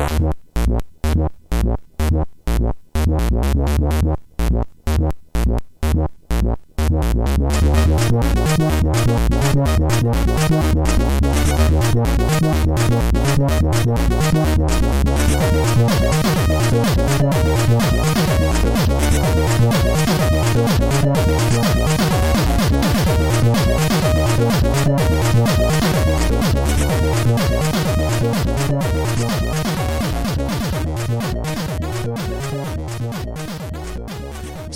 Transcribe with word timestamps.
Yeah. 0.00 0.30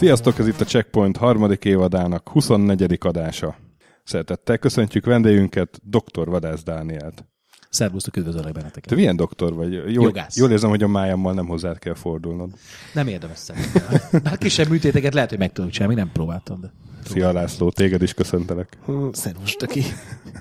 Sziasztok, 0.04 0.38
ez 0.38 0.46
itt 0.46 0.60
a 0.60 0.64
Checkpoint 0.64 1.16
harmadik 1.16 1.64
évadának 1.64 2.28
24. 2.28 2.98
adása. 3.00 3.56
Szeretettel 4.02 4.58
köszöntjük 4.58 5.04
vendégünket, 5.04 5.80
dr. 5.82 6.28
Vadász 6.28 6.62
Dánielt. 6.62 7.24
Szervusztok, 7.70 8.16
üdvözöllek 8.16 8.52
benneteket. 8.52 8.88
Te 8.88 8.94
milyen 8.94 9.16
doktor 9.16 9.54
vagy? 9.54 9.72
Jól, 9.72 9.88
Jogász. 9.88 10.36
jól 10.36 10.50
érzem, 10.50 10.70
hogy 10.70 10.82
a 10.82 10.88
májammal 10.88 11.32
nem 11.32 11.46
hozzád 11.46 11.78
kell 11.78 11.94
fordulnod. 11.94 12.50
Nem 12.94 13.06
érdemes 13.06 13.38
szerintem. 13.38 13.82
Bár 14.22 14.38
kisebb 14.38 14.68
műtéteket 14.68 15.14
lehet, 15.14 15.28
hogy 15.28 15.38
meg 15.38 15.52
tudok 15.52 15.70
csinálni, 15.70 15.94
nem 15.94 16.10
próbáltam, 16.12 16.60
de... 16.60 16.72
Szia 17.04 17.32
László, 17.32 17.70
téged 17.70 18.02
is 18.02 18.14
köszöntelek. 18.14 18.78
Szervus, 19.12 19.52
töki. 19.56 19.82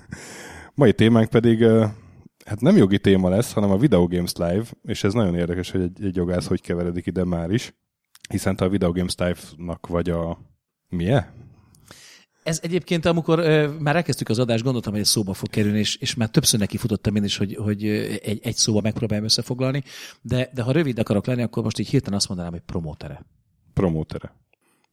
Mai 0.76 0.94
témánk 0.94 1.30
pedig 1.30 1.64
hát 2.46 2.62
nem 2.62 2.78
jogi 2.78 3.00
téma 3.00 3.30
lesz, 3.30 3.54
hanem 3.54 3.72
a 3.72 3.78
Video 3.78 4.08
Games 4.08 4.34
Live, 4.36 4.66
és 4.86 5.04
ez 5.04 5.14
nagyon 5.14 5.36
érdekes, 5.36 5.72
hogy 5.72 5.82
egy, 5.82 6.04
egy 6.04 6.16
jogász 6.16 6.48
hogy 6.48 6.62
keveredik 6.62 7.06
ide 7.06 7.24
már 7.24 7.52
is, 7.52 7.74
hiszen 8.30 8.56
te 8.56 8.66
a 8.66 8.70
Video 8.70 8.92
Games 8.92 9.16
Live-nak 9.18 9.88
vagy 9.88 10.10
a... 10.10 10.38
Milyen? 10.90 11.42
Ez 12.44 12.60
egyébként, 12.64 13.06
amikor 13.06 13.40
ö, 13.40 13.68
már 13.80 13.96
elkezdtük 13.96 14.30
az 14.30 14.40
adást, 14.40 14.64
gondoltam, 14.64 14.92
hogy 14.92 15.02
ez 15.02 15.08
szóba 15.08 15.34
fog 15.34 15.50
kerülni, 15.50 15.80
és, 15.80 15.96
és 15.96 16.16
már 16.16 16.30
többször 16.30 16.60
neki 16.60 16.78
futottam 16.78 17.16
én 17.16 17.24
is, 17.24 17.38
hogy, 17.38 17.56
hogy 17.56 17.88
egy, 18.22 18.40
egy 18.44 18.56
szóba 18.56 18.82
megpróbáljam 18.82 19.26
összefoglalni, 19.26 19.84
de, 20.22 20.50
de 20.54 20.62
ha 20.62 20.72
rövid 20.72 21.00
akarok 21.00 21.26
lenni, 21.26 21.42
akkor 21.42 21.64
most 21.64 21.80
így 21.80 21.90
hirtelen 21.90 22.18
azt 22.18 22.28
mondanám, 22.28 22.52
hogy 22.52 22.62
promótere. 22.62 23.26
Promótere. 23.74 24.36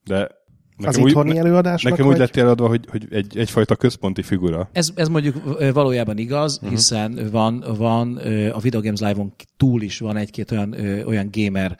De 0.03 0.40
Az 0.87 0.97
úgy- 0.97 1.09
itthoni 1.09 1.37
előadásnak 1.37 1.91
Nekem 1.91 2.05
úgy 2.05 2.17
vagy? 2.17 2.21
lett 2.21 2.35
eladva, 2.35 2.67
hogy, 2.67 2.85
hogy 2.89 3.07
egy, 3.09 3.37
egyfajta 3.37 3.75
központi 3.75 4.21
figura. 4.21 4.69
Ez, 4.71 4.91
ez 4.95 5.07
mondjuk 5.07 5.57
valójában 5.73 6.17
igaz, 6.17 6.55
uh-huh. 6.55 6.69
hiszen 6.69 7.27
van, 7.31 7.63
van 7.77 8.17
a 8.53 8.59
Video 8.59 8.81
Games 8.81 8.99
Live-on 8.99 9.33
túl 9.57 9.81
is 9.81 9.99
van 9.99 10.17
egy-két 10.17 10.51
olyan, 10.51 10.75
olyan 11.05 11.29
gamer 11.31 11.77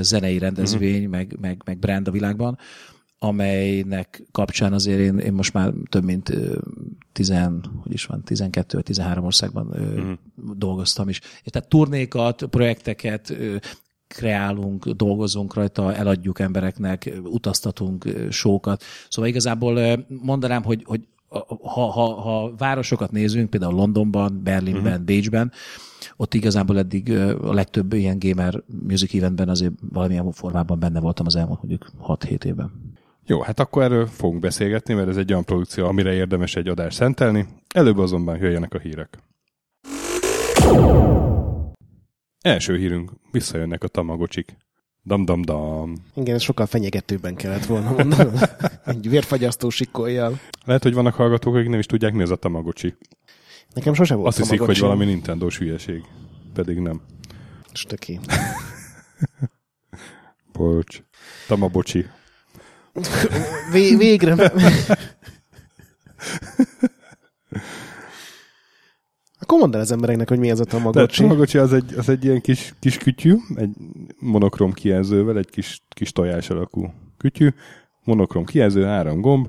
zenei 0.00 0.38
rendezvény, 0.38 0.96
uh-huh. 0.96 1.10
meg, 1.10 1.36
meg, 1.40 1.62
meg 1.64 1.78
brand 1.78 2.08
a 2.08 2.10
világban, 2.10 2.58
amelynek 3.18 4.22
kapcsán 4.32 4.72
azért 4.72 4.98
én, 4.98 5.18
én 5.18 5.32
most 5.32 5.52
már 5.52 5.72
több 5.88 6.04
mint 6.04 6.28
ö, 6.28 6.58
10, 7.12 7.32
hogy 7.82 7.92
is 7.92 8.04
van, 8.04 8.22
12 8.24 8.80
13 8.80 9.24
országban 9.24 9.66
uh-huh. 9.66 10.56
dolgoztam 10.56 11.08
is. 11.08 11.20
És 11.42 11.50
tehát 11.50 11.68
turnékat, 11.68 12.42
projekteket, 12.50 13.36
kreálunk, 14.08 14.88
dolgozunk 14.88 15.54
rajta, 15.54 15.94
eladjuk 15.94 16.38
embereknek, 16.38 17.12
utaztatunk 17.22 18.04
sókat. 18.30 18.82
Szóval 19.08 19.30
igazából 19.30 20.06
mondanám, 20.08 20.62
hogy, 20.62 20.82
hogy 20.84 21.00
ha, 21.62 21.90
ha, 21.90 22.20
ha 22.20 22.54
városokat 22.56 23.10
nézünk, 23.10 23.50
például 23.50 23.74
Londonban, 23.74 24.40
Berlinben, 24.42 24.92
uh-huh. 24.92 25.04
Bécsben, 25.04 25.52
ott 26.16 26.34
igazából 26.34 26.78
eddig 26.78 27.12
a 27.42 27.52
legtöbb 27.52 27.92
ilyen 27.92 28.18
gamer 28.18 28.62
music 28.86 29.14
eventben 29.14 29.48
azért 29.48 29.72
valamilyen 29.92 30.32
formában 30.32 30.78
benne 30.78 31.00
voltam 31.00 31.26
az 31.26 31.36
elmúlt 31.36 31.62
mondjuk 31.62 31.90
6-7 32.06 32.44
évben. 32.44 32.94
Jó, 33.26 33.40
hát 33.40 33.60
akkor 33.60 33.82
erről 33.82 34.06
fogunk 34.06 34.40
beszélgetni, 34.40 34.94
mert 34.94 35.08
ez 35.08 35.16
egy 35.16 35.32
olyan 35.32 35.44
produkció, 35.44 35.86
amire 35.86 36.12
érdemes 36.12 36.56
egy 36.56 36.68
adást 36.68 36.96
szentelni. 36.96 37.46
Előbb 37.74 37.98
azonban 37.98 38.36
jöjjenek 38.36 38.74
a 38.74 38.78
hírek. 38.78 39.18
Első 42.46 42.76
hírünk, 42.76 43.10
visszajönnek 43.30 43.84
a 43.84 43.88
tamagocsik. 43.88 44.56
Dam-dam-dam. 45.04 45.94
Igen, 46.14 46.34
ez 46.34 46.42
sokkal 46.42 46.66
fenyegetőbben 46.66 47.34
kellett 47.34 47.64
volna 47.64 47.90
mondanom. 47.90 48.34
Egy 48.84 49.08
vérfagyasztó 49.08 49.70
sikoljal. 49.70 50.38
Lehet, 50.64 50.82
hogy 50.82 50.94
vannak 50.94 51.14
hallgatók, 51.14 51.54
akik 51.54 51.68
nem 51.68 51.78
is 51.78 51.86
tudják, 51.86 52.12
mi 52.12 52.22
az 52.22 52.30
a 52.30 52.36
tamagocsi. 52.36 52.94
Nekem 53.74 53.94
sose 53.94 54.14
volt 54.14 54.26
Azt 54.26 54.38
hiszik, 54.38 54.60
hogy 54.60 54.78
valami 54.78 55.04
nintendo 55.04 55.48
hülyeség. 55.48 56.04
Pedig 56.54 56.78
nem. 56.78 57.00
Stöki. 57.72 58.20
Bocs. 60.52 61.02
Tamabocsi. 61.46 62.06
Vé- 63.72 63.96
végre. 63.96 64.52
Akkor 69.56 69.68
mondd 69.68 69.80
el 69.80 69.86
az 69.86 69.92
embereknek, 69.92 70.28
hogy 70.28 70.38
mi 70.38 70.50
ez 70.50 70.60
a 70.60 70.64
Tehát 70.64 70.82
Tamagotchi. 70.82 71.22
Tamagocsi 71.22 71.58
az 71.58 71.72
egy, 71.72 71.94
az 71.96 72.08
egy 72.08 72.24
ilyen 72.24 72.40
kis, 72.40 72.74
kis 72.78 72.98
kütyű, 72.98 73.34
egy 73.54 73.70
monokrom 74.18 74.72
kijelzővel, 74.72 75.38
egy 75.38 75.50
kis, 75.50 75.82
kis 75.88 76.12
tojás 76.12 76.50
alakú 76.50 76.92
kütyű, 77.16 77.48
monokrom 78.04 78.44
kijelző, 78.44 78.84
három 78.84 79.20
gomb, 79.20 79.48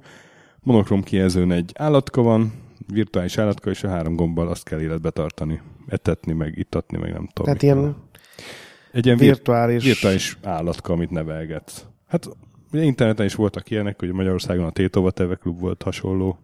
monokrom 0.59 1.03
kijelzőn 1.03 1.51
egy 1.51 1.72
állatka 1.75 2.22
van, 2.22 2.53
virtuális 2.94 3.38
állatka, 3.38 3.69
és 3.69 3.84
a 3.84 3.90
három 3.90 4.16
gombbal 4.16 4.47
azt 4.47 4.63
kell 4.63 4.81
életbe 4.81 5.09
tartani. 5.09 5.62
Etetni, 5.88 6.34
meg 6.34 6.57
ittatni, 6.57 6.97
meg 6.97 7.12
nem 7.12 7.28
tudom. 7.34 7.45
Tehát 7.45 7.62
ilyen 7.62 7.95
egy 8.91 9.06
ilyen 9.06 9.18
vir- 9.18 9.29
virtuális... 9.29 9.84
virtuális 9.84 10.38
állatka, 10.44 10.94
amit 10.94 11.09
nevelgetsz. 11.09 11.85
Hát 12.07 12.29
ugye 12.72 12.84
interneten 12.84 13.25
is 13.25 13.35
voltak 13.35 13.69
ilyenek, 13.69 14.00
hogy 14.00 14.12
Magyarországon 14.12 14.66
a 14.66 14.72
Tétova 14.72 15.12
TV 15.12 15.31
klub 15.41 15.59
volt 15.59 15.84
hasonló, 15.84 16.39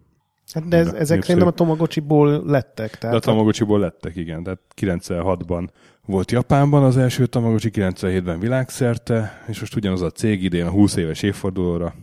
Hát 0.52 0.68
de 0.68 0.76
ez, 0.76 0.84
De 0.84 0.90
ezek 0.90 0.98
népszerű. 0.98 1.20
szerintem 1.20 1.46
a 1.48 1.50
Tamagotchiból 1.50 2.42
lettek. 2.46 2.90
De 2.90 2.96
a 2.96 2.98
Tehát 3.00 3.22
Tamagocsiból 3.22 3.78
lettek, 3.80 4.16
igen. 4.16 4.42
Tehát 4.42 4.60
96-ban 4.80 5.68
volt 6.06 6.30
Japánban 6.30 6.84
az 6.84 6.96
első 6.96 7.26
Tamagocsi, 7.26 7.70
97-ben 7.72 8.38
világszerte, 8.40 9.42
és 9.48 9.60
most 9.60 9.76
ugyanaz 9.76 10.02
a 10.02 10.10
cég 10.10 10.42
idén 10.42 10.66
a 10.66 10.70
20 10.70 10.96
éves 10.96 11.22
évfordulóra 11.22 11.94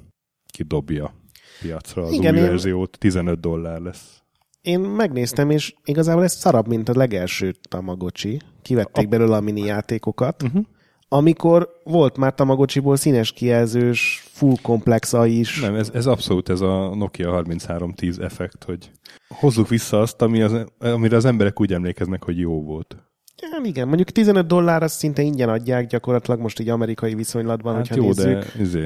kidobja 0.54 1.14
piacra 1.62 2.04
az 2.04 2.12
Igen, 2.14 2.34
új 2.34 2.40
én- 2.40 2.46
verziót, 2.48 2.98
15 3.00 3.40
dollár 3.40 3.80
lesz. 3.80 4.22
én 4.62 4.80
megnéztem, 4.80 5.50
és 5.50 5.74
igazából 5.84 6.24
ez 6.24 6.34
szarabb, 6.34 6.68
mint 6.68 6.90
a 6.90 6.98
legelső 6.98 7.54
Tamagotchi. 7.70 8.40
Kivették 8.62 9.10
belőle 9.10 9.36
a 9.36 9.42
mini 9.42 9.62
játékokat. 9.62 10.44
Uh-huh. 10.44 10.66
Amikor 11.14 11.70
volt 11.84 12.18
már 12.18 12.34
Tamagotchiból 12.34 12.96
színes 12.96 13.32
kijelzős, 13.32 14.24
full 14.32 14.56
komplexa 14.62 15.26
is. 15.26 15.62
Nem, 15.62 15.76
ez, 15.76 15.90
ez 15.94 16.06
abszolút 16.06 16.50
ez 16.50 16.62
a 16.62 16.96
Nokia 16.96 17.32
3310 17.32 18.20
effekt, 18.20 18.64
hogy 18.64 18.92
hozzuk 19.28 19.68
vissza 19.68 20.00
azt, 20.00 20.22
ami 20.22 20.42
az, 20.42 20.66
amire 20.80 21.16
az 21.16 21.26
emberek 21.26 21.60
úgy 21.60 21.74
emlékeznek, 21.74 22.24
hogy 22.24 22.40
jó 22.40 22.64
volt. 22.64 22.98
Ja, 23.42 23.60
igen, 23.64 23.88
mondjuk 23.88 24.10
15 24.10 24.48
dollár 24.48 24.84
azt 24.84 24.98
szinte 24.98 25.22
ingyen 25.22 25.50
adják 25.50 25.88
gyakorlatilag 25.88 26.40
most 26.40 26.60
így 26.60 26.70
amerikai 26.70 27.16
viszonylatban, 27.16 27.76
Hát 27.76 27.88
hogyha 27.88 28.04
jó, 28.04 28.08
nézzük. 28.08 28.54
de 28.56 28.62
izé, 28.62 28.82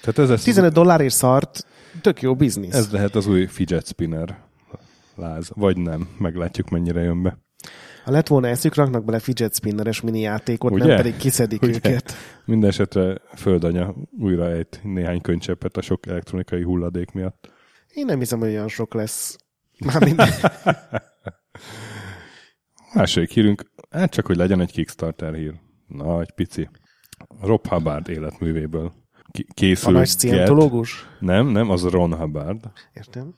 tehát 0.00 0.18
ez, 0.18 0.30
ez, 0.30 0.42
15 0.42 0.72
dollárért 0.72 1.14
szart, 1.14 1.66
tök 2.00 2.22
jó 2.22 2.34
biznisz. 2.34 2.74
ez 2.74 2.90
lehet 2.90 3.14
az 3.14 3.26
új 3.26 3.46
fidget 3.46 3.86
spinner 3.86 4.38
láz, 5.16 5.50
vagy 5.54 5.76
nem, 5.76 6.08
meglátjuk 6.18 6.68
mennyire 6.68 7.00
jön 7.00 7.22
be. 7.22 7.38
Ha 8.04 8.10
lett 8.10 8.26
volna 8.26 8.48
eszük, 8.48 8.74
raknak 8.74 9.04
bele 9.04 9.18
fidget 9.18 9.54
spinneres 9.54 10.00
mini 10.00 10.20
játékot, 10.20 10.72
Ugye? 10.72 10.86
nem 10.86 10.96
pedig 10.96 11.16
kiszedik 11.16 11.62
Ugye? 11.62 11.74
őket. 11.74 12.12
Minden 12.44 12.70
esetre 12.70 13.20
földanya 13.34 13.94
újra 14.18 14.50
ejt 14.50 14.80
néhány 14.82 15.20
könycseppet 15.20 15.76
a 15.76 15.82
sok 15.82 16.06
elektronikai 16.06 16.62
hulladék 16.62 17.12
miatt. 17.12 17.50
Én 17.88 18.04
nem 18.04 18.18
hiszem, 18.18 18.38
hogy 18.38 18.48
olyan 18.48 18.68
sok 18.68 18.94
lesz. 18.94 19.36
Már 19.84 20.04
minden. 20.04 20.28
Második 22.94 23.30
hírünk, 23.30 23.70
hát 23.90 24.10
csak, 24.10 24.26
hogy 24.26 24.36
legyen 24.36 24.60
egy 24.60 24.72
Kickstarter 24.72 25.34
hír. 25.34 25.54
Na, 25.86 26.20
egy 26.20 26.32
pici. 26.32 26.68
Rob 27.40 27.66
Hubbard 27.66 28.08
életművéből 28.08 28.92
Ki- 29.30 29.46
A 29.48 29.52
készül. 29.54 29.92
nagy? 29.92 30.08
Nem, 31.20 31.46
nem, 31.46 31.70
az 31.70 31.82
Ron 31.84 32.14
Hubbard. 32.14 32.70
Értem. 32.92 33.34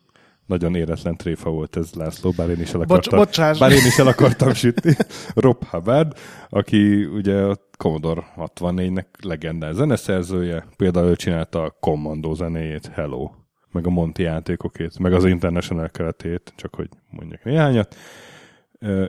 Nagyon 0.46 0.74
éretlen 0.74 1.16
tréfa 1.16 1.50
volt 1.50 1.76
ez, 1.76 1.92
László, 1.92 2.32
bár 2.36 2.48
én 2.48 2.60
is 2.60 2.72
el 2.72 2.78
Bocs, 2.80 2.90
akartam, 2.90 3.18
bocsáss. 3.18 3.58
bár 3.58 3.72
én 3.72 3.86
is 3.86 3.98
el 3.98 4.06
akartam 4.06 4.52
sütni. 4.52 4.96
Rob 5.34 5.64
Hubbard, 5.64 6.18
aki 6.48 7.04
ugye 7.04 7.42
a 7.42 7.56
Commodore 7.78 8.32
64-nek 8.36 9.06
legendás 9.22 9.74
zeneszerzője, 9.74 10.66
például 10.76 11.08
ő 11.08 11.16
csinálta 11.16 11.62
a 11.62 11.76
Commando 11.80 12.34
zenéjét, 12.34 12.86
Hello, 12.86 13.30
meg 13.72 13.86
a 13.86 13.90
Monty 13.90 14.22
játékokét, 14.22 14.98
meg 14.98 15.12
az 15.12 15.24
International 15.24 15.88
keretét, 15.88 16.52
csak 16.56 16.74
hogy 16.74 16.88
mondjak 17.10 17.44
néhányat, 17.44 17.96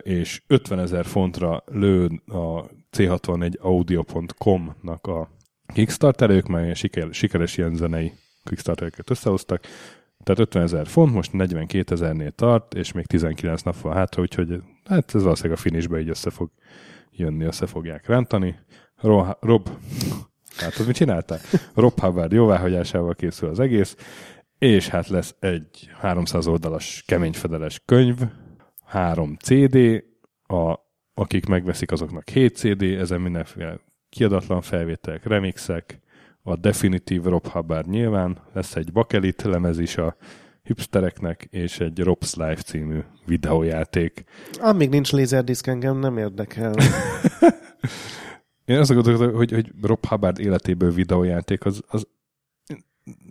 és 0.02 0.42
50 0.48 0.80
ezer 0.80 1.06
fontra 1.06 1.64
lő 1.66 2.06
a 2.28 2.66
C64 2.98 3.60
audio.com-nak 3.60 5.08
a 5.08 5.30
Kickstarter, 5.74 6.30
ők 6.30 6.48
már 6.48 6.64
ilyen 6.64 6.76
siker, 6.76 7.08
sikeres 7.12 7.58
ilyen 7.58 7.76
zenei 7.76 8.14
Kickstartereket 8.44 9.10
összehoztak, 9.10 9.64
tehát 10.26 10.42
50 10.42 10.64
ezer 10.64 10.88
font, 10.88 11.14
most 11.14 11.34
42 11.34 11.94
ezernél 11.94 12.32
tart, 12.32 12.74
és 12.74 12.92
még 12.92 13.06
19 13.06 13.62
nap 13.62 13.82
van 13.82 13.94
hátra, 13.94 14.22
úgyhogy 14.22 14.62
hát 14.86 15.16
ez 15.16 15.24
valószínűleg 15.24 15.58
a 15.58 15.62
finishbe 15.62 16.00
így 16.00 16.10
össze 16.10 16.30
fog 16.30 16.52
jönni, 17.12 17.46
össze 17.46 17.66
fogják 17.66 18.08
rántani. 18.08 18.60
Ro- 18.96 19.38
Rob, 19.40 19.70
hát 20.58 20.86
mit 20.86 20.96
csinálták? 20.96 21.42
Rob 21.76 22.00
Hubbard 22.00 22.32
jóváhagyásával 22.32 23.14
készül 23.14 23.50
az 23.50 23.60
egész, 23.60 23.96
és 24.58 24.88
hát 24.88 25.08
lesz 25.08 25.36
egy 25.40 25.90
300 26.00 26.48
oldalas 26.48 27.04
keményfedeles 27.08 27.82
könyv, 27.86 28.18
három 28.86 29.36
CD, 29.36 30.04
a, 30.44 30.76
akik 31.14 31.46
megveszik 31.46 31.92
azoknak 31.92 32.30
7 32.30 32.56
CD, 32.56 32.82
ezen 32.82 33.22
mindenféle 33.22 33.80
kiadatlan 34.10 34.62
felvételek, 34.62 35.26
remixek, 35.26 36.00
a 36.48 36.56
Definitive 36.56 37.30
Rob 37.30 37.48
Hubbard 37.48 37.90
nyilván, 37.90 38.38
lesz 38.54 38.76
egy 38.76 38.92
Bakelit 38.92 39.42
lemez 39.42 39.80
is 39.80 39.98
a 39.98 40.16
hipstereknek, 40.64 41.48
és 41.52 41.80
egy 41.80 42.02
Rob's 42.04 42.36
Life 42.36 42.62
című 42.62 43.00
videójáték. 43.26 44.24
Amíg 44.60 44.90
nincs 44.90 45.12
lézerdiszk, 45.12 45.68
engem 45.68 45.98
nem 45.98 46.18
érdekel. 46.18 46.74
Én 48.66 48.78
azt 48.78 48.94
gondolom, 48.94 49.34
hogy, 49.36 49.52
hogy 49.52 49.72
Rob 49.82 50.06
Hubbard 50.06 50.40
életéből 50.40 50.92
videójáték, 50.92 51.66
az, 51.66 51.82
az 51.88 52.08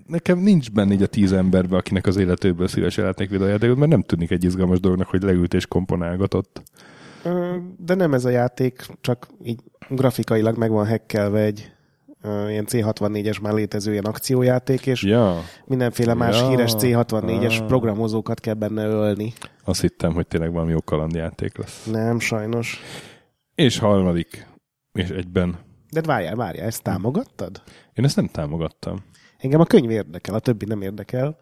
nekem 0.07 0.39
nincs 0.39 0.73
benne 0.73 0.93
így 0.93 1.03
a 1.03 1.07
tíz 1.07 1.33
emberben, 1.33 1.79
akinek 1.79 2.07
az 2.07 2.17
életéből 2.17 2.69
szívesen 2.69 3.05
látnék 3.05 3.31
videójátékot, 3.31 3.77
mert 3.77 3.91
nem 3.91 4.03
tűnik 4.03 4.31
egy 4.31 4.45
izgalmas 4.45 4.81
dolognak, 4.81 5.09
hogy 5.09 5.23
leült 5.23 5.55
és 5.55 5.67
komponálgatott. 5.67 6.63
De 7.77 7.95
nem 7.95 8.15
ez 8.15 8.25
a 8.25 8.29
játék, 8.29 8.87
csak 9.01 9.27
így 9.43 9.61
grafikailag 9.89 10.57
meg 10.57 10.71
van 10.71 10.87
hekkelve 10.87 11.41
egy 11.41 11.74
ilyen 12.25 12.67
C64-es 12.69 13.41
már 13.43 13.53
létező 13.53 13.93
ilyen 13.93 14.05
akciójáték, 14.05 14.87
és 14.87 15.03
Ja, 15.03 15.41
mindenféle 15.65 16.15
más 16.15 16.41
Ja. 16.41 16.49
híres 16.49 16.73
C64-es 16.77 17.61
Ah. 17.61 17.67
programozókat 17.67 18.41
kell 18.41 18.55
benne 18.55 18.85
ölni. 18.87 19.33
azt 19.65 19.81
hittem, 19.81 20.13
hogy 20.13 20.27
tényleg 20.27 20.53
valami 20.53 20.71
jó 20.71 20.81
kalandjáték 20.81 21.57
lesz. 21.59 21.85
Nem, 21.85 22.19
sajnos. 22.19 22.81
És 23.55 23.79
harmadik, 23.79 24.47
és 24.93 25.09
egyben. 25.09 25.59
De 25.91 26.01
várjál, 26.01 26.35
várjál, 26.37 26.67
ezt 26.67 26.83
támogattad? 26.83 27.63
Én 27.95 28.05
ezt 28.05 28.17
nem 28.17 28.27
támogattam. 28.27 29.05
Engem 29.39 29.61
a 29.61 29.65
könyv 29.65 29.91
érdekel, 29.91 30.35
a 30.35 30.39
többi 30.39 30.65
nem 30.65 30.83
érdekel. 30.83 31.39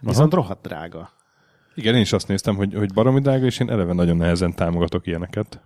Viszont 0.00 0.34
rohadt 0.34 0.62
drága. 0.66 1.10
Igen, 1.74 1.94
én 1.94 2.00
is 2.00 2.12
azt 2.12 2.28
néztem, 2.28 2.56
hogy, 2.56 2.74
hogy 2.74 2.92
baromi 2.92 3.20
drága, 3.20 3.44
és 3.44 3.58
én 3.60 3.70
eleve 3.70 3.92
nagyon 3.92 4.16
nehezen 4.16 4.54
támogatok 4.54 5.06
ilyeneket. 5.06 5.60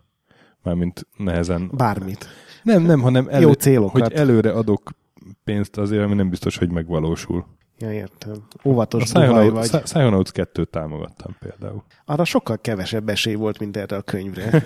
Mármint 0.63 1.07
nehezen. 1.17 1.71
Bármit. 1.75 2.27
Nem, 2.63 2.83
nem, 2.83 3.01
hanem 3.01 3.29
elő, 3.29 3.47
Jó 3.47 3.53
célokat. 3.53 4.03
hogy 4.03 4.13
előre 4.13 4.51
adok 4.51 4.91
pénzt 5.45 5.79
azért, 5.79 6.03
ami 6.03 6.15
nem 6.15 6.31
biztos, 6.31 6.57
hogy 6.57 6.71
megvalósul. 6.71 7.47
Ja, 7.79 7.93
értem. 7.93 8.47
A 8.63 8.69
Óvatos 8.69 9.11
duhaj 9.11 9.49
vagy. 9.49 9.71
Psychonauts 9.71 10.31
2-t 10.35 10.71
támogattam 10.71 11.37
például. 11.39 11.83
Arra 12.05 12.25
sokkal 12.25 12.59
kevesebb 12.61 13.09
esély 13.09 13.35
volt, 13.35 13.59
mint 13.59 13.77
erre 13.77 13.97
a 13.97 14.03
könyvre. 14.03 14.51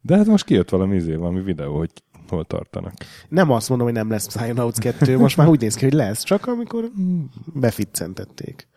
De 0.00 0.16
hát 0.16 0.26
most 0.26 0.44
kijött 0.44 0.70
valami 0.70 0.96
izé, 0.96 1.14
valami 1.14 1.42
videó, 1.42 1.76
hogy 1.76 1.90
hol 2.28 2.44
tartanak. 2.44 2.92
Nem 3.28 3.50
azt 3.50 3.68
mondom, 3.68 3.86
hogy 3.86 3.96
nem 3.96 4.10
lesz 4.10 4.26
Psychonauts 4.26 4.78
2, 4.78 5.18
most 5.18 5.36
már 5.36 5.48
úgy 5.48 5.60
néz 5.60 5.74
ki, 5.74 5.84
hogy 5.84 5.94
lesz, 5.94 6.22
csak 6.22 6.46
amikor 6.46 6.84
beficcentették. 7.54 8.68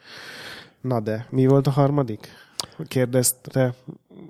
Na 0.82 1.00
de, 1.00 1.28
mi 1.30 1.48
volt 1.48 1.68
a 1.68 1.72
harmadik? 1.72 2.28
Kérdezte, 2.88 3.74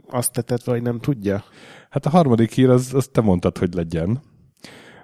azt 0.10 0.32
tetett, 0.34 0.64
vagy 0.64 0.82
nem 0.82 1.00
tudja? 1.00 1.44
Hát 1.90 2.06
a 2.06 2.10
harmadik 2.10 2.52
hír, 2.52 2.70
az, 2.70 2.94
az 2.94 3.08
te 3.08 3.22
mondtad, 3.22 3.58
hogy 3.58 3.74
legyen. 3.74 4.22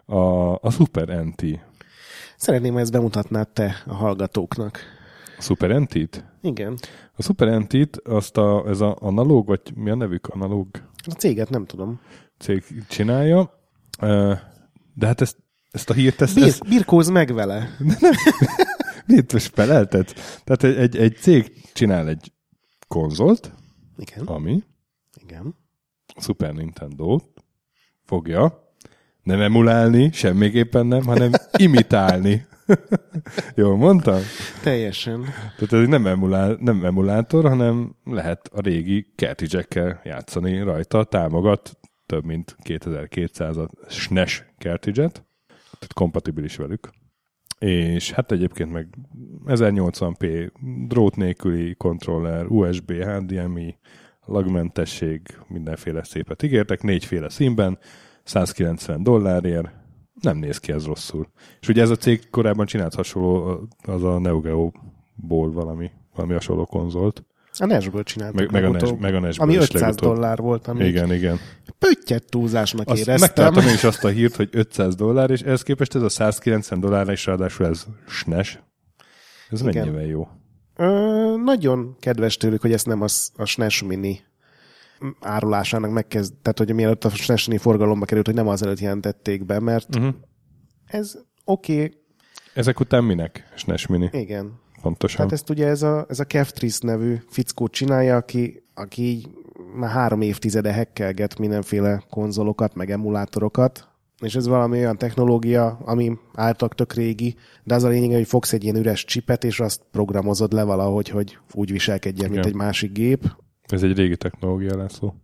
A, 0.06 0.54
a 0.54 0.72
Super 0.72 1.08
NT. 1.24 1.44
Szeretném, 2.38 2.74
ha 2.74 2.80
ezt 2.80 2.92
bemutatnád 2.92 3.48
te 3.50 3.84
a 3.86 3.94
hallgatóknak. 3.94 4.80
A 5.38 5.42
Super 5.42 5.80
NT-t? 5.80 6.24
Igen. 6.42 6.78
A 7.16 7.22
Super 7.22 7.60
NT-t, 7.60 7.98
azt 7.98 8.38
a, 8.38 8.64
ez 8.68 8.82
a 8.82 8.96
analóg, 9.00 9.46
vagy 9.46 9.62
mi 9.76 9.90
a 9.90 9.96
nevük? 9.96 10.28
Analóg 10.28 10.68
A 11.06 11.12
céget 11.12 11.50
nem 11.50 11.66
tudom. 11.66 12.00
cég 12.38 12.64
csinálja. 12.88 13.60
De 14.94 15.06
hát 15.06 15.22
ezt, 15.22 15.38
ezt 15.72 15.90
a 15.90 15.94
hírt, 15.94 16.22
ezt, 16.22 16.36
Bir, 16.36 16.44
ezt 16.44 16.68
birkóz 16.68 17.10
meg 17.10 17.34
vele. 17.34 17.70
mit 19.08 19.34
most 19.34 19.54
felelted? 19.54 20.14
Tehát 20.44 20.64
egy, 20.64 20.76
egy, 20.76 20.96
egy 20.96 21.18
cég 21.18 21.52
csinál 21.74 22.08
egy 22.08 22.32
konzolt, 22.88 23.52
Igen. 23.98 24.26
ami 24.26 24.64
Igen. 25.22 25.56
Super 26.16 26.54
Nintendo 26.54 27.20
fogja 28.04 28.64
nem 29.24 29.42
emulálni, 29.42 30.12
semmiképpen 30.12 30.86
nem, 30.86 31.04
hanem 31.04 31.32
imitálni. 31.58 32.46
Jól 33.56 33.78
mondtam? 33.78 34.20
Teljesen. 34.64 35.22
Tehát 35.58 35.74
ez 35.74 35.88
nem, 35.88 36.08
emulál, 36.08 36.58
nem 36.60 36.86
emulátor, 36.86 37.48
hanem 37.48 37.96
lehet 38.04 38.50
a 38.54 38.62
régi 38.62 39.08
cartridge 39.16 40.02
játszani 40.04 40.62
rajta, 40.62 41.04
támogat 41.04 41.78
több 42.06 42.26
mint 42.26 42.56
2200 42.64 43.58
SNES 43.90 44.44
cartridge 44.58 45.10
tehát 45.80 45.94
kompatibilis 45.94 46.56
velük. 46.56 46.90
És 47.60 48.12
hát 48.12 48.32
egyébként 48.32 48.72
meg 48.72 48.88
1080p 49.46 50.52
drót 50.88 51.16
nélküli 51.16 51.76
kontroller, 51.76 52.46
USB, 52.46 52.92
HDMI, 52.92 53.78
lagmentesség, 54.26 55.22
mindenféle 55.48 56.04
szépet 56.04 56.44
ígértek, 56.44 56.82
négyféle 56.82 57.30
színben, 57.30 57.78
190 58.24 59.04
dollárért, 59.04 59.70
nem 60.22 60.38
néz 60.38 60.58
ki 60.58 60.72
ez 60.72 60.86
rosszul. 60.86 61.28
És 61.62 61.68
ugye 61.68 61.82
ez 61.82 61.90
a 61.90 61.96
cég 61.96 62.30
korábban 62.30 62.66
csinált 62.66 62.94
hasonló, 62.94 63.60
az 63.84 64.04
a 64.04 64.20
Neo 64.20 64.40
Geo-ból 64.40 65.52
valami, 65.52 65.92
valami 66.16 66.34
hasonló 66.34 66.66
konzolt. 66.66 67.24
A 67.58 67.66
NES-ből 67.66 68.04
csináltak 68.04 68.36
Meg, 68.36 68.52
meg, 68.52 68.64
a, 68.64 68.70
NES, 68.72 68.90
meg 69.00 69.16
a 69.16 69.20
NES-ből 69.20 69.46
Ami 69.48 69.56
is 69.56 69.62
500 69.62 69.82
legutóbb. 69.82 70.14
dollár 70.14 70.38
volt, 70.38 70.68
ami 70.68 70.86
Igen, 70.86 71.14
igen. 71.14 71.40
pöttyet 71.80 72.30
túlzásnak 72.30 72.88
Azt 72.90 73.00
éreztem. 73.00 73.20
megtaláltam 73.20 73.68
én 73.68 73.74
is 73.74 73.84
azt 73.84 74.04
a 74.04 74.08
hírt, 74.08 74.36
hogy 74.36 74.50
500 74.52 74.96
dollár, 74.96 75.30
és 75.30 75.42
ehhez 75.42 75.64
képest 75.64 75.96
ez 75.96 76.02
a 76.02 76.10
190 76.10 76.80
dollár, 76.80 77.08
és 77.10 77.26
ráadásul 77.26 77.66
ez 77.66 77.86
SNES. 78.08 78.60
Ez 79.50 79.62
Igen. 79.62 79.74
mennyivel 79.86 80.06
jó. 80.06 80.28
Ö, 80.76 81.36
nagyon 81.44 81.96
kedves 82.00 82.38
tőlük, 82.38 82.62
hogy 82.62 82.72
ezt 82.74 82.86
nem 82.86 83.02
a, 83.02 83.08
a 83.36 83.46
SNES 83.46 83.84
Mini 83.84 84.20
árulásának 85.20 85.92
megkezd, 85.92 86.34
tehát 86.42 86.58
hogy 86.58 86.74
mielőtt 86.74 87.04
a 87.04 87.10
SNES 87.10 87.48
Mini 87.48 87.60
forgalomba 87.60 88.06
került, 88.06 88.26
hogy 88.26 88.36
nem 88.36 88.48
azelőtt 88.48 88.80
jelentették 88.80 89.46
be, 89.46 89.60
mert 89.60 89.96
Uh-huh. 89.96 90.14
ez 90.86 91.18
oké, 91.46 91.74
okay, 91.74 92.04
Ezek 92.54 92.80
után 92.80 93.04
minek? 93.04 93.52
SNES 93.56 93.88
Mini. 93.88 94.10
igen. 94.12 94.60
Pontosan. 94.82 95.18
Tehát 95.18 95.32
ezt 95.32 95.50
ugye 95.50 95.68
ez 95.68 95.82
a, 95.82 96.06
ez 96.10 96.20
a 96.20 96.24
Keftris 96.26 96.80
nevű 96.80 97.16
fickó 97.30 97.68
csinálja, 97.68 98.16
aki, 98.16 98.64
aki 98.74 99.02
így 99.02 99.30
már 99.76 99.90
három 99.90 100.22
évtizede 100.22 100.72
hekkelget 100.72 101.38
mindenféle 101.40 102.04
konzolokat, 102.10 102.76
meg 102.76 102.92
emulátorokat, 102.92 103.88
és 104.22 104.36
ez 104.36 104.48
valami 104.48 104.78
olyan 104.78 104.98
technológia, 104.98 105.78
ami 105.86 106.18
által 106.34 106.70
tök 106.70 106.94
régi, 106.94 107.36
de 107.64 107.76
az 107.76 107.84
a 107.84 107.88
lényeg, 107.88 108.18
hogy 108.18 108.28
fogsz 108.28 108.54
egy 108.54 108.64
ilyen 108.64 108.76
üres 108.76 109.06
csipet, 109.06 109.44
és 109.44 109.60
azt 109.60 109.82
programozod 109.92 110.54
le 110.54 110.64
valahogy, 110.64 111.10
hogy 111.10 111.38
úgy 111.54 111.72
viselkedjen, 111.72 112.30
mint 112.30 112.46
Igen. 112.46 112.52
egy 112.52 112.66
másik 112.66 112.92
gép. 112.92 113.36
Ez 113.64 113.84
egy 113.84 113.98
régi 113.98 114.18
technológia, 114.18 114.78
László. 114.78 115.16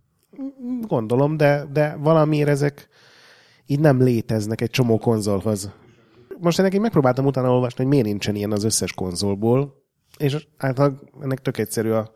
Gondolom, 0.80 1.36
de, 1.36 1.66
de 1.72 1.96
valamiért 2.00 2.48
ezek 2.48 2.88
így 3.66 3.80
nem 3.80 4.02
léteznek 4.02 4.60
egy 4.60 4.70
csomó 4.70 4.98
konzolhoz. 4.98 5.70
Most 6.40 6.58
ennek 6.58 6.74
én 6.74 6.80
megpróbáltam 6.80 7.26
utána 7.26 7.52
olvasni, 7.52 7.82
hogy 7.82 7.92
miért 7.92 8.06
nincsen 8.06 8.34
ilyen 8.34 8.52
az 8.52 8.64
összes 8.64 8.92
konzolból, 8.92 9.82
és 10.18 10.46
általában 10.56 11.10
ennek 11.20 11.38
tök 11.40 11.58
egyszerű 11.58 11.90
a 11.90 12.10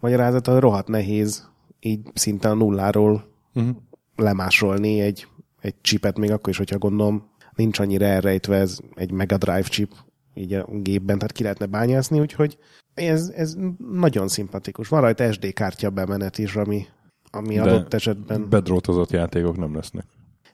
magyarázata, 0.00 0.52
hogy 0.52 0.60
rohadt 0.60 0.88
nehéz 0.88 1.48
így 1.80 2.00
szinte 2.14 2.48
a 2.48 2.54
nulláról 2.54 3.28
Uh-huh. 3.54 3.76
lemásolni 4.16 5.00
egy, 5.00 5.26
egy 5.60 5.74
chipet, 5.80 6.18
még 6.18 6.30
akkor 6.30 6.48
is, 6.48 6.56
hogyha 6.56 6.78
gondolom 6.78 7.30
nincs 7.54 7.78
annyira 7.78 8.04
elrejtve 8.04 8.56
ez 8.56 8.78
egy 8.94 9.10
Mega 9.10 9.36
Drive 9.36 9.62
chip 9.62 9.92
így 10.34 10.54
a 10.54 10.66
gépben, 10.70 11.18
tehát 11.18 11.32
ki 11.32 11.42
lehetne 11.42 11.66
bányászni, 11.66 12.20
úgyhogy 12.20 12.58
ez, 12.94 13.32
ez 13.34 13.56
nagyon 13.90 14.28
szimpatikus. 14.28 14.88
Van 14.88 15.00
rajta 15.00 15.32
SD 15.32 15.52
kártya 15.52 15.90
bemenet 15.90 16.38
is, 16.38 16.56
ami, 16.56 16.86
ami 17.30 17.54
De 17.54 17.62
adott 17.62 17.94
esetben 17.94 18.48
Bedrótozott 18.48 19.10
játékok 19.10 19.56
nem 19.56 19.74
lesznek. 19.74 20.04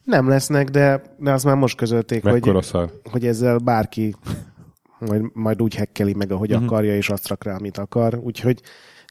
nem 0.05 0.29
lesznek, 0.29 0.69
de, 0.69 1.03
de 1.19 1.33
azt 1.33 1.45
már 1.45 1.57
most 1.57 1.77
közölték, 1.77 2.23
Mekkora 2.23 2.61
hogy, 2.71 2.91
hogy 3.11 3.27
ezzel 3.27 3.59
bárki 3.59 4.15
majd, 4.99 5.23
majd 5.33 5.63
úgy 5.63 5.75
hekkeli 5.75 6.15
meg, 6.15 6.31
ahogy 6.33 6.53
uh-huh. 6.53 6.67
akarja, 6.67 6.97
és 6.97 7.11
azt 7.11 7.29
rak 7.29 7.45
rá, 7.45 7.55
amit 7.55 7.79
akar. 7.79 8.15
Úgyhogy 8.15 8.63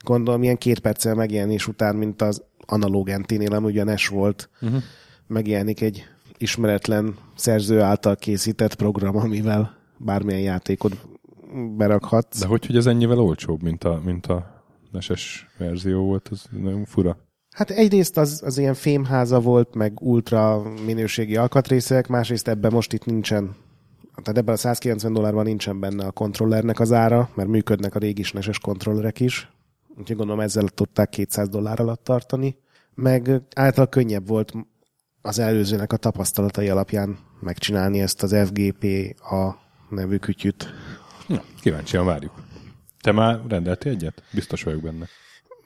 gondolom, 0.04 0.44
ilyen 0.44 0.58
két 0.58 0.80
perccel 0.80 1.16
megjelenés 1.16 1.68
után, 1.68 1.96
mint 1.96 2.22
az 2.22 2.44
analóg 2.66 3.10
NT-nél, 3.10 3.54
ami 3.54 3.66
ugye 3.66 3.84
NES 3.84 4.08
volt, 4.08 4.50
uh-huh. 4.62 4.82
Megjelenik 5.28 5.82
egy 5.82 6.04
ismeretlen 6.38 7.18
szerző 7.36 7.82
által 7.82 8.16
készített 8.16 8.76
program, 8.76 9.16
amivel 9.16 9.78
bármilyen 9.98 10.42
játékot 10.42 11.08
berakhatsz. 11.78 12.40
De 12.40 12.46
hogy, 12.46 12.66
hogy 12.66 12.78
ez 12.78 12.86
ennyivel 12.86 13.20
olcsóbb, 13.20 13.62
mint 13.62 13.84
a, 13.84 14.02
mint 14.06 14.26
a 14.26 14.64
NES-es 14.92 15.48
verzió 15.58 16.06
volt, 16.06 16.30
ez 16.32 16.44
nagyon 16.52 16.86
fura. 16.86 17.18
Hát 17.50 17.70
egyrészt 17.70 18.18
az, 18.18 18.42
az 18.46 18.58
ilyen 18.58 18.74
fémháza 18.74 19.40
volt, 19.40 19.76
meg 19.76 20.02
ultra 20.02 20.62
minőségi 20.86 21.36
alkatrészek, 21.36 22.08
másrészt 22.08 22.48
ebben 22.48 22.72
most 22.72 22.94
itt 22.94 23.06
nincsen, 23.06 23.56
tehát 24.16 24.38
ebben 24.38 24.54
a 24.54 24.58
190 24.58 25.14
dollárban 25.14 25.46
nincsen 25.46 25.80
benne 25.80 26.06
a 26.06 26.12
kontrollernek 26.12 26.80
az 26.80 26.92
ára, 26.92 27.30
mert 27.34 27.50
működnek 27.50 27.96
a 27.96 28.00
régi 28.00 28.24
SNES-es 28.24 28.60
kontrollerek 28.60 29.20
is, 29.20 29.52
úgyhogy 29.98 30.16
gondolom 30.16 30.42
ezzel 30.42 30.68
tudták 30.68 31.10
200 31.10 31.50
dollár 31.50 31.80
alatt 31.80 32.04
tartani. 32.04 32.58
meg 32.96 33.42
által 33.56 33.88
könnyebb 33.88 34.28
volt 34.28 34.54
az 35.26 35.40
előzőnek 35.40 35.94
a 35.94 35.98
tapasztalatai 35.98 36.70
alapján 36.70 37.18
megcsinálni 37.40 38.02
ezt 38.02 38.24
az 38.24 38.36
FGP-A 38.46 39.56
nevű 39.90 40.18
kütyüt. 40.18 40.74
Ja, 41.28 41.44
kíváncsian 41.62 42.06
várjuk. 42.06 42.34
Te 43.02 43.12
már 43.12 43.40
rendeltél 43.48 43.92
egyet? 43.92 44.24
Biztos 44.34 44.64
vagyok 44.64 44.82
benne. 44.82 45.06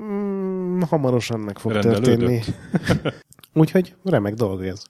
Mm, 0.03 0.81
hamarosan 0.81 1.39
meg 1.39 1.59
fog 1.59 1.71
Rendelődött? 1.71 2.05
történni. 2.05 2.41
Úgyhogy 3.53 3.95
remek 4.03 4.33
dolog 4.33 4.65
ez. 4.65 4.83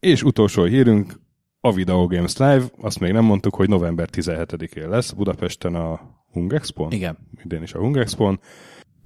És 0.00 0.22
utolsó 0.22 0.64
hírünk, 0.64 1.12
a 1.60 1.72
Video 1.72 2.06
Games 2.06 2.36
Live, 2.36 2.64
azt 2.80 3.00
még 3.00 3.12
nem 3.12 3.24
mondtuk, 3.24 3.54
hogy 3.54 3.68
november 3.68 4.08
17-én 4.12 4.88
lesz 4.88 5.12
Budapesten 5.12 5.74
a 5.74 6.00
Hung 6.32 6.52
Expo-n. 6.52 6.92
Igen. 6.92 7.18
Idén 7.44 7.62
is 7.62 7.74
a 7.74 7.78
Hung 7.78 7.96
Expo-n. 7.96 8.40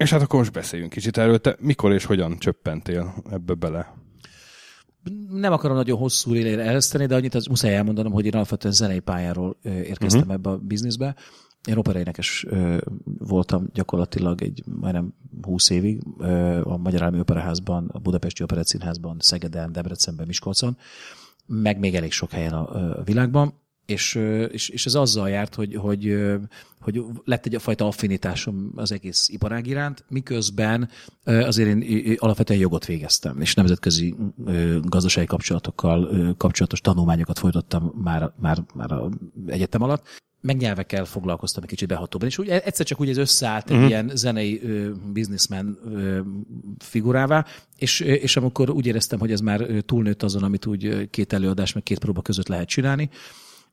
És 0.02 0.10
hát 0.10 0.22
akkor 0.22 0.38
most 0.38 0.52
beszéljünk 0.52 0.92
kicsit 0.92 1.18
erről. 1.18 1.38
Te 1.38 1.56
mikor 1.60 1.92
és 1.92 2.04
hogyan 2.04 2.38
csöppentél 2.38 3.14
ebbe 3.30 3.54
bele? 3.54 3.94
Nem 5.30 5.52
akarom 5.52 5.76
nagyon 5.76 5.98
hosszú 5.98 6.34
élére 6.34 6.62
eleszteni, 6.62 7.06
de 7.06 7.14
annyit 7.14 7.34
az 7.34 7.46
muszáj 7.46 7.74
elmondanom, 7.74 8.12
hogy 8.12 8.26
én 8.26 8.34
alapvetően 8.34 8.74
zenei 8.74 9.00
pályáról 9.00 9.56
érkeztem 9.62 10.20
uh-huh. 10.20 10.34
ebbe 10.34 10.50
a 10.50 10.56
bizniszbe. 10.56 11.14
Én 11.68 11.76
operaénekes 11.76 12.46
voltam 13.04 13.66
gyakorlatilag 13.72 14.42
egy 14.42 14.62
majdnem 14.80 15.14
20 15.42 15.70
évig 15.70 16.02
a 16.62 16.76
Magyar 16.76 17.02
Állami 17.02 17.20
Operaházban, 17.20 17.88
a 17.92 17.98
Budapesti 17.98 18.42
Operettszínházban, 18.42 19.16
Szegeden, 19.20 19.72
Debrecenben, 19.72 20.26
Miskolcon, 20.26 20.76
meg 21.46 21.78
még 21.78 21.94
elég 21.94 22.12
sok 22.12 22.30
helyen 22.30 22.52
a 22.52 23.02
világban. 23.02 23.61
És, 23.92 24.14
és, 24.50 24.68
és 24.68 24.86
ez 24.86 24.94
azzal 24.94 25.28
járt, 25.28 25.54
hogy, 25.54 25.74
hogy, 25.74 26.16
hogy 26.80 27.02
lett 27.24 27.46
egy 27.46 27.62
fajta 27.62 27.86
affinitásom 27.86 28.72
az 28.74 28.92
egész 28.92 29.28
iparág 29.28 29.66
iránt, 29.66 30.04
miközben 30.08 30.88
azért 31.24 31.82
én 31.82 32.16
alapvetően 32.18 32.60
jogot 32.60 32.86
végeztem, 32.86 33.40
és 33.40 33.54
nemzetközi 33.54 34.14
gazdasági 34.82 35.26
kapcsolatokkal 35.26 36.34
kapcsolatos 36.36 36.80
tanulmányokat 36.80 37.38
folytattam 37.38 37.92
már, 38.02 38.32
már, 38.40 38.58
már 38.74 38.92
a 38.92 39.08
egyetem 39.46 39.82
alatt, 39.82 40.20
meg 40.42 40.56
nyelvekkel 40.56 41.04
foglalkoztam 41.04 41.62
egy 41.62 41.68
kicsit 41.68 41.88
behatóban, 41.88 42.28
és 42.28 42.38
úgy 42.38 42.48
egyszer 42.48 42.86
csak 42.86 43.00
úgy 43.00 43.08
ez 43.08 43.16
összeállt 43.16 43.70
egy 43.70 43.74
uh-huh. 43.74 43.88
ilyen 43.88 44.10
zenei 44.14 44.60
ö, 44.62 44.90
businessman 45.12 45.78
ö, 45.84 46.20
figurává, 46.78 47.46
és, 47.76 48.00
és 48.00 48.36
amikor 48.36 48.70
úgy 48.70 48.86
éreztem, 48.86 49.18
hogy 49.18 49.32
ez 49.32 49.40
már 49.40 49.66
túlnőtt 49.86 50.22
azon, 50.22 50.42
amit 50.42 50.66
úgy 50.66 51.10
két 51.10 51.32
előadás, 51.32 51.72
meg 51.72 51.82
két 51.82 51.98
próba 51.98 52.22
között 52.22 52.48
lehet 52.48 52.68
csinálni, 52.68 53.10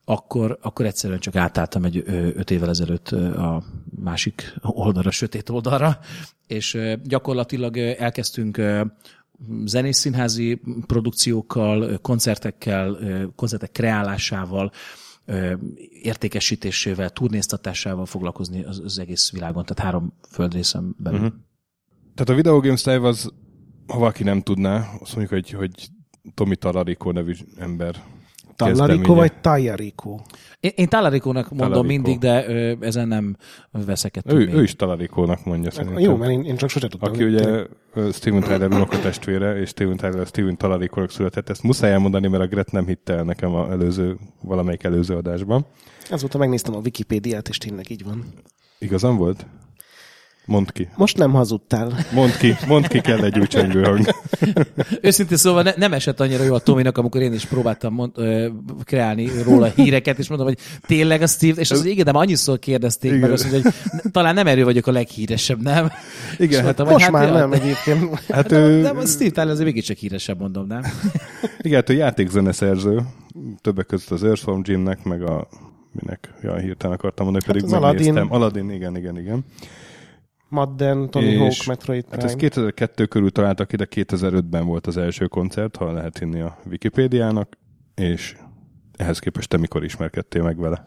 akkor, 0.05 0.57
akkor 0.61 0.85
egyszerűen 0.85 1.19
csak 1.19 1.35
átálltam 1.35 1.83
egy 1.83 2.03
öt 2.07 2.51
évvel 2.51 2.69
ezelőtt 2.69 3.07
a 3.11 3.63
másik 3.99 4.53
oldalra, 4.61 5.11
sötét 5.11 5.49
oldalra, 5.49 5.99
és 6.47 6.77
gyakorlatilag 7.03 7.77
elkezdtünk 7.77 8.57
ö, 8.57 8.85
zenész 9.65 9.97
színházi 9.97 10.61
produkciókkal, 10.87 11.97
koncertekkel, 12.01 12.97
koncertek 13.35 13.71
kreálásával, 13.71 14.71
értékesítésével, 16.01 17.09
turnéztatásával 17.09 18.05
foglalkozni 18.05 18.63
az, 18.63 18.81
az 18.83 18.99
egész 18.99 19.31
világon, 19.31 19.65
tehát 19.65 19.83
három 19.83 20.13
földrészen 20.29 20.95
belül. 20.97 21.19
Uh-huh. 21.19 21.35
Tehát 22.15 22.29
a 22.29 22.35
Video 22.35 22.59
Games 22.59 22.83
Live 22.83 23.07
az, 23.07 23.31
ha 23.87 23.99
valaki 23.99 24.23
nem 24.23 24.41
tudná, 24.41 24.75
azt 24.99 25.15
mondjuk, 25.15 25.29
hogy, 25.29 25.49
hogy 25.51 25.89
Tomi 26.33 26.55
Talariko 26.55 27.11
nevű 27.11 27.33
ember 27.57 28.03
Kezdeménye. 28.67 29.07
vagy 29.13 29.33
Tajariko? 29.33 30.19
Én, 30.59 30.71
én 30.75 30.87
Talarikónak 30.87 31.49
mondom 31.49 31.67
Talariko. 31.71 31.93
mindig, 31.93 32.19
de 32.19 32.47
ö, 32.47 32.73
ezen 32.79 33.07
nem 33.07 33.35
veszekedtünk 33.85 34.39
Ő, 34.41 34.45
még. 34.45 34.53
ő 34.55 34.63
is 34.63 34.75
Talarikónak 34.75 35.45
mondja 35.45 35.71
szerintem. 35.71 35.99
Jó, 36.01 36.15
mert 36.15 36.31
én, 36.31 36.43
én 36.43 36.55
csak 36.57 36.69
sose 36.69 36.87
tudtam. 36.87 37.11
Aki 37.13 37.23
ugye 37.23 37.65
Steven 38.11 38.41
Tyler 38.41 38.71
unokatestvére, 38.71 39.59
és 39.59 39.69
Steven 39.69 39.97
Tyler 39.97 40.25
Steven 40.25 40.57
Talarikónak 40.57 41.11
született. 41.11 41.49
Ezt 41.49 41.63
muszáj 41.63 41.91
elmondani, 41.91 42.27
mert 42.27 42.43
a 42.43 42.47
Gret 42.47 42.71
nem 42.71 42.85
hitte 42.85 43.13
el 43.13 43.23
nekem 43.23 43.53
a 43.53 43.69
előző, 43.71 44.17
valamelyik 44.41 44.83
előző 44.83 45.15
adásban. 45.15 45.65
Azóta 46.09 46.37
megnéztem 46.37 46.75
a 46.75 46.79
Wikipédiát, 46.83 47.47
és 47.47 47.57
tényleg 47.57 47.89
így 47.89 48.03
van. 48.03 48.23
Igazam 48.79 49.17
volt? 49.17 49.45
Mondd 50.49 50.65
ki. 50.73 50.87
Most 50.95 51.17
nem 51.17 51.31
hazudtál. 51.31 51.91
Mondd 52.13 52.31
ki, 52.39 52.55
mondd 52.67 52.87
ki 52.87 53.01
kell 53.01 53.23
egy 53.23 53.39
új 53.39 53.47
csengő 53.47 53.83
hang. 53.83 54.05
Őszintén 55.01 55.37
szóval 55.37 55.63
ne, 55.63 55.73
nem 55.77 55.93
esett 55.93 56.19
annyira 56.19 56.43
jó 56.43 56.53
a 56.53 56.59
Tominak, 56.59 56.97
amikor 56.97 57.21
én 57.21 57.33
is 57.33 57.45
próbáltam 57.45 57.93
mond, 57.93 58.11
ö, 58.15 58.47
kreálni 58.83 59.29
róla 59.43 59.65
híreket, 59.75 60.19
és 60.19 60.27
mondom, 60.27 60.47
hogy 60.47 60.57
tényleg 60.87 61.21
a 61.21 61.27
Steve, 61.27 61.61
és 61.61 61.71
az 61.71 61.85
igen, 61.85 62.05
de 62.05 62.11
már 62.11 62.21
annyiszor 62.21 62.59
kérdezték 62.59 63.11
igen. 63.11 63.21
meg 63.21 63.31
azt, 63.31 63.49
hogy 63.49 63.61
talán 64.11 64.33
nem 64.33 64.47
erő 64.47 64.63
vagyok 64.63 64.87
a 64.87 64.91
leghíresebb, 64.91 65.61
nem? 65.61 65.91
Igen, 66.37 66.49
És 66.49 66.55
hát, 66.55 66.63
mondtam, 66.63 66.87
Most 66.87 67.05
hogy 67.05 67.13
már 67.13 67.31
nem 67.31 67.53
egyébként. 67.53 68.19
hát 68.29 68.47
De, 68.47 68.57
ő, 68.57 68.81
de 68.81 68.89
a 68.89 69.05
Steve 69.05 69.29
Tyler 69.29 69.47
azért 69.49 69.65
mégiscsak 69.65 69.97
híresebb, 69.97 70.39
mondom, 70.39 70.67
nem? 70.67 70.81
igen, 71.61 71.79
hát 71.79 71.89
ő 71.89 71.93
játékzeneszerző, 71.93 73.01
többek 73.61 73.85
között 73.85 74.09
az 74.09 74.23
Earthworm 74.23 74.61
Jimnek, 74.63 75.03
meg 75.03 75.21
a 75.21 75.47
minek, 75.91 76.33
ja, 76.41 76.55
hirtelen 76.55 76.95
akartam 76.95 77.25
mondani, 77.25 77.45
pedig 77.45 77.61
Hát 77.61 77.73
az 77.73 77.79
megnéztem. 77.81 78.15
Aladdin. 78.15 78.35
Aladdin, 78.35 78.75
igen, 78.75 78.97
igen, 78.97 79.17
igen. 79.19 79.45
Madden, 80.49 81.09
Tony 81.09 81.23
És- 81.23 81.37
Hawk, 81.37 81.65
Metroid 81.67 82.03
Hát 82.03 82.11
Prime. 82.11 82.29
ez 82.29 82.35
2002 82.35 83.07
körül 83.07 83.31
találtak 83.31 83.73
ide, 83.73 83.87
2005-ben 83.95 84.65
volt 84.65 84.87
az 84.87 84.97
első 84.97 85.25
koncert, 85.27 85.75
ha 85.75 85.91
lehet 85.91 86.17
hinni 86.17 86.39
a 86.39 86.57
Wikipédiának, 86.69 87.57
és 87.95 88.35
ehhez 88.95 89.19
képest 89.19 89.49
te 89.49 89.57
mikor 89.57 89.83
ismerkedtél 89.83 90.43
meg 90.43 90.59
vele? 90.59 90.85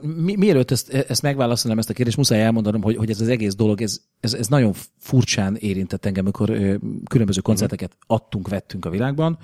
Mi, 0.00 0.36
mielőtt 0.36 0.70
ezt, 0.70 0.92
ezt 0.92 1.22
megválaszolnám 1.22 1.78
ezt 1.78 1.90
a 1.90 1.92
kérdést, 1.92 2.16
muszáj 2.16 2.42
elmondanom, 2.42 2.82
hogy, 2.82 2.96
hogy 2.96 3.10
ez 3.10 3.20
az 3.20 3.28
egész 3.28 3.54
dolog, 3.54 3.80
ez, 3.82 4.00
ez, 4.20 4.34
ez 4.34 4.46
nagyon 4.46 4.72
furcsán 4.98 5.56
érintett 5.56 6.06
engem, 6.06 6.24
amikor 6.24 6.50
ö, 6.50 6.74
különböző 7.08 7.40
koncerteket 7.40 7.96
adtunk, 8.06 8.48
vettünk 8.48 8.84
a 8.84 8.90
világban, 8.90 9.38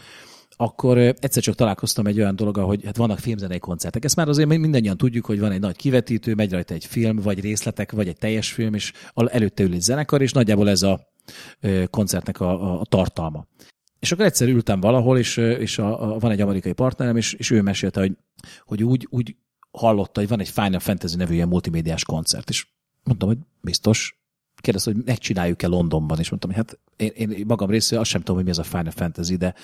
akkor 0.60 0.98
egyszer 0.98 1.42
csak 1.42 1.54
találkoztam 1.54 2.06
egy 2.06 2.18
olyan 2.18 2.36
dologgal, 2.36 2.66
hogy 2.66 2.84
hát 2.84 2.96
vannak 2.96 3.18
filmzenei 3.18 3.58
koncertek. 3.58 4.04
Ezt 4.04 4.16
már 4.16 4.28
azért 4.28 4.48
mindannyian 4.48 4.96
tudjuk, 4.96 5.24
hogy 5.24 5.40
van 5.40 5.52
egy 5.52 5.60
nagy 5.60 5.76
kivetítő, 5.76 6.34
megy 6.34 6.52
rajta 6.52 6.74
egy 6.74 6.84
film, 6.84 7.16
vagy 7.16 7.40
részletek, 7.40 7.92
vagy 7.92 8.08
egy 8.08 8.16
teljes 8.16 8.52
film, 8.52 8.74
és 8.74 8.92
előtte 9.14 9.62
ül 9.62 9.72
egy 9.72 9.80
zenekar, 9.80 10.22
és 10.22 10.32
nagyjából 10.32 10.68
ez 10.68 10.82
a 10.82 11.00
koncertnek 11.90 12.40
a, 12.40 12.80
a, 12.80 12.84
tartalma. 12.84 13.46
És 13.98 14.12
akkor 14.12 14.24
egyszer 14.24 14.48
ültem 14.48 14.80
valahol, 14.80 15.18
és, 15.18 15.36
és 15.36 15.78
a, 15.78 16.14
a, 16.14 16.18
van 16.18 16.30
egy 16.30 16.40
amerikai 16.40 16.72
partnerem, 16.72 17.16
és, 17.16 17.32
és 17.32 17.50
ő 17.50 17.62
mesélte, 17.62 18.00
hogy, 18.00 18.12
hogy 18.64 18.84
úgy, 18.84 19.06
úgy 19.10 19.36
hallotta, 19.70 20.20
hogy 20.20 20.28
van 20.28 20.40
egy 20.40 20.48
Final 20.48 20.80
Fantasy 20.80 21.16
nevű 21.16 21.34
ilyen 21.34 21.48
multimédiás 21.48 22.04
koncert, 22.04 22.50
és 22.50 22.66
mondtam, 23.02 23.28
hogy 23.28 23.38
biztos. 23.60 24.17
Kérdezte, 24.60 24.92
hogy 24.92 25.02
megcsináljuk-e 25.04 25.66
Londonban, 25.66 26.18
és 26.18 26.30
mondtam, 26.30 26.52
hogy 26.52 26.64
hát 26.64 26.78
én, 26.96 27.30
én 27.30 27.44
magam 27.46 27.70
részéről 27.70 28.00
azt 28.00 28.10
sem 28.10 28.20
tudom, 28.20 28.36
hogy 28.36 28.44
mi 28.44 28.50
ez 28.50 28.58
a 28.58 28.62
Final 28.62 28.90
Fantasy, 28.90 29.36
de, 29.36 29.54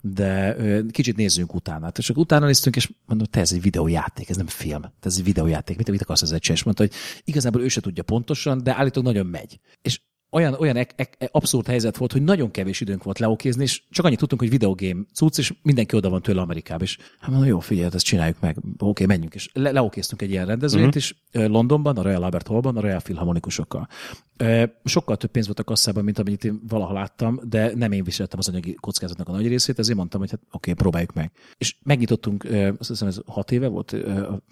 de 0.00 0.56
kicsit 0.90 1.16
nézzünk 1.16 1.54
utána. 1.54 1.92
És 1.96 2.10
akkor 2.10 2.22
utána 2.22 2.46
néztünk, 2.46 2.76
és 2.76 2.92
mondom, 3.06 3.26
te 3.30 3.40
ez 3.40 3.52
egy 3.52 3.62
videójáték, 3.62 4.28
ez 4.30 4.36
nem 4.36 4.46
film, 4.46 4.82
te 4.82 5.08
ez 5.08 5.16
egy 5.16 5.24
videójáték, 5.24 5.76
mit, 5.76 5.90
mit 5.90 6.02
akarsz 6.02 6.22
ezzel 6.22 6.38
csinálni? 6.38 6.60
És 6.60 6.64
mondta, 6.64 6.82
hogy 6.82 7.22
igazából 7.24 7.62
ő 7.62 7.68
se 7.68 7.80
tudja 7.80 8.02
pontosan, 8.02 8.62
de 8.62 8.76
állítólag 8.76 9.12
nagyon 9.12 9.26
megy. 9.26 9.60
És 9.82 10.00
olyan, 10.34 10.54
olyan 10.58 10.76
ek, 10.76 10.92
ek, 10.96 11.28
abszurd 11.32 11.66
helyzet 11.66 11.96
volt, 11.96 12.12
hogy 12.12 12.22
nagyon 12.22 12.50
kevés 12.50 12.80
időnk 12.80 13.02
volt 13.02 13.18
leokézni, 13.18 13.62
és 13.62 13.82
csak 13.90 14.04
annyit 14.04 14.18
tudtunk, 14.18 14.40
hogy 14.40 14.50
videogame 14.50 15.02
cucc, 15.12 15.38
és 15.38 15.54
mindenki 15.62 15.96
oda 15.96 16.08
van 16.08 16.22
tőle 16.22 16.40
Amerikába, 16.40 16.82
és 16.82 16.98
hát 17.20 17.30
mondom, 17.30 17.48
jó, 17.48 17.58
figyelj, 17.58 17.90
ezt 17.92 18.04
csináljuk 18.04 18.40
meg, 18.40 18.56
oké, 18.78 19.06
menjünk, 19.06 19.34
és 19.34 19.50
le, 19.52 19.70
leokéztunk 19.70 20.22
egy 20.22 20.30
ilyen 20.30 20.46
rendezvényt, 20.46 20.86
uh-huh. 20.86 21.02
és 21.02 21.14
ö, 21.32 21.46
Londonban, 21.46 21.96
a 21.96 22.02
Royal 22.02 22.22
Albert 22.22 22.46
Hallban, 22.46 22.76
a 22.76 22.80
Royal 22.80 23.00
Filharmonikusokkal. 23.00 23.88
Ö, 24.36 24.64
Sokkal 24.84 25.16
több 25.16 25.30
pénz 25.30 25.46
volt 25.46 25.58
a 25.58 25.64
kasszában, 25.64 26.04
mint 26.04 26.18
amennyit 26.18 26.44
én 26.44 26.60
valaha 26.68 26.92
láttam, 26.92 27.40
de 27.48 27.72
nem 27.74 27.92
én 27.92 28.04
viseltem 28.04 28.38
az 28.38 28.48
anyagi 28.48 28.74
kockázatnak 28.74 29.28
a 29.28 29.32
nagy 29.32 29.46
részét, 29.46 29.78
ezért 29.78 29.96
mondtam, 29.96 30.20
hogy 30.20 30.30
hát 30.30 30.40
oké, 30.50 30.72
próbáljuk 30.72 31.12
meg. 31.12 31.32
És 31.58 31.76
megnyitottunk, 31.82 32.46
azt 32.78 32.88
hiszem 32.88 33.08
ez 33.08 33.18
hat 33.26 33.52
éve 33.52 33.68
volt, 33.68 33.96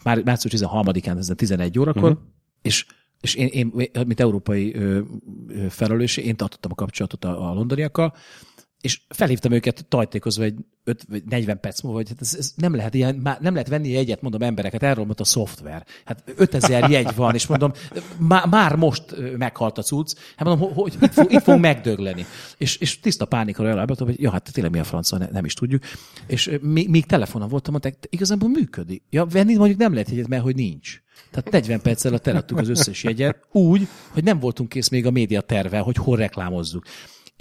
már 0.03 0.23
március 0.23 0.63
13-án, 0.63 1.17
ez 1.17 1.33
11 1.37 1.79
órakor, 1.79 2.11
uh-huh. 2.11 2.19
és 2.63 2.87
és 3.23 3.35
én, 3.35 3.47
én, 3.47 3.91
mint 4.07 4.21
európai 4.21 4.77
felelős, 5.69 6.17
én 6.17 6.37
tartottam 6.37 6.71
a 6.71 6.75
kapcsolatot 6.75 7.25
a, 7.25 7.51
a 7.51 7.55
londoniakkal, 7.55 8.15
és 8.83 9.01
felhívtam 9.09 9.53
őket 9.53 9.85
tajtékozva 9.89 10.43
egy 10.43 10.55
5 10.85 11.05
vagy 11.09 11.23
40 11.25 11.61
perc 11.61 11.81
múlva, 11.83 11.99
hogy 11.99 12.09
hát 12.09 12.21
ez, 12.21 12.35
ez 12.39 12.53
nem 12.57 12.75
lehet 12.75 12.95
ilyen, 12.95 13.15
már 13.15 13.41
nem 13.41 13.53
lehet 13.53 13.69
venni 13.69 13.89
jegyet, 13.89 14.23
mondom 14.23 14.43
embereket, 14.43 14.83
erről 14.83 15.05
mondta 15.05 15.23
a 15.23 15.27
szoftver. 15.27 15.87
Hát 16.05 16.23
5000 16.37 16.91
jegy 16.91 17.15
van, 17.15 17.35
és 17.35 17.47
mondom, 17.47 17.73
már, 18.19 18.47
már 18.47 18.77
most 18.77 19.05
meghalt 19.37 19.79
a 19.79 19.83
cucc, 19.83 20.15
hát 20.37 20.49
mondom, 20.49 20.73
hogy, 20.75 20.95
itt, 21.01 21.13
fog, 21.13 21.33
itt 21.33 21.43
fog 21.43 21.61
megdögleni. 21.61 22.27
És, 22.59 22.77
és 22.77 23.01
tiszta 23.01 23.25
pánikra 23.25 23.69
elállítottam, 23.69 24.07
hogy 24.07 24.21
ja, 24.21 24.31
hát 24.31 24.53
tényleg 24.53 24.73
mi 24.73 24.79
a 24.79 24.85
franca, 24.85 25.19
ne, 25.19 25.29
nem 25.31 25.45
is 25.45 25.55
tudjuk. 25.55 25.83
És 26.27 26.59
még, 26.61 26.89
még 26.89 27.07
telefonon 27.07 27.49
voltam, 27.49 27.71
mondták, 27.71 27.97
"De 28.01 28.07
igazából 28.11 28.49
működik. 28.49 29.03
Ja, 29.11 29.25
venni 29.25 29.57
mondjuk 29.57 29.79
nem 29.79 29.93
lehet 29.93 30.09
jegyet, 30.09 30.29
mert 30.29 30.43
hogy 30.43 30.55
nincs. 30.55 31.01
Tehát 31.31 31.51
40 31.51 31.81
perc 31.81 32.05
alatt 32.05 32.27
eladtuk 32.27 32.59
az 32.59 32.69
összes 32.69 33.05
jegyet, 33.05 33.47
úgy, 33.53 33.89
hogy 34.09 34.25
nem 34.25 34.39
voltunk 34.39 34.69
kész 34.69 34.89
még 34.89 35.07
a 35.07 35.11
média 35.11 35.41
terve, 35.41 35.79
hogy 35.79 35.97
hol 35.97 36.17
reklámozzuk. 36.17 36.85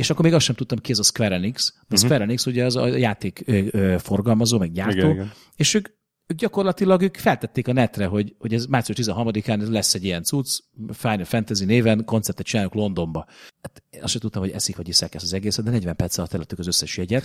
És 0.02 0.10
akkor 0.10 0.26
még 0.26 0.34
azt 0.34 0.46
sem 0.46 0.56
tudtam 0.56 0.78
ki, 0.78 0.92
ez 0.92 1.00
a 1.00 1.04
Square 1.04 1.36
Enix. 1.36 1.74
A 1.76 1.82
uh-huh. 1.84 2.00
Square 2.00 2.24
Enix 2.24 2.46
ugye 2.46 2.66
az 2.66 2.76
a 2.76 2.86
játék 2.88 3.44
ö, 3.46 3.62
ö, 3.72 3.96
forgalmazó, 4.00 4.58
meg 4.58 4.72
gyártó, 4.72 4.98
Igen, 4.98 5.12
igen. 5.12 5.32
és 5.56 5.74
ők, 5.74 5.88
ők 6.28 6.38
gyakorlatilag 6.38 7.02
ők 7.02 7.18
feltették 7.18 7.68
a 7.68 7.74
netre, 7.74 8.06
hogy, 8.06 8.36
hogy 8.40 8.54
ez 8.54 8.66
március 8.66 8.98
13-án 9.02 9.70
lesz 9.70 9.94
egy 9.94 10.04
ilyen 10.04 10.24
cucc, 10.24 10.60
Final 10.94 11.26
Fantasy 11.26 11.66
néven, 11.66 12.06
koncertet 12.06 12.46
csináljuk 12.46 12.74
Londonba. 12.74 13.26
Hát 13.62 13.84
azt 14.02 14.12
sem 14.12 14.22
tudtam, 14.22 14.42
hogy 14.42 14.52
eszik 14.52 14.76
vagy 14.76 14.88
iszek 14.88 15.16
ezt 15.16 15.24
az 15.24 15.34
egészet, 15.34 15.66
de 15.66 15.72
40 15.72 15.96
perc 15.96 16.18
alatt 16.18 16.34
előttük 16.34 16.60
az 16.60 16.68
összes 16.68 16.98
jegyet. 16.98 17.24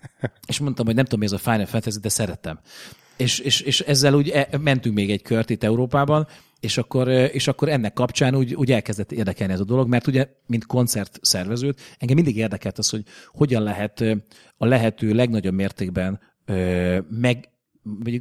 És 0.48 0.58
mondtam, 0.58 0.86
hogy 0.86 0.94
nem 0.94 1.04
tudom, 1.04 1.20
mi 1.20 1.26
ez 1.26 1.32
a 1.32 1.38
Final 1.38 1.66
Fantasy, 1.66 1.98
de 2.00 2.08
szerettem. 2.08 2.60
És, 3.16 3.38
és, 3.38 3.60
és 3.60 3.80
ezzel 3.80 4.14
úgy 4.14 4.28
e, 4.28 4.48
mentünk 4.60 4.94
még 4.94 5.10
egy 5.10 5.22
kört 5.22 5.50
itt 5.50 5.64
Európában, 5.64 6.26
és 6.60 6.78
akkor, 6.78 7.08
és 7.08 7.48
akkor 7.48 7.68
ennek 7.68 7.92
kapcsán 7.92 8.34
úgy, 8.34 8.54
úgy 8.54 8.72
elkezdett 8.72 9.12
érdekelni 9.12 9.52
ez 9.52 9.60
a 9.60 9.64
dolog, 9.64 9.88
mert 9.88 10.06
ugye, 10.06 10.28
mint 10.46 10.66
koncert 10.66 11.18
szervezőt, 11.22 11.80
engem 11.98 12.16
mindig 12.16 12.36
érdekelt 12.36 12.78
az, 12.78 12.88
hogy 12.88 13.02
hogyan 13.26 13.62
lehet 13.62 14.00
a 14.56 14.66
lehető 14.66 15.12
legnagyobb 15.12 15.54
mértékben 15.54 16.20
meg, 17.08 17.48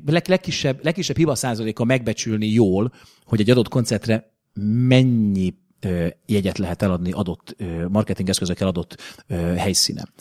leg, 0.06 0.28
legkisebb, 0.28 0.84
legkisebb 0.84 1.18
hiba 1.18 1.36
százaléka 1.36 1.84
megbecsülni 1.84 2.48
jól, 2.48 2.94
hogy 3.24 3.40
egy 3.40 3.50
adott 3.50 3.68
koncertre 3.68 4.32
mennyi 4.88 5.54
jegyet 6.26 6.58
lehet 6.58 6.82
eladni 6.82 7.12
adott 7.12 7.56
marketingeszközökkel 7.90 8.68
adott 8.68 9.22
helyszínen. 9.58 10.14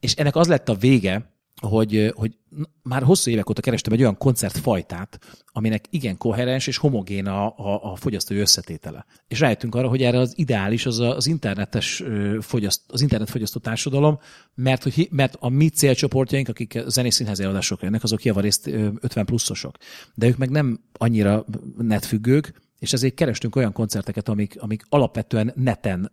És 0.00 0.14
ennek 0.14 0.36
az 0.36 0.48
lett 0.48 0.68
a 0.68 0.74
vége, 0.74 1.34
hogy, 1.60 2.12
hogy 2.14 2.36
már 2.82 3.02
hosszú 3.02 3.30
évek 3.30 3.50
óta 3.50 3.60
kerestem 3.60 3.92
egy 3.92 4.00
olyan 4.00 4.16
koncertfajtát, 4.16 5.18
aminek 5.52 5.84
igen 5.90 6.16
koherens 6.16 6.66
és 6.66 6.76
homogén 6.76 7.26
a, 7.26 7.46
a, 7.46 7.92
a 7.92 7.96
fogyasztói 7.96 8.38
összetétele. 8.38 9.06
És 9.28 9.40
rájöttünk 9.40 9.74
arra, 9.74 9.88
hogy 9.88 10.02
erre 10.02 10.18
az 10.18 10.32
ideális 10.36 10.86
az 10.86 10.98
az 10.98 11.26
internetes 11.26 12.02
fogyaszt, 12.40 12.82
az 12.86 13.00
internetfogyasztó 13.00 13.60
társadalom, 13.60 14.18
mert, 14.54 14.82
hogy, 14.82 15.08
mert 15.10 15.36
a 15.40 15.48
mi 15.48 15.68
célcsoportjaink, 15.68 16.48
akik 16.48 16.78
zenész 16.86 17.14
színházi 17.14 17.42
előadásokra 17.42 17.84
jönnek, 17.86 18.02
azok 18.02 18.24
javarészt 18.24 18.66
50 18.66 19.24
pluszosok. 19.24 19.76
De 20.14 20.26
ők 20.26 20.36
meg 20.36 20.50
nem 20.50 20.80
annyira 20.92 21.44
netfüggők, 21.78 22.52
és 22.78 22.92
ezért 22.92 23.14
kerestünk 23.14 23.56
olyan 23.56 23.72
koncerteket, 23.72 24.28
amik, 24.28 24.60
amik 24.60 24.82
alapvetően 24.88 25.52
neten 25.56 26.12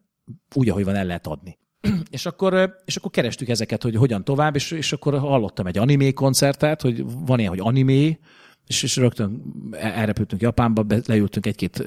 úgy, 0.53 0.69
ahogy 0.69 0.83
van, 0.83 0.95
el 0.95 1.05
lehet 1.05 1.27
adni. 1.27 1.57
és 2.09 2.25
akkor, 2.25 2.75
és 2.85 2.95
akkor 2.95 3.11
kerestük 3.11 3.49
ezeket, 3.49 3.83
hogy 3.83 3.95
hogyan 3.95 4.23
tovább, 4.23 4.55
és, 4.55 4.71
és 4.71 4.93
akkor 4.93 5.19
hallottam 5.19 5.67
egy 5.67 5.77
animé 5.77 6.13
koncertet, 6.13 6.81
hogy 6.81 7.03
van 7.25 7.39
ilyen, 7.39 7.51
hogy 7.51 7.59
animé, 7.61 8.19
és, 8.67 8.83
és 8.83 8.95
rögtön 8.95 9.41
elrepültünk 9.71 10.41
Japánba, 10.41 10.85
leültünk 11.05 11.45
egy-két 11.45 11.83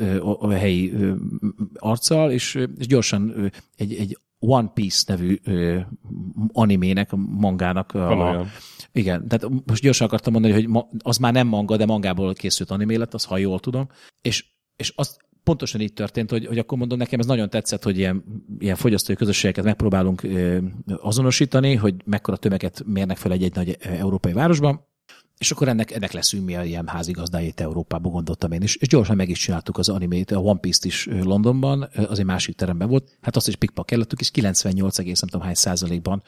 helyi 0.50 0.92
arccal, 1.74 2.30
és, 2.30 2.66
és 2.78 2.86
gyorsan 2.86 3.50
egy, 3.76 3.94
egy 3.94 4.18
One 4.38 4.70
Piece 4.74 5.02
nevű 5.06 5.40
animének, 6.52 7.10
mangának 7.16 7.94
a, 7.94 8.38
a, 8.40 8.46
igen, 8.92 9.28
tehát 9.28 9.48
most 9.66 9.82
gyorsan 9.82 10.06
akartam 10.06 10.32
mondani, 10.32 10.54
hogy 10.54 10.84
az 10.98 11.16
már 11.16 11.32
nem 11.32 11.46
manga, 11.46 11.76
de 11.76 11.86
mangából 11.86 12.34
készült 12.34 12.70
animé 12.70 12.94
lett, 12.94 13.14
az 13.14 13.24
ha 13.24 13.36
jól 13.36 13.60
tudom, 13.60 13.88
és, 14.22 14.46
és 14.76 14.92
azt 14.96 15.28
pontosan 15.44 15.80
így 15.80 15.92
történt, 15.92 16.30
hogy, 16.30 16.46
hogy 16.46 16.58
akkor 16.58 16.78
mondom, 16.78 16.98
nekem 16.98 17.20
ez 17.20 17.26
nagyon 17.26 17.50
tetszett, 17.50 17.82
hogy 17.82 17.98
ilyen, 17.98 18.24
ilyen 18.58 18.76
fogyasztói 18.76 19.16
közösségeket 19.16 19.64
megpróbálunk 19.64 20.26
azonosítani, 20.96 21.74
hogy 21.74 21.94
mekkora 22.04 22.36
tömeget 22.36 22.82
mérnek 22.86 23.16
fel 23.16 23.32
egy-egy 23.32 23.54
nagy 23.54 23.76
európai 23.80 24.32
városban, 24.32 24.88
és 25.40 25.50
akkor 25.50 25.68
ennek, 25.68 25.90
ennek 25.90 26.12
leszünk 26.12 26.44
mi 26.44 26.56
a 26.56 26.64
ilyen 26.64 26.86
házigazdája 26.86 27.46
itt 27.46 27.60
Európában, 27.60 28.12
gondoltam 28.12 28.52
én 28.52 28.62
is. 28.62 28.76
És 28.76 28.88
gyorsan 28.88 29.16
meg 29.16 29.28
is 29.28 29.38
csináltuk 29.38 29.78
az 29.78 29.88
animét, 29.88 30.30
a 30.30 30.38
One 30.38 30.58
Piece-t 30.58 30.84
is 30.84 31.08
Londonban, 31.22 31.88
az 31.94 32.18
egy 32.18 32.24
másik 32.24 32.56
teremben 32.56 32.88
volt. 32.88 33.18
Hát 33.20 33.36
azt 33.36 33.48
is 33.48 33.56
pikpak 33.56 33.86
kellettük, 33.86 34.20
és 34.20 34.30
98, 34.30 34.96
nem 34.96 35.14
tudom 35.14 35.40
hány 35.40 35.54
százalékban 35.54 36.22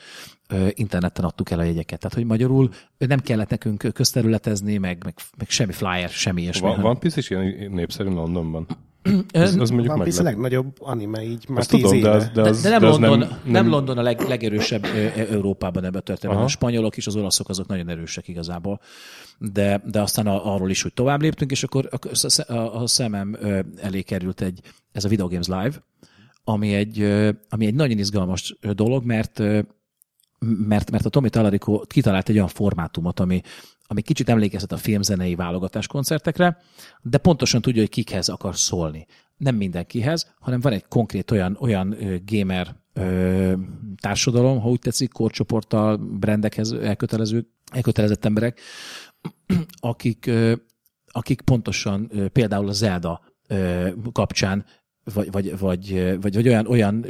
interneten 0.71 1.25
adtuk 1.25 1.51
el 1.51 1.59
a 1.59 1.63
jegyeket. 1.63 1.99
Tehát, 1.99 2.17
hogy 2.17 2.27
magyarul 2.27 2.71
nem 2.99 3.21
kellett 3.21 3.51
nekünk 3.51 3.89
közterületezni, 3.95 4.77
meg, 4.79 5.05
meg, 5.05 5.15
meg 5.37 5.51
semmi 5.51 5.73
flyer, 5.73 6.09
semmi 6.09 6.43
ilyesmi. 6.43 6.67
Van, 6.67 6.85
One 6.85 6.99
Piece 6.99 7.19
is 7.19 7.31
ilyen 7.31 7.71
népszerű 7.71 8.09
Londonban? 8.09 8.67
Az, 9.33 9.57
az 9.57 9.71
mondjuk 9.71 9.95
One 9.95 10.03
Piece 10.03 10.21
a 10.21 10.23
legnagyobb 10.23 10.77
anime 10.79 11.23
így 11.23 11.49
már 11.49 11.67
tíz 11.67 11.81
tudom, 11.81 11.97
éve. 11.97 12.09
De, 12.09 12.17
az, 12.17 12.31
de, 12.33 12.43
az, 12.43 12.63
de, 12.63 12.69
de, 12.69 12.79
nem, 12.79 12.81
de 12.81 12.87
az 12.87 12.99
London, 12.99 13.19
nem, 13.19 13.29
nem, 13.29 13.53
nem 13.53 13.69
London 13.69 13.99
a 13.99 14.03
leg, 14.03 14.21
legerősebb 14.21 14.85
Európában 15.31 15.85
ebben 15.85 16.01
a 16.01 16.03
történetben. 16.03 16.45
A 16.45 16.49
spanyolok 16.49 16.97
és 16.97 17.07
az 17.07 17.17
olaszok 17.17 17.49
azok 17.49 17.67
nagyon 17.67 17.89
erősek 17.89 18.29
igazából. 18.29 18.81
De, 19.39 19.83
de 19.85 20.01
aztán 20.01 20.27
arról 20.27 20.71
is 20.71 20.85
úgy 20.85 20.95
tovább 20.95 21.21
léptünk, 21.21 21.51
és 21.51 21.63
akkor 21.63 21.89
a, 22.47 22.53
a 22.55 22.87
szemem 22.87 23.39
elé 23.77 24.03
került 24.03 24.41
egy, 24.41 24.61
ez 24.93 25.05
a 25.05 25.09
Video 25.09 25.29
Games 25.29 25.47
Live, 25.47 25.85
ami 26.45 26.75
egy, 26.75 27.03
ami 27.49 27.67
egy 27.67 27.75
nagyon 27.75 27.99
izgalmas 27.99 28.57
dolog, 28.61 29.05
mert 29.05 29.43
mert, 30.67 30.91
mert 30.91 31.07
a 31.07 31.09
Tomi 31.09 31.29
Talarico 31.29 31.79
kitalált 31.79 32.29
egy 32.29 32.35
olyan 32.35 32.49
formátumot, 32.49 33.21
ami, 33.21 33.41
ami 33.93 34.03
kicsit 34.03 34.29
emlékeztet 34.29 34.73
a 34.73 34.77
filmzenei 34.77 35.35
válogatás 35.35 35.87
koncertekre, 35.87 36.57
de 37.03 37.19
pontosan 37.19 37.61
tudja, 37.61 37.81
hogy 37.81 37.91
kikhez 37.91 38.29
akar 38.29 38.57
szólni. 38.57 39.07
Nem 39.37 39.55
mindenkihez, 39.55 40.35
hanem 40.41 40.61
van 40.61 40.73
egy 40.73 40.85
konkrét 40.89 41.31
olyan, 41.31 41.57
olyan 41.61 41.97
gamer 42.25 42.77
ö, 42.93 43.53
társadalom, 44.01 44.61
ha 44.61 44.69
úgy 44.69 44.79
tetszik, 44.79 45.13
korcsoporttal, 45.13 45.97
brendekhez 45.97 46.73
elkötelező, 46.73 47.49
elkötelezett 47.73 48.25
emberek, 48.25 48.61
akik, 49.81 50.27
ö, 50.27 50.55
akik 51.07 51.41
pontosan 51.41 52.09
ö, 52.11 52.29
például 52.29 52.69
a 52.69 52.73
Zelda 52.73 53.21
ö, 53.47 53.89
kapcsán 54.13 54.65
vagy, 55.15 55.31
vagy, 55.31 55.59
vagy, 55.59 56.19
vagy, 56.21 56.33
vagy 56.33 56.49
olyan, 56.49 56.67
olyan 56.67 57.07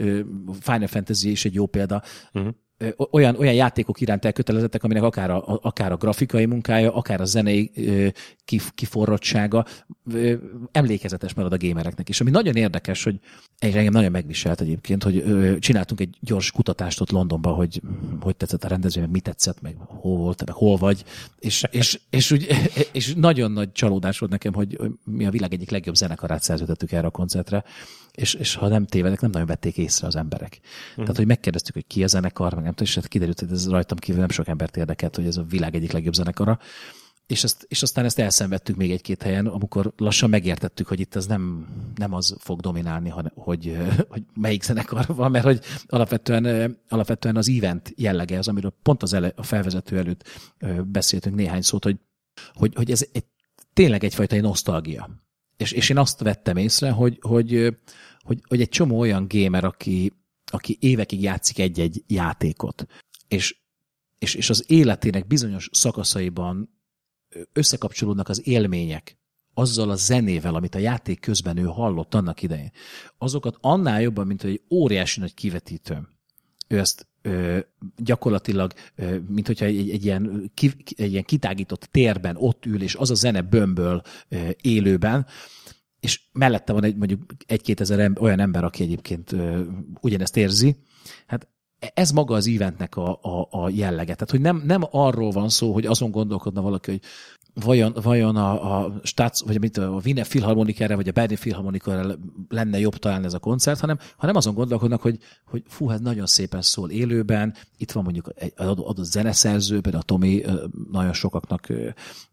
Final 0.61 0.87
Fantasy 0.87 1.31
is 1.31 1.45
egy 1.45 1.55
jó 1.55 1.67
példa, 1.67 2.03
uh-huh 2.33 2.55
olyan, 3.11 3.37
olyan 3.37 3.55
játékok 3.55 4.01
iránt 4.01 4.25
elkötelezettek, 4.25 4.85
aminek 4.85 5.03
akár 5.03 5.31
a, 5.31 5.59
akár 5.63 5.93
a 5.93 5.97
grafikai 5.97 6.47
munkája, 6.47 6.95
akár 6.95 7.21
a 7.21 7.25
zenei 7.25 7.71
kiforrottsága 8.75 9.67
emlékezetes 10.73 11.35
marad 11.35 11.53
a 11.53 11.57
gamereknek 11.57 12.09
is. 12.09 12.21
Ami 12.21 12.31
nagyon 12.31 12.57
érdekes, 12.57 13.05
hogy 13.05 13.19
egy 13.59 13.77
engem 13.77 13.93
nagyon 13.93 14.11
megviselt 14.11 14.61
egyébként, 14.61 15.03
hogy 15.03 15.25
csináltunk 15.59 16.01
egy 16.01 16.17
gyors 16.21 16.51
kutatást 16.51 17.01
ott 17.01 17.11
Londonban, 17.11 17.55
hogy 17.55 17.81
hogy 18.21 18.37
tetszett 18.37 18.65
a 18.65 18.69
rendezvény, 18.69 19.03
meg 19.03 19.13
mi 19.13 19.21
tetszett, 19.21 19.61
meg 19.61 19.77
hol 19.79 20.17
volt, 20.17 20.47
meg 20.47 20.55
hol 20.55 20.77
vagy, 20.77 21.05
és, 21.39 21.65
és, 21.71 22.01
és, 22.11 22.31
úgy, 22.31 22.47
és 22.93 23.15
nagyon 23.15 23.53
nagy 23.53 23.73
csalódás 23.73 24.19
volt 24.19 24.33
nekem, 24.33 24.53
hogy 24.53 24.79
mi 25.05 25.27
a 25.27 25.31
világ 25.31 25.53
egyik 25.53 25.71
legjobb 25.71 25.95
zenekarát 25.95 26.43
szerződtettük 26.43 26.93
erre 26.93 27.07
a 27.07 27.11
koncertre, 27.11 27.65
és, 28.15 28.35
és 28.35 28.55
ha 28.55 28.69
nem 28.69 28.87
tévedek, 28.87 29.21
nem 29.21 29.31
nagyon 29.31 29.47
vették 29.47 29.77
észre 29.79 30.07
az 30.07 30.17
emberek. 30.17 30.59
Uh-huh. 30.63 30.95
Tehát, 30.95 31.17
hogy 31.17 31.27
megkérdeztük, 31.27 31.75
hogy 31.75 31.87
ki 31.87 32.05
a 32.05 32.07
zenekar, 32.07 32.55
meg 32.55 32.63
nem 32.63 32.73
tudom, 32.73 32.89
és 32.89 32.95
hát 32.95 33.09
kiderült, 33.09 33.41
hogy 33.41 33.53
ez 33.53 33.69
rajtam 33.69 33.99
kívül 33.99 34.21
nem 34.21 34.31
sok 34.31 34.49
embert 34.49 34.77
érdekelt, 34.77 35.17
hogy 35.17 35.27
ez 35.27 35.37
a 35.37 35.43
világ 35.43 35.75
egyik 35.75 35.93
legjobb 35.93 36.15
zenekara. 36.15 36.59
És, 37.27 37.45
ezt, 37.45 37.67
és 37.69 37.83
aztán 37.83 38.05
ezt 38.05 38.19
elszenvedtük 38.19 38.77
még 38.77 38.91
egy-két 38.91 39.23
helyen, 39.23 39.47
amikor 39.47 39.93
lassan 39.97 40.31
megértettük, 40.31 40.87
hogy 40.87 41.01
itt 41.01 41.15
ez 41.15 41.27
nem, 41.27 41.67
nem 41.95 42.15
az 42.15 42.37
fog 42.39 42.61
dominálni, 42.61 43.09
hanem, 43.09 43.33
hogy, 43.35 43.77
hogy 44.09 44.23
melyik 44.35 44.63
zenekar 44.63 45.07
van, 45.07 45.31
mert 45.31 45.45
hogy 45.45 45.61
alapvetően, 45.87 46.79
alapvetően 46.89 47.37
az 47.37 47.49
event 47.49 47.93
jellege 47.97 48.39
az, 48.39 48.49
amiről 48.49 48.75
pont 48.83 49.03
az 49.03 49.13
ele, 49.13 49.33
a 49.37 49.43
felvezető 49.43 49.99
előtt 49.99 50.29
beszéltünk 50.85 51.37
néhány 51.37 51.63
szót, 51.63 51.85
hogy, 51.85 51.97
hogy, 52.53 52.75
hogy 52.75 52.91
ez 52.91 53.07
egy, 53.13 53.25
tényleg 53.73 54.05
egyfajta 54.05 54.37
egy 54.37 54.43
nosztalgia. 54.43 55.23
És, 55.63 55.73
és 55.73 55.89
én 55.89 55.99
azt 55.99 56.21
vettem 56.21 56.57
észre, 56.57 56.91
hogy, 56.91 57.19
hogy, 57.21 57.77
hogy, 58.19 58.41
hogy 58.49 58.61
egy 58.61 58.69
csomó 58.69 58.99
olyan 58.99 59.27
gamer, 59.29 59.65
aki, 59.65 60.13
aki 60.45 60.77
évekig 60.81 61.23
játszik 61.23 61.59
egy-egy 61.59 62.05
játékot, 62.07 62.87
és, 63.29 63.57
és, 64.19 64.35
és 64.35 64.51
az 64.51 64.65
életének 64.67 65.27
bizonyos 65.27 65.69
szakaszaiban 65.73 66.81
összekapcsolódnak 67.53 68.29
az 68.29 68.47
élmények 68.47 69.17
azzal 69.55 69.91
a 69.91 69.97
zenével, 69.97 70.55
amit 70.55 70.75
a 70.75 70.79
játék 70.79 71.21
közben 71.21 71.57
ő 71.57 71.65
hallott 71.65 72.15
annak 72.15 72.43
idején, 72.43 72.73
azokat 73.19 73.57
annál 73.61 74.01
jobban, 74.01 74.27
mint 74.27 74.45
egy 74.45 74.63
óriási 74.71 75.21
nagy 75.21 75.35
kivetítő. 75.35 76.09
Ő 76.69 76.79
ezt 76.79 77.07
ö, 77.23 77.59
gyakorlatilag, 77.97 78.73
ö, 78.95 79.17
mint 79.29 79.47
hogyha 79.47 79.65
egy, 79.65 79.91
egy, 79.91 80.05
ilyen, 80.05 80.51
ki, 80.55 80.73
egy 80.97 81.11
ilyen 81.11 81.25
kitágított 81.25 81.89
térben 81.91 82.37
ott 82.39 82.67
ül, 82.67 82.83
és 82.83 82.95
az 82.95 83.11
a 83.11 83.15
zene 83.15 83.41
bömböl 83.41 84.03
ö, 84.29 84.49
élőben, 84.61 85.27
és 86.01 86.21
mellette 86.33 86.73
van 86.73 86.85
egy, 86.85 86.97
mondjuk 86.97 87.23
egy-két 87.47 87.81
ezer 87.81 88.13
olyan 88.21 88.41
ember, 88.41 88.65
aki 88.65 88.83
egyébként 88.83 89.33
ö, 89.33 89.63
ugyanezt 90.01 90.37
érzi, 90.37 90.77
hát 91.27 91.49
ez 91.95 92.11
maga 92.11 92.35
az 92.35 92.49
eventnek 92.49 92.97
a, 92.97 93.19
a, 93.23 93.49
a 93.51 93.69
jellege. 93.69 94.15
Tehát, 94.15 94.31
hogy 94.31 94.41
nem, 94.41 94.63
nem 94.67 94.83
arról 94.91 95.31
van 95.31 95.49
szó, 95.49 95.73
hogy 95.73 95.87
azon 95.87 96.11
gondolkodna 96.11 96.63
valaki, 96.63 96.91
hogy 96.91 97.01
vajon, 97.55 97.93
vajon 98.03 98.37
a, 98.37 98.79
a 98.79 99.01
Státsz, 99.03 99.45
vagy 99.45 99.61
mit, 99.61 99.77
a 99.77 100.01
Wiener 100.05 100.27
Philharmonikára, 100.27 100.97
vagy 100.97 101.09
a 101.09 101.13
Berlin 101.13 101.37
Philharmonikára 101.37 102.17
lenne 102.49 102.79
jobb 102.79 102.97
talán 102.97 103.25
ez 103.25 103.35
a 103.35 103.39
koncert, 103.39 103.81
hanem, 103.81 103.99
hanem 104.17 104.37
azon 104.37 104.55
gondolkodnak, 104.55 105.03
hogy, 105.03 105.19
hogy 105.45 105.63
fú, 105.67 105.87
hát 105.87 106.01
nagyon 106.01 106.27
szépen 106.27 106.63
szól 106.63 106.91
élőben, 106.91 107.55
itt 107.77 107.93
van 107.93 108.03
mondjuk 108.03 108.31
egy 108.35 108.53
adott 108.57 109.05
zeneszerző, 109.05 109.81
például 109.81 110.03
a 110.03 110.07
Tomi 110.07 110.43
nagyon 110.91 111.13
sokaknak 111.13 111.69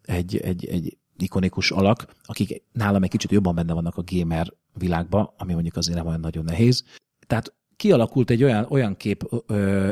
egy, 0.02 0.38
egy, 0.38 0.66
egy 0.66 0.98
ikonikus 1.18 1.72
alak, 1.72 2.06
akik 2.24 2.64
nálam 2.72 3.04
egy 3.04 3.10
kicsit 3.10 3.32
jobban 3.32 3.56
benne 3.56 3.74
vannak 3.74 3.98
a 3.98 4.04
gamer 4.06 4.54
világba, 4.74 5.34
ami 5.38 5.54
mondjuk 5.54 5.76
azért 5.76 5.98
nem 5.98 6.08
olyan 6.08 6.20
nagyon 6.20 6.44
nehéz. 6.44 6.84
Tehát 7.28 7.54
kialakult 7.80 8.30
egy 8.30 8.44
olyan, 8.44 8.66
olyan 8.70 8.98
kép 8.98 9.24
ö, 9.46 9.90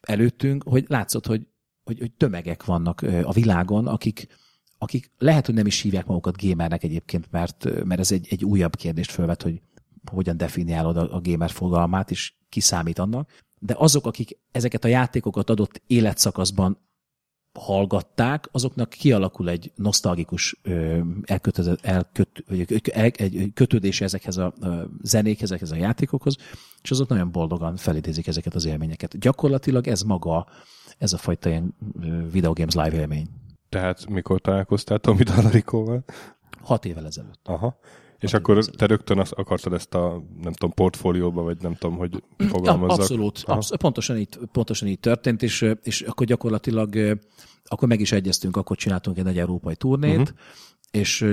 előttünk, 0.00 0.62
hogy 0.62 0.84
látszott, 0.88 1.26
hogy, 1.26 1.46
hogy, 1.84 1.98
hogy 1.98 2.12
tömegek 2.12 2.64
vannak 2.64 3.02
a 3.22 3.32
világon, 3.32 3.86
akik, 3.86 4.26
akik 4.78 5.10
lehet, 5.18 5.46
hogy 5.46 5.54
nem 5.54 5.66
is 5.66 5.80
hívják 5.80 6.06
magukat 6.06 6.42
gamernek 6.42 6.82
egyébként, 6.82 7.30
mert, 7.30 7.84
mert 7.84 8.00
ez 8.00 8.12
egy, 8.12 8.26
egy 8.30 8.44
újabb 8.44 8.76
kérdést 8.76 9.10
felvet, 9.10 9.42
hogy 9.42 9.60
hogyan 10.10 10.36
definiálod 10.36 10.96
a, 10.96 11.14
a 11.14 11.20
gamer 11.20 11.50
fogalmát, 11.50 12.10
és 12.10 12.32
ki 12.48 12.60
annak. 12.94 13.30
De 13.58 13.74
azok, 13.78 14.06
akik 14.06 14.38
ezeket 14.52 14.84
a 14.84 14.88
játékokat 14.88 15.50
adott 15.50 15.82
életszakaszban 15.86 16.78
hallgatták, 17.58 18.48
azoknak 18.52 18.88
kialakul 18.88 19.48
egy 19.48 19.72
nosztalgikus 19.74 20.60
elköt, 21.22 22.44
egy 23.16 23.50
kötődés 23.54 24.00
ezekhez 24.00 24.36
a 24.36 24.54
zenékhez, 25.02 25.50
ezekhez 25.50 25.70
a 25.70 25.76
játékokhoz, 25.76 26.36
és 26.82 26.90
azok 26.90 27.08
nagyon 27.08 27.32
boldogan 27.32 27.76
felidézik 27.76 28.26
ezeket 28.26 28.54
az 28.54 28.64
élményeket. 28.64 29.18
Gyakorlatilag 29.18 29.86
ez 29.86 30.02
maga, 30.02 30.46
ez 30.98 31.12
a 31.12 31.18
fajta 31.18 31.48
ilyen 31.48 31.74
Video 32.30 32.52
Games 32.52 32.74
Live 32.74 32.96
élmény. 33.00 33.28
Tehát 33.68 34.08
mikor 34.08 34.40
találkoztál 34.40 34.98
Tomi 34.98 35.22
Dalarikóval? 35.22 36.04
Hat 36.62 36.84
évvel 36.84 37.06
ezelőtt. 37.06 37.40
Aha. 37.44 37.78
És 38.20 38.32
akkor 38.32 38.64
te 38.64 38.86
rögtön 38.86 39.18
azt 39.18 39.32
akartad 39.32 39.72
ezt 39.72 39.94
a, 39.94 40.22
nem 40.42 40.52
tudom, 40.52 40.74
portfólióba, 40.74 41.42
vagy 41.42 41.56
nem 41.60 41.74
tudom, 41.74 41.96
hogy 41.96 42.22
fogalmazzak. 42.36 42.98
Abszolút, 42.98 43.42
absz- 43.46 43.76
pontosan, 43.76 44.16
így, 44.16 44.38
pontosan 44.52 44.88
így 44.88 45.00
történt, 45.00 45.42
és, 45.42 45.74
és 45.82 46.00
akkor 46.00 46.26
gyakorlatilag 46.26 47.18
akkor 47.64 47.88
meg 47.88 48.00
is 48.00 48.12
egyeztünk, 48.12 48.56
akkor 48.56 48.76
csináltunk 48.76 49.18
egy 49.18 49.24
nagy 49.24 49.38
európai 49.38 49.76
turnét, 49.76 50.18
uh-huh. 50.18 50.36
és 50.90 51.26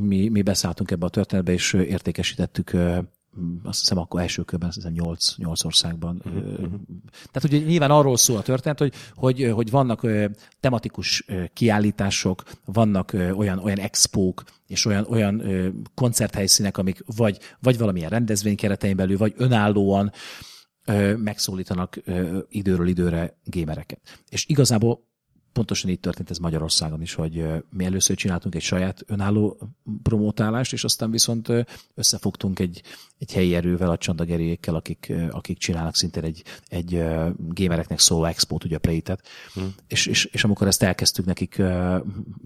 mi, 0.00 0.28
mi 0.28 0.42
beszálltunk 0.42 0.90
ebbe 0.90 1.06
a 1.06 1.08
történetbe, 1.08 1.52
és 1.52 1.72
értékesítettük 1.72 2.76
azt 3.62 3.80
hiszem 3.80 3.98
akkor 3.98 4.20
első 4.20 4.42
körben, 4.42 4.68
azt 4.68 4.76
hiszem 4.76 4.92
8, 4.92 5.36
8 5.36 5.64
országban. 5.64 6.22
Uh-huh. 6.24 6.70
Tehát 7.30 7.44
ugye 7.44 7.58
nyilván 7.58 7.90
arról 7.90 8.16
szól 8.16 8.36
a 8.36 8.42
történet, 8.42 8.78
hogy, 8.78 8.94
hogy, 9.14 9.50
hogy 9.54 9.70
vannak 9.70 10.06
tematikus 10.60 11.26
kiállítások, 11.52 12.42
vannak 12.64 13.12
olyan, 13.36 13.58
olyan 13.58 13.78
expók, 13.78 14.42
és 14.72 14.84
olyan, 14.84 15.06
olyan 15.08 15.42
koncerthelyszínek, 15.94 16.78
amik 16.78 17.02
vagy, 17.16 17.38
vagy 17.60 17.78
valamilyen 17.78 18.10
rendezvény 18.10 18.56
keretein 18.56 18.96
belül, 18.96 19.16
vagy 19.16 19.34
önállóan 19.36 20.12
megszólítanak 21.16 22.00
időről 22.48 22.86
időre 22.86 23.38
gémereket. 23.44 24.00
És 24.28 24.44
igazából 24.48 25.10
pontosan 25.52 25.90
így 25.90 26.00
történt 26.00 26.30
ez 26.30 26.38
Magyarországon 26.38 27.02
is, 27.02 27.14
hogy 27.14 27.44
mi 27.70 27.84
először 27.84 28.16
csináltunk 28.16 28.54
egy 28.54 28.62
saját 28.62 29.02
önálló 29.06 29.58
promótálást, 30.02 30.72
és 30.72 30.84
aztán 30.84 31.10
viszont 31.10 31.52
összefogtunk 31.94 32.58
egy, 32.58 32.82
egy 33.18 33.32
helyi 33.32 33.54
erővel, 33.54 33.90
a 33.90 33.96
csandageriékkel, 33.96 34.74
akik, 34.74 35.12
akik 35.30 35.58
csinálnak 35.58 35.94
szintén 35.94 36.24
egy, 36.24 36.42
egy 36.68 37.04
gamereknek 37.36 37.98
szóló 37.98 38.24
expót, 38.24 38.64
ugye 38.64 38.76
a 38.76 38.78
Playtet, 38.78 39.28
hmm. 39.54 39.74
és, 39.86 40.06
és, 40.06 40.24
és, 40.24 40.44
amikor 40.44 40.66
ezt 40.66 40.82
elkezdtük 40.82 41.24
nekik 41.24 41.62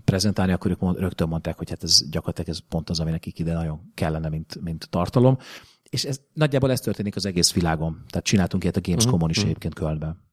prezentálni, 0.04 0.52
akkor 0.52 0.70
ők 0.70 0.98
rögtön 0.98 1.28
mondták, 1.28 1.58
hogy 1.58 1.70
hát 1.70 1.82
ez 1.82 2.10
gyakorlatilag 2.10 2.50
ez 2.50 2.58
pont 2.68 2.90
az, 2.90 3.00
ami 3.00 3.10
nekik 3.10 3.38
ide 3.38 3.52
nagyon 3.52 3.80
kellene, 3.94 4.28
mint, 4.28 4.60
mint 4.60 4.88
tartalom, 4.90 5.38
és 5.90 6.04
ez, 6.04 6.20
nagyjából 6.32 6.70
ez 6.70 6.80
történik 6.80 7.16
az 7.16 7.26
egész 7.26 7.52
világon. 7.52 8.04
Tehát 8.08 8.26
csináltunk 8.26 8.62
ilyet 8.62 8.76
a 8.76 8.80
Gamescom-on 8.82 9.30
is 9.30 9.36
hmm. 9.36 9.46
egyébként 9.46 9.74
Kölnben. 9.74 10.24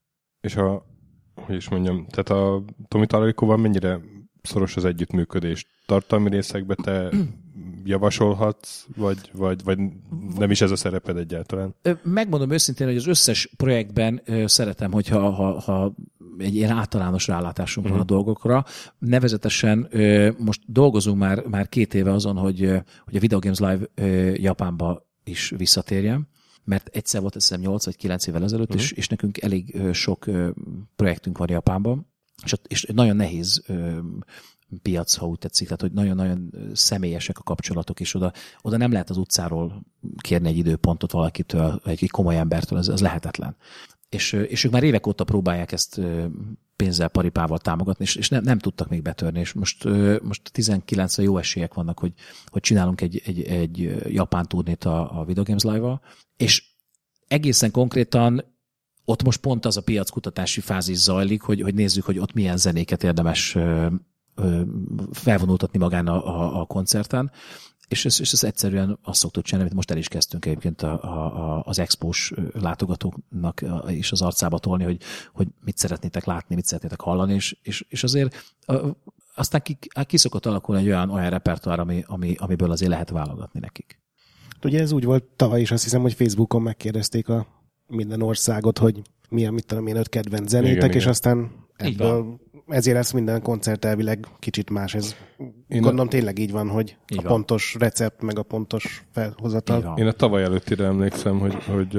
És 0.42 0.56
a 0.56 0.86
hogy 1.36 1.56
is 1.56 1.70
mondjam, 1.70 2.06
tehát 2.10 2.30
a 2.44 2.64
Tomi 2.88 3.06
Talarikóval 3.06 3.58
mennyire 3.58 4.00
szoros 4.42 4.76
az 4.76 4.86
együttműködés? 4.86 5.66
Tartalmi 5.86 6.30
részekbe 6.30 6.76
te 6.76 7.10
javasolhatsz, 7.84 8.86
vagy, 8.96 9.18
vagy, 9.34 9.64
vagy 9.64 9.80
nem 10.38 10.52
is 10.52 10.62
ez 10.62 10.72
a 10.72 10.76
szereped 10.76 11.18
egyáltalán? 11.18 11.76
Megmondom 12.04 12.52
őszintén, 12.52 12.88
hogy 12.88 12.96
az 12.96 13.08
összes 13.08 13.50
projektben 13.58 14.22
szeretem, 14.46 14.92
hogyha 14.92 15.30
ha, 15.30 15.60
ha 15.60 15.94
egy 16.38 16.56
ilyen 16.56 16.72
általános 16.72 17.28
rálátásunk 17.28 17.86
uh-huh. 17.86 18.00
van 18.00 18.08
a 18.10 18.14
mhm. 18.14 18.24
dolgokra. 18.24 18.66
Nevezetesen 18.98 19.90
most 20.38 20.62
dolgozunk 20.66 21.18
már, 21.18 21.44
már 21.48 21.70
két 21.70 21.94
éve 21.94 22.12
azon, 22.12 22.38
hogy, 22.38 22.60
hogy 23.06 23.16
a 23.16 23.20
Video 23.20 23.40
Games 23.40 23.60
Live 23.60 23.88
Japánba 24.34 25.06
is 25.24 25.54
visszatérjem 25.58 26.28
mert 26.64 26.88
egyszer 26.88 27.22
volt, 27.22 27.36
azt 27.36 27.48
hiszem 27.48 27.64
8 27.64 27.86
vagy 27.86 27.96
9 27.96 28.28
évvel 28.28 28.44
ezelőtt, 28.44 28.68
uh-huh. 28.68 28.84
és, 28.84 28.92
és 28.92 29.08
nekünk 29.08 29.42
elég 29.42 29.82
sok 29.94 30.30
projektünk 30.96 31.38
van 31.38 31.50
Japánban, 31.50 32.08
és, 32.44 32.56
és 32.68 32.86
nagyon 32.94 33.16
nehéz 33.16 33.64
piac, 34.82 35.16
ha 35.16 35.28
úgy 35.28 35.40
tetszik, 35.40 35.66
tehát 35.66 35.82
hogy 35.82 35.92
nagyon-nagyon 35.92 36.54
személyesek 36.74 37.38
a 37.38 37.44
kapcsolatok, 37.44 38.00
és 38.00 38.14
oda, 38.14 38.34
oda 38.62 38.78
nem 38.78 38.92
lehet 38.92 39.10
az 39.10 39.18
utcáról 39.18 39.84
kérni 40.18 40.48
egy 40.48 40.58
időpontot 40.58 41.12
valakitől, 41.12 41.82
egy 41.86 42.10
komoly 42.10 42.38
embertől, 42.38 42.80
ez, 42.80 42.88
ez 42.88 43.02
lehetetlen. 43.02 43.56
És, 44.14 44.32
és 44.32 44.64
ők 44.64 44.72
már 44.72 44.84
évek 44.84 45.08
óta 45.08 45.24
próbálják 45.24 45.72
ezt 45.72 46.02
pénzzel, 46.76 47.08
paripával 47.08 47.58
támogatni, 47.58 48.04
és, 48.04 48.16
és 48.16 48.30
nem, 48.30 48.44
nem 48.44 48.60
tudtak 48.60 48.90
még 48.90 49.02
betörni, 49.02 49.40
és 49.40 49.54
most, 49.54 49.88
most 50.22 50.52
19 50.52 51.18
jó 51.18 51.38
esélyek 51.38 51.74
vannak, 51.74 52.00
hogy, 52.00 52.14
hogy 52.46 52.62
csinálunk 52.62 53.02
egy, 53.02 53.22
egy, 53.26 53.42
egy 53.42 53.96
japán 54.08 54.48
turnét 54.48 54.84
a, 54.84 55.20
a 55.20 55.26
Video 55.26 55.44
Games 55.44 55.64
Live-val, 55.64 56.02
és 56.38 56.64
egészen 57.28 57.72
konkrétan 57.72 58.44
ott 59.06 59.24
most 59.24 59.40
pont 59.40 59.66
az 59.66 59.78
a 59.78 59.82
piackutatási 59.82 60.62
fázis 60.62 60.98
zajlik, 60.98 61.42
hogy, 61.42 61.62
hogy 61.62 61.74
nézzük, 61.74 62.06
hogy 62.06 62.20
ott 62.20 62.34
milyen 62.34 62.58
zenéket 62.58 63.04
érdemes 63.04 63.58
felvonultatni 65.12 65.80
magán 65.80 66.08
a, 66.08 66.28
a, 66.28 66.62
a 66.62 66.66
koncerten, 66.66 67.32
és 67.94 68.06
ez, 68.06 68.20
és 68.20 68.32
ez 68.32 68.44
egyszerűen 68.44 69.00
azt 69.04 69.20
szoktuk 69.20 69.44
csinálni, 69.44 69.64
amit 69.64 69.78
most 69.78 69.92
el 69.92 69.98
is 69.98 70.08
kezdtünk 70.08 70.46
egyébként 70.46 70.82
a, 70.82 71.04
a, 71.04 71.64
az 71.66 71.80
expós 71.80 72.34
látogatóknak 72.54 73.62
is 73.88 74.12
az 74.12 74.22
arcába 74.22 74.60
tolni, 74.60 74.84
hogy, 74.84 75.02
hogy 75.34 75.48
mit 75.66 75.78
szeretnétek 75.78 76.26
látni, 76.26 76.56
mit 76.56 76.66
szeretnétek 76.66 77.02
hallani, 77.02 77.34
és, 77.34 77.58
és, 77.62 77.86
és 77.90 78.04
azért 78.04 78.54
aztán 79.36 79.62
ki, 79.62 79.78
ki 80.06 80.18
szokott 80.18 80.46
alakulni 80.46 80.82
egy 80.82 80.88
olyan, 80.88 81.10
olyan 81.10 81.30
repertoár, 81.30 81.80
ami, 81.80 82.04
ami, 82.08 82.36
amiből 82.38 82.72
azért 82.72 82.92
lehet 82.92 83.10
válogatni 83.10 83.60
nekik. 83.60 84.02
Ugye 84.64 84.80
ez 84.80 84.92
úgy 84.92 85.04
volt 85.04 85.24
tavaly 85.24 85.62
is, 85.62 85.72
azt 85.72 85.84
hiszem, 85.84 86.02
hogy 86.02 86.14
Facebookon 86.14 86.62
megkérdezték 86.62 87.30
a 87.30 87.48
minden 87.88 88.22
országot, 88.22 88.78
hogy 88.78 89.02
milyen, 89.30 89.54
mit 89.54 89.66
tudom 89.66 89.88
én, 89.88 89.96
öt 89.96 90.10
kedvenc 90.10 90.50
zenétek, 90.50 90.76
igen, 90.76 90.90
és 90.90 90.96
igen. 90.96 91.10
aztán 91.10 91.52
ebből 91.76 92.40
ezért 92.68 92.96
lesz 92.96 93.12
minden 93.12 93.42
koncert 93.42 93.86
elvileg 93.86 94.28
kicsit 94.40 94.70
más. 94.70 94.94
Ez 94.94 95.16
Én 95.68 95.82
gondolom 95.82 96.08
a... 96.08 96.10
tényleg 96.10 96.40
így 96.40 96.52
van, 96.52 96.70
hogy 96.70 96.98
így 97.08 97.18
a 97.18 97.22
van. 97.22 97.32
pontos 97.32 97.76
recept, 97.80 98.22
meg 98.22 98.40
a 98.40 98.44
pontos 98.44 99.04
felhozatal. 99.12 99.94
Én 99.98 100.08
a 100.08 100.12
tavaly 100.12 100.44
előttire 100.44 100.86
emlékszem, 100.86 101.40
hogy, 101.40 101.64
hogy 101.64 101.96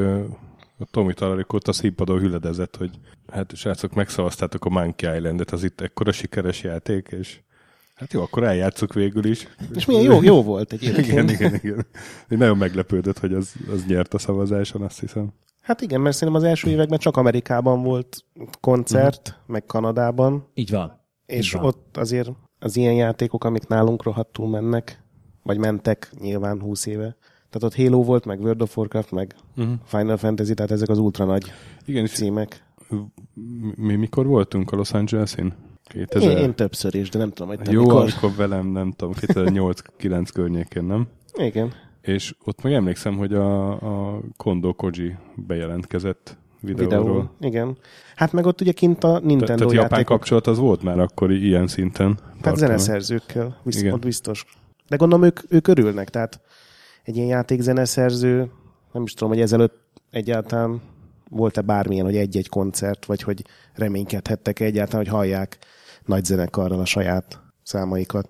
a 0.79 0.85
Tomi 0.91 1.15
Talarikót 1.15 1.69
a 1.69 1.73
színpadon 1.73 2.19
hüledezett, 2.19 2.77
hogy 2.77 2.91
hát 3.33 3.57
srácok, 3.57 3.95
megszavaztátok 3.95 4.65
a 4.65 4.69
Monkey 4.69 5.17
Island-et, 5.17 5.51
az 5.51 5.65
itt 5.65 5.81
ekkora 5.81 6.13
sikeres 6.13 6.63
játék, 6.63 7.09
és 7.19 7.39
Hát 7.95 8.13
jó, 8.13 8.23
akkor 8.23 8.45
eljátszuk 8.45 8.93
végül 8.93 9.25
is. 9.25 9.49
És 9.75 9.85
milyen 9.85 10.03
jó, 10.03 10.23
jó 10.23 10.43
volt 10.43 10.73
egyébként. 10.73 11.07
igen, 11.09 11.29
igen, 11.29 11.55
igen. 11.55 11.87
Én 12.29 12.39
nagyon 12.39 12.57
meglepődött, 12.57 13.19
hogy 13.19 13.33
az, 13.33 13.53
az 13.73 13.85
nyert 13.87 14.15
a 14.15 14.19
szavazáson, 14.19 14.83
azt 14.83 15.01
hiszem. 15.01 15.33
Hát 15.65 15.81
igen, 15.81 16.01
mert 16.01 16.17
szerintem 16.17 16.43
az 16.43 16.49
első 16.49 16.71
években 16.71 16.99
csak 16.99 17.17
Amerikában 17.17 17.83
volt 17.83 18.25
koncert, 18.61 19.29
uh-huh. 19.29 19.45
meg 19.47 19.67
Kanadában. 19.67 20.47
Így 20.55 20.71
van. 20.71 21.01
És 21.27 21.47
Így 21.47 21.61
van. 21.61 21.65
ott 21.65 21.97
azért 21.97 22.31
az 22.59 22.77
ilyen 22.77 22.95
játékok, 22.95 23.45
amik 23.45 23.67
nálunk 23.67 24.03
rohadtul 24.03 24.49
mennek, 24.49 25.03
vagy 25.43 25.59
mentek 25.59 26.11
nyilván 26.21 26.61
20 26.61 26.87
éve. 26.87 27.17
Tehát 27.51 27.63
ott 27.63 27.77
Halo 27.77 28.03
volt, 28.03 28.25
meg 28.25 28.41
World 28.41 28.63
of 28.63 28.77
Warcraft, 28.77 29.11
meg 29.11 29.35
uh-huh. 29.57 29.75
Final 29.85 30.17
Fantasy, 30.17 30.55
tehát 30.55 30.71
ezek 30.71 30.89
az 30.89 30.99
ultra 30.99 31.25
nagy 31.25 31.53
igen, 31.85 32.07
címek. 32.07 32.65
Mi 33.75 33.95
mikor 33.95 34.27
voltunk 34.27 34.73
a 34.73 34.77
Los 34.77 34.93
Angeles-in? 34.93 35.55
2000... 35.85 36.31
Én, 36.31 36.37
én 36.37 36.55
többször 36.55 36.95
is, 36.95 37.09
de 37.09 37.19
nem 37.19 37.31
tudom, 37.31 37.49
hogy 37.49 37.59
te 37.59 37.73
Jó, 37.73 37.83
mikor. 37.83 38.13
akkor 38.17 38.35
velem, 38.37 38.67
nem 38.67 38.93
tudom, 38.93 39.15
2008-9 39.21 40.29
környékén, 40.33 40.85
nem? 40.85 41.07
Igen. 41.35 41.73
És 42.05 42.35
ott 42.45 42.63
meg 42.63 42.73
emlékszem, 42.73 43.17
hogy 43.17 43.35
a, 43.35 43.71
a 43.71 44.21
Kondo 44.37 44.75
Koji 44.75 45.17
bejelentkezett 45.35 46.37
videóról. 46.61 47.31
Videó, 47.39 47.53
igen. 47.53 47.77
Hát 48.17 48.33
meg 48.33 48.47
ott 48.47 48.61
ugye 48.61 48.73
kint 48.73 49.05
a 49.05 49.19
Nintendo 49.19 49.47
Te, 49.47 49.47
Tehát 49.47 49.61
játékok. 49.61 49.91
japán 49.91 50.05
kapcsolat 50.05 50.47
az 50.47 50.59
volt 50.59 50.83
már 50.83 50.99
akkor 50.99 51.33
ilyen 51.33 51.67
szinten? 51.67 52.19
Hát 52.43 52.57
zeneszerzőkkel, 52.57 53.61
visz, 53.63 53.83
ott 53.83 54.05
biztos. 54.05 54.45
De 54.89 54.97
gondolom 54.97 55.25
ők, 55.25 55.41
ők 55.49 55.69
örülnek, 55.69 56.11
tehát 56.11 56.41
egy 57.03 57.17
ilyen 57.17 57.29
játék 57.29 57.61
zeneszerző, 57.61 58.51
nem 58.93 59.03
is 59.03 59.13
tudom, 59.15 59.29
hogy 59.33 59.41
ezelőtt 59.41 59.83
egyáltalán 60.11 60.81
volt-e 61.31 61.61
bármilyen, 61.61 62.05
hogy 62.05 62.17
egy-egy 62.17 62.49
koncert, 62.49 63.05
vagy 63.05 63.23
hogy 63.23 63.45
reménykedhettek 63.75 64.61
-e 64.61 64.65
egyáltalán, 64.65 65.05
hogy 65.05 65.15
hallják 65.15 65.59
nagy 66.05 66.25
zenekarral 66.25 66.81
a 66.81 66.85
saját 66.85 67.41
számaikat. 67.63 68.29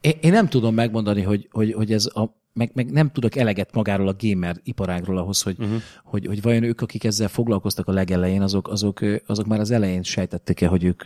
Én, 0.00 0.12
én 0.20 0.32
nem 0.32 0.48
tudom 0.48 0.74
megmondani, 0.74 1.22
hogy, 1.22 1.48
hogy, 1.50 1.72
hogy 1.72 1.92
ez 1.92 2.06
a 2.06 2.36
meg, 2.58 2.70
meg 2.74 2.90
nem 2.90 3.10
tudok 3.10 3.36
eleget 3.36 3.74
magáról 3.74 4.08
a 4.08 4.16
gamer 4.18 4.56
iparágról 4.62 5.18
ahhoz, 5.18 5.42
hogy, 5.42 5.56
uh-huh. 5.58 5.80
hogy, 6.04 6.26
hogy 6.26 6.42
vajon 6.42 6.62
ők, 6.62 6.80
akik 6.80 7.04
ezzel 7.04 7.28
foglalkoztak 7.28 7.88
a 7.88 7.92
legelején, 7.92 8.42
azok, 8.42 8.68
azok, 8.68 9.00
azok 9.26 9.46
már 9.46 9.60
az 9.60 9.70
elején 9.70 10.02
sejtették-e, 10.02 10.66
hogy 10.66 10.84
ők 10.84 11.02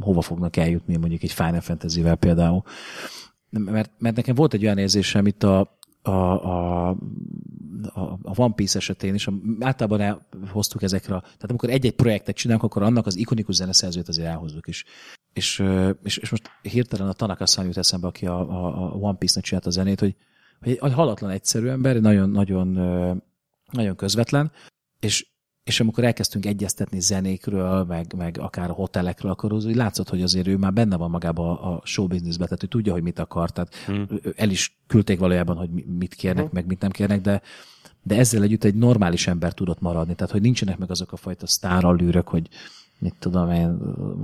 hova 0.00 0.20
fognak 0.20 0.56
eljutni, 0.56 0.96
mondjuk 0.96 1.22
egy 1.22 1.32
Final 1.32 1.60
Fantasy-vel 1.60 2.16
például. 2.16 2.62
Mert, 3.50 3.90
mert 3.98 4.16
nekem 4.16 4.34
volt 4.34 4.54
egy 4.54 4.64
olyan 4.64 4.78
érzésem 4.78 5.26
itt 5.26 5.42
a, 5.42 5.78
a, 6.02 6.10
a, 6.10 6.88
a 8.22 8.40
One 8.40 8.54
Piece 8.54 8.78
esetén 8.78 9.14
is, 9.14 9.28
általában 9.60 10.00
elhoztuk 10.00 10.82
ezekre, 10.82 11.20
tehát 11.20 11.48
amikor 11.48 11.70
egy-egy 11.70 11.94
projektet 11.94 12.36
csinálunk, 12.36 12.64
akkor 12.64 12.82
annak 12.82 13.06
az 13.06 13.16
ikonikus 13.16 13.54
zeneszerzőt 13.54 14.08
azért 14.08 14.28
elhozzuk 14.28 14.68
is. 14.68 14.84
és, 15.32 15.62
és, 16.02 16.16
és 16.16 16.30
most 16.30 16.50
hirtelen 16.62 17.08
a 17.08 17.12
Tanaka 17.12 17.44
jut 17.56 17.76
eszembe, 17.76 18.06
aki 18.06 18.26
a, 18.26 18.40
a, 18.40 18.92
a 18.92 18.96
One 18.96 19.18
Piece-nek 19.18 19.44
csinált 19.44 19.66
a 19.66 19.70
zenét, 19.70 20.00
hogy, 20.00 20.16
hogy 20.60 20.78
egy 20.80 20.92
halatlan 20.92 21.30
egyszerű 21.30 21.68
ember, 21.68 22.00
nagyon, 22.00 22.30
nagyon, 22.30 23.96
közvetlen, 23.96 24.52
és, 25.00 25.26
és 25.64 25.80
amikor 25.80 26.04
elkezdtünk 26.04 26.46
egyeztetni 26.46 27.00
zenékről, 27.00 27.84
meg, 27.84 28.14
meg 28.16 28.38
akár 28.38 28.70
a 28.70 28.72
hotelekről, 28.72 29.30
akkor 29.30 29.52
az 29.52 29.64
úgy 29.64 29.76
látszott, 29.76 30.08
hogy 30.08 30.22
azért 30.22 30.46
ő 30.46 30.56
már 30.56 30.72
benne 30.72 30.96
van 30.96 31.10
magában 31.10 31.56
a, 31.56 31.74
a 31.74 31.80
show 31.84 32.06
businessbe, 32.06 32.44
tehát 32.44 32.62
ő 32.62 32.66
tudja, 32.66 32.92
hogy 32.92 33.02
mit 33.02 33.18
akar, 33.18 33.50
tehát 33.50 33.74
hmm. 33.74 34.06
el 34.36 34.50
is 34.50 34.80
küldték 34.86 35.18
valójában, 35.18 35.56
hogy 35.56 35.70
mit 35.70 36.14
kérnek, 36.14 36.44
hmm. 36.44 36.52
meg 36.52 36.66
mit 36.66 36.80
nem 36.80 36.90
kérnek, 36.90 37.20
de, 37.20 37.42
de 38.02 38.16
ezzel 38.16 38.42
együtt 38.42 38.64
egy 38.64 38.74
normális 38.74 39.26
ember 39.26 39.52
tudott 39.52 39.80
maradni, 39.80 40.14
tehát 40.14 40.32
hogy 40.32 40.42
nincsenek 40.42 40.78
meg 40.78 40.90
azok 40.90 41.12
a 41.12 41.16
fajta 41.16 41.46
sztárallűrök, 41.46 42.28
hogy 42.28 42.48
mit 43.00 43.14
tudom 43.18 43.50
én, 43.50 43.78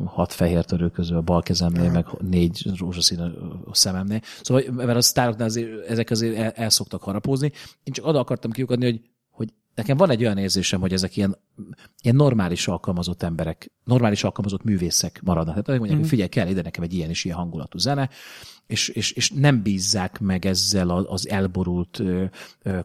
hat 0.05 0.33
fehér 0.33 0.65
törő 0.65 0.89
közül 0.89 1.17
a 1.17 1.21
bal 1.21 1.43
kezemnél, 1.43 1.91
meg 1.91 2.07
négy 2.21 2.71
rózsaszín 2.79 3.21
a 3.65 3.75
szememnél. 3.75 4.21
Szóval, 4.43 4.63
mert 4.73 4.97
a 4.99 5.01
sztároknál 5.01 5.47
azért, 5.47 5.87
ezek 5.89 6.11
azért 6.11 6.37
el, 6.37 6.51
el 6.51 6.71
szoktak 6.71 7.03
harapózni. 7.03 7.53
Én 7.83 7.93
csak 7.93 8.07
oda 8.07 8.19
akartam 8.19 8.51
kiukadni, 8.51 8.85
hogy, 8.85 9.01
hogy 9.31 9.53
nekem 9.75 9.97
van 9.97 10.11
egy 10.11 10.23
olyan 10.23 10.39
érzésem, 10.39 10.81
hogy 10.81 10.93
ezek 10.93 11.17
ilyen, 11.17 11.37
ilyen 12.03 12.17
normális 12.17 12.69
alkalmazott 12.69 13.23
emberek, 13.23 13.73
normális 13.85 14.25
alkalmazott 14.25 14.65
művészek 14.65 15.21
maradnak. 15.23 15.55
Tehát 15.55 15.69
mondják, 15.69 15.99
mm. 15.99 16.01
hogy 16.01 16.09
figyelj, 16.09 16.29
kell 16.29 16.49
ide 16.49 16.63
nekem 16.63 16.83
egy 16.83 16.95
ilyen 16.95 17.11
is 17.11 17.25
ilyen 17.25 17.37
hangulatú 17.37 17.79
zene, 17.79 18.11
és, 18.67 18.89
és, 18.89 19.13
és 19.13 19.31
nem 19.31 19.63
bízzák 19.63 20.21
meg 20.21 20.47
ezzel 20.47 20.91
az 20.91 21.29
elborult 21.29 22.03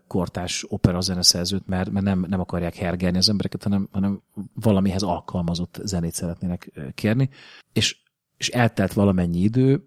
kortás 0.08 0.66
opera 0.68 1.02
zeneszerzőt, 1.02 1.68
mert, 1.68 1.92
mert 1.92 2.06
nem, 2.06 2.26
nem 2.28 2.40
akarják 2.40 2.76
hergelni 2.76 3.18
az 3.18 3.30
embereket, 3.30 3.64
hanem, 3.64 3.88
hanem 3.92 4.22
valamihez 4.54 5.04
alkalmazott 5.04 5.80
zenét 5.84 6.14
szeretnének 6.14 6.72
kérni. 6.96 7.30
És, 7.74 7.98
és 8.38 8.50
eltelt 8.50 8.94
valamennyi 8.94 9.40
idő, 9.40 9.86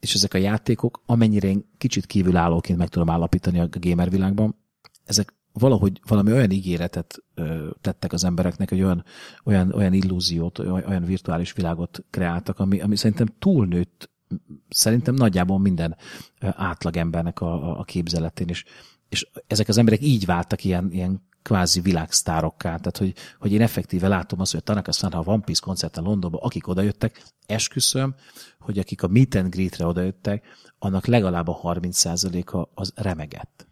és 0.00 0.14
ezek 0.14 0.34
a 0.34 0.38
játékok, 0.38 1.02
amennyire 1.06 1.48
én 1.48 1.70
kicsit 1.78 2.06
kívülállóként 2.06 2.78
meg 2.78 2.88
tudom 2.88 3.10
állapítani 3.10 3.60
a 3.60 3.68
gamer 3.70 4.10
világban, 4.10 4.56
ezek 5.04 5.34
valahogy 5.52 6.00
valami 6.06 6.32
olyan 6.32 6.50
ígéretet 6.50 7.22
tettek 7.80 8.12
az 8.12 8.24
embereknek, 8.24 8.68
hogy 8.68 8.82
olyan, 8.82 9.04
olyan, 9.44 9.72
olyan 9.72 9.92
illúziót, 9.92 10.58
olyan 10.58 11.04
virtuális 11.04 11.52
világot 11.52 12.04
kreáltak, 12.10 12.58
ami, 12.58 12.80
ami 12.80 12.96
szerintem 12.96 13.28
túlnőtt 13.38 14.09
szerintem 14.68 15.14
nagyjából 15.14 15.58
minden 15.58 15.96
átlagembernek 16.40 17.40
a, 17.40 17.78
a 17.78 17.84
képzeletén, 17.84 18.48
és, 18.48 18.64
és 19.08 19.28
ezek 19.46 19.68
az 19.68 19.78
emberek 19.78 20.02
így 20.02 20.24
váltak 20.24 20.64
ilyen, 20.64 20.92
ilyen 20.92 21.28
kvázi 21.42 21.80
világsztárokká. 21.80 22.76
Tehát, 22.76 22.96
hogy, 22.96 23.14
hogy 23.38 23.52
én 23.52 23.62
effektíve 23.62 24.08
látom 24.08 24.40
azt, 24.40 24.50
hogy 24.50 24.60
a 24.60 24.64
Tanaka 24.64 24.92
San, 24.92 25.12
ha 25.12 25.18
a 25.18 25.32
One 25.32 25.42
Piece 25.42 25.60
koncerten 25.64 26.04
Londonba, 26.04 26.38
akik 26.38 26.68
odajöttek, 26.68 27.22
esküszöm, 27.46 28.14
hogy 28.58 28.78
akik 28.78 29.02
a 29.02 29.08
meet 29.08 29.34
and 29.34 29.54
greetre 29.54 29.86
odajöttek, 29.86 30.44
annak 30.78 31.06
legalább 31.06 31.48
a 31.48 31.60
30%-a 31.62 32.68
az 32.74 32.92
remegett. 32.94 33.68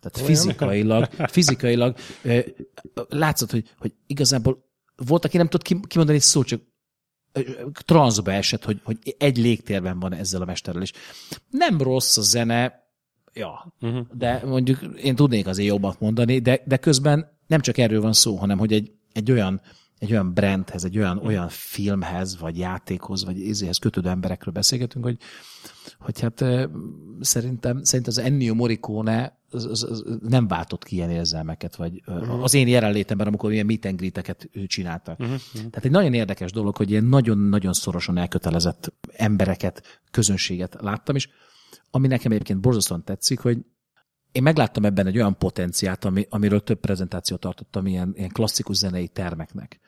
Tehát 0.00 0.28
fizikailag, 0.28 1.08
fizikailag 1.36 1.96
látszott, 3.08 3.50
hogy, 3.50 3.74
hogy 3.78 3.94
igazából 4.06 4.68
volt, 4.96 5.24
aki 5.24 5.36
nem 5.36 5.48
tudott 5.48 5.86
kimondani 5.86 6.18
egy 6.18 6.24
szót, 6.24 6.46
csak 6.46 6.62
transzba 7.72 8.32
esett, 8.32 8.64
hogy, 8.64 8.80
hogy 8.84 8.98
egy 9.18 9.38
légtérben 9.38 9.98
van 9.98 10.14
ezzel 10.14 10.42
a 10.42 10.44
mesterrel, 10.44 10.82
és 10.82 10.92
nem 11.50 11.82
rossz 11.82 12.16
a 12.16 12.22
zene, 12.22 12.88
ja, 13.32 13.74
uh-huh. 13.80 14.06
de 14.12 14.42
mondjuk 14.44 14.80
én 15.02 15.14
tudnék 15.14 15.46
azért 15.46 15.68
jobbat 15.68 16.00
mondani, 16.00 16.38
de, 16.38 16.60
de 16.64 16.76
közben 16.76 17.38
nem 17.46 17.60
csak 17.60 17.78
erről 17.78 18.00
van 18.00 18.12
szó, 18.12 18.36
hanem 18.36 18.58
hogy 18.58 18.72
egy, 18.72 18.92
egy 19.12 19.30
olyan 19.30 19.60
egy 20.00 20.12
olyan 20.12 20.34
brandhez, 20.34 20.84
egy 20.84 20.98
olyan, 20.98 21.18
olyan 21.18 21.48
filmhez, 21.48 22.38
vagy 22.38 22.58
játékhoz, 22.58 23.24
vagy 23.24 23.38
izéhez 23.38 23.78
kötődő 23.78 24.08
emberekről 24.08 24.54
beszélgetünk, 24.54 25.04
hogy, 25.04 25.18
hogy 25.98 26.20
hát 26.20 26.44
szerintem, 27.20 27.82
szerintem 27.82 28.14
az 28.16 28.18
Ennio 28.18 28.54
Morricone 28.54 29.38
az, 29.50 29.64
az, 29.64 29.82
az 29.82 30.04
nem 30.28 30.48
váltott 30.48 30.84
ki 30.84 30.94
ilyen 30.94 31.10
érzelmeket, 31.10 31.76
vagy 31.76 32.02
uh-huh. 32.06 32.42
az 32.42 32.54
én 32.54 32.68
jelenlétemben, 32.68 33.26
amikor 33.26 33.52
ilyen 33.52 33.66
meet 33.66 33.84
and 33.84 34.66
csináltak. 34.66 35.18
Uh-huh. 35.20 35.40
Tehát 35.52 35.84
egy 35.84 35.90
nagyon 35.90 36.14
érdekes 36.14 36.52
dolog, 36.52 36.76
hogy 36.76 36.90
ilyen 36.90 37.04
nagyon-nagyon 37.04 37.72
szorosan 37.72 38.18
elkötelezett 38.18 38.92
embereket, 39.12 40.00
közönséget 40.10 40.76
láttam, 40.80 41.14
és 41.14 41.28
ami 41.90 42.06
nekem 42.06 42.32
egyébként 42.32 42.60
borzasztóan 42.60 43.04
tetszik, 43.04 43.38
hogy 43.38 43.58
én 44.32 44.42
megláttam 44.42 44.84
ebben 44.84 45.06
egy 45.06 45.16
olyan 45.16 45.38
potenciát, 45.38 46.04
ami, 46.04 46.26
amiről 46.28 46.62
több 46.62 46.80
prezentációt 46.80 47.40
tartottam 47.40 47.86
ilyen, 47.86 48.12
ilyen 48.16 48.28
klasszikus 48.28 48.76
zenei 48.76 49.08
termeknek, 49.08 49.80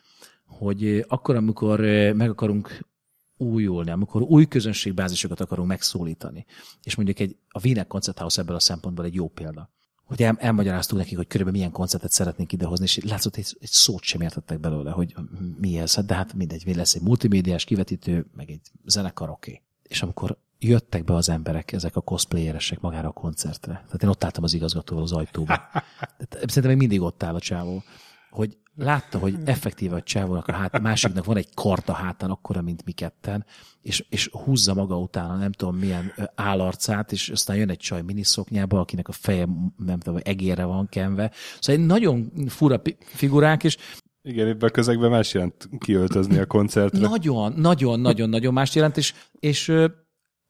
hogy 0.58 1.04
akkor, 1.08 1.36
amikor 1.36 1.80
meg 2.14 2.30
akarunk 2.30 2.90
újulni, 3.36 3.90
amikor 3.90 4.22
új 4.22 4.46
közönségbázisokat 4.46 5.40
akarunk 5.40 5.68
megszólítani, 5.68 6.46
és 6.82 6.94
mondjuk 6.94 7.18
egy, 7.18 7.36
a 7.48 7.60
Wiener 7.64 7.86
Koncerthaus 7.86 8.38
ebből 8.38 8.56
a 8.56 8.60
szempontból 8.60 9.04
egy 9.04 9.14
jó 9.14 9.28
példa, 9.28 9.70
hogy 10.04 10.22
el, 10.22 10.36
elmagyaráztuk 10.38 10.98
nekik, 10.98 11.16
hogy 11.16 11.26
körülbelül 11.26 11.58
milyen 11.58 11.74
koncertet 11.74 12.10
szeretnénk 12.10 12.52
idehozni, 12.52 12.84
és 12.84 12.98
látszott, 13.04 13.36
egy, 13.36 13.56
egy 13.60 13.68
szót 13.68 14.02
sem 14.02 14.20
értettek 14.20 14.60
belőle, 14.60 14.90
hogy 14.90 15.14
mi 15.60 15.78
ez, 15.78 15.98
de 16.06 16.14
hát 16.14 16.34
mindegy, 16.34 16.62
mi 16.66 16.74
lesz 16.74 16.94
egy 16.94 17.02
multimédiás 17.02 17.64
kivetítő, 17.64 18.26
meg 18.36 18.50
egy 18.50 18.70
zenekar, 18.84 19.30
oké. 19.30 19.50
Okay. 19.50 19.62
És 19.82 20.02
amikor 20.02 20.38
jöttek 20.58 21.04
be 21.04 21.14
az 21.14 21.28
emberek, 21.28 21.72
ezek 21.72 21.96
a 21.96 22.00
cosplayeresek 22.00 22.80
magára 22.80 23.08
a 23.08 23.12
koncertre. 23.12 23.72
Tehát 23.72 24.02
én 24.02 24.08
ott 24.08 24.24
álltam 24.24 24.44
az 24.44 24.54
igazgatóval 24.54 25.02
az 25.02 25.12
ajtóban. 25.12 25.58
Szerintem 26.28 26.66
még 26.70 26.76
mindig 26.76 27.00
ott 27.00 27.22
áll 27.22 27.34
a 27.34 27.40
csávó, 27.40 27.82
hogy 28.30 28.58
látta, 28.76 29.18
hogy 29.18 29.34
effektíve 29.44 29.96
a 29.96 30.02
csávónak 30.02 30.48
a 30.48 30.52
hát, 30.52 30.80
másiknak 30.80 31.24
van 31.24 31.36
egy 31.36 31.48
karta 31.54 31.92
hátán, 31.92 32.30
akkora, 32.30 32.62
mint 32.62 32.84
mi 32.84 32.92
ketten, 32.92 33.44
és, 33.82 34.04
és 34.08 34.28
húzza 34.44 34.74
maga 34.74 34.98
utána 34.98 35.36
nem 35.36 35.52
tudom 35.52 35.76
milyen 35.76 36.12
állarcát, 36.34 37.12
és 37.12 37.28
aztán 37.28 37.56
jön 37.56 37.70
egy 37.70 37.78
csaj 37.78 38.02
miniszoknyába, 38.02 38.80
akinek 38.80 39.08
a 39.08 39.12
feje 39.12 39.48
nem 39.76 39.98
tudom, 39.98 40.20
egérre 40.22 40.64
van 40.64 40.88
kenve. 40.88 41.30
Szóval 41.60 41.80
egy 41.80 41.86
nagyon 41.86 42.32
fura 42.48 42.82
figurák, 42.98 43.64
és 43.64 43.76
igen, 44.24 44.48
ebben 44.48 44.68
a 44.68 44.72
közegben 44.72 45.10
más 45.10 45.34
jelent 45.34 45.68
kiöltözni 45.78 46.38
a 46.38 46.46
koncertre. 46.46 47.08
Nagyon, 47.08 47.52
nagyon, 47.52 48.00
nagyon, 48.00 48.28
nagyon 48.28 48.52
más 48.52 48.74
jelent, 48.74 48.96
és, 48.96 49.14
és 49.40 49.72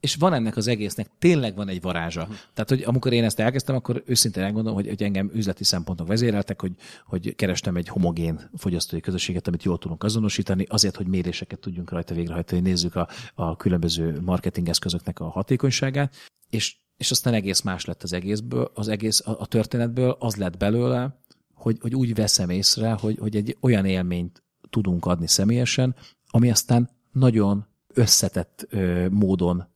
és 0.03 0.15
van 0.15 0.33
ennek 0.33 0.57
az 0.57 0.67
egésznek, 0.67 1.11
tényleg 1.19 1.55
van 1.55 1.69
egy 1.69 1.81
varázsa. 1.81 2.21
Uh-huh. 2.21 2.37
Tehát, 2.55 2.69
hogy 2.69 2.83
amikor 2.83 3.13
én 3.13 3.25
ezt 3.25 3.41
elkezdtem, 3.41 3.75
akkor 3.75 4.03
őszintén 4.07 4.43
elgondolom, 4.43 4.75
hogy, 4.75 4.89
hogy 4.89 5.03
engem 5.03 5.31
üzleti 5.35 5.65
szempontok 5.65 6.07
vezéreltek, 6.07 6.61
hogy, 6.61 6.73
hogy 7.07 7.35
kerestem 7.35 7.77
egy 7.77 7.89
homogén 7.89 8.51
fogyasztói 8.57 9.01
közösséget, 9.01 9.49
amit 9.49 9.63
jól 9.63 9.79
tudunk 9.79 10.05
azonosítani, 10.05 10.67
azért, 10.69 10.97
hogy 10.97 11.07
méréseket 11.07 11.59
tudjunk 11.59 11.91
rajta 11.91 12.15
végrehajtani, 12.15 12.61
nézzük 12.61 12.95
a, 12.95 13.09
a 13.35 13.57
különböző 13.57 14.21
marketingeszközöknek 14.21 15.21
a 15.21 15.29
hatékonyságát, 15.29 16.15
és, 16.51 16.77
és 16.97 17.11
aztán 17.11 17.35
egész 17.35 17.61
más 17.61 17.85
lett 17.85 18.03
az 18.03 18.13
egészből, 18.13 18.71
az 18.75 18.89
egész 18.89 19.27
a, 19.27 19.37
a 19.41 19.47
történetből, 19.47 20.17
az 20.19 20.37
lett 20.37 20.57
belőle, 20.57 21.21
hogy, 21.55 21.79
hogy 21.81 21.95
úgy 21.95 22.15
veszem 22.15 22.51
észre, 22.51 22.93
hogy, 22.93 23.19
hogy 23.19 23.37
egy 23.37 23.57
olyan 23.61 23.85
élményt 23.85 24.43
tudunk 24.71 25.07
adni 25.07 25.27
személyesen, 25.29 25.95
ami 26.27 26.51
aztán 26.51 26.91
nagyon 27.13 27.67
összetett 27.95 28.67
ö, 28.71 29.09
módon 29.09 29.71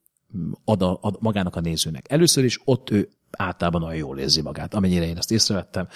ad, 0.64 0.82
a, 0.82 0.98
ad 1.00 1.16
magának 1.20 1.56
a 1.56 1.60
nézőnek. 1.60 2.10
Először 2.10 2.44
is 2.44 2.60
ott 2.64 2.90
ő 2.90 3.08
általában 3.30 3.82
olyan 3.82 3.96
jól 3.96 4.18
érzi 4.18 4.42
magát, 4.42 4.74
amennyire 4.74 5.06
én 5.06 5.16
ezt 5.16 5.32
észrevettem. 5.32 5.88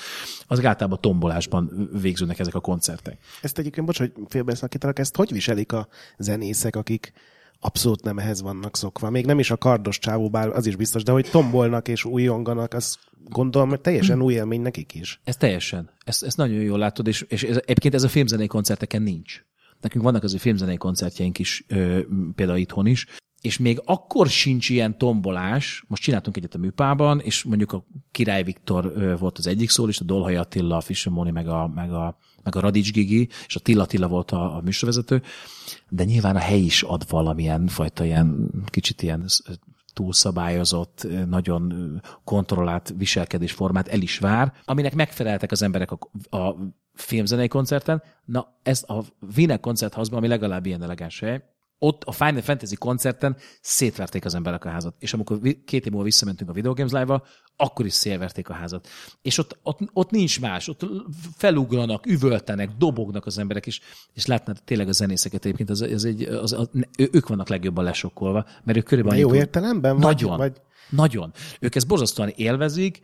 Az 0.47 0.64
általában 0.64 1.01
tombolásban 1.01 1.88
végződnek 2.01 2.38
ezek 2.38 2.55
a 2.55 2.61
koncertek. 2.61 3.19
Ezt 3.43 3.59
egyébként, 3.59 3.87
bocs, 3.87 3.99
hogy 3.99 4.12
félbeszakítanak, 4.29 4.99
ezt 4.99 5.16
hogy 5.16 5.33
viselik 5.33 5.73
a 5.73 5.88
zenészek, 6.19 6.77
akik 6.77 7.12
abszolút 7.61 8.03
nem 8.03 8.19
ehhez 8.19 8.43
vannak 8.43 8.77
szokva. 8.77 9.11
Még 9.11 9.27
nem 9.27 9.38
is 9.38 9.51
a 9.51 9.57
kardos 9.57 9.99
csávó, 9.99 10.31
bár 10.31 10.49
az 10.49 10.66
is 10.66 10.77
biztos, 10.77 11.03
de 11.03 11.12
hogy 11.12 11.29
tombolnak 11.31 11.88
és 11.88 12.05
újonganak, 12.05 12.75
az 12.75 12.99
gondolom, 13.25 13.69
hogy 13.69 13.81
teljesen 13.81 14.23
új 14.23 14.33
élmény 14.33 14.61
nekik 14.61 14.95
is. 14.95 15.21
Ez 15.25 15.37
teljesen. 15.37 15.90
Ezt, 16.05 16.23
ezt 16.23 16.37
nagyon 16.37 16.61
jól 16.61 16.79
látod, 16.79 17.07
és, 17.07 17.21
és 17.29 17.43
ez, 17.43 17.57
egyébként 17.57 17.95
ez 17.95 18.03
a 18.03 18.09
filmzenei 18.09 18.47
koncerteken 18.47 19.03
nincs. 19.03 19.45
Nekünk 19.81 20.05
vannak 20.05 20.23
azért 20.23 20.43
filmzenei 20.43 20.77
koncertjeink 20.77 21.38
is, 21.38 21.64
ö, 21.69 22.01
például 22.35 22.59
itthon 22.59 22.87
is, 22.87 23.07
és 23.40 23.59
még 23.59 23.83
akkor 23.85 24.29
sincs 24.29 24.68
ilyen 24.68 24.98
tombolás, 24.98 25.85
most 25.88 26.03
csináltunk 26.03 26.37
egyet 26.37 26.55
a 26.55 26.59
műpában, 26.59 27.20
és 27.20 27.42
mondjuk 27.42 27.72
a 27.72 27.87
Király 28.11 28.42
Viktor 28.42 29.16
volt 29.18 29.38
az 29.38 29.46
egyik 29.46 29.70
szól, 29.70 29.88
és 29.88 30.00
a 30.00 30.05
Dolhaj 30.05 30.37
Attila, 30.37 30.76
a 30.76 30.81
Fischer 30.81 31.12
Moni, 31.12 31.31
meg 31.31 31.48
a, 31.48 31.68
meg 31.74 31.92
a, 31.92 32.18
meg 32.42 32.57
a 32.57 32.61
Radics 32.61 32.92
Gigi, 32.92 33.29
és 33.46 33.57
a 33.57 33.61
Tilla 33.61 33.83
Attila 33.83 34.09
volt 34.09 34.31
a, 34.31 34.57
a 34.57 34.61
műsorvezető, 34.61 35.22
de 35.88 36.05
nyilván 36.05 36.37
a 36.37 36.38
hely 36.38 36.61
is 36.61 36.83
ad 36.83 37.05
valamilyen 37.09 37.66
fajta 37.66 38.05
ilyen, 38.05 38.50
kicsit 38.66 39.03
ilyen 39.03 39.26
túlszabályozott, 39.92 41.07
nagyon 41.29 41.74
kontrollált 42.24 42.94
viselkedésformát 42.96 43.88
el 43.88 44.00
is 44.00 44.18
vár, 44.18 44.53
aminek 44.64 44.94
megfeleltek 44.94 45.50
az 45.50 45.62
emberek 45.62 45.90
a, 45.90 45.98
a 46.37 46.57
filmzenei 46.94 47.48
koncerten. 47.48 48.03
Na, 48.24 48.59
ezt 48.62 48.85
a 48.85 49.05
Wiener 49.37 49.61
koncertházban, 49.61 50.18
ami 50.18 50.29
legalább 50.29 50.66
ilyen 50.66 50.83
elegáns 50.83 51.20
hely, 51.20 51.42
ott 51.83 52.05
a 52.05 52.12
Final 52.12 52.43
Fantasy 52.43 52.75
koncerten 52.75 53.37
szétverték 53.61 54.25
az 54.25 54.35
emberek 54.35 54.64
a 54.64 54.69
házat. 54.69 54.95
És 54.99 55.12
amikor 55.12 55.38
két 55.64 55.85
év 55.85 55.90
múlva 55.90 56.05
visszamentünk 56.05 56.51
a 56.51 56.53
Video 56.53 56.73
Games 56.73 56.93
Live-ba, 56.93 57.23
akkor 57.57 57.87
is 57.87 57.93
szélverték 57.93 58.49
a 58.49 58.53
házat. 58.53 58.88
És 59.23 59.38
ott, 59.38 59.59
ott, 59.62 59.79
ott 59.93 60.11
nincs 60.11 60.40
más, 60.40 60.69
ott 60.69 60.87
felugranak, 61.37 62.07
üvöltenek, 62.07 62.71
dobognak 62.79 63.27
az 63.27 63.38
emberek, 63.38 63.66
és, 63.66 63.81
és 64.12 64.27
látnád 64.27 64.62
tényleg 64.64 64.88
a 64.88 64.93
zenészeket 64.93 65.45
egyébként, 65.45 65.71
az, 65.71 65.81
az 65.81 66.05
egy, 66.05 66.23
az, 66.23 66.53
az, 66.53 66.71
ők 66.97 67.29
vannak 67.29 67.49
legjobban 67.49 67.85
lesokkolva, 67.85 68.47
mert 68.64 68.79
ők 68.79 68.85
körülbelül... 68.85 69.21
Jó 69.21 69.35
értelemben? 69.35 69.97
Nagyon. 69.97 70.37
Vagy, 70.37 70.38
vagy... 70.38 70.61
Nagyon. 70.90 71.33
Ők 71.61 71.75
ezt 71.75 71.87
borzasztóan 71.87 72.29
élvezik, 72.29 73.01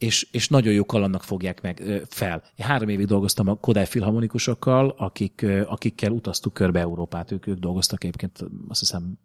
és, 0.00 0.28
és 0.30 0.48
nagyon 0.48 0.72
jó 0.72 0.84
kalannak 0.84 1.22
fogják 1.22 1.60
meg 1.62 1.82
fel. 2.08 2.42
Három 2.58 2.88
évig 2.88 3.06
dolgoztam 3.06 3.48
a 3.48 3.54
Kodály 3.54 3.86
filharmonikusokkal, 3.86 4.94
akik, 4.98 5.46
akikkel 5.66 6.10
utaztuk 6.10 6.54
körbe 6.54 6.80
Európát, 6.80 7.30
ők, 7.30 7.46
ők 7.46 7.58
dolgoztak 7.58 8.04
egyébként 8.04 8.38
azt 8.68 8.80
hiszem 8.80 9.18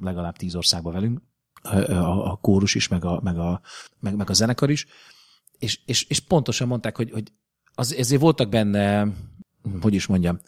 legalább 0.00 0.36
tíz 0.36 0.54
országban 0.54 0.92
velünk, 0.92 1.20
a, 1.62 2.30
a 2.30 2.36
kórus 2.36 2.74
is, 2.74 2.88
meg 2.88 3.04
a, 3.04 3.20
meg 3.22 3.38
a, 3.38 3.60
meg, 4.00 4.16
meg 4.16 4.30
a 4.30 4.32
zenekar 4.32 4.70
is, 4.70 4.86
és, 5.58 5.80
és, 5.86 6.04
és 6.04 6.20
pontosan 6.20 6.68
mondták, 6.68 6.96
hogy, 6.96 7.10
hogy 7.10 7.32
az, 7.74 7.94
ezért 7.94 8.20
voltak 8.20 8.48
benne, 8.48 9.08
hogy 9.80 9.94
is 9.94 10.06
mondjam, 10.06 10.38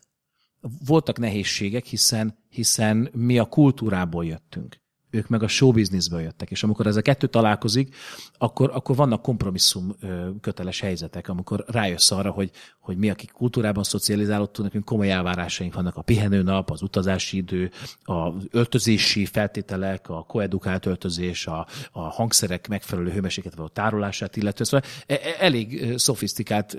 voltak 0.87 1.19
nehézségek, 1.19 1.85
hiszen, 1.85 2.39
hiszen 2.49 3.09
mi 3.13 3.39
a 3.39 3.45
kultúrából 3.45 4.25
jöttünk 4.25 4.81
ők 5.11 5.29
meg 5.29 5.43
a 5.43 5.49
showbizniszből 5.49 6.21
jöttek, 6.21 6.51
és 6.51 6.63
amikor 6.63 6.87
ez 6.87 6.97
a 6.97 7.03
kettő 7.03 7.27
találkozik, 7.27 7.95
akkor, 8.39 8.71
akkor 8.75 8.97
vannak 8.97 9.23
kompromisszum 9.23 9.97
köteles 10.41 10.81
helyzetek, 10.81 11.29
amikor 11.29 11.65
rájössz 11.67 12.11
arra, 12.11 12.31
hogy, 12.31 12.51
hogy 12.81 12.97
mi, 12.97 13.11
akik 13.11 13.31
kultúrában 13.31 13.83
szocializálódtunk, 13.83 14.67
nekünk 14.67 14.85
komoly 14.85 15.11
elvárásaink 15.11 15.75
vannak 15.75 15.97
a 15.97 16.03
pihenőnap, 16.03 16.71
az 16.71 16.83
utazási 16.83 17.37
idő, 17.37 17.71
a 18.03 18.33
öltözési 18.51 19.27
feltételek, 19.27 20.09
a 20.09 20.23
koedukált 20.23 20.87
öltözés, 20.87 21.47
a, 21.47 21.67
a 21.93 22.01
hangszerek 22.01 22.69
megfelelő 22.69 23.11
hőmérséklet 23.11 23.59
a 23.59 23.69
tárolását 23.69 24.37
illetve. 24.37 24.65
Szóval 24.65 24.89
e, 25.07 25.15
e, 25.15 25.19
elég 25.39 25.99
szofisztikált 25.99 26.79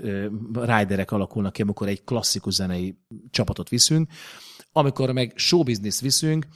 riderek 0.52 1.10
alakulnak 1.10 1.52
ki, 1.52 1.62
amikor 1.62 1.88
egy 1.88 2.04
klasszikus 2.04 2.54
zenei 2.54 2.96
csapatot 3.30 3.68
viszünk, 3.68 4.08
amikor 4.72 5.12
meg 5.12 5.32
showbiznisz 5.36 6.00
viszünk, 6.00 6.46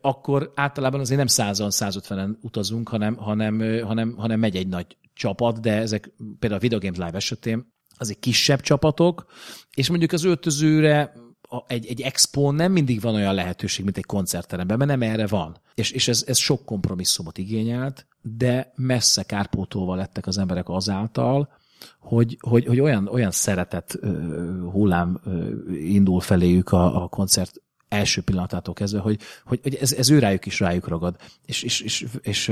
akkor 0.00 0.52
általában 0.54 1.00
azért 1.00 1.18
nem 1.18 1.26
százan, 1.26 1.68
150-en 1.72 2.30
utazunk, 2.40 2.88
hanem, 2.88 3.16
hanem, 3.16 3.82
hanem, 3.82 4.14
hanem 4.16 4.38
megy 4.38 4.56
egy 4.56 4.68
nagy 4.68 4.96
csapat, 5.14 5.60
de 5.60 5.72
ezek 5.72 6.12
például 6.38 6.60
a 6.60 6.62
Video 6.62 6.78
Games 6.78 6.98
Live 6.98 7.16
esetén 7.16 7.74
azért 7.98 8.18
kisebb 8.18 8.60
csapatok, 8.60 9.26
és 9.74 9.88
mondjuk 9.88 10.12
az 10.12 10.24
öltözőre 10.24 11.12
egy, 11.66 11.86
egy 11.86 12.00
expo 12.00 12.50
nem 12.50 12.72
mindig 12.72 13.00
van 13.00 13.14
olyan 13.14 13.34
lehetőség, 13.34 13.84
mint 13.84 13.96
egy 13.96 14.04
koncertteremben, 14.04 14.78
mert 14.78 14.90
nem 14.90 15.02
erre 15.02 15.26
van. 15.26 15.60
És, 15.74 15.90
és 15.90 16.08
ez, 16.08 16.24
ez 16.26 16.38
sok 16.38 16.64
kompromisszumot 16.64 17.38
igényelt, 17.38 18.06
de 18.22 18.72
messze 18.74 19.22
kárpótolva 19.22 19.94
lettek 19.94 20.26
az 20.26 20.38
emberek 20.38 20.68
azáltal, 20.68 21.48
hogy, 21.98 22.36
hogy, 22.40 22.66
hogy 22.66 22.80
olyan, 22.80 23.08
olyan 23.08 23.30
szeretet 23.30 23.98
hullám 24.72 25.20
indul 25.72 26.20
feléjük 26.20 26.72
a, 26.72 27.02
a 27.02 27.08
koncert 27.08 27.60
első 27.88 28.22
pillanatától 28.22 28.74
kezdve, 28.74 29.00
hogy, 29.00 29.20
hogy, 29.44 29.60
hogy 29.62 29.74
ez, 29.74 29.92
ez 29.92 30.10
ő 30.10 30.18
rájuk 30.18 30.46
is 30.46 30.60
rájuk 30.60 30.88
ragad. 30.88 31.16
És, 31.46 31.62
és, 31.62 31.80
és, 31.80 32.06
és, 32.22 32.48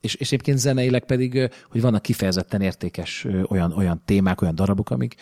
és, 0.00 0.14
és 0.14 0.26
egyébként 0.26 0.58
zeneileg 0.58 1.04
pedig, 1.04 1.50
hogy 1.70 1.80
vannak 1.80 2.02
kifejezetten 2.02 2.60
értékes 2.60 3.26
olyan, 3.48 3.72
olyan 3.72 4.02
témák, 4.04 4.40
olyan 4.40 4.54
darabok, 4.54 4.90
amik, 4.90 5.16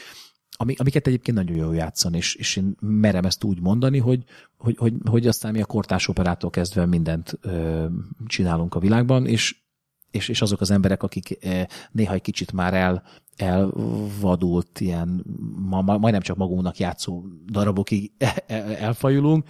amiket 0.57 1.07
egyébként 1.07 1.37
nagyon 1.37 1.57
jól 1.57 1.75
játszani, 1.75 2.17
és, 2.17 2.35
és 2.35 2.57
én 2.57 2.77
merem 2.81 3.25
ezt 3.25 3.45
úgy 3.45 3.61
mondani, 3.61 3.99
hogy, 3.99 4.25
hogy, 4.59 4.77
hogy, 4.77 4.95
hogy 5.11 5.27
aztán 5.27 5.53
mi 5.53 5.61
a 5.61 5.67
kortás 5.67 6.09
operától 6.09 6.51
kezdve 6.51 6.87
mindent 6.87 7.39
ö, 7.41 7.85
csinálunk 8.27 8.75
a 8.75 8.79
világban, 8.79 9.27
és, 9.27 9.64
és, 10.15 10.29
és 10.29 10.43
azok 10.43 10.61
az 10.61 10.71
emberek, 10.71 11.03
akik 11.03 11.39
néha 11.91 12.15
egy 12.15 12.21
kicsit 12.21 12.53
már 12.53 12.75
el, 12.75 13.03
elvadult, 13.37 14.81
ilyen 14.81 15.25
ma, 15.57 15.81
ma, 15.81 15.99
majdnem 15.99 16.23
csak 16.23 16.37
magunknak 16.37 16.79
játszó 16.79 17.25
darabokig 17.47 18.13
elfajulunk. 18.79 19.49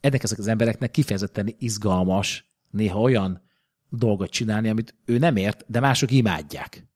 Ennek 0.00 0.22
ezek 0.22 0.38
az 0.38 0.46
embereknek 0.46 0.90
kifejezetten 0.90 1.54
izgalmas 1.58 2.52
néha 2.70 3.00
olyan 3.00 3.42
dolgot 3.88 4.30
csinálni, 4.30 4.68
amit 4.68 4.94
ő 5.04 5.18
nem 5.18 5.36
ért, 5.36 5.64
de 5.66 5.80
mások 5.80 6.10
imádják. 6.10 6.86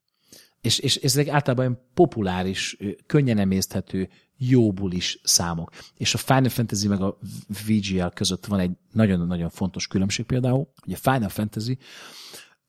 És, 0.61 0.79
és, 0.79 0.97
és 0.97 1.03
ezek 1.03 1.29
általában 1.29 1.79
populáris, 1.95 2.77
könnyen 3.07 3.39
emészthető, 3.39 4.09
jóbulis 4.37 5.21
számok. 5.23 5.71
És 5.97 6.15
a 6.15 6.19
Final 6.19 6.49
Fantasy 6.49 6.89
meg 6.89 7.01
a 7.01 7.19
VGL 7.67 8.07
között 8.15 8.47
van 8.47 8.61
egy 8.61 8.71
nagyon-nagyon 8.93 9.51
fontos 9.51 9.87
különbség 9.87 10.25
például, 10.25 10.73
hogy 10.85 10.93
a 10.93 10.97
Final 10.97 11.29
Fantasy 11.29 11.79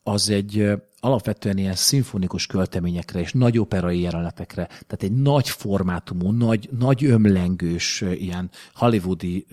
az 0.03 0.29
egy 0.29 0.71
alapvetően 0.99 1.57
ilyen 1.57 1.75
szimfonikus 1.75 2.47
költeményekre 2.47 3.19
és 3.19 3.31
nagy 3.31 3.57
operai 3.57 3.99
jelenetekre, 3.99 4.65
tehát 4.65 5.03
egy 5.03 5.11
nagy 5.11 5.49
formátumú, 5.49 6.31
nagy, 6.31 6.69
nagy 6.77 7.05
ömlengős, 7.05 8.01
ilyen 8.01 8.49
hollywoodi 8.73 9.45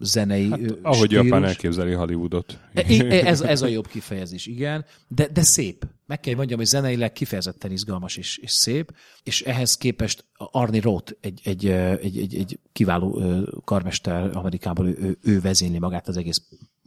zenei 0.00 0.50
hát, 0.50 0.60
Ahogy 0.82 1.06
stílus. 1.06 1.24
Japán 1.24 1.44
elképzeli 1.44 1.92
Hollywoodot. 1.92 2.58
E, 2.74 2.84
e, 3.04 3.26
ez, 3.26 3.40
ez 3.40 3.62
a 3.62 3.66
jobb 3.66 3.86
kifejezés, 3.86 4.46
igen. 4.46 4.84
De, 5.08 5.28
de 5.28 5.42
szép. 5.42 5.86
Meg 6.06 6.20
kell 6.20 6.34
mondjam, 6.34 6.58
hogy 6.58 6.66
zeneileg 6.66 7.12
kifejezetten 7.12 7.70
izgalmas 7.70 8.16
és, 8.16 8.38
és 8.38 8.50
szép, 8.50 8.94
és 9.22 9.42
ehhez 9.42 9.76
képest 9.76 10.24
Arnie 10.36 10.80
Roth, 10.80 11.12
egy, 11.20 11.40
egy, 11.44 11.66
egy, 11.66 12.18
egy, 12.18 12.34
egy 12.34 12.58
kiváló 12.72 13.22
karmester 13.64 14.36
Amerikából, 14.36 14.86
ő, 14.86 15.18
ő 15.22 15.40
vezényli 15.40 15.78
magát 15.78 16.08
az 16.08 16.16
egész 16.16 16.42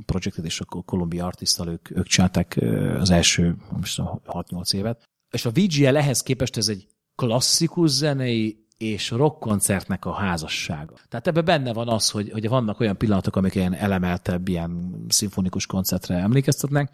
projektet, 0.05 0.45
és 0.45 0.59
a 0.59 0.81
Columbia 0.81 1.25
Artisttal 1.25 1.67
ők, 1.67 1.97
ők 1.97 2.07
csinálták 2.07 2.59
az 2.99 3.09
első 3.09 3.55
6-8 4.25 4.73
évet. 4.73 5.03
És 5.31 5.45
a 5.45 5.51
VGL 5.51 5.95
ehhez 5.95 6.23
képest 6.23 6.57
ez 6.57 6.67
egy 6.67 6.87
klasszikus 7.15 7.89
zenei 7.89 8.66
és 8.77 9.09
rockkoncertnek 9.09 10.05
a 10.05 10.13
házassága. 10.13 10.93
Tehát 11.09 11.27
ebben 11.27 11.45
benne 11.45 11.73
van 11.73 11.87
az, 11.87 12.09
hogy, 12.09 12.31
hogy 12.31 12.47
vannak 12.47 12.79
olyan 12.79 12.97
pillanatok, 12.97 13.35
amik 13.35 13.55
ilyen 13.55 13.73
elemeltebb, 13.73 14.47
ilyen 14.47 15.03
szimfonikus 15.07 15.65
koncertre 15.65 16.15
emlékeztetnek, 16.15 16.91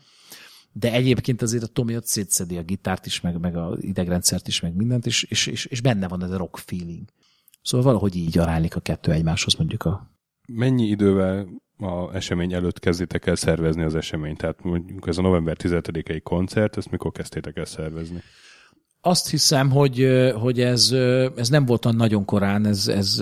de 0.72 0.92
egyébként 0.92 1.42
azért 1.42 1.64
a 1.64 1.68
Tomi 1.68 1.96
ott 1.96 2.06
szétszedi 2.06 2.58
a 2.58 2.64
gitárt 2.64 3.06
is, 3.06 3.22
meg, 3.22 3.40
meg 3.40 3.56
a 3.56 3.78
idegrendszert 3.80 4.48
is, 4.48 4.60
meg 4.60 4.76
mindent, 4.76 5.06
és, 5.06 5.24
és, 5.24 5.48
és, 5.48 5.66
és 5.66 5.82
benne 5.82 6.08
van 6.08 6.24
ez 6.24 6.32
a 6.32 6.38
rock 6.38 6.58
feeling. 6.58 7.08
Szóval 7.62 7.86
valahogy 7.86 8.16
így 8.16 8.38
aránylik 8.38 8.76
a 8.76 8.80
kettő 8.80 9.12
egymáshoz, 9.12 9.54
mondjuk 9.54 9.84
a... 9.84 10.12
Mennyi 10.48 10.88
idővel 10.88 11.48
a 11.78 12.16
esemény 12.16 12.54
előtt 12.54 12.80
kezditek 12.80 13.26
el 13.26 13.36
szervezni 13.36 13.84
az 13.84 13.96
eseményt? 13.96 14.38
Tehát 14.38 14.64
mondjuk 14.64 15.08
ez 15.08 15.18
a 15.18 15.22
november 15.22 15.58
17-i 15.60 16.20
koncert, 16.24 16.78
ezt 16.78 16.92
mikor 16.92 17.12
kezdtétek 17.12 17.58
el 17.58 17.66
szervezni? 17.66 18.22
Azt 19.06 19.30
hiszem, 19.30 19.72
hogy, 19.72 20.08
hogy 20.36 20.60
ez, 20.60 20.92
ez 21.36 21.50
nem 21.50 21.66
volt 21.66 21.86
olyan 21.86 21.98
nagyon 21.98 22.26
korán, 22.26 22.66
ez, 22.66 22.88
ez, 22.88 23.20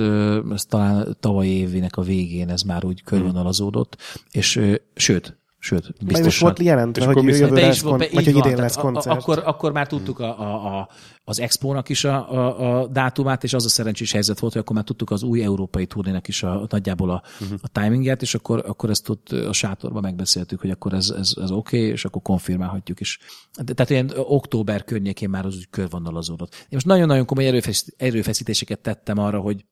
ez 0.51 0.65
talán 0.65 1.17
tavaly 1.19 1.47
évének 1.47 1.97
a 1.97 2.01
végén 2.01 2.49
ez 2.49 2.61
már 2.61 2.85
úgy 2.85 3.03
körvonalazódott, 3.03 3.97
és 4.31 4.61
sőt, 4.95 5.40
Sőt, 5.63 5.93
biztosan. 6.05 6.27
is 6.27 6.39
volt 6.39 6.59
jelentve, 6.59 7.05
hogy 7.05 7.23
jövőre 7.23 7.67
lesz, 7.67 7.81
kon- 7.81 7.97
vagy 8.11 8.25
hogy 8.25 8.35
idén 8.35 8.57
lesz 8.57 8.75
koncert. 8.75 9.19
Akkor, 9.19 9.41
akkor 9.45 9.71
már 9.71 9.87
tudtuk 9.87 10.19
a, 10.19 10.39
a, 10.39 10.79
a, 10.79 10.89
az 11.23 11.39
expónak 11.39 11.89
is 11.89 12.03
a, 12.03 12.31
a, 12.31 12.79
a 12.79 12.87
dátumát, 12.87 13.43
és 13.43 13.53
az 13.53 13.65
a 13.65 13.69
szerencsés 13.69 14.11
helyzet 14.11 14.39
volt, 14.39 14.53
hogy 14.53 14.61
akkor 14.61 14.75
már 14.75 14.85
tudtuk 14.85 15.11
az 15.11 15.23
új 15.23 15.43
európai 15.43 15.85
turnének 15.85 16.27
is 16.27 16.43
a, 16.43 16.65
nagyjából 16.69 17.09
a, 17.09 17.21
uh-huh. 17.41 17.59
a 17.61 17.67
timinget, 17.67 18.21
és 18.21 18.35
akkor, 18.35 18.63
akkor 18.67 18.89
ezt 18.89 19.09
ott 19.09 19.29
a 19.29 19.53
sátorban 19.53 20.01
megbeszéltük, 20.01 20.59
hogy 20.61 20.69
akkor 20.69 20.93
ez, 20.93 21.09
ez, 21.09 21.33
ez 21.41 21.51
oké, 21.51 21.77
okay, 21.77 21.89
és 21.89 22.05
akkor 22.05 22.21
konfirmálhatjuk 22.21 22.99
is. 22.99 23.19
Tehát 23.65 23.89
ilyen 23.89 24.11
október 24.15 24.83
környékén 24.83 25.29
már 25.29 25.45
az 25.45 25.55
úgy 25.55 25.69
körvonalazódott. 25.69 26.53
Én 26.53 26.67
most 26.69 26.85
nagyon-nagyon 26.85 27.25
komoly 27.25 27.63
erőfeszítéseket 27.97 28.79
tettem 28.79 29.17
arra, 29.17 29.39
hogy, 29.39 29.65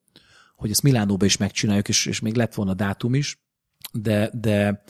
hogy 0.56 0.70
ezt 0.70 0.82
Milánóba 0.82 1.24
is 1.24 1.36
megcsináljuk, 1.36 1.88
és, 1.88 2.06
és 2.06 2.20
még 2.20 2.34
lett 2.34 2.54
volna 2.54 2.74
dátum 2.74 3.14
is, 3.14 3.38
de, 3.92 4.30
de 4.32 4.82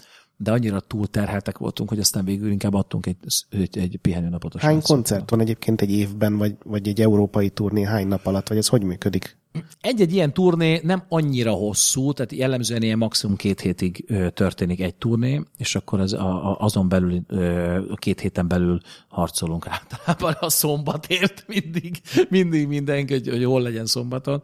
de 0.42 0.52
annyira 0.52 0.80
túlterheltek 0.80 1.58
voltunk, 1.58 1.88
hogy 1.88 1.98
aztán 1.98 2.24
végül 2.24 2.50
inkább 2.50 2.74
adtunk 2.74 3.06
egy, 3.06 3.16
egy, 3.50 3.78
egy 3.78 3.98
pihenőnapot. 4.02 4.54
A 4.54 4.58
hány 4.58 4.70
srácoknak. 4.70 4.96
koncert 4.96 5.30
van 5.30 5.40
egyébként 5.40 5.80
egy 5.80 5.90
évben, 5.90 6.36
vagy, 6.36 6.54
vagy 6.64 6.88
egy 6.88 7.00
európai 7.00 7.50
turné 7.50 7.82
hány 7.82 8.06
nap 8.06 8.26
alatt, 8.26 8.48
vagy 8.48 8.56
ez 8.56 8.68
hogy 8.68 8.82
működik? 8.82 9.38
Egy-egy 9.80 10.12
ilyen 10.12 10.32
turné 10.32 10.80
nem 10.82 11.04
annyira 11.08 11.52
hosszú, 11.52 12.12
tehát 12.12 12.32
jellemzően 12.32 12.82
ilyen 12.82 12.98
maximum 12.98 13.36
két 13.36 13.60
hétig 13.60 14.04
ö, 14.08 14.30
történik 14.30 14.80
egy 14.80 14.94
turné, 14.94 15.42
és 15.56 15.74
akkor 15.74 16.00
az, 16.00 16.12
a, 16.12 16.50
a, 16.50 16.56
azon 16.60 16.88
belül, 16.88 17.20
ö, 17.26 17.74
a 17.90 17.94
két 17.94 18.20
héten 18.20 18.48
belül 18.48 18.80
harcolunk 19.08 19.66
általában 19.66 20.36
a 20.40 20.50
szombatért 20.50 21.44
mindig, 21.46 22.00
mindig 22.28 22.66
mindenki, 22.66 23.12
hogy, 23.12 23.28
hogy 23.28 23.44
hol 23.44 23.62
legyen 23.62 23.86
szombaton. 23.86 24.42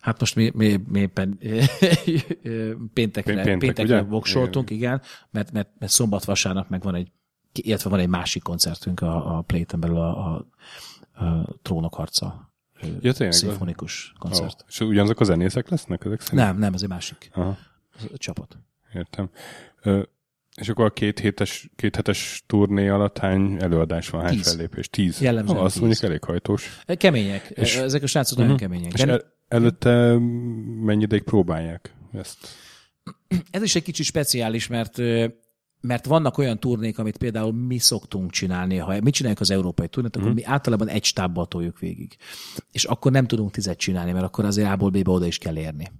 Hát 0.00 0.20
most 0.20 0.34
mi, 0.36 0.50
mi, 0.54 0.80
mi 0.88 1.00
éppen 1.00 1.38
péntekre, 2.94 3.34
Péntek, 3.34 3.58
péntekre 3.58 4.00
voksoltunk, 4.02 4.70
igen, 4.70 4.80
igen 4.82 5.02
mert, 5.30 5.52
mert, 5.52 5.68
mert 5.78 5.92
szombat-vasárnap 5.92 6.68
meg 6.68 6.82
van 6.82 6.94
egy, 6.94 7.10
illetve 7.52 7.90
van 7.90 7.98
egy 7.98 8.08
másik 8.08 8.42
koncertünk 8.42 9.00
a, 9.00 9.36
a 9.36 9.40
Playten 9.40 9.80
belül 9.80 9.96
a, 9.96 10.34
a, 10.34 10.46
a 11.24 11.46
trónok 11.62 11.94
harca 11.94 12.52
Ja, 13.00 13.12
tényleg? 13.12 13.32
szimfonikus 13.32 14.12
koncert. 14.18 14.60
Ó, 14.62 14.64
és 14.68 14.80
ugyanazok 14.80 15.20
a 15.20 15.24
zenészek 15.24 15.68
lesznek 15.68 16.04
ezek 16.04 16.20
szerint? 16.20 16.40
Nem, 16.40 16.58
nem, 16.58 16.74
ez 16.74 16.82
egy 16.82 16.88
másik 16.88 17.30
Aha, 17.32 17.56
csapat. 18.16 18.58
értem. 18.94 19.30
Ö, 19.82 20.02
és 20.56 20.68
akkor 20.68 20.84
a 20.84 20.90
két, 20.90 21.18
hétes, 21.18 21.70
két 21.76 21.96
hetes 21.96 22.44
turné 22.46 22.88
alatt 22.88 23.18
hány 23.18 23.56
előadás 23.60 24.08
van, 24.10 24.22
hány 24.22 24.30
Tíz. 24.34 24.48
fellépés? 24.52 24.88
Tíz. 24.88 25.20
Jellemzően 25.20 25.58
Ah, 25.58 25.64
azt 25.64 25.72
tíz. 25.72 25.82
mondjuk 25.82 26.02
elég 26.04 26.24
hajtós. 26.24 26.80
Kemények. 26.86 27.50
És- 27.54 27.76
Ezek 27.76 28.02
a 28.02 28.06
srácok 28.06 28.38
nagyon 28.38 28.52
Mhm. 28.52 28.62
kemények. 28.62 28.92
De 28.92 29.06
el, 29.06 29.22
előtte 29.48 30.18
mennyi 30.80 31.02
ideig 31.02 31.22
próbálják 31.22 31.94
ezt? 32.12 32.48
ez 33.50 33.62
is 33.62 33.74
egy 33.74 33.82
kicsit 33.82 34.06
speciális, 34.06 34.66
mert 34.66 35.00
mert 35.80 36.06
vannak 36.06 36.38
olyan 36.38 36.58
turnék, 36.58 36.98
amit 36.98 37.16
például 37.16 37.52
mi 37.52 37.78
szoktunk 37.78 38.30
csinálni, 38.30 38.76
ha 38.76 39.00
mi 39.00 39.10
csináljuk 39.10 39.40
az 39.40 39.50
európai 39.50 39.88
turnét, 39.88 40.16
akkor 40.16 40.34
mi 40.34 40.44
általában 40.44 40.88
egy 40.88 41.04
stábbal 41.04 41.46
toljuk 41.46 41.78
végig. 41.78 42.16
És 42.72 42.84
akkor 42.84 43.12
nem 43.12 43.26
tudunk 43.26 43.50
tizet 43.50 43.78
csinálni, 43.78 44.12
mert 44.12 44.24
akkor 44.24 44.44
azért 44.44 44.70
A-ból 44.70 44.90
B-be 44.90 45.10
oda 45.10 45.26
is 45.26 45.38
kell 45.38 45.56
érni. 45.56 45.92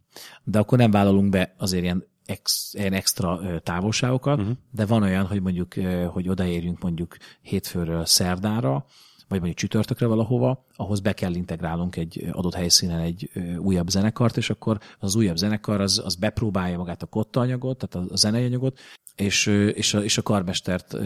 De 0.44 0.58
akkor 0.58 0.78
nem 0.78 0.90
vállalunk 0.90 1.30
be 1.30 1.54
azért 1.58 1.82
ilyen, 1.82 2.04
ex, 2.26 2.74
ilyen 2.74 2.92
extra 2.92 3.40
távolságokat, 3.62 4.38
uh-huh. 4.38 4.56
de 4.70 4.86
van 4.86 5.02
olyan, 5.02 5.26
hogy 5.26 5.42
mondjuk, 5.42 5.74
hogy 6.12 6.28
odaérjünk 6.28 6.82
mondjuk 6.82 7.16
hétfőről 7.40 8.04
szerdára, 8.04 8.86
vagy 9.28 9.38
mondjuk 9.38 9.56
csütörtökre 9.56 10.06
valahova, 10.06 10.64
ahhoz 10.76 11.00
be 11.00 11.12
kell 11.12 11.34
integrálnunk 11.34 11.96
egy 11.96 12.28
adott 12.32 12.54
helyszínen 12.54 13.00
egy 13.00 13.30
újabb 13.58 13.88
zenekart, 13.88 14.36
és 14.36 14.50
akkor 14.50 14.78
az 14.98 15.14
újabb 15.14 15.36
zenekar 15.36 15.80
az, 15.80 16.02
az 16.04 16.14
bepróbálja 16.14 16.78
magát 16.78 17.02
a 17.02 17.06
kottaanyagot, 17.06 17.78
tehát 17.78 18.08
a, 18.08 18.12
a 18.12 18.16
zenei 18.16 18.44
anyagot, 18.44 18.78
és, 19.16 19.46
és, 19.74 19.94
a, 19.94 20.04
és 20.04 20.18
a 20.18 20.22
karmestert 20.22 20.96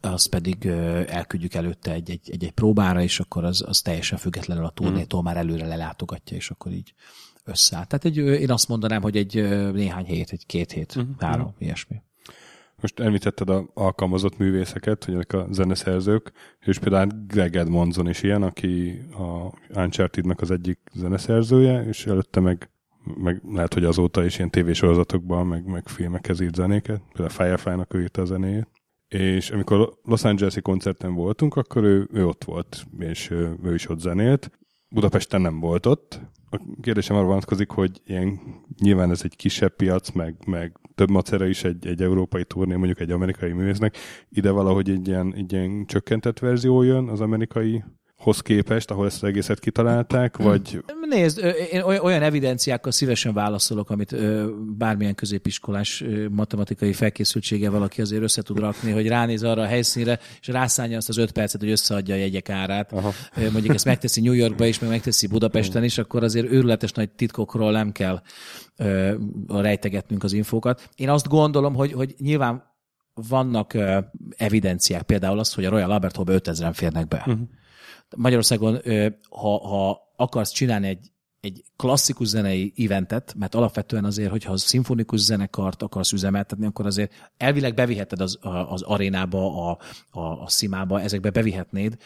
az 0.00 0.26
pedig 0.26 0.66
elküldjük 1.06 1.54
előtte 1.54 1.92
egy, 1.92 2.10
egy, 2.10 2.30
egy, 2.30 2.44
egy 2.44 2.50
próbára, 2.50 3.02
és 3.02 3.20
akkor 3.20 3.44
az, 3.44 3.64
az 3.66 3.80
teljesen 3.80 4.18
függetlenül 4.18 4.64
a 4.64 4.70
turnétól 4.70 5.22
már 5.22 5.36
előre 5.36 5.66
lelátogatja, 5.66 6.36
és 6.36 6.50
akkor 6.50 6.72
így 6.72 6.94
összeáll. 7.44 7.84
Tehát 7.84 8.04
egy, 8.04 8.16
én 8.16 8.50
azt 8.50 8.68
mondanám, 8.68 9.02
hogy 9.02 9.16
egy 9.16 9.34
néhány 9.72 10.04
hét, 10.04 10.30
egy 10.30 10.46
két 10.46 10.72
hét, 10.72 10.96
uh-huh. 10.96 11.14
három, 11.18 11.54
ilyesmi. 11.58 12.02
Most 12.80 13.00
említetted 13.00 13.50
a 13.50 13.64
alkalmazott 13.74 14.38
művészeket, 14.38 15.04
hogy 15.04 15.14
ezek 15.14 15.32
a 15.32 15.46
zeneszerzők, 15.50 16.32
és 16.60 16.78
például 16.78 17.08
Greg 17.26 17.56
Edmondson 17.56 18.08
is 18.08 18.22
ilyen, 18.22 18.42
aki 18.42 19.02
a 19.12 19.52
Uncharted-nak 19.80 20.40
az 20.40 20.50
egyik 20.50 20.78
zeneszerzője, 20.94 21.84
és 21.84 22.06
előtte 22.06 22.40
meg, 22.40 22.70
meg 23.16 23.42
lehet, 23.52 23.74
hogy 23.74 23.84
azóta 23.84 24.24
is 24.24 24.36
ilyen 24.36 24.50
tévésorozatokban, 24.50 25.46
meg, 25.46 25.66
meg 25.66 25.88
filmekhez 25.88 26.40
írt 26.40 26.54
zenéket, 26.54 27.02
például 27.12 27.28
Firefly-nak 27.28 27.94
ő 27.94 28.00
írta 28.00 28.22
a 28.22 28.24
zenéjét. 28.24 28.68
És 29.08 29.50
amikor 29.50 29.98
Los 30.04 30.24
Angeles-i 30.24 30.60
koncerten 30.60 31.14
voltunk, 31.14 31.56
akkor 31.56 31.84
ő, 31.84 32.08
ő 32.12 32.26
ott 32.26 32.44
volt, 32.44 32.86
és 32.98 33.30
ő, 33.30 33.56
ő 33.62 33.74
is 33.74 33.88
ott 33.88 34.00
zenélt. 34.00 34.50
Budapesten 34.88 35.40
nem 35.40 35.60
volt 35.60 35.86
ott. 35.86 36.20
A 36.50 36.60
kérdésem 36.80 37.16
arra 37.16 37.26
vonatkozik, 37.26 37.70
hogy 37.70 38.00
ilyen, 38.06 38.40
nyilván 38.78 39.10
ez 39.10 39.20
egy 39.24 39.36
kisebb 39.36 39.76
piac, 39.76 40.10
meg, 40.10 40.34
meg 40.46 40.78
több 40.98 41.10
macera 41.10 41.46
is 41.46 41.64
egy, 41.64 41.86
egy 41.86 42.02
európai 42.02 42.44
turné, 42.44 42.74
mondjuk 42.74 43.00
egy 43.00 43.10
amerikai 43.10 43.52
művésznek. 43.52 43.96
Ide 44.28 44.50
valahogy 44.50 44.90
egy 44.90 45.08
ilyen, 45.08 45.34
egy 45.34 45.52
ilyen 45.52 45.86
csökkentett 45.86 46.38
verzió 46.38 46.82
jön 46.82 47.08
az 47.08 47.20
amerikai 47.20 47.84
hoz 48.18 48.40
képest, 48.40 48.90
ahol 48.90 49.06
ezt 49.06 49.22
az 49.22 49.28
egészet 49.28 49.58
kitalálták, 49.58 50.36
vagy 50.36 50.82
Nézd, 51.08 51.54
én 51.72 51.80
oly- 51.80 51.98
olyan 51.98 52.22
evidenciákkal 52.22 52.92
szívesen 52.92 53.34
válaszolok, 53.34 53.90
amit 53.90 54.16
bármilyen 54.76 55.14
középiskolás 55.14 56.04
matematikai 56.30 56.92
felkészültsége 56.92 57.70
valaki 57.70 58.00
azért 58.00 58.22
össze 58.22 58.42
tud 58.42 58.58
rakni, 58.58 58.90
hogy 58.90 59.08
ránéz 59.08 59.42
arra 59.42 59.62
a 59.62 59.66
helyszínre, 59.66 60.18
és 60.40 60.46
rászánja 60.46 60.96
azt 60.96 61.08
az 61.08 61.16
öt 61.16 61.32
percet, 61.32 61.60
hogy 61.60 61.70
összeadja 61.70 62.14
a 62.14 62.18
jegyek 62.18 62.50
árát. 62.50 62.92
Aha. 62.92 63.12
Mondjuk 63.52 63.74
ezt 63.74 63.84
megteszi 63.84 64.20
New 64.20 64.32
Yorkba 64.32 64.66
is, 64.66 64.78
meg 64.78 64.90
megteszi 64.90 65.26
Budapesten 65.26 65.84
is, 65.84 65.98
akkor 65.98 66.22
azért 66.22 66.50
őrületes 66.50 66.92
nagy 66.92 67.10
titkokról 67.10 67.70
nem 67.70 67.92
kell 67.92 68.22
rejtegetnünk 69.48 70.24
az 70.24 70.32
infókat. 70.32 70.88
Én 70.94 71.08
azt 71.08 71.28
gondolom, 71.28 71.74
hogy, 71.74 71.92
hogy 71.92 72.14
nyilván 72.18 72.62
vannak 73.28 73.76
evidenciák, 74.36 75.02
például 75.02 75.38
az, 75.38 75.54
hogy 75.54 75.64
a 75.64 75.70
Royal 75.70 75.90
Albert 75.90 76.16
Hallba 76.16 76.32
5000-en 76.34 76.72
férnek 76.74 77.08
be. 77.08 77.24
Uh-huh. 77.26 77.48
Magyarországon, 78.16 78.80
ha, 79.30 79.58
ha 79.68 80.00
akarsz 80.16 80.50
csinálni 80.52 80.86
egy, 80.88 81.10
egy 81.40 81.64
klasszikus 81.76 82.28
zenei 82.28 82.72
eventet, 82.76 83.34
mert 83.38 83.54
alapvetően 83.54 84.04
azért, 84.04 84.30
hogyha 84.30 84.52
az 84.52 84.62
szimfonikus 84.62 85.20
zenekart 85.20 85.82
akarsz 85.82 86.12
üzemeltetni, 86.12 86.66
akkor 86.66 86.86
azért 86.86 87.32
elvileg 87.36 87.74
beviheted 87.74 88.20
az, 88.20 88.38
a- 88.40 88.72
az 88.72 88.82
arénába, 88.82 89.70
a, 89.70 89.78
a, 90.10 90.42
a 90.42 90.48
szimába, 90.48 91.00
ezekbe 91.00 91.30
bevihetnéd, 91.30 91.96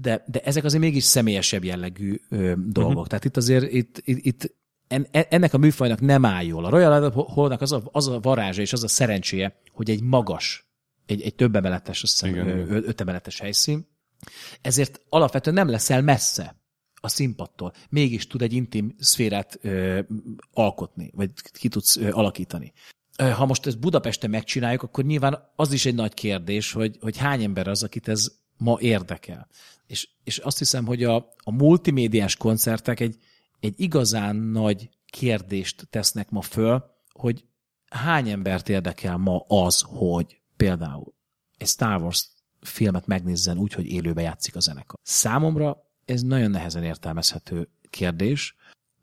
de, 0.00 0.24
de 0.26 0.40
ezek 0.40 0.64
azért 0.64 0.82
mégis 0.82 1.04
személyesebb 1.04 1.64
jellegű 1.64 2.20
ö, 2.28 2.52
dolgok. 2.56 2.92
Uh-huh. 2.92 3.06
Tehát 3.06 3.24
itt 3.24 3.36
azért 3.36 3.72
itt, 3.72 4.02
itt, 4.04 4.24
itt 4.24 4.54
en, 4.88 5.06
e- 5.10 5.26
ennek 5.30 5.54
a 5.54 5.58
műfajnak 5.58 6.00
nem 6.00 6.24
áll 6.24 6.44
jól. 6.44 6.64
A 6.64 6.68
Royal 6.68 6.92
Albert 6.92 7.62
az 7.62 7.72
a, 7.72 7.82
az 7.92 8.08
a 8.08 8.20
varázsa 8.20 8.60
és 8.60 8.72
az 8.72 8.84
a 8.84 8.88
szerencséje, 8.88 9.60
hogy 9.72 9.90
egy 9.90 10.02
magas, 10.02 10.66
egy, 11.06 11.22
egy 11.22 11.34
több 11.34 11.56
emeletes, 11.56 12.02
azt 12.02 12.20
hiszem, 12.20 12.48
öt 12.68 13.00
emeletes 13.00 13.40
helyszín, 13.40 13.86
ezért 14.60 15.00
alapvetően 15.08 15.56
nem 15.56 15.68
leszel 15.68 16.02
messze 16.02 16.56
a 17.00 17.08
színpadtól. 17.08 17.72
Mégis 17.88 18.26
tud 18.26 18.42
egy 18.42 18.52
intim 18.52 18.94
szférát 18.98 19.58
ö, 19.62 20.00
alkotni, 20.52 21.10
vagy 21.14 21.30
ki 21.52 21.68
tudsz 21.68 21.96
ö, 21.96 22.10
alakítani. 22.10 22.72
Ha 23.16 23.46
most 23.46 23.66
ezt 23.66 23.78
Budapesten 23.78 24.30
megcsináljuk, 24.30 24.82
akkor 24.82 25.04
nyilván 25.04 25.52
az 25.56 25.72
is 25.72 25.86
egy 25.86 25.94
nagy 25.94 26.14
kérdés, 26.14 26.72
hogy, 26.72 26.96
hogy 27.00 27.16
hány 27.16 27.42
ember 27.42 27.68
az, 27.68 27.82
akit 27.82 28.08
ez 28.08 28.32
ma 28.56 28.80
érdekel. 28.80 29.48
És, 29.86 30.08
és 30.24 30.38
azt 30.38 30.58
hiszem, 30.58 30.86
hogy 30.86 31.04
a, 31.04 31.16
a 31.36 31.50
multimédiás 31.50 32.36
koncertek 32.36 33.00
egy, 33.00 33.16
egy 33.60 33.74
igazán 33.76 34.36
nagy 34.36 34.88
kérdést 35.06 35.86
tesznek 35.90 36.30
ma 36.30 36.40
föl, 36.40 36.84
hogy 37.12 37.44
hány 37.90 38.28
embert 38.28 38.68
érdekel 38.68 39.16
ma 39.16 39.44
az, 39.48 39.84
hogy 39.86 40.40
például 40.56 41.14
egy 41.56 41.66
Star 41.66 42.02
Wars 42.02 42.28
filmet 42.60 43.06
megnézzen 43.06 43.58
úgy, 43.58 43.72
hogy 43.72 43.86
élőbe 43.86 44.22
játszik 44.22 44.56
a 44.56 44.60
zenekar. 44.60 44.98
Számomra 45.02 45.76
ez 46.04 46.22
nagyon 46.22 46.50
nehezen 46.50 46.82
értelmezhető 46.82 47.68
kérdés, 47.90 48.56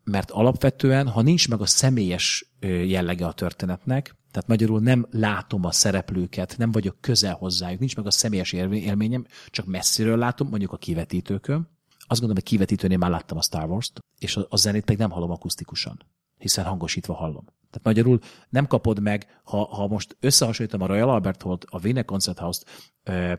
mert 0.04 0.30
alapvetően, 0.30 1.08
ha 1.08 1.22
nincs 1.22 1.48
meg 1.48 1.60
a 1.60 1.66
személyes 1.66 2.52
jellege 2.60 3.26
a 3.26 3.32
történetnek, 3.32 4.16
tehát 4.30 4.48
magyarul 4.48 4.80
nem 4.80 5.06
látom 5.10 5.64
a 5.64 5.72
szereplőket, 5.72 6.54
nem 6.58 6.72
vagyok 6.72 7.00
közel 7.00 7.34
hozzájuk, 7.34 7.80
nincs 7.80 7.96
meg 7.96 8.06
a 8.06 8.10
személyes 8.10 8.52
élmény- 8.52 8.82
élményem, 8.82 9.26
csak 9.46 9.66
messziről 9.66 10.18
látom, 10.18 10.48
mondjuk 10.48 10.72
a 10.72 10.76
kivetítőkön. 10.76 11.56
Azt 11.88 12.20
gondolom, 12.20 12.34
hogy 12.34 12.42
kivetítőnél 12.42 12.98
már 12.98 13.10
láttam 13.10 13.38
a 13.38 13.42
Star 13.42 13.68
Wars-t, 13.68 13.98
és 14.18 14.36
a 14.48 14.56
zenét 14.56 14.84
pedig 14.84 14.98
nem 14.98 15.10
hallom 15.10 15.30
akusztikusan, 15.30 16.02
hiszen 16.38 16.64
hangosítva 16.64 17.14
hallom. 17.14 17.44
Tehát 17.44 17.84
magyarul 17.84 18.18
nem 18.48 18.66
kapod 18.66 19.00
meg, 19.00 19.40
ha, 19.44 19.64
ha 19.64 19.86
most 19.86 20.16
összehasonlítom 20.20 20.80
a 20.80 20.86
Royal 20.86 21.10
Albert 21.10 21.42
Hall-t, 21.42 21.64
a 21.68 21.80
Wiener 21.82 22.04
Konzerthaus-t, 22.04 22.90
ö, 23.02 23.32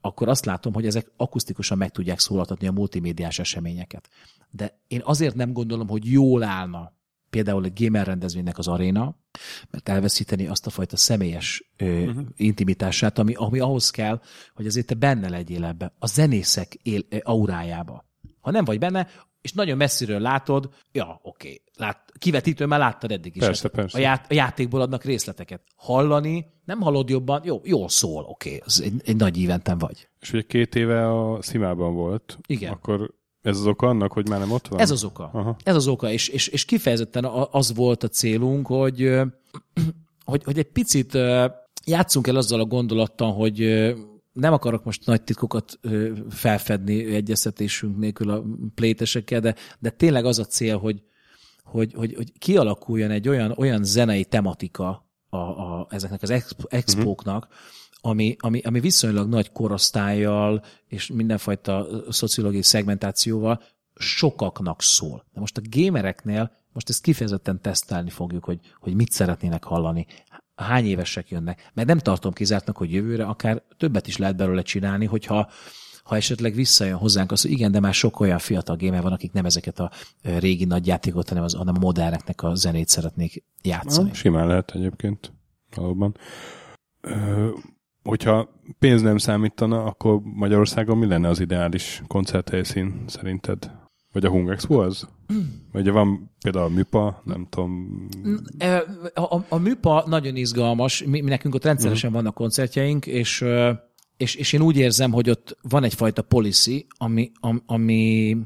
akkor 0.00 0.28
azt 0.28 0.44
látom, 0.44 0.72
hogy 0.72 0.86
ezek 0.86 1.12
akusztikusan 1.16 1.78
meg 1.78 1.90
tudják 1.90 2.18
szólaltatni 2.18 2.66
a 2.66 2.72
multimédiás 2.72 3.38
eseményeket. 3.38 4.08
De 4.50 4.80
én 4.86 5.00
azért 5.04 5.34
nem 5.34 5.52
gondolom, 5.52 5.88
hogy 5.88 6.10
jól 6.10 6.42
állna 6.42 6.96
például 7.30 7.64
egy 7.64 7.84
gamer 7.84 8.06
rendezvénynek 8.06 8.58
az 8.58 8.68
aréna, 8.68 9.16
mert 9.70 9.88
elveszíteni 9.88 10.46
azt 10.46 10.66
a 10.66 10.70
fajta 10.70 10.96
személyes 10.96 11.70
ö, 11.76 12.02
uh-huh. 12.02 12.26
intimitását, 12.36 13.18
ami, 13.18 13.34
ami 13.34 13.58
ahhoz 13.58 13.90
kell, 13.90 14.20
hogy 14.54 14.66
azért 14.66 14.86
te 14.86 14.94
benne 14.94 15.28
legyél 15.28 15.64
ebbe, 15.64 15.92
a 15.98 16.06
zenészek 16.06 16.74
él, 16.74 17.02
aurájába. 17.22 18.06
Ha 18.40 18.50
nem 18.50 18.64
vagy 18.64 18.78
benne, 18.78 19.08
és 19.40 19.52
nagyon 19.52 19.76
messziről 19.76 20.20
látod, 20.20 20.68
ja, 20.92 21.20
oké, 21.22 21.62
lát, 21.76 22.12
kivetítő 22.18 22.66
már 22.66 22.78
láttad 22.78 23.12
eddig 23.12 23.36
is. 23.36 23.42
Persze, 23.42 23.62
Hát 23.62 23.72
persze. 23.72 23.98
A, 23.98 24.00
ját, 24.00 24.30
a 24.30 24.34
játékból 24.34 24.80
adnak 24.80 25.04
részleteket. 25.04 25.62
Hallani, 25.76 26.46
nem 26.64 26.80
hallod 26.80 27.08
jobban, 27.08 27.40
jó, 27.44 27.60
jól 27.64 27.88
szól, 27.88 28.24
oké, 28.24 28.62
ez 28.66 28.80
egy, 28.84 28.92
egy 29.04 29.16
nagy 29.16 29.42
eventen 29.42 29.78
vagy. 29.78 30.08
És 30.20 30.32
ugye 30.32 30.42
két 30.42 30.74
éve 30.74 31.20
a 31.20 31.42
Szimában 31.42 31.94
volt. 31.94 32.38
Igen. 32.46 32.72
Akkor 32.72 33.10
ez 33.42 33.58
az 33.58 33.66
oka 33.66 33.86
annak, 33.86 34.12
hogy 34.12 34.28
már 34.28 34.38
nem 34.38 34.52
ott 34.52 34.68
van? 34.68 34.80
Ez 34.80 34.90
az 34.90 35.04
oka. 35.04 35.30
Aha. 35.32 35.56
Ez 35.64 35.74
az 35.74 35.88
oka, 35.88 36.10
és, 36.10 36.28
és, 36.28 36.48
és 36.48 36.64
kifejezetten 36.64 37.24
az 37.50 37.74
volt 37.74 38.02
a 38.02 38.08
célunk, 38.08 38.66
hogy, 38.66 39.00
hogy, 40.24 40.44
hogy 40.44 40.58
egy 40.58 40.72
picit 40.72 41.18
játszunk 41.84 42.26
el 42.26 42.36
azzal 42.36 42.60
a 42.60 42.64
gondolattal, 42.64 43.32
hogy 43.32 43.58
nem 44.38 44.52
akarok 44.52 44.84
most 44.84 45.06
nagy 45.06 45.22
titkokat 45.22 45.78
felfedni 46.30 47.14
egyeztetésünk 47.14 47.98
nélkül 47.98 48.30
a 48.30 48.44
plétesekkel, 48.74 49.40
de, 49.40 49.54
de 49.78 49.90
tényleg 49.90 50.24
az 50.24 50.38
a 50.38 50.44
cél, 50.44 50.78
hogy, 50.78 51.02
hogy, 51.62 51.92
hogy, 51.92 52.14
hogy 52.14 52.32
kialakuljon 52.38 53.10
egy 53.10 53.28
olyan, 53.28 53.54
olyan 53.56 53.84
zenei 53.84 54.24
tematika 54.24 55.06
a, 55.28 55.36
a, 55.36 55.86
ezeknek 55.90 56.22
az 56.22 56.30
exp, 56.30 56.64
expóknak, 56.68 57.48
ami, 58.00 58.36
ami, 58.38 58.60
ami 58.60 58.80
viszonylag 58.80 59.28
nagy 59.28 59.52
korosztályjal 59.52 60.64
és 60.86 61.06
mindenfajta 61.06 61.86
szociológiai 62.08 62.62
szegmentációval 62.62 63.62
sokaknak 63.94 64.82
szól. 64.82 65.24
De 65.32 65.40
most 65.40 65.56
a 65.56 65.62
gamereknél 65.70 66.52
most 66.72 66.88
ezt 66.88 67.02
kifejezetten 67.02 67.60
tesztelni 67.60 68.10
fogjuk, 68.10 68.44
hogy, 68.44 68.60
hogy 68.80 68.94
mit 68.94 69.12
szeretnének 69.12 69.64
hallani, 69.64 70.06
hány 70.64 70.86
évesek 70.86 71.30
jönnek, 71.30 71.70
mert 71.74 71.88
nem 71.88 71.98
tartom 71.98 72.32
kizártnak, 72.32 72.76
hogy 72.76 72.92
jövőre 72.92 73.24
akár 73.24 73.62
többet 73.76 74.06
is 74.06 74.16
lehet 74.16 74.36
belőle 74.36 74.62
csinálni, 74.62 75.04
hogyha 75.04 75.50
ha 76.08 76.16
esetleg 76.16 76.54
visszajön 76.54 76.96
hozzánk 76.96 77.32
az, 77.32 77.42
hogy 77.42 77.50
igen, 77.50 77.72
de 77.72 77.80
már 77.80 77.94
sok 77.94 78.20
olyan 78.20 78.38
fiatal 78.38 78.76
gamer 78.76 79.02
van, 79.02 79.12
akik 79.12 79.32
nem 79.32 79.44
ezeket 79.44 79.78
a 79.78 79.90
régi 80.22 80.64
nagy 80.64 80.86
játékot, 80.86 81.28
hanem, 81.28 81.44
az, 81.44 81.54
hanem 81.54 81.74
a 81.76 81.80
moderneknek 81.80 82.42
a 82.42 82.54
zenét 82.54 82.88
szeretnék 82.88 83.44
játszani. 83.62 84.08
Na, 84.08 84.14
simán 84.14 84.46
lehet 84.46 84.70
egyébként. 84.74 85.32
Valóban. 85.74 86.16
Hogyha 88.02 88.48
pénz 88.78 89.02
nem 89.02 89.18
számítana, 89.18 89.84
akkor 89.84 90.20
Magyarországon 90.20 90.98
mi 90.98 91.06
lenne 91.06 91.28
az 91.28 91.40
ideális 91.40 92.02
koncerthelyszín 92.06 93.04
szerinted? 93.06 93.70
Vagy 94.12 94.24
a 94.24 94.28
Hung 94.30 94.50
Expo 94.50 94.82
az? 94.82 95.08
Vagy 95.72 95.90
van 95.90 96.30
például 96.40 96.64
a 96.64 96.68
Műpa, 96.68 97.22
nem 97.24 97.46
tudom. 97.50 98.06
A, 99.14 99.20
a, 99.20 99.44
a 99.48 99.58
Műpa 99.58 100.04
nagyon 100.06 100.36
izgalmas, 100.36 101.02
mi, 101.02 101.20
mi 101.20 101.28
nekünk 101.28 101.54
ott 101.54 101.64
rendszeresen 101.64 102.12
vannak 102.12 102.34
koncertjeink, 102.34 103.06
és, 103.06 103.44
és, 104.16 104.34
és 104.34 104.52
én 104.52 104.60
úgy 104.60 104.76
érzem, 104.76 105.12
hogy 105.12 105.30
ott 105.30 105.56
van 105.62 105.84
egyfajta 105.84 106.22
policy, 106.22 106.86
ami, 106.96 107.30
ami, 107.66 108.36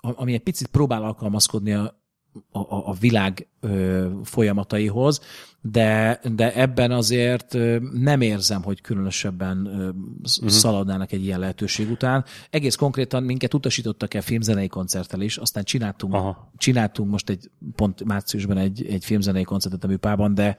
ami 0.00 0.32
egy 0.32 0.42
picit 0.42 0.66
próbál 0.66 1.02
alkalmazkodni 1.02 1.72
a, 1.72 2.01
a, 2.50 2.60
a 2.90 2.92
világ 3.00 3.48
ö, 3.60 4.08
folyamataihoz, 4.24 5.20
de, 5.60 6.20
de 6.34 6.54
ebben 6.54 6.90
azért 6.90 7.56
nem 7.92 8.20
érzem, 8.20 8.62
hogy 8.62 8.80
különösebben 8.80 9.66
uh-huh. 9.66 10.48
szaladnának 10.48 11.12
egy 11.12 11.24
ilyen 11.24 11.38
lehetőség 11.38 11.90
után. 11.90 12.24
Egész 12.50 12.74
konkrétan 12.74 13.22
minket 13.22 13.54
utasítottak 13.54 14.14
el 14.14 14.22
filmzenei 14.22 14.68
koncerttel 14.68 15.20
is, 15.20 15.36
aztán 15.36 15.64
csináltunk, 15.64 16.14
Aha. 16.14 16.52
csináltunk 16.56 17.10
most 17.10 17.28
egy 17.28 17.50
pont 17.76 18.04
márciusban 18.04 18.58
egy, 18.58 18.86
egy 18.86 19.04
filmzenei 19.04 19.42
koncertet 19.42 19.84
a 19.84 19.86
műpában, 19.86 20.34
de, 20.34 20.56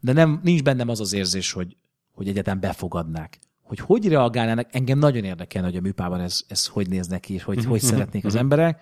de 0.00 0.12
nem, 0.12 0.40
nincs 0.42 0.62
bennem 0.62 0.88
az 0.88 1.00
az 1.00 1.12
érzés, 1.12 1.52
hogy, 1.52 1.76
hogy 2.12 2.28
egyetem 2.28 2.60
befogadnák. 2.60 3.38
Hogy 3.62 3.78
hogy 3.78 4.08
reagálnának, 4.08 4.68
engem 4.70 4.98
nagyon 4.98 5.24
érdekelne, 5.24 5.68
hogy 5.68 5.76
a 5.76 5.80
műpában 5.80 6.20
ez, 6.20 6.40
ez 6.48 6.66
hogy 6.66 6.88
néz 6.88 7.06
neki, 7.06 7.34
és 7.34 7.42
hogy, 7.42 7.64
hogy 7.64 7.80
szeretnék 7.80 8.24
az 8.24 8.34
emberek, 8.34 8.80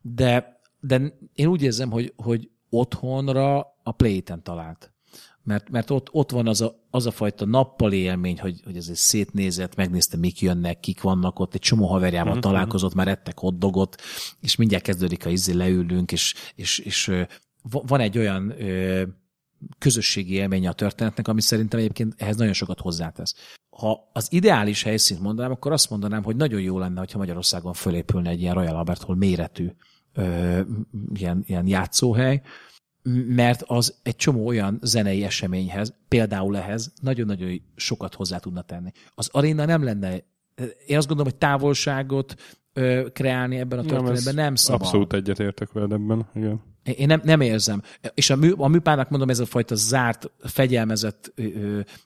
de 0.00 0.60
de 0.82 1.18
én 1.34 1.46
úgy 1.46 1.62
érzem, 1.62 1.90
hogy, 1.90 2.12
hogy 2.16 2.50
otthonra 2.68 3.58
a 3.82 3.92
Playten 3.92 4.42
talált. 4.42 4.92
Mert, 5.44 5.70
mert 5.70 5.90
ott, 5.90 6.08
ott 6.12 6.30
van 6.30 6.46
az 6.46 6.60
a, 6.60 6.86
az 6.90 7.06
a 7.06 7.10
fajta 7.10 7.46
nappali 7.46 7.96
élmény, 7.96 8.40
hogy, 8.40 8.60
hogy 8.64 8.76
ez 8.76 8.88
egy 8.88 8.96
szétnézett, 8.96 9.74
megnézte, 9.74 10.16
mik 10.16 10.40
jönnek, 10.40 10.80
kik 10.80 11.00
vannak 11.00 11.38
ott, 11.38 11.54
egy 11.54 11.60
csomó 11.60 11.86
haverjával 11.86 12.36
uh-huh. 12.36 12.42
találkozott, 12.42 12.94
már 12.94 13.08
ettek 13.08 13.38
hoddogot, 13.38 14.02
és 14.40 14.56
mindjárt 14.56 14.84
kezdődik 14.84 15.26
a 15.26 15.30
izé, 15.30 15.52
leülünk, 15.52 16.12
és, 16.12 16.34
és, 16.54 16.78
és 16.78 17.12
van 17.62 18.00
egy 18.00 18.18
olyan 18.18 18.54
közösségi 19.78 20.32
élménye 20.32 20.68
a 20.68 20.72
történetnek, 20.72 21.28
ami 21.28 21.40
szerintem 21.40 21.78
egyébként 21.78 22.14
ehhez 22.16 22.36
nagyon 22.36 22.52
sokat 22.52 22.80
hozzátesz. 22.80 23.34
Ha 23.70 24.10
az 24.12 24.32
ideális 24.32 24.82
helyszínt 24.82 25.20
mondanám, 25.20 25.50
akkor 25.50 25.72
azt 25.72 25.90
mondanám, 25.90 26.22
hogy 26.22 26.36
nagyon 26.36 26.60
jó 26.60 26.78
lenne, 26.78 27.04
ha 27.12 27.18
Magyarországon 27.18 27.72
fölépülne 27.72 28.30
egy 28.30 28.40
ilyen 28.40 28.54
Royal 28.54 28.76
Albert 28.76 29.02
Hall 29.02 29.16
méretű 29.16 29.68
ö, 30.14 30.60
ilyen, 31.14 31.44
ilyen 31.46 31.66
játszóhely, 31.66 32.42
mert 33.26 33.62
az 33.66 33.98
egy 34.02 34.16
csomó 34.16 34.46
olyan 34.46 34.78
zenei 34.82 35.24
eseményhez, 35.24 35.94
például 36.08 36.56
ehhez 36.56 36.92
nagyon-nagyon 37.00 37.62
sokat 37.76 38.14
hozzá 38.14 38.38
tudna 38.38 38.62
tenni. 38.62 38.92
Az 39.14 39.28
aréna 39.32 39.64
nem 39.64 39.84
lenne, 39.84 40.10
én 40.86 40.96
azt 40.96 41.06
gondolom, 41.08 41.32
hogy 41.32 41.40
távolságot 41.40 42.34
ö, 42.72 43.06
kreálni 43.12 43.58
ebben 43.58 43.78
a 43.78 43.82
történetben 43.82 44.34
nem, 44.34 44.44
nem 44.44 44.54
szabad. 44.54 44.80
Abszolút 44.80 45.12
egyetértek 45.12 45.72
veled 45.72 45.92
ebben, 45.92 46.28
igen. 46.34 46.60
Én 46.82 47.06
nem, 47.06 47.20
nem 47.24 47.40
érzem. 47.40 47.82
És 48.14 48.30
a, 48.30 48.36
mű, 48.36 48.50
a 48.50 48.68
műpának 48.68 49.10
mondom, 49.10 49.30
ez 49.30 49.38
a 49.38 49.46
fajta 49.46 49.74
zárt, 49.74 50.30
fegyelmezett 50.38 51.32
ö, 51.34 51.42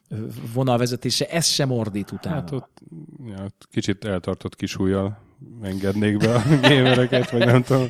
ö, 0.09 0.25
vonalvezetése, 0.53 1.25
ez 1.25 1.45
sem 1.45 1.71
ordít 1.71 2.11
utána. 2.11 2.35
Hát 2.35 2.51
ott, 2.51 2.81
ja, 3.25 3.45
kicsit 3.69 4.05
eltartott 4.05 4.55
kisújjal 4.55 5.25
engednék 5.61 6.17
be 6.17 6.35
a 6.35 6.43
gamereket, 6.61 7.29
vagy 7.29 7.45
nem 7.45 7.63
tudom. 7.63 7.87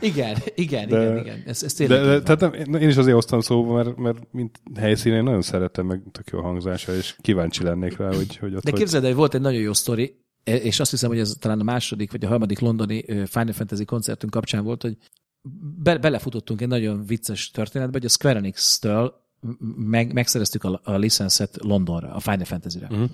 igen, 0.00 0.36
igen, 0.54 0.88
de, 0.88 1.02
igen, 1.02 1.18
igen. 1.18 1.42
Ez, 1.46 1.62
ez 1.62 1.74
de, 1.74 1.86
de, 1.86 2.22
tehát 2.22 2.40
nem, 2.66 2.80
én 2.80 2.88
is 2.88 2.96
azért 2.96 3.16
osztam 3.16 3.40
szóba, 3.40 3.74
mert, 3.74 3.96
mert 3.96 4.18
mint 4.30 4.60
helyszínen 4.74 5.18
én 5.18 5.24
nagyon 5.24 5.42
szeretem, 5.42 5.86
meg 5.86 6.02
tök 6.12 6.28
jó 6.32 6.40
hangzása, 6.40 6.94
és 6.94 7.16
kíváncsi 7.20 7.62
lennék 7.62 7.96
rá, 7.96 8.06
hogy, 8.06 8.36
hogy 8.36 8.54
ott 8.54 8.64
De 8.64 8.70
képzeld, 8.70 9.04
hogy 9.04 9.14
volt 9.14 9.34
egy 9.34 9.40
nagyon 9.40 9.60
jó 9.60 9.72
sztori, 9.72 10.20
és 10.44 10.80
azt 10.80 10.90
hiszem, 10.90 11.08
hogy 11.08 11.18
ez 11.18 11.34
talán 11.38 11.60
a 11.60 11.64
második 11.64 12.10
vagy 12.10 12.24
a 12.24 12.28
harmadik 12.28 12.58
londoni 12.58 13.04
Final 13.06 13.52
Fantasy 13.52 13.84
koncertünk 13.84 14.32
kapcsán 14.32 14.64
volt, 14.64 14.82
hogy 14.82 14.96
be, 15.82 15.98
belefutottunk 15.98 16.60
egy 16.60 16.68
nagyon 16.68 17.06
vicces 17.06 17.50
történetbe, 17.50 17.98
hogy 17.98 18.06
a 18.06 18.08
Square 18.08 18.38
Enix-től 18.38 19.20
meg, 19.76 20.12
megszereztük 20.12 20.64
a, 20.64 20.80
a 20.84 20.96
licenszet 20.96 21.56
Londonra, 21.62 22.14
a 22.14 22.20
Final 22.20 22.44
Fantasy-re. 22.44 22.86
Uh-huh. 22.90 23.10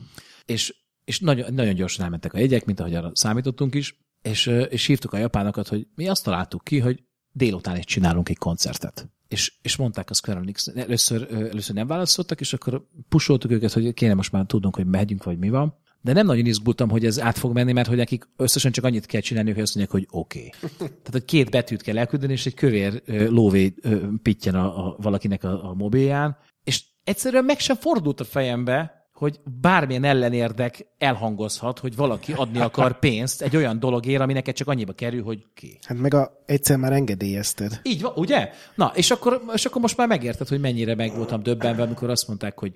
És 0.46 0.74
és 1.08 1.20
nagyon, 1.20 1.54
nagyon 1.54 1.74
gyorsan 1.74 2.04
elmentek 2.04 2.34
a 2.34 2.38
jegyek, 2.38 2.64
mint 2.64 2.80
ahogy 2.80 2.94
arra 2.94 3.10
számítottunk 3.14 3.74
is, 3.74 3.98
és, 4.22 4.46
és 4.68 4.86
hívtuk 4.86 5.12
a 5.12 5.18
japánokat, 5.18 5.68
hogy 5.68 5.86
mi 5.94 6.08
azt 6.08 6.24
találtuk 6.24 6.64
ki, 6.64 6.78
hogy 6.78 7.02
délután 7.32 7.76
is 7.76 7.84
csinálunk 7.84 8.28
egy 8.28 8.38
koncertet. 8.38 9.08
És, 9.28 9.52
és 9.62 9.76
mondták 9.76 10.10
a 10.10 10.14
Square 10.14 10.40
Enix, 10.40 10.66
először, 10.66 11.28
először 11.30 11.74
nem 11.74 11.86
válaszoltak, 11.86 12.40
és 12.40 12.52
akkor 12.52 12.86
pusoltuk 13.08 13.50
őket, 13.50 13.72
hogy 13.72 13.94
kéne 13.94 14.14
most 14.14 14.32
már 14.32 14.46
tudnunk, 14.46 14.76
hogy 14.76 14.86
megyünk, 14.86 15.24
vagy 15.24 15.38
mi 15.38 15.48
van. 15.48 15.74
De 16.00 16.12
nem 16.12 16.26
nagyon 16.26 16.46
izgultam, 16.46 16.88
hogy 16.88 17.04
ez 17.04 17.20
át 17.20 17.38
fog 17.38 17.52
menni, 17.52 17.72
mert 17.72 17.88
hogy 17.88 17.96
nekik 17.96 18.28
összesen 18.36 18.72
csak 18.72 18.84
annyit 18.84 19.06
kell 19.06 19.20
csinálni, 19.20 19.52
hogy 19.52 19.62
azt 19.62 19.74
mondják, 19.74 19.96
hogy 19.96 20.18
oké. 20.20 20.38
Okay. 20.38 20.68
Tehát, 20.88 21.10
hogy 21.10 21.24
két 21.24 21.50
betűt 21.50 21.82
kell 21.82 21.98
elküldeni, 21.98 22.32
és 22.32 22.46
egy 22.46 22.54
kövér 22.54 23.02
lóvé 23.06 23.74
pittyen 24.22 24.54
a, 24.54 24.86
a, 24.86 24.96
valakinek 24.98 25.44
a, 25.44 25.68
a 25.70 25.74
mobilján, 25.74 26.36
és 26.64 26.84
egyszerűen 27.04 27.44
meg 27.44 27.58
sem 27.58 27.76
fordult 27.76 28.20
a 28.20 28.24
fejembe, 28.24 28.97
hogy 29.18 29.40
bármilyen 29.60 30.04
ellenérdek 30.04 30.86
elhangozhat, 30.98 31.78
hogy 31.78 31.96
valaki 31.96 32.32
adni 32.32 32.58
akar 32.58 32.98
pénzt 32.98 33.42
egy 33.42 33.56
olyan 33.56 33.78
dologért, 33.78 34.20
ami 34.20 34.32
neked 34.32 34.54
csak 34.54 34.68
annyiba 34.68 34.92
kerül, 34.92 35.22
hogy 35.22 35.44
ki. 35.54 35.78
Hát 35.82 35.98
meg 35.98 36.14
a, 36.14 36.42
egyszer 36.46 36.76
már 36.76 36.92
engedélyezted. 36.92 37.80
Így 37.82 38.00
van, 38.00 38.12
ugye? 38.16 38.50
Na, 38.74 38.92
és 38.94 39.10
akkor, 39.10 39.42
és 39.54 39.64
akkor 39.64 39.80
most 39.80 39.96
már 39.96 40.08
megérted, 40.08 40.48
hogy 40.48 40.60
mennyire 40.60 40.94
meg 40.94 41.14
voltam 41.16 41.42
döbbenve, 41.42 41.82
amikor 41.82 42.10
azt 42.10 42.28
mondták, 42.28 42.58
hogy 42.58 42.72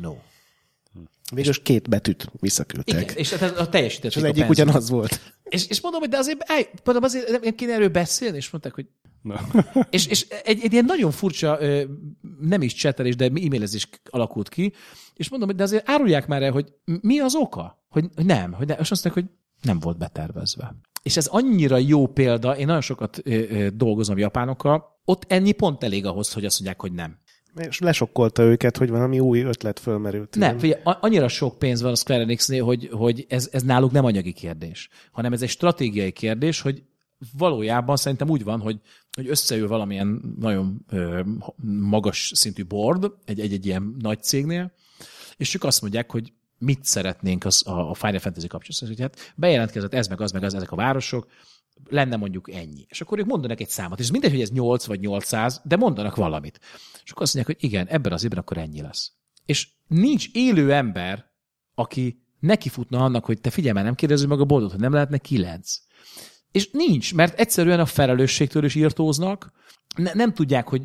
no. 0.00 0.14
Végülis 1.34 1.62
két 1.62 1.88
betűt 1.88 2.30
visszaküldtek. 2.40 3.02
Igen, 3.02 3.16
és 3.16 3.34
hát 3.34 3.58
a 3.58 3.68
teljesítették 3.68 4.10
És 4.10 4.16
az 4.16 4.24
egyik 4.24 4.48
ugyanaz 4.48 4.90
volt. 4.90 5.34
És, 5.44 5.66
és 5.68 5.80
mondom, 5.80 6.00
hogy 6.00 6.10
de 6.10 6.16
azért, 6.16 6.50
állj, 6.50 6.68
mondom, 6.84 7.04
azért 7.04 7.42
nem 7.42 7.54
kéne 7.54 7.72
erről 7.72 7.88
beszélni, 7.88 8.36
és 8.36 8.50
mondták, 8.50 8.74
hogy 8.74 8.86
No. 9.22 9.34
és, 9.90 10.06
és 10.06 10.26
egy, 10.44 10.60
egy 10.62 10.72
ilyen 10.72 10.84
nagyon 10.84 11.10
furcsa, 11.10 11.58
nem 12.40 12.62
is 12.62 12.74
csetelés, 12.74 13.16
de 13.16 13.24
e-mailezés 13.24 13.88
alakult 14.10 14.48
ki, 14.48 14.72
és 15.16 15.28
mondom, 15.28 15.48
hogy 15.48 15.58
de 15.58 15.62
azért 15.62 15.88
árulják 15.88 16.26
már 16.26 16.42
el, 16.42 16.52
hogy 16.52 16.72
mi 16.84 17.18
az 17.18 17.34
oka? 17.34 17.84
Hogy, 17.88 18.08
hogy 18.14 18.26
nem, 18.26 18.52
hogy 18.52 18.66
nem. 18.66 18.76
És 18.80 18.90
azt 18.90 19.04
mondják, 19.04 19.26
hogy 19.26 19.36
nem 19.62 19.78
volt 19.78 19.98
betervezve. 19.98 20.74
És 21.02 21.16
ez 21.16 21.26
annyira 21.26 21.76
jó 21.76 22.06
példa, 22.06 22.56
én 22.56 22.66
nagyon 22.66 22.80
sokat 22.80 23.20
ö, 23.24 23.30
ö, 23.30 23.68
dolgozom 23.70 24.18
japánokkal, 24.18 25.00
ott 25.04 25.24
ennyi 25.28 25.52
pont 25.52 25.84
elég 25.84 26.06
ahhoz, 26.06 26.32
hogy 26.32 26.44
azt 26.44 26.56
mondják, 26.60 26.80
hogy 26.80 26.92
nem. 26.92 27.18
És 27.68 27.78
lesokkolta 27.78 28.42
őket, 28.42 28.76
hogy 28.76 28.90
valami 28.90 29.20
új 29.20 29.40
ötlet 29.40 29.78
fölmerült. 29.78 30.36
Nem, 30.36 30.58
figyelj, 30.58 30.82
annyira 30.84 31.28
sok 31.28 31.58
pénz 31.58 31.82
van 31.82 31.92
a 31.92 31.96
Square 31.96 32.22
Enixnél, 32.22 32.64
hogy, 32.64 32.88
hogy 32.92 33.26
ez, 33.28 33.48
ez 33.52 33.62
náluk 33.62 33.90
nem 33.90 34.04
anyagi 34.04 34.32
kérdés, 34.32 34.88
hanem 35.12 35.32
ez 35.32 35.42
egy 35.42 35.48
stratégiai 35.48 36.12
kérdés, 36.12 36.60
hogy 36.60 36.82
valójában 37.38 37.96
szerintem 37.96 38.30
úgy 38.30 38.44
van, 38.44 38.60
hogy, 38.60 38.80
hogy 39.16 39.28
összeül 39.28 39.68
valamilyen 39.68 40.34
nagyon 40.38 40.84
ö, 40.88 41.20
magas 41.80 42.32
szintű 42.34 42.64
board 42.64 43.12
egy, 43.24 43.40
egy, 43.40 43.52
egy 43.52 43.66
ilyen 43.66 43.96
nagy 43.98 44.22
cégnél, 44.22 44.72
és 45.36 45.54
ők 45.54 45.64
azt 45.64 45.80
mondják, 45.80 46.10
hogy 46.10 46.32
mit 46.58 46.84
szeretnénk 46.84 47.44
az, 47.44 47.66
a, 47.66 47.90
a 47.90 47.94
Final 47.94 48.18
Fantasy 48.18 48.46
kapcsolatban. 48.46 48.88
Hogy 48.88 49.00
hát 49.00 49.34
bejelentkezett 49.36 49.94
ez, 49.94 50.08
meg 50.08 50.20
az, 50.20 50.30
meg 50.30 50.42
az, 50.42 50.54
ezek 50.54 50.72
a 50.72 50.76
városok, 50.76 51.26
lenne 51.88 52.16
mondjuk 52.16 52.52
ennyi. 52.52 52.86
És 52.88 53.00
akkor 53.00 53.18
ők 53.18 53.26
mondanak 53.26 53.60
egy 53.60 53.68
számot, 53.68 54.00
és 54.00 54.10
mindegy, 54.10 54.30
hogy 54.30 54.40
ez 54.40 54.50
8 54.50 54.84
vagy 54.84 55.00
800, 55.00 55.60
de 55.64 55.76
mondanak 55.76 56.16
valamit. 56.16 56.60
És 57.04 57.10
akkor 57.10 57.22
azt 57.22 57.34
mondják, 57.34 57.58
hogy 57.58 57.68
igen, 57.68 57.86
ebben 57.86 58.12
az 58.12 58.24
évben 58.24 58.38
akkor 58.38 58.58
ennyi 58.58 58.80
lesz. 58.80 59.12
És 59.46 59.68
nincs 59.86 60.28
élő 60.32 60.72
ember, 60.72 61.30
aki 61.74 62.22
nekifutna 62.40 63.04
annak, 63.04 63.24
hogy 63.24 63.40
te 63.40 63.50
figyelj 63.50 63.82
nem 63.82 63.94
kérdezzük 63.94 64.28
meg 64.28 64.40
a 64.40 64.44
boldot, 64.44 64.70
hogy 64.70 64.80
nem 64.80 64.92
lehetne 64.92 65.18
9. 65.18 65.78
És 66.52 66.70
nincs, 66.70 67.14
mert 67.14 67.38
egyszerűen 67.38 67.80
a 67.80 67.86
felelősségtől 67.86 68.64
is 68.64 68.74
írtóznak, 68.74 69.52
ne, 69.96 70.12
nem 70.14 70.34
tudják, 70.34 70.68
hogy 70.68 70.82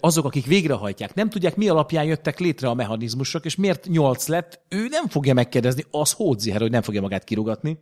azok, 0.00 0.24
akik 0.24 0.46
végrehajtják, 0.46 1.14
nem 1.14 1.30
tudják, 1.30 1.56
mi 1.56 1.68
alapján 1.68 2.04
jöttek 2.04 2.38
létre 2.38 2.68
a 2.68 2.74
mechanizmusok, 2.74 3.44
és 3.44 3.56
miért 3.56 3.86
nyolc 3.86 4.26
lett, 4.26 4.60
ő 4.68 4.86
nem 4.88 5.08
fogja 5.08 5.34
megkérdezni, 5.34 5.84
az 5.90 6.12
hódziher, 6.12 6.60
hogy 6.60 6.70
nem 6.70 6.82
fogja 6.82 7.00
magát 7.00 7.24
kirugatni. 7.24 7.78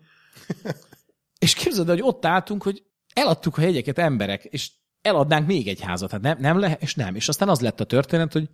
és 1.38 1.54
képzeld, 1.54 1.88
hogy 1.88 2.02
ott 2.02 2.24
álltunk, 2.24 2.62
hogy 2.62 2.82
eladtuk 3.14 3.58
a 3.58 3.60
hegyeket 3.60 3.98
emberek, 3.98 4.44
és 4.44 4.70
eladnánk 5.02 5.46
még 5.46 5.68
egy 5.68 5.80
házat. 5.80 6.10
Hát 6.10 6.20
nem, 6.20 6.38
nem 6.40 6.58
lehet, 6.58 6.82
és 6.82 6.94
nem. 6.94 7.14
És 7.14 7.28
aztán 7.28 7.48
az 7.48 7.60
lett 7.60 7.80
a 7.80 7.84
történet, 7.84 8.32
hogy, 8.32 8.48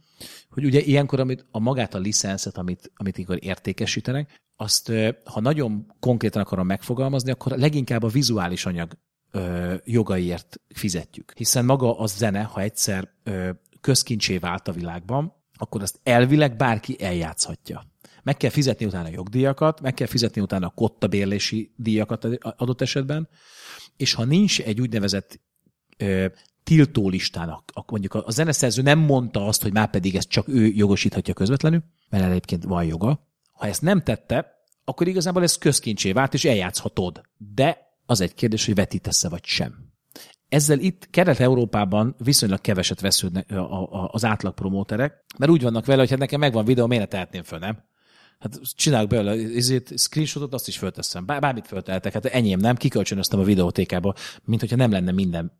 hogy 0.51 0.65
ugye 0.65 0.81
ilyenkor 0.81 1.21
amit, 1.21 1.47
a 1.51 1.59
magát 1.59 1.95
a 1.95 1.99
licenszet, 1.99 2.57
amit, 2.59 2.93
amit 2.97 3.19
ikor 3.19 3.39
értékesítenek, 3.41 4.41
azt, 4.57 4.93
ha 5.25 5.41
nagyon 5.41 5.93
konkrétan 6.01 6.43
akarom 6.43 6.67
megfogalmazni, 6.67 7.31
akkor 7.31 7.59
leginkább 7.59 8.03
a 8.03 8.09
vizuális 8.09 8.67
anyag 8.67 8.93
ö, 9.37 9.75
jogaiért 9.85 10.61
fizetjük. 10.69 11.33
Hiszen 11.37 11.65
maga 11.65 11.99
a 11.99 12.07
zene, 12.07 12.43
ha 12.43 12.61
egyszer 12.61 13.09
ö, 13.23 13.51
közkincsé 13.81 14.39
vált 14.39 14.69
a 14.69 14.73
világban, 14.73 15.35
akkor 15.55 15.83
azt 15.83 16.01
elvileg 16.03 16.57
bárki 16.57 17.03
eljátszhatja. 17.03 17.87
meg 18.23 18.37
kell 18.37 18.51
fizetni 18.51 18.87
utána 18.87 19.09
a 19.09 19.13
jogdíjakat, 19.13 19.81
meg 19.81 19.95
kell 19.95 20.07
fizetni 20.07 20.41
utána 20.41 20.67
a 20.67 20.71
kottabérlési 20.75 21.73
díjakat 21.77 22.25
adott 22.57 22.81
esetben, 22.81 23.29
és 23.97 24.15
ha 24.15 24.25
nincs 24.25 24.61
egy 24.61 24.81
úgynevezett 24.81 25.41
ö, 25.97 26.27
tiltó 26.63 27.09
listának, 27.09 27.73
mondjuk 27.87 28.15
a, 28.15 28.23
a 28.27 28.31
zeneszerző 28.31 28.83
nem 28.83 28.99
mondta 28.99 29.47
azt, 29.47 29.63
hogy 29.63 29.73
már 29.73 29.91
pedig 29.91 30.17
ezt 30.17 30.29
csak 30.29 30.49
ő 30.49 30.67
jogosíthatja 30.67 31.35
közvetlenül, 31.35 31.83
mert 32.11 32.25
egyébként 32.25 32.65
van 32.65 32.85
joga. 32.85 33.29
Ha 33.53 33.67
ezt 33.67 33.83
nem 33.83 34.03
tette, 34.03 34.57
akkor 34.85 35.09
igazából 35.09 35.43
ez 35.43 35.59
közkincsé 35.59 36.13
vált, 36.13 36.35
és 36.35 36.45
eljátszhatod. 36.45 37.21
De 37.55 37.86
az 38.07 38.21
egy 38.21 38.35
kérdés, 38.35 38.67
hogy 38.67 38.75
vetítesz-e 38.75 39.29
vagy 39.29 39.45
sem. 39.45 39.75
Ezzel 40.49 40.79
itt 40.79 41.09
Kelet-Európában 41.11 42.15
viszonylag 42.19 42.61
keveset 42.61 43.01
vesződnek 43.01 43.55
az 44.11 44.25
átlag 44.25 44.55
promóterek, 44.55 45.25
mert 45.39 45.51
úgy 45.51 45.63
vannak 45.63 45.87
vele, 45.87 46.01
hogy 46.01 46.11
hát 46.11 46.19
nekem 46.19 46.41
megvan 46.41 46.65
videó, 46.65 46.87
miért 46.87 47.03
ne 47.03 47.09
tehetném 47.09 47.43
föl, 47.43 47.59
nem? 47.59 47.85
Hát 48.39 48.61
csinálok 48.75 49.09
belőle 49.09 49.57
ezért 49.57 49.99
screenshotot, 49.99 50.55
azt 50.55 50.69
is 50.69 50.79
fölteszem. 50.79 51.27
Bármit 51.27 51.67
fölteltek, 51.67 52.13
hát 52.13 52.25
enyém 52.25 52.59
nem, 52.59 52.77
kikölcsönöztem 52.77 53.39
a 53.39 53.43
videótékába, 53.43 54.15
mint 54.45 54.61
hogyha 54.61 54.77
nem 54.77 54.91
lenne 54.91 55.13
minden 55.13 55.53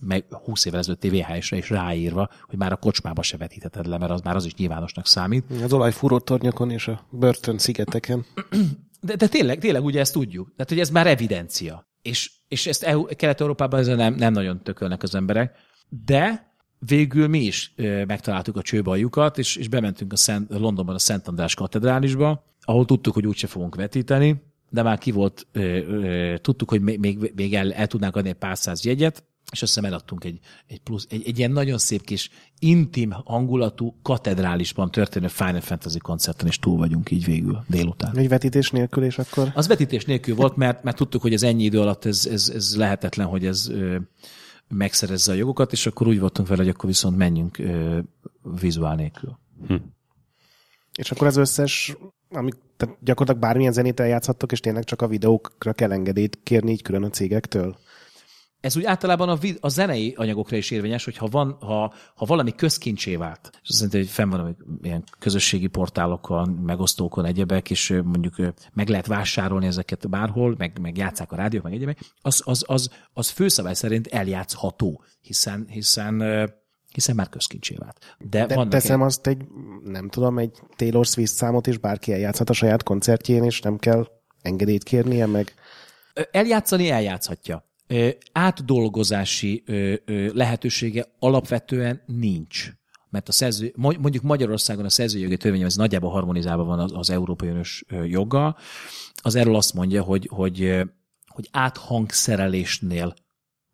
meg 0.00 0.24
20 0.44 0.64
évvel 0.64 0.78
ezelőtti 0.78 1.08
VHS-re 1.08 1.56
is 1.56 1.70
ráírva, 1.70 2.30
hogy 2.42 2.58
már 2.58 2.72
a 2.72 2.76
kocsmába 2.76 3.22
se 3.22 3.36
vetítheted 3.36 3.86
le, 3.86 3.98
mert 3.98 4.10
az 4.10 4.20
már 4.20 4.36
az 4.36 4.44
is 4.44 4.54
nyilvánosnak 4.54 5.06
számít. 5.06 5.44
Az 5.62 5.72
olajfúró 5.72 6.18
tornyokon 6.18 6.70
és 6.70 6.88
a 6.88 7.06
börtön 7.10 7.58
szigeteken. 7.58 8.26
De, 9.06 9.16
de 9.16 9.26
tényleg, 9.26 9.58
tényleg 9.58 9.84
ugye 9.84 10.00
ezt 10.00 10.12
tudjuk. 10.12 10.52
Tehát, 10.56 10.68
hogy 10.68 10.80
ez 10.80 10.90
már 10.90 11.06
evidencia. 11.06 11.88
És, 12.02 12.32
és 12.48 12.66
ezt 12.66 12.86
Kelet-Európában 13.16 13.80
ezzel 13.80 13.96
nem, 13.96 14.14
nem 14.14 14.32
nagyon 14.32 14.62
tökölnek 14.62 15.02
az 15.02 15.14
emberek. 15.14 15.56
De 16.04 16.54
végül 16.78 17.28
mi 17.28 17.38
is 17.38 17.74
megtaláltuk 18.06 18.56
a 18.56 18.62
csőbaljukat, 18.62 19.38
és, 19.38 19.56
és 19.56 19.68
bementünk 19.68 20.12
a 20.12 20.16
Szent, 20.16 20.50
Londonban 20.50 20.94
a 20.94 20.98
Szent 20.98 21.28
András 21.28 21.54
katedrálisba, 21.54 22.44
ahol 22.60 22.84
tudtuk, 22.84 23.14
hogy 23.14 23.26
úgyse 23.26 23.46
fogunk 23.46 23.74
vetíteni, 23.74 24.42
de 24.70 24.82
már 24.82 24.98
ki 24.98 25.10
volt, 25.10 25.46
ö, 25.52 25.60
ö, 25.60 26.38
tudtuk, 26.38 26.70
hogy 26.70 26.80
még, 26.80 27.32
még 27.34 27.54
el, 27.54 27.72
el 27.72 27.86
tudnánk 27.86 28.16
adni 28.16 28.28
egy 28.28 28.34
pár 28.34 28.58
száz 28.58 28.84
jegyet, 28.84 29.24
és 29.52 29.62
azt 29.62 29.74
hiszem 29.74 29.90
eladtunk 29.90 30.24
egy, 30.24 30.38
egy 30.66 30.80
plusz, 30.80 31.06
egy, 31.10 31.22
egy 31.26 31.38
ilyen 31.38 31.50
nagyon 31.50 31.78
szép 31.78 32.04
kis 32.04 32.30
intim 32.58 33.10
hangulatú 33.10 33.94
katedrálisban 34.02 34.90
történő 34.90 35.28
Final 35.28 35.60
Fantasy 35.60 35.98
koncerten, 35.98 36.46
és 36.46 36.58
túl 36.58 36.76
vagyunk 36.76 37.10
így 37.10 37.24
végül 37.24 37.64
délután. 37.68 38.16
Egy 38.16 38.28
vetítés 38.28 38.70
nélkül, 38.70 39.04
és 39.04 39.18
akkor? 39.18 39.52
Az 39.54 39.66
vetítés 39.66 40.04
nélkül 40.04 40.34
volt, 40.34 40.56
mert, 40.56 40.82
mert 40.82 40.96
tudtuk, 40.96 41.22
hogy 41.22 41.32
ez 41.32 41.42
ennyi 41.42 41.64
idő 41.64 41.80
alatt 41.80 42.04
ez, 42.04 42.26
ez, 42.26 42.48
ez 42.54 42.76
lehetetlen, 42.76 43.26
hogy 43.26 43.46
ez 43.46 43.68
ö, 43.68 43.96
megszerezze 44.68 45.32
a 45.32 45.34
jogokat, 45.34 45.72
és 45.72 45.86
akkor 45.86 46.06
úgy 46.06 46.20
voltunk 46.20 46.48
vele, 46.48 46.62
hogy 46.62 46.70
akkor 46.70 46.88
viszont 46.88 47.16
menjünk 47.16 47.58
ö, 47.58 47.98
vizuál 48.60 48.94
nélkül. 48.94 49.38
Hm. 49.66 49.74
És 50.98 51.10
akkor 51.10 51.26
az 51.26 51.36
összes, 51.36 51.96
amit 52.30 52.56
tehát 52.76 52.96
gyakorlatilag 53.00 53.48
bármilyen 53.48 53.72
zenét 53.72 54.00
eljátszhattok, 54.00 54.52
és 54.52 54.60
tényleg 54.60 54.84
csak 54.84 55.02
a 55.02 55.06
videókra 55.06 55.72
kell 55.72 55.92
engedélyt 55.92 56.38
kérni 56.42 56.70
így 56.70 56.82
külön 56.82 57.02
a 57.02 57.10
cégektől? 57.10 57.76
Ez 58.66 58.76
úgy 58.76 58.84
általában 58.84 59.28
a, 59.28 59.34
vid- 59.36 59.58
a 59.60 59.68
zenei 59.68 60.14
anyagokra 60.16 60.56
is 60.56 60.70
érvényes, 60.70 61.04
hogy 61.04 61.16
ha, 61.16 61.26
van, 61.26 61.56
ha, 61.60 61.94
ha 62.14 62.24
valami 62.24 62.54
közkincsé 62.54 63.16
vált, 63.16 63.50
és 63.62 63.68
azt 63.68 63.78
jelenti, 63.78 63.98
hogy 63.98 64.08
fenn 64.08 64.28
van 64.28 64.56
ilyen 64.82 65.04
közösségi 65.18 65.66
portálokon, 65.66 66.48
megosztókon, 66.48 67.24
egyebek, 67.24 67.70
és 67.70 68.00
mondjuk 68.04 68.34
meg 68.72 68.88
lehet 68.88 69.06
vásárolni 69.06 69.66
ezeket 69.66 70.08
bárhol, 70.08 70.54
meg, 70.58 70.78
meg 70.80 70.96
játszák 70.96 71.32
a 71.32 71.36
rádiók, 71.36 71.62
meg 71.62 71.72
egyebek, 71.72 71.98
az, 72.20 72.42
az, 72.44 72.64
az, 72.66 72.90
az 73.12 73.28
főszabály 73.28 73.74
szerint 73.74 74.06
eljátszható, 74.06 75.02
hiszen, 75.20 75.66
hiszen 75.68 76.22
hiszen 76.92 77.14
már 77.14 77.28
közkincsé 77.28 77.74
vált. 77.78 78.16
De, 78.18 78.46
De 78.46 78.66
teszem 78.66 79.00
egy... 79.00 79.06
azt 79.06 79.26
egy, 79.26 79.44
nem 79.84 80.08
tudom, 80.08 80.38
egy 80.38 80.58
Taylor 80.76 81.06
Swift 81.06 81.32
számot 81.32 81.66
is 81.66 81.78
bárki 81.78 82.12
eljátszhat 82.12 82.50
a 82.50 82.52
saját 82.52 82.82
koncertjén, 82.82 83.44
és 83.44 83.60
nem 83.60 83.76
kell 83.76 84.06
engedélyt 84.42 84.82
kérnie, 84.82 85.26
meg... 85.26 85.54
Eljátszani 86.30 86.90
eljátszhatja 86.90 87.65
átdolgozási 88.32 89.62
lehetősége 90.32 91.06
alapvetően 91.18 92.02
nincs. 92.06 92.70
Mert 93.10 93.28
a 93.28 93.32
szerző, 93.32 93.72
mondjuk 93.76 94.22
Magyarországon 94.22 94.84
a 94.84 94.88
szerzőjogi 94.88 95.36
törvény 95.36 95.64
az 95.64 95.76
nagyjából 95.76 96.10
harmonizálva 96.10 96.64
van 96.64 96.78
az, 96.78 96.92
az 96.94 97.10
Európai 97.10 97.48
Önös 97.48 97.84
joga. 98.04 98.56
Az 99.14 99.34
erről 99.34 99.56
azt 99.56 99.74
mondja, 99.74 100.02
hogy, 100.02 100.28
hogy, 100.32 100.82
hogy 101.26 101.48
áthangszerelésnél 101.50 103.14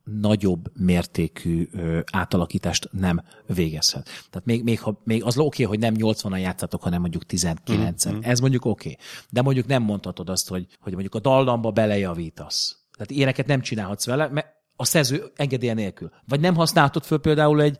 nagyobb 0.04 0.78
mértékű 0.78 1.68
ö, 1.72 2.00
átalakítást 2.12 2.88
nem 2.92 3.22
végezhet. 3.46 4.04
Tehát 4.04 4.46
még, 4.46 4.62
még, 4.62 4.80
ha, 4.80 5.00
még 5.04 5.24
az 5.24 5.38
oké, 5.38 5.62
hogy 5.62 5.78
nem 5.78 5.94
80-an 5.98 6.40
játszatok, 6.40 6.82
hanem 6.82 7.00
mondjuk 7.00 7.22
19-en. 7.28 8.10
Mm-hmm. 8.10 8.18
Ez 8.20 8.40
mondjuk 8.40 8.64
oké. 8.64 8.96
De 9.30 9.42
mondjuk 9.42 9.66
nem 9.66 9.82
mondhatod 9.82 10.28
azt, 10.28 10.48
hogy, 10.48 10.66
hogy 10.80 10.92
mondjuk 10.92 11.14
a 11.14 11.20
dallamba 11.20 11.70
belejavítasz 11.70 12.81
tehát 12.96 13.10
ilyeneket 13.10 13.46
nem 13.46 13.60
csinálhatsz 13.60 14.06
vele, 14.06 14.28
mert 14.28 14.46
a 14.76 14.84
szerző 14.84 15.32
engedélye 15.36 15.74
nélkül. 15.74 16.10
Vagy 16.26 16.40
nem 16.40 16.54
használhatod 16.54 17.04
föl 17.04 17.18
például 17.18 17.62
egy, 17.62 17.76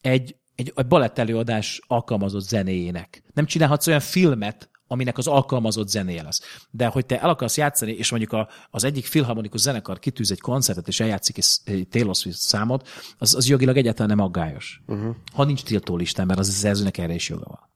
egy, 0.00 0.36
egy, 0.54 0.72
egy 0.74 0.86
balett 0.86 1.18
előadás 1.18 1.80
alkalmazott 1.86 2.48
zenéjének. 2.48 3.22
Nem 3.34 3.46
csinálhatsz 3.46 3.86
olyan 3.86 4.00
filmet, 4.00 4.70
aminek 4.86 5.18
az 5.18 5.26
alkalmazott 5.26 5.88
zenéje 5.88 6.22
lesz. 6.22 6.40
De 6.70 6.86
hogy 6.86 7.06
te 7.06 7.20
el 7.20 7.28
akarsz 7.28 7.56
játszani, 7.56 7.92
és 7.92 8.10
mondjuk 8.10 8.32
a, 8.32 8.48
az 8.70 8.84
egyik 8.84 9.06
filharmonikus 9.06 9.60
zenekar 9.60 9.98
kitűz 9.98 10.30
egy 10.30 10.40
koncertet, 10.40 10.88
és 10.88 11.00
eljátszik 11.00 11.38
egy 11.64 11.88
Taylor 11.90 12.14
Swift 12.14 12.38
számot, 12.38 12.88
az, 13.18 13.34
az 13.34 13.48
jogilag 13.48 13.76
egyáltalán 13.76 14.16
nem 14.16 14.26
aggályos. 14.26 14.82
Uh-huh. 14.86 15.14
Ha 15.32 15.44
nincs 15.44 15.62
tiltó 15.62 15.96
listán, 15.96 16.26
mert 16.26 16.38
az 16.38 16.48
a 16.48 16.52
szerzőnek 16.52 16.98
erre 16.98 17.14
is 17.14 17.28
joga 17.28 17.44
van. 17.46 17.68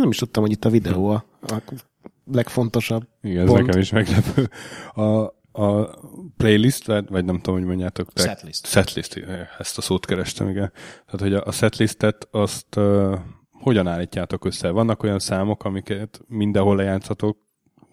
Nem 0.00 0.10
is 0.10 0.16
tudtam, 0.16 0.42
hogy 0.42 0.52
itt 0.52 0.64
a 0.64 0.70
videó 0.70 1.08
a, 1.08 1.24
a 1.40 1.62
legfontosabb 2.32 3.08
Igen, 3.22 3.46
ez 3.46 3.52
nekem 3.52 3.80
is 3.80 3.90
meglepő. 3.90 4.50
A, 4.94 5.39
a 5.52 5.84
playlist, 6.36 6.86
vagy 6.86 7.24
nem 7.24 7.36
tudom, 7.36 7.54
hogy 7.54 7.64
mondjátok. 7.64 8.12
Te, 8.12 8.22
setlist. 8.22 8.66
Setlist, 8.66 9.24
ezt 9.58 9.78
a 9.78 9.80
szót 9.80 10.06
kerestem, 10.06 10.48
igen. 10.48 10.72
Tehát, 11.04 11.20
hogy 11.20 11.34
a 11.34 11.52
setlistet 11.52 12.28
azt 12.30 12.76
uh, 12.76 13.18
hogyan 13.50 13.86
állítjátok 13.86 14.44
össze? 14.44 14.70
Vannak 14.70 15.02
olyan 15.02 15.18
számok, 15.18 15.64
amiket 15.64 16.20
mindenhol 16.26 16.76
lejátszhatok, 16.76 17.38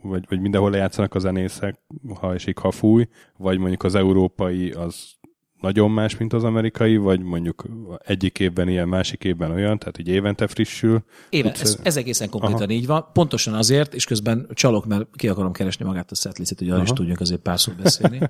vagy, 0.02 0.26
vagy 0.30 0.40
mindenhol 0.40 0.72
lejátszanak 0.72 1.16
a 1.16 1.20
zenészek, 1.20 1.82
ha 2.20 2.34
esik, 2.34 2.58
ha 2.58 2.72
fúj, 2.72 3.08
vagy 3.38 3.58
mondjuk 3.58 3.84
az 3.84 3.96
európai 3.96 4.72
az 4.72 5.17
nagyon 5.62 5.92
más, 5.92 6.18
mint 6.18 6.34
az 6.34 6.44
amerikai, 6.44 6.98
vagy 6.98 7.22
mondjuk 7.22 7.66
egyik 8.06 8.40
évben 8.40 8.70
ilyen, 8.70 8.88
másik 8.88 9.24
évben 9.24 9.52
olyan, 9.52 9.80
tehát 9.80 9.98
így 9.98 10.08
évente 10.08 10.48
frissül. 10.48 11.04
Éve, 11.30 11.52
ez, 11.52 11.80
ez 11.84 11.98
egészen 11.98 12.30
konkrétan 12.30 12.62
Aha. 12.62 12.72
így 12.72 12.86
van. 12.86 13.06
Pontosan 13.14 13.54
azért, 13.54 13.94
és 13.94 14.06
közben 14.06 14.48
csalok, 14.54 14.86
mert 14.86 15.08
ki 15.16 15.28
akarom 15.28 15.52
keresni 15.52 15.86
magát 15.86 16.12
a 16.12 16.16
setlistet, 16.16 16.60
hogy 16.60 16.70
arra 16.70 16.84
is 16.84 16.90
tudjunk 16.90 17.20
azért 17.20 17.42
pár 17.42 17.60
szót 17.60 17.76
beszélni. 17.82 18.20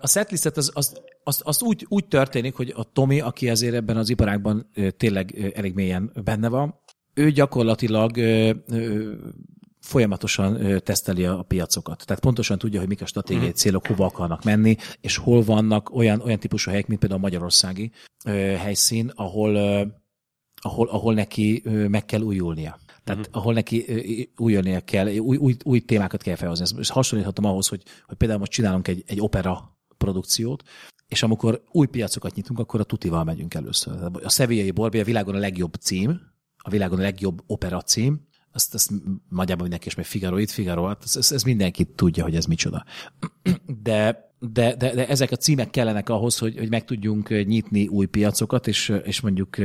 A 0.00 0.08
setlistet 0.08 0.56
az, 0.56 0.70
az, 0.74 1.00
az, 1.24 1.40
az 1.44 1.62
úgy, 1.62 1.86
úgy 1.88 2.06
történik, 2.06 2.54
hogy 2.54 2.72
a 2.76 2.92
Tomi, 2.92 3.20
aki 3.20 3.48
azért 3.48 3.74
ebben 3.74 3.96
az 3.96 4.08
iparágban 4.08 4.70
tényleg 4.96 5.52
elég 5.54 5.74
mélyen 5.74 6.12
benne 6.24 6.48
van, 6.48 6.74
ő 7.14 7.30
gyakorlatilag 7.30 8.18
folyamatosan 9.90 10.80
teszteli 10.84 11.24
a 11.24 11.42
piacokat. 11.42 12.04
Tehát 12.06 12.22
pontosan 12.22 12.58
tudja, 12.58 12.78
hogy 12.78 12.88
mik 12.88 13.02
a 13.02 13.06
stratégiai 13.06 13.46
mhm. 13.46 13.54
célok, 13.54 13.86
hova 13.86 14.04
akarnak 14.04 14.44
menni, 14.44 14.76
és 15.00 15.16
hol 15.16 15.42
vannak 15.42 15.94
olyan, 15.94 16.20
olyan 16.20 16.38
típusú 16.38 16.70
helyek, 16.70 16.86
mint 16.86 17.00
például 17.00 17.20
a 17.20 17.24
magyarországi 17.24 17.90
helyszín, 18.58 19.12
ahol, 19.14 19.56
ahol, 20.54 20.88
ahol 20.88 21.14
neki 21.14 21.62
meg 21.88 22.04
kell 22.04 22.20
újulnia. 22.20 22.78
Tehát 23.04 23.26
uh-huh. 23.26 23.42
ahol 23.42 23.54
neki 23.54 23.84
újulnia 24.36 24.80
kell, 24.80 25.16
új, 25.16 25.36
új, 25.36 25.56
új 25.64 25.80
témákat 25.80 26.22
kell 26.22 26.36
felhozni. 26.36 26.78
Ezt 26.78 26.90
hasonlíthatom 26.90 27.44
ahhoz, 27.44 27.68
hogy, 27.68 27.82
hogy 28.06 28.16
például 28.16 28.38
most 28.40 28.52
csinálunk 28.52 28.88
egy, 28.88 29.04
egy 29.06 29.20
opera 29.20 29.78
produkciót, 29.96 30.62
és 31.08 31.22
amikor 31.22 31.62
új 31.72 31.86
piacokat 31.86 32.34
nyitunk, 32.34 32.58
akkor 32.58 32.80
a 32.80 32.84
tutival 32.84 33.24
megyünk 33.24 33.54
először. 33.54 34.10
A 34.22 34.30
Sevillai 34.30 34.70
Borbi 34.70 35.00
a 35.00 35.04
világon 35.04 35.34
a 35.34 35.38
legjobb 35.38 35.74
cím, 35.74 36.20
a 36.56 36.70
világon 36.70 36.98
a 36.98 37.02
legjobb 37.02 37.42
opera 37.46 37.80
cím, 37.80 38.28
azt, 38.52 38.74
azt 38.74 38.90
nagyjából 39.28 39.62
mindenki 39.62 39.86
is, 39.86 39.94
meg 39.94 40.04
Figaro 40.04 40.38
itt, 40.38 40.50
Figaro 40.50 40.90
ott, 40.90 41.02
ez, 41.02 41.16
ez, 41.16 41.32
ez 41.32 41.42
mindenki 41.42 41.84
tudja, 41.84 42.22
hogy 42.22 42.36
ez 42.36 42.44
micsoda. 42.44 42.84
De 43.82 44.28
de, 44.42 44.74
de, 44.76 44.94
de 44.94 45.08
ezek 45.08 45.30
a 45.30 45.36
címek 45.36 45.70
kellenek 45.70 46.08
ahhoz, 46.08 46.38
hogy, 46.38 46.58
hogy 46.58 46.70
meg 46.70 46.84
tudjunk 46.84 47.28
nyitni 47.28 47.86
új 47.86 48.06
piacokat, 48.06 48.66
és, 48.66 48.92
és 49.04 49.20
mondjuk 49.20 49.56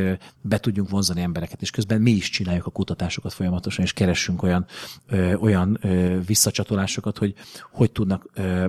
be 0.41 0.59
tudjunk 0.59 0.89
vonzani 0.89 1.21
embereket, 1.21 1.61
és 1.61 1.69
közben 1.69 2.01
mi 2.01 2.11
is 2.11 2.29
csináljuk 2.29 2.65
a 2.65 2.69
kutatásokat 2.69 3.33
folyamatosan, 3.33 3.85
és 3.85 3.93
keressünk 3.93 4.43
olyan, 4.43 4.65
ö, 5.07 5.33
olyan 5.33 5.77
ö, 5.81 6.19
visszacsatolásokat, 6.25 7.17
hogy 7.17 7.33
hogy 7.71 7.91
tudnak 7.91 8.29
ö, 8.33 8.65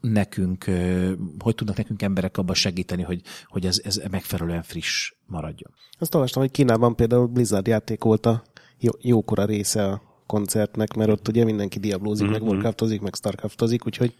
nekünk, 0.00 0.64
hogy 1.38 1.54
tudnak 1.54 1.76
nekünk 1.76 2.02
emberek 2.02 2.38
abban 2.38 2.54
segíteni, 2.54 3.02
hogy, 3.02 3.22
hogy 3.46 3.66
ez, 3.66 3.80
ez 3.84 4.00
megfelelően 4.10 4.62
friss 4.62 5.12
maradjon. 5.26 5.70
Azt 5.98 6.14
olvastam, 6.14 6.42
hogy 6.42 6.50
Kínában 6.50 6.96
például 6.96 7.26
Blizzard 7.26 7.66
játék 7.66 8.04
volt 8.04 8.26
a 8.26 8.42
jó, 8.78 8.90
jókora 9.00 9.44
része 9.44 9.84
a 9.84 10.02
koncertnek, 10.26 10.94
mert 10.94 11.10
ott 11.10 11.28
ugye 11.28 11.44
mindenki 11.44 11.78
diablózik, 11.78 12.22
mm-hmm. 12.24 12.32
meg 12.32 12.42
mhm. 12.42 12.50
warcraftozik, 12.50 13.00
meg 13.00 13.14
starcraftozik, 13.14 13.86
úgyhogy 13.86 14.14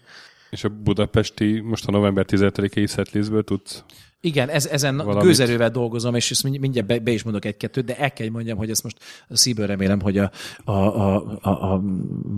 És 0.49 0.63
a 0.63 0.69
budapesti, 0.69 1.59
most 1.59 1.87
a 1.87 1.91
november 1.91 2.25
17-i 2.27 2.87
setlistből 2.87 3.43
tudsz? 3.43 3.83
Igen, 4.25 4.49
ez, 4.49 4.65
ezen 4.65 4.97
Valamit. 4.97 5.23
gőzerővel 5.23 5.69
dolgozom, 5.69 6.15
és 6.15 6.31
ezt 6.31 6.43
mindjárt 6.43 6.87
be, 6.87 6.99
be 6.99 7.11
is 7.11 7.23
mondok 7.23 7.45
egy-kettőt, 7.45 7.85
de 7.85 7.97
el 7.97 8.13
kell 8.13 8.29
mondjam, 8.29 8.57
hogy 8.57 8.69
ezt 8.69 8.83
most 8.83 8.97
szívből 9.29 9.67
remélem, 9.67 10.01
hogy 10.01 10.17
a, 10.17 10.31
a, 10.63 10.71
a, 10.71 11.37
a, 11.41 11.49
a 11.73 11.81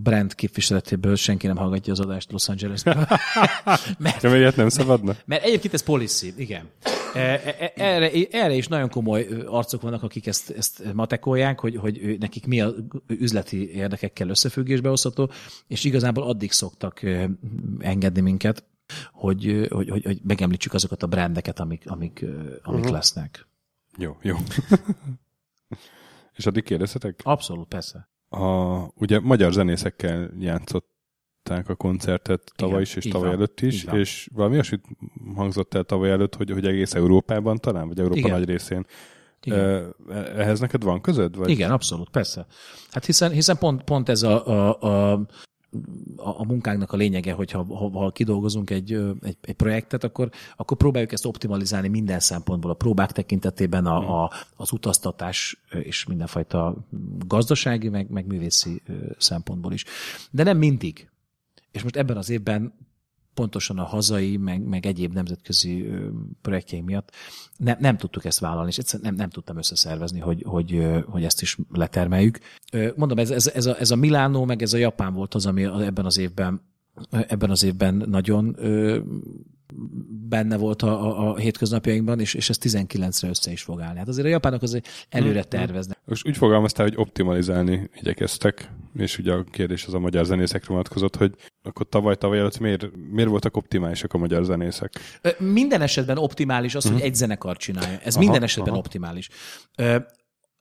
brand 0.04 0.36
képviseletéből 0.36 1.16
senki 1.16 1.48
nem 1.48 1.56
hallgatja 1.56 1.94
az 1.94 2.00
adást 2.00 2.32
Los 2.32 2.50
Angelesben. 2.50 2.98
mert, 3.98 4.22
de 4.22 4.30
miért 4.30 4.56
nem 4.56 4.70
szabadna? 4.70 5.16
Mert 5.26 5.44
egyébként 5.44 5.74
ez 5.74 5.84
policy, 5.84 6.34
igen. 6.38 6.70
E, 7.14 7.20
e, 7.20 7.56
e, 7.60 7.72
erre, 7.76 8.12
erre 8.32 8.54
is 8.54 8.68
nagyon 8.68 8.90
komoly 8.90 9.28
arcok 9.46 9.82
vannak, 9.82 10.04
akik 10.04 10.28
ezt, 10.28 10.50
ezt 10.50 10.94
matekolják, 10.94 11.60
hogy, 11.60 11.76
hogy 11.76 12.18
nekik 12.20 12.46
mi 12.48 12.62
a 12.62 12.74
üzleti 13.08 13.76
érdekekkel 13.76 14.30
összefüggésbe 14.30 14.90
hozható, 14.90 15.32
és 15.68 15.84
igazából 15.84 16.24
addig 16.24 16.52
szoktak 16.52 17.02
engedni 17.80 18.22
minket, 18.22 18.64
hogy, 19.12 19.68
hogy, 19.70 19.90
hogy, 19.90 20.04
hogy 20.04 20.20
megemlítsük 20.24 20.74
azokat 20.74 21.04
a 21.04 21.08
brandeket, 21.08 21.60
amik, 21.60 21.90
amik, 21.90 22.26
amik 22.62 22.80
uh-huh. 22.80 22.92
lesznek. 22.92 23.48
Jó, 23.98 24.18
jó. 24.22 24.36
És 26.38 26.46
addig 26.46 26.64
kérdezhetek? 26.64 27.20
Abszolút, 27.24 27.68
persze. 27.68 28.10
A, 28.30 28.78
ugye 28.96 29.20
magyar 29.20 29.54
zenészekkel 29.54 30.32
játszották 30.40 31.70
a 31.70 31.76
koncertet 31.76 32.52
tavaly 32.56 32.82
Igen, 32.82 32.82
is, 32.82 32.96
és 32.96 33.12
tavaly 33.12 33.28
van, 33.28 33.38
előtt 33.38 33.62
is, 33.62 33.84
és 33.84 34.30
valami 34.34 34.54
olyasmit 34.54 34.86
hangzott 35.36 35.74
el 35.74 35.84
tavaly 35.84 36.10
előtt, 36.10 36.36
hogy, 36.36 36.52
hogy 36.52 36.66
egész 36.66 36.94
Európában 36.94 37.58
talán, 37.58 37.88
vagy 37.88 38.00
Európa 38.00 38.18
Igen. 38.18 38.32
nagy 38.32 38.46
részén. 38.46 38.86
Igen. 39.44 39.96
Ehhez 40.36 40.60
neked 40.60 40.84
van 40.84 41.02
közöd? 41.02 41.38
Vagy? 41.38 41.50
Igen, 41.50 41.72
abszolút, 41.72 42.10
persze. 42.10 42.46
Hát 42.92 43.06
hiszen, 43.06 43.32
hiszen 43.32 43.58
pont, 43.58 43.84
pont 43.84 44.10
ez 44.10 44.24
a, 44.24 44.48
a, 44.48 45.12
a 45.12 45.26
a, 46.16 46.30
a 46.30 46.44
munkánknak 46.44 46.92
a 46.92 46.98
lényege, 46.98 47.34
hogyha 47.34 47.64
ha, 47.64 47.90
ha 47.90 48.12
kidolgozunk 48.12 48.70
egy, 48.70 48.94
egy, 49.22 49.38
egy 49.42 49.56
projektet, 49.56 50.04
akkor, 50.04 50.30
akkor 50.56 50.78
próbáljuk 50.78 51.12
ezt 51.12 51.26
optimalizálni 51.26 51.88
minden 51.88 52.20
szempontból, 52.20 52.72
a 52.72 52.74
próbák 52.74 53.12
tekintetében, 53.12 53.86
a, 53.86 54.24
a, 54.24 54.32
az 54.56 54.72
utaztatás 54.72 55.62
és 55.70 56.06
mindenfajta 56.06 56.76
gazdasági, 57.28 57.90
meg, 57.90 58.10
meg 58.10 58.26
művészi 58.26 58.82
szempontból 59.18 59.74
is. 59.74 59.86
De 60.32 60.44
nem 60.44 60.58
mindig. 60.58 61.10
És 61.72 61.84
most 61.84 61.96
ebben 61.96 62.18
az 62.18 62.30
évben 62.30 62.74
pontosan 63.38 63.80
a 63.80 63.84
hazai, 63.84 64.38
meg, 64.38 64.62
meg 64.62 64.86
egyéb 64.86 65.14
nemzetközi 65.14 65.86
projektjeink 66.42 66.88
miatt 66.88 67.12
ne, 67.58 67.76
nem 67.80 67.98
tudtuk 67.98 68.26
ezt 68.26 68.40
vállalni, 68.40 68.70
és 68.70 68.78
egyszerűen 68.78 69.10
nem, 69.10 69.20
nem 69.20 69.30
tudtam 69.30 69.58
összeszervezni, 69.58 70.20
hogy, 70.20 70.44
hogy, 70.46 70.84
hogy 71.06 71.24
ezt 71.24 71.42
is 71.42 71.58
letermeljük. 71.72 72.40
Mondom, 72.96 73.18
ez, 73.18 73.32
ez, 73.32 73.48
ez, 73.48 73.66
a, 73.66 73.80
ez 73.80 73.92
a 73.92 73.96
Milánó, 73.96 74.46
meg 74.46 74.62
ez 74.62 74.74
a 74.74 74.78
Japán 74.78 75.14
volt 75.14 75.34
az, 75.34 75.46
ami 75.46 75.64
ebben 75.64 76.06
az 76.06 76.18
évben 76.18 76.62
ebben 77.12 77.50
az 77.50 77.64
évben 77.64 78.04
nagyon 78.08 78.56
benne 80.30 80.58
volt 80.58 80.82
a, 80.82 81.06
a, 81.06 81.30
a 81.30 81.38
hétköznapjainkban, 81.38 82.20
és, 82.20 82.34
és 82.34 82.50
ez 82.50 82.58
19-re 82.62 83.28
össze 83.28 83.52
is 83.52 83.62
fog 83.62 83.82
állni. 83.82 83.98
Hát 83.98 84.08
azért 84.08 84.28
a 84.28 84.30
japánok 84.30 84.62
azért 84.62 84.88
előre 85.10 85.42
hm, 85.42 85.50
hm. 85.50 85.50
terveznek. 85.50 85.98
Most 86.06 86.28
úgy 86.28 86.38
fogalmaztál, 86.38 86.86
hogy 86.86 86.98
optimalizálni 86.98 87.90
igyekeztek, 87.96 88.72
és 88.98 89.18
ugye 89.18 89.34
a 89.34 89.44
kérdés 89.44 89.86
az 89.86 89.94
a 89.94 90.00
magyar 90.00 90.26
zenészekre 90.26 90.68
vonatkozott, 90.68 91.16
hogy 91.16 91.36
akkor 91.64 91.90
tavaly-tavaly 91.90 92.40
előtt 92.40 92.60
miért, 92.60 92.88
miért 93.12 93.30
voltak 93.30 93.58
optimálisak 93.58 94.14
a 94.14 94.18
magyar 94.18 94.44
zenészek? 94.44 94.94
Minden 95.38 95.82
esetben 95.82 96.18
optimális 96.18 96.76
az, 96.76 96.86
uh-huh. 96.86 97.00
hogy 97.00 97.08
hm. 97.08 97.14
egy 97.14 97.20
zenekar 97.20 97.58
csinálja. 97.58 98.00
Ez 98.04 98.16
aha, 98.16 98.24
minden 98.24 98.44
esetben 98.44 98.74
aha. 98.74 98.80
optimális 98.80 99.30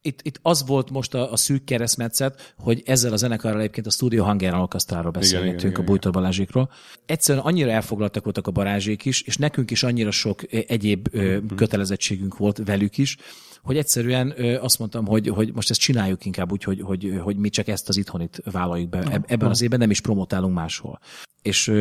itt, 0.07 0.21
itt 0.23 0.39
az 0.43 0.67
volt 0.67 0.91
most 0.91 1.15
a, 1.15 1.33
a 1.33 1.37
szűk 1.37 1.65
keresztmetszet, 1.65 2.55
hogy 2.59 2.83
ezzel 2.85 3.13
a 3.13 3.17
zenekarral 3.17 3.61
egyébként 3.61 3.87
a 3.87 3.91
Studio 3.91 4.25
Hanger 4.25 4.55
Alkasztáról 4.55 5.11
beszélgetünk, 5.11 5.79
a 5.79 5.83
Bújtor 5.83 6.13
Balázsikról. 6.13 6.71
Egyszerűen 7.07 7.45
annyira 7.45 7.71
elfoglaltak 7.71 8.25
voltak 8.25 8.47
a 8.47 8.51
Balázsék 8.51 9.05
is, 9.05 9.23
és 9.23 9.37
nekünk 9.37 9.71
is 9.71 9.83
annyira 9.83 10.11
sok 10.11 10.43
egyéb 10.51 11.09
uh-huh. 11.13 11.45
kötelezettségünk 11.57 12.37
volt 12.37 12.61
velük 12.65 12.99
is, 12.99 13.17
hogy 13.63 13.77
egyszerűen 13.77 14.35
azt 14.61 14.79
mondtam, 14.79 15.07
hogy, 15.07 15.29
hogy 15.29 15.53
most 15.55 15.71
ezt 15.71 15.81
csináljuk 15.81 16.25
inkább 16.25 16.53
úgy, 16.53 16.65
hogy, 16.65 16.81
hogy, 16.81 17.21
hogy 17.23 17.37
mi 17.37 17.49
csak 17.49 17.69
ezt 17.69 17.89
az 17.89 17.97
itthonit 17.97 18.41
vállaljuk 18.51 18.89
be. 18.89 19.21
Ebben 19.27 19.51
az 19.51 19.63
évben 19.63 19.79
nem 19.79 19.91
is 19.91 20.01
promotálunk 20.01 20.55
máshol. 20.55 21.01
És 21.43 21.73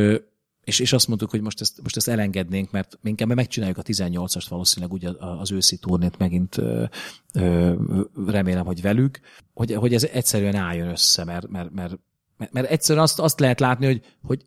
és, 0.66 0.78
és 0.78 0.92
azt 0.92 1.08
mondtuk, 1.08 1.30
hogy 1.30 1.40
most 1.40 1.60
ezt, 1.60 1.82
most 1.82 1.96
ezt 1.96 2.08
elengednénk, 2.08 2.70
mert 2.70 2.98
inkább 3.02 3.34
megcsináljuk 3.34 3.78
a 3.78 3.82
18-ast 3.82 4.46
valószínűleg 4.48 4.92
ugye 4.92 5.10
az 5.18 5.50
őszi 5.50 5.76
turnét 5.76 6.18
megint 6.18 6.56
ö, 6.56 6.84
remélem, 8.26 8.64
hogy 8.64 8.80
velük, 8.80 9.20
hogy, 9.54 9.72
hogy 9.72 9.94
ez 9.94 10.04
egyszerűen 10.04 10.54
álljon 10.54 10.88
össze, 10.88 11.24
mert, 11.24 11.48
mert, 11.48 11.70
mert, 11.72 11.98
mert 12.50 12.70
egyszerűen 12.70 13.04
azt, 13.04 13.18
azt 13.18 13.40
lehet 13.40 13.60
látni, 13.60 13.86
hogy, 13.86 14.02
hogy 14.22 14.46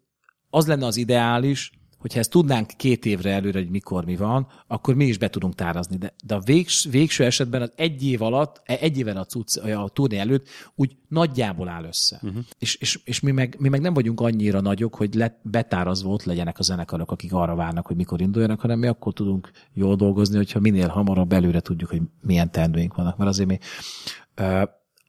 az 0.49 0.67
lenne 0.67 0.85
az 0.85 0.97
ideális, 0.97 1.71
hogyha 1.99 2.19
ezt 2.19 2.29
tudnánk 2.29 2.71
két 2.77 3.05
évre 3.05 3.31
előre, 3.31 3.59
hogy 3.59 3.69
mikor 3.69 4.05
mi 4.05 4.15
van, 4.15 4.47
akkor 4.67 4.95
mi 4.95 5.05
is 5.05 5.17
be 5.17 5.29
tudunk 5.29 5.55
tárazni. 5.55 5.97
De, 5.97 6.13
de 6.25 6.35
a 6.35 6.39
végs, 6.39 6.87
végső 6.91 7.25
esetben 7.25 7.61
az 7.61 7.71
egy 7.75 8.05
év 8.05 8.21
alatt, 8.21 8.61
e, 8.65 8.77
egy 8.81 8.97
éven 8.97 9.17
a, 9.17 9.25
cucc, 9.25 9.57
a 9.57 9.89
turné 9.93 10.17
előtt 10.17 10.47
úgy 10.75 10.95
nagyjából 11.07 11.69
áll 11.69 11.83
össze. 11.83 12.19
Uh-huh. 12.21 12.43
És, 12.59 12.75
és, 12.75 12.99
és 13.03 13.19
mi, 13.19 13.31
meg, 13.31 13.55
mi 13.59 13.69
meg 13.69 13.81
nem 13.81 13.93
vagyunk 13.93 14.21
annyira 14.21 14.61
nagyok, 14.61 14.95
hogy 14.95 15.13
le, 15.13 15.39
betárazva 15.41 16.09
ott 16.09 16.23
legyenek 16.23 16.59
a 16.59 16.63
zenekarok, 16.63 17.11
akik 17.11 17.33
arra 17.33 17.55
várnak, 17.55 17.87
hogy 17.87 17.95
mikor 17.95 18.21
induljanak, 18.21 18.59
hanem 18.59 18.79
mi 18.79 18.87
akkor 18.87 19.13
tudunk 19.13 19.51
jól 19.73 19.95
dolgozni, 19.95 20.35
hogyha 20.35 20.59
minél 20.59 20.87
hamarabb 20.87 21.33
előre 21.33 21.59
tudjuk, 21.59 21.89
hogy 21.89 22.01
milyen 22.21 22.51
teendőink 22.51 22.95
vannak. 22.95 23.17
Mert 23.17 23.29
azért 23.29 23.49
mi 23.49 23.59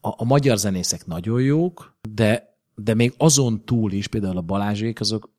a, 0.01 0.15
a 0.17 0.25
magyar 0.25 0.59
zenészek 0.59 1.07
nagyon 1.07 1.41
jók, 1.41 1.97
de, 2.15 2.59
de 2.75 2.95
még 2.95 3.15
azon 3.17 3.65
túl 3.65 3.93
is, 3.93 4.07
például 4.07 4.37
a 4.37 4.41
Balázsék, 4.41 5.01
azok, 5.01 5.31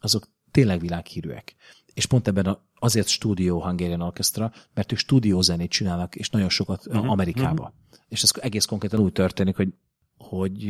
azok 0.00 0.28
tényleg 0.50 0.80
világhírűek. 0.80 1.54
És 1.94 2.06
pont 2.06 2.28
ebben 2.28 2.46
a, 2.46 2.62
azért 2.74 3.08
Studio 3.08 3.62
Hungarian 3.62 4.00
Orchestra, 4.00 4.52
mert 4.74 4.92
ők 4.92 4.98
stúdiózenét 4.98 5.70
csinálnak, 5.70 6.16
és 6.16 6.30
nagyon 6.30 6.48
sokat 6.48 6.86
uh-huh. 6.86 7.10
Amerikába. 7.10 7.62
Uh-huh. 7.62 8.00
És 8.08 8.22
ez 8.22 8.30
egész 8.40 8.64
konkrétan 8.64 9.00
úgy 9.00 9.12
történik, 9.12 9.56
hogy, 9.56 9.68
hogy, 10.16 10.64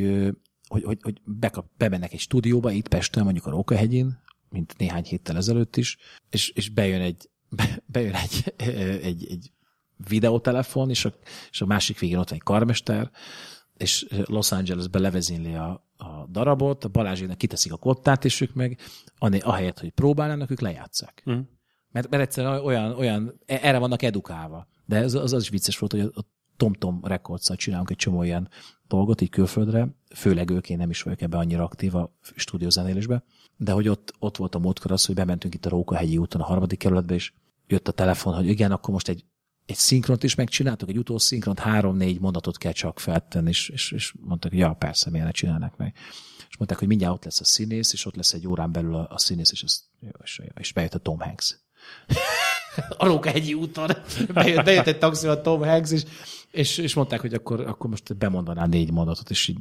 hogy, 0.69 0.85
hogy, 0.85 0.99
hogy 1.03 1.21
bekap, 1.25 1.67
bemennek 1.77 2.13
egy 2.13 2.21
stúdióba, 2.21 2.71
itt 2.71 2.89
Pesten, 2.89 3.25
mondjuk 3.25 3.47
a 3.47 3.51
Rókahegyén, 3.51 4.23
mint 4.49 4.75
néhány 4.79 5.05
héttel 5.05 5.37
ezelőtt 5.37 5.77
is, 5.77 5.97
és, 6.31 6.49
és 6.49 6.69
bejön 6.69 7.01
egy, 7.01 7.31
be, 7.49 7.83
bejön 7.87 8.15
egy, 8.15 8.55
egy, 9.03 9.27
egy 9.31 9.53
videótelefon, 10.09 10.91
és 10.91 11.05
a, 11.05 11.15
és 11.51 11.61
a 11.61 11.67
másik 11.67 11.99
végén 11.99 12.19
ott 12.19 12.29
van 12.29 12.39
egy 12.39 12.45
karmester, 12.45 13.11
és 13.77 14.07
Los 14.25 14.53
Angelesbe 14.53 14.99
levezínli 14.99 15.55
a, 15.55 15.90
a 16.01 16.27
darabot, 16.31 16.85
a 16.85 16.89
Balázsének 16.89 17.37
kiteszik 17.37 17.73
a 17.73 17.77
kottát, 17.77 18.25
és 18.25 18.41
ők 18.41 18.55
meg 18.55 18.79
ahelyett, 19.19 19.81
hogy 19.81 19.91
próbálnának, 19.91 20.51
ők 20.51 20.61
lejátszák. 20.61 21.23
Mm. 21.31 21.41
Mert, 21.91 22.11
mert 22.11 22.23
egyszerűen 22.23 22.65
olyan, 22.65 22.93
olyan, 22.93 23.41
e, 23.47 23.59
erre 23.63 23.79
vannak 23.79 24.03
edukálva. 24.03 24.67
De 24.85 24.97
ez, 24.97 25.15
az, 25.15 25.33
az 25.33 25.43
is 25.43 25.49
vicces 25.49 25.79
volt, 25.79 25.93
hogy 25.93 26.01
a 26.01 26.25
TomTom 26.57 27.01
records 27.05 27.51
csinálunk 27.57 27.91
egy 27.91 27.97
csomó 27.97 28.23
ilyen 28.23 28.49
dolgot 28.89 29.21
így 29.21 29.31
külföldre, 29.31 29.89
főleg 30.15 30.51
ők, 30.51 30.69
én 30.69 30.77
nem 30.77 30.91
is 30.91 31.03
vagyok 31.03 31.21
ebbe 31.21 31.37
annyira 31.37 31.63
aktív 31.63 31.95
a 31.95 32.17
stúdiózenélésbe, 32.35 33.23
de 33.57 33.73
hogy 33.73 33.89
ott, 33.89 34.15
ott 34.19 34.37
volt 34.37 34.55
a 34.55 34.59
módkor 34.59 34.93
az, 34.93 35.05
hogy 35.05 35.15
bementünk 35.15 35.55
itt 35.55 35.67
a 35.67 35.69
Rókahegyi 35.69 36.19
úton 36.19 36.41
a 36.41 36.45
harmadik 36.45 36.79
kerületbe, 36.79 37.15
és 37.15 37.33
jött 37.67 37.89
a 37.89 37.93
telefon, 37.93 38.35
hogy 38.35 38.47
igen, 38.47 38.73
akkor 38.73 38.93
most 38.93 39.09
egy 39.09 39.25
egy 39.71 39.77
szinkront 39.77 40.23
is 40.23 40.35
megcsináltuk, 40.35 40.89
egy 40.89 40.99
utolszinkront, 40.99 41.59
három-négy 41.59 42.21
mondatot 42.21 42.59
kell 42.59 42.73
csak 42.73 43.01
feltenni, 43.01 43.49
és, 43.49 43.69
és, 43.69 43.93
és 43.93 44.15
mondták, 44.21 44.51
hogy 44.51 44.61
ja, 44.61 44.73
persze, 44.73 45.11
miért 45.11 45.27
ne 45.27 45.33
csinálnak 45.33 45.77
meg. 45.77 45.95
És 46.49 46.57
mondták, 46.57 46.79
hogy 46.79 46.89
mindjárt 46.89 47.15
ott 47.15 47.25
lesz 47.25 47.41
a 47.41 47.45
színész, 47.45 47.93
és 47.93 48.07
ott 48.07 48.17
lesz 48.17 48.33
egy 48.33 48.47
órán 48.47 48.73
belül 48.73 48.95
a, 48.95 49.07
a 49.11 49.19
színész, 49.19 49.53
és, 49.53 49.63
azt, 49.63 49.83
és, 50.23 50.41
és 50.55 50.73
bejött 50.73 50.95
a 50.95 50.99
Tom 50.99 51.21
Hanks. 51.21 51.59
a 52.99 53.27
egyi 53.27 53.55
úton 53.55 53.91
bejött, 54.33 54.65
bejött 54.65 54.87
egy 54.87 54.99
taxi 54.99 55.27
a 55.27 55.41
Tom 55.41 55.61
Hanks, 55.61 55.91
és, 55.91 56.05
és, 56.51 56.79
és 56.79 56.95
mondták, 56.95 57.21
hogy 57.21 57.35
akkor, 57.35 57.61
akkor 57.61 57.91
most 57.91 58.17
bemondaná 58.17 58.67
négy 58.67 58.91
mondatot, 58.91 59.31
és 59.31 59.49
így 59.49 59.59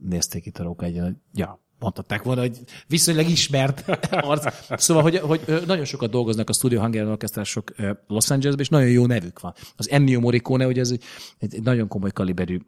nézték 0.00 0.46
itt 0.46 0.58
a 0.58 0.62
Róka 0.62 0.84
egyi, 0.84 0.98
hogy 0.98 1.14
ja, 1.32 1.60
mondhatták 1.80 2.22
volna, 2.22 2.40
hogy 2.40 2.58
viszonylag 2.86 3.28
ismert 3.28 3.84
arc. 4.10 4.46
Szóval, 4.80 5.02
hogy, 5.02 5.18
hogy 5.18 5.62
nagyon 5.66 5.84
sokat 5.84 6.10
dolgoznak 6.10 6.48
a 6.48 6.52
Studio 6.52 6.80
Hungarian 6.80 7.10
Orchestrások 7.10 7.72
Los 8.06 8.30
Angelesben, 8.30 8.64
és 8.64 8.68
nagyon 8.68 8.90
jó 8.90 9.06
nevük 9.06 9.40
van. 9.40 9.54
Az 9.76 9.90
Ennio 9.90 10.20
Morricone, 10.20 10.64
hogy 10.64 10.78
ez 10.78 10.90
egy, 10.90 11.04
egy 11.38 11.62
nagyon 11.62 11.88
komoly 11.88 12.10
kaliberű 12.10 12.58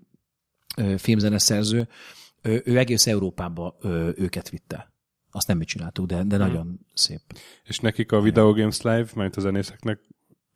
filmzeneszerző, 0.97 1.89
ő 2.43 2.79
egész 2.79 3.07
Európába 3.07 3.77
őket 4.17 4.51
vitte. 4.51 4.93
Azt 5.31 5.47
nem 5.47 5.59
mi 5.59 5.65
csináltuk, 5.65 6.07
de, 6.07 6.23
de 6.23 6.37
hmm. 6.37 6.47
nagyon 6.47 6.81
szép. 6.95 7.21
És 7.65 7.79
nekik 7.79 8.13
a 8.13 8.21
Video 8.21 8.53
Games 8.53 8.81
Live, 8.81 9.09
mert 9.15 9.37
a 9.37 9.41
zenészeknek 9.41 10.01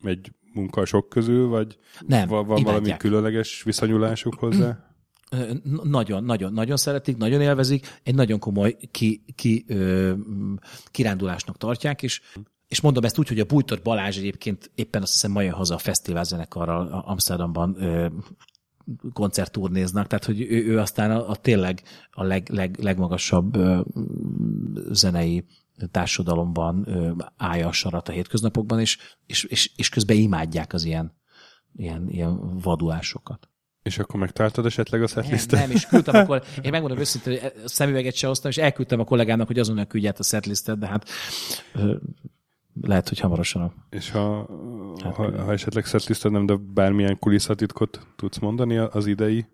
egy 0.03 0.31
munka 0.53 0.85
sok 0.85 1.09
közül, 1.09 1.47
vagy 1.47 1.77
nem, 2.07 2.27
van 2.27 2.45
valami 2.45 2.97
különleges 2.97 3.63
viszonyulásuk 3.63 4.33
hozzá? 4.33 4.86
Nagyon, 5.83 6.23
nagyon, 6.23 6.53
nagyon 6.53 6.77
szeretik, 6.77 7.17
nagyon 7.17 7.41
élvezik, 7.41 7.99
egy 8.03 8.15
nagyon 8.15 8.39
komoly 8.39 8.77
ki, 8.91 9.23
ki, 9.35 9.65
ö, 9.67 10.13
kirándulásnak 10.91 11.57
tartják, 11.57 12.03
és 12.03 12.21
és 12.67 12.81
mondom 12.81 13.03
ezt 13.03 13.17
úgy, 13.17 13.27
hogy 13.27 13.39
a 13.39 13.45
Bújtor 13.45 13.81
Balázs 13.81 14.17
egyébként 14.17 14.71
éppen 14.75 15.01
azt 15.01 15.11
hiszem 15.11 15.31
majd 15.31 15.51
haza 15.51 15.75
a 15.75 15.77
fesztivál 15.77 16.23
zenekarral 16.23 17.03
Amsterdamban 17.05 17.75
ö, 17.83 18.07
koncertturnéznak, 19.13 20.07
tehát 20.07 20.25
hogy 20.25 20.41
ő, 20.41 20.65
ő 20.65 20.79
aztán 20.79 21.11
a, 21.11 21.29
a 21.29 21.35
tényleg 21.35 21.81
a 22.11 22.23
leg, 22.23 22.49
leg, 22.49 22.77
legmagasabb 22.79 23.55
ö, 23.55 23.81
zenei 24.91 25.45
társadalomban 25.91 26.87
állja 27.37 27.67
a 27.67 27.71
sarat 27.71 28.09
a 28.09 28.11
hétköznapokban, 28.11 28.79
és, 28.79 28.97
és, 29.25 29.43
és, 29.43 29.71
és 29.75 29.89
közben 29.89 30.17
imádják 30.17 30.73
az 30.73 30.83
ilyen, 30.83 31.13
ilyen, 31.75 32.09
ilyen 32.09 32.59
vadulásokat. 32.59 33.49
És 33.87 33.99
akkor 33.99 34.19
megtaláltad 34.19 34.65
esetleg 34.65 35.03
a 35.03 35.07
setlistet? 35.07 35.59
Nem, 35.59 35.67
nem, 35.67 35.77
és 35.77 35.85
küldtem 35.85 36.15
akkor, 36.15 36.43
én 36.65 36.71
megmondom 36.71 36.99
őszintén, 36.99 37.39
hogy 37.39 37.51
a 37.65 37.67
szemüveget 37.67 38.15
se 38.15 38.27
hoztam, 38.27 38.49
és 38.49 38.57
elküldtem 38.57 38.99
a 38.99 39.03
kollégának, 39.03 39.47
hogy 39.47 39.59
azonnal 39.59 39.85
küldje 39.85 40.13
a 40.17 40.23
setlistet, 40.23 40.79
de 40.79 40.87
hát 40.87 41.09
lehet, 42.81 43.09
hogy 43.09 43.19
hamarosan. 43.19 43.73
És 43.89 44.11
ha, 44.11 44.49
hát, 45.03 45.15
ha, 45.15 45.43
ha 45.43 45.51
esetleg 45.51 45.85
setlisted 45.85 46.31
nem, 46.31 46.45
de 46.45 46.55
bármilyen 46.73 47.19
kulisszatitkot 47.19 48.07
tudsz 48.15 48.37
mondani 48.37 48.77
az 48.77 49.05
idei 49.05 49.45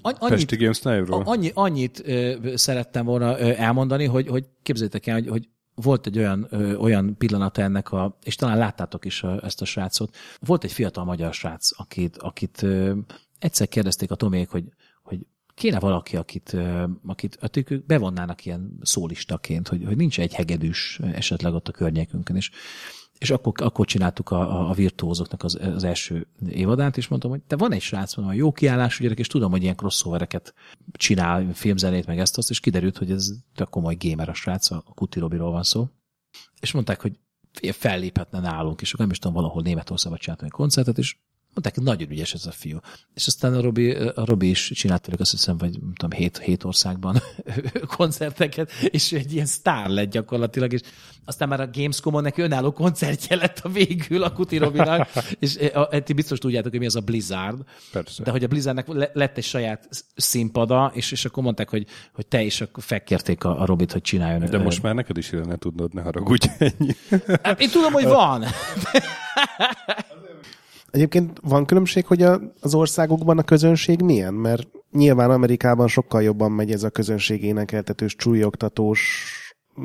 annyit, 0.00 0.28
Pesti 0.28 0.56
Games 0.56 0.82
Live-ról? 0.82 1.22
Annyi, 1.24 1.50
annyit 1.54 2.02
ö, 2.04 2.34
szerettem 2.54 3.04
volna 3.04 3.40
ö, 3.40 3.52
elmondani, 3.56 4.04
hogy, 4.04 4.28
hogy 4.28 4.46
képzeljétek 4.62 5.06
el, 5.06 5.14
hogy, 5.14 5.28
hogy 5.28 5.48
volt 5.74 6.06
egy 6.06 6.18
olyan, 6.18 6.46
ö, 6.50 6.74
olyan 6.74 7.16
pillanata 7.16 7.62
ennek 7.62 7.92
a, 7.92 8.18
és 8.22 8.34
talán 8.34 8.58
láttátok 8.58 9.04
is 9.04 9.22
a, 9.22 9.44
ezt 9.44 9.60
a 9.62 9.64
srácot, 9.64 10.16
volt 10.40 10.64
egy 10.64 10.72
fiatal 10.72 11.04
magyar 11.04 11.34
srác, 11.34 11.80
akit, 11.80 12.16
akit 12.16 12.62
ö, 12.62 12.92
egyszer 13.40 13.68
kérdezték 13.68 14.10
a 14.10 14.14
Tomék, 14.14 14.48
hogy, 14.48 14.64
hogy 15.02 15.26
kéne 15.54 15.78
valaki, 15.78 16.16
akit, 16.16 16.56
akit, 17.06 17.38
akit 17.40 17.86
bevonnának 17.86 18.44
ilyen 18.44 18.78
szólistaként, 18.82 19.68
hogy, 19.68 19.84
hogy 19.84 19.96
nincs 19.96 20.20
egy 20.20 20.34
hegedűs 20.34 21.00
esetleg 21.12 21.54
ott 21.54 21.68
a 21.68 21.72
környékünkön, 21.72 22.36
és, 22.36 22.50
és 23.18 23.30
akkor, 23.30 23.52
akkor 23.56 23.86
csináltuk 23.86 24.30
a, 24.30 24.70
a 24.70 24.72
virtuózoknak 24.72 25.42
az, 25.42 25.58
az 25.62 25.84
első 25.84 26.26
évadát, 26.48 26.96
és 26.96 27.08
mondtam, 27.08 27.30
hogy 27.30 27.40
te 27.40 27.56
van 27.56 27.72
egy 27.72 27.80
srác, 27.80 28.16
mondom, 28.16 28.34
jó 28.34 28.52
kiállású 28.52 29.02
gyerek, 29.02 29.18
és 29.18 29.26
tudom, 29.26 29.50
hogy 29.50 29.62
ilyen 29.62 29.76
crossovereket 29.76 30.54
csinál, 30.92 31.52
filmzenét, 31.52 32.06
meg 32.06 32.18
ezt 32.18 32.38
azt, 32.38 32.50
és 32.50 32.60
kiderült, 32.60 32.98
hogy 32.98 33.10
ez 33.10 33.30
tök 33.54 33.68
komoly 33.68 33.96
gamer 33.98 34.28
a 34.28 34.34
srác, 34.34 34.70
a 34.70 34.82
Kuti 34.94 35.18
Robiról 35.18 35.50
van 35.50 35.62
szó. 35.62 35.88
És 36.60 36.72
mondták, 36.72 37.00
hogy 37.00 37.18
felléphetne 37.72 38.40
nálunk, 38.40 38.80
és 38.80 38.92
akkor 38.92 39.04
nem 39.04 39.14
is 39.14 39.18
tudom, 39.18 39.36
valahol 39.36 39.62
Németországban 39.62 40.18
csináltam 40.18 40.46
egy 40.46 40.52
koncertet, 40.52 40.98
és 40.98 41.16
Mondták, 41.54 41.84
nagyon 41.84 42.10
ügyes 42.10 42.34
ez 42.34 42.46
a 42.46 42.50
fiú. 42.50 42.78
És 43.14 43.26
aztán 43.26 43.54
a 43.54 43.60
Robi, 43.60 43.90
a 43.94 44.24
Robi 44.24 44.48
is 44.48 44.70
csinált 44.74 45.06
velük 45.06 45.20
azt 45.20 45.30
hiszem, 45.30 45.56
vagy 45.56 45.70
nem 45.80 45.94
tudom, 45.94 46.18
hét, 46.18 46.38
hét 46.38 46.64
országban 46.64 47.22
koncerteket, 47.96 48.72
és 48.72 49.12
egy 49.12 49.32
ilyen 49.32 49.46
sztár 49.46 49.88
lett 49.88 50.10
gyakorlatilag, 50.10 50.72
és 50.72 50.80
aztán 51.24 51.48
már 51.48 51.60
a 51.60 51.70
Gamescom-on 51.72 52.22
neki 52.22 52.42
önálló 52.42 52.72
koncertje 52.72 53.36
lett 53.36 53.58
a 53.58 53.68
végül 53.68 54.22
a 54.22 54.32
Kuti 54.32 54.56
Robinak, 54.56 55.08
és 55.38 55.54
eh, 55.54 55.80
a, 55.80 56.02
ti 56.02 56.12
biztos 56.12 56.38
tudjátok, 56.38 56.70
hogy 56.70 56.80
mi 56.80 56.86
az 56.86 56.96
a 56.96 57.00
Blizzard. 57.00 57.62
Persze. 57.92 58.22
De 58.22 58.30
hogy 58.30 58.44
a 58.44 58.46
Blizzardnak 58.46 59.10
lett 59.12 59.36
egy 59.36 59.44
saját 59.44 59.88
színpada, 60.16 60.90
és, 60.94 61.12
és 61.12 61.24
akkor 61.24 61.42
mondták, 61.42 61.68
hogy, 61.68 61.86
hogy 62.12 62.26
te 62.26 62.42
is 62.42 62.60
akkor 62.60 62.82
felkérték 62.82 63.44
a, 63.44 63.60
a 63.60 63.64
Robit, 63.64 63.92
hogy 63.92 64.02
csináljon. 64.02 64.50
De 64.50 64.58
most 64.58 64.82
már 64.82 64.94
neked 64.94 65.16
is 65.16 65.30
lenne 65.30 65.56
tudnod, 65.56 65.94
ne 65.94 66.02
haragudj 66.02 66.48
ennyi. 66.58 66.94
Hát 67.42 67.60
én 67.60 67.70
tudom, 67.70 67.92
hogy 67.92 68.04
van. 68.20 68.44
Egyébként 70.90 71.40
van 71.42 71.66
különbség, 71.66 72.06
hogy 72.06 72.22
a, 72.22 72.40
az 72.60 72.74
országokban 72.74 73.38
a 73.38 73.42
közönség 73.42 74.00
milyen? 74.00 74.34
Mert 74.34 74.68
nyilván 74.92 75.30
Amerikában 75.30 75.88
sokkal 75.88 76.22
jobban 76.22 76.52
megy 76.52 76.70
ez 76.70 76.82
a 76.82 76.90
közönség 76.90 77.44
énekeltetős, 77.44 78.16
csúlyogtatós 78.16 79.30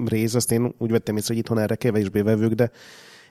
rész. 0.06 0.34
Azt 0.34 0.51
én 0.51 0.74
úgy 0.78 0.91
vettem 0.91 1.18
észre, 1.18 1.34
hogy 1.34 1.43
itthon 1.43 1.60
erre 1.60 1.76
kevésbé 1.76 2.22
vevők, 2.22 2.53
de 2.53 2.72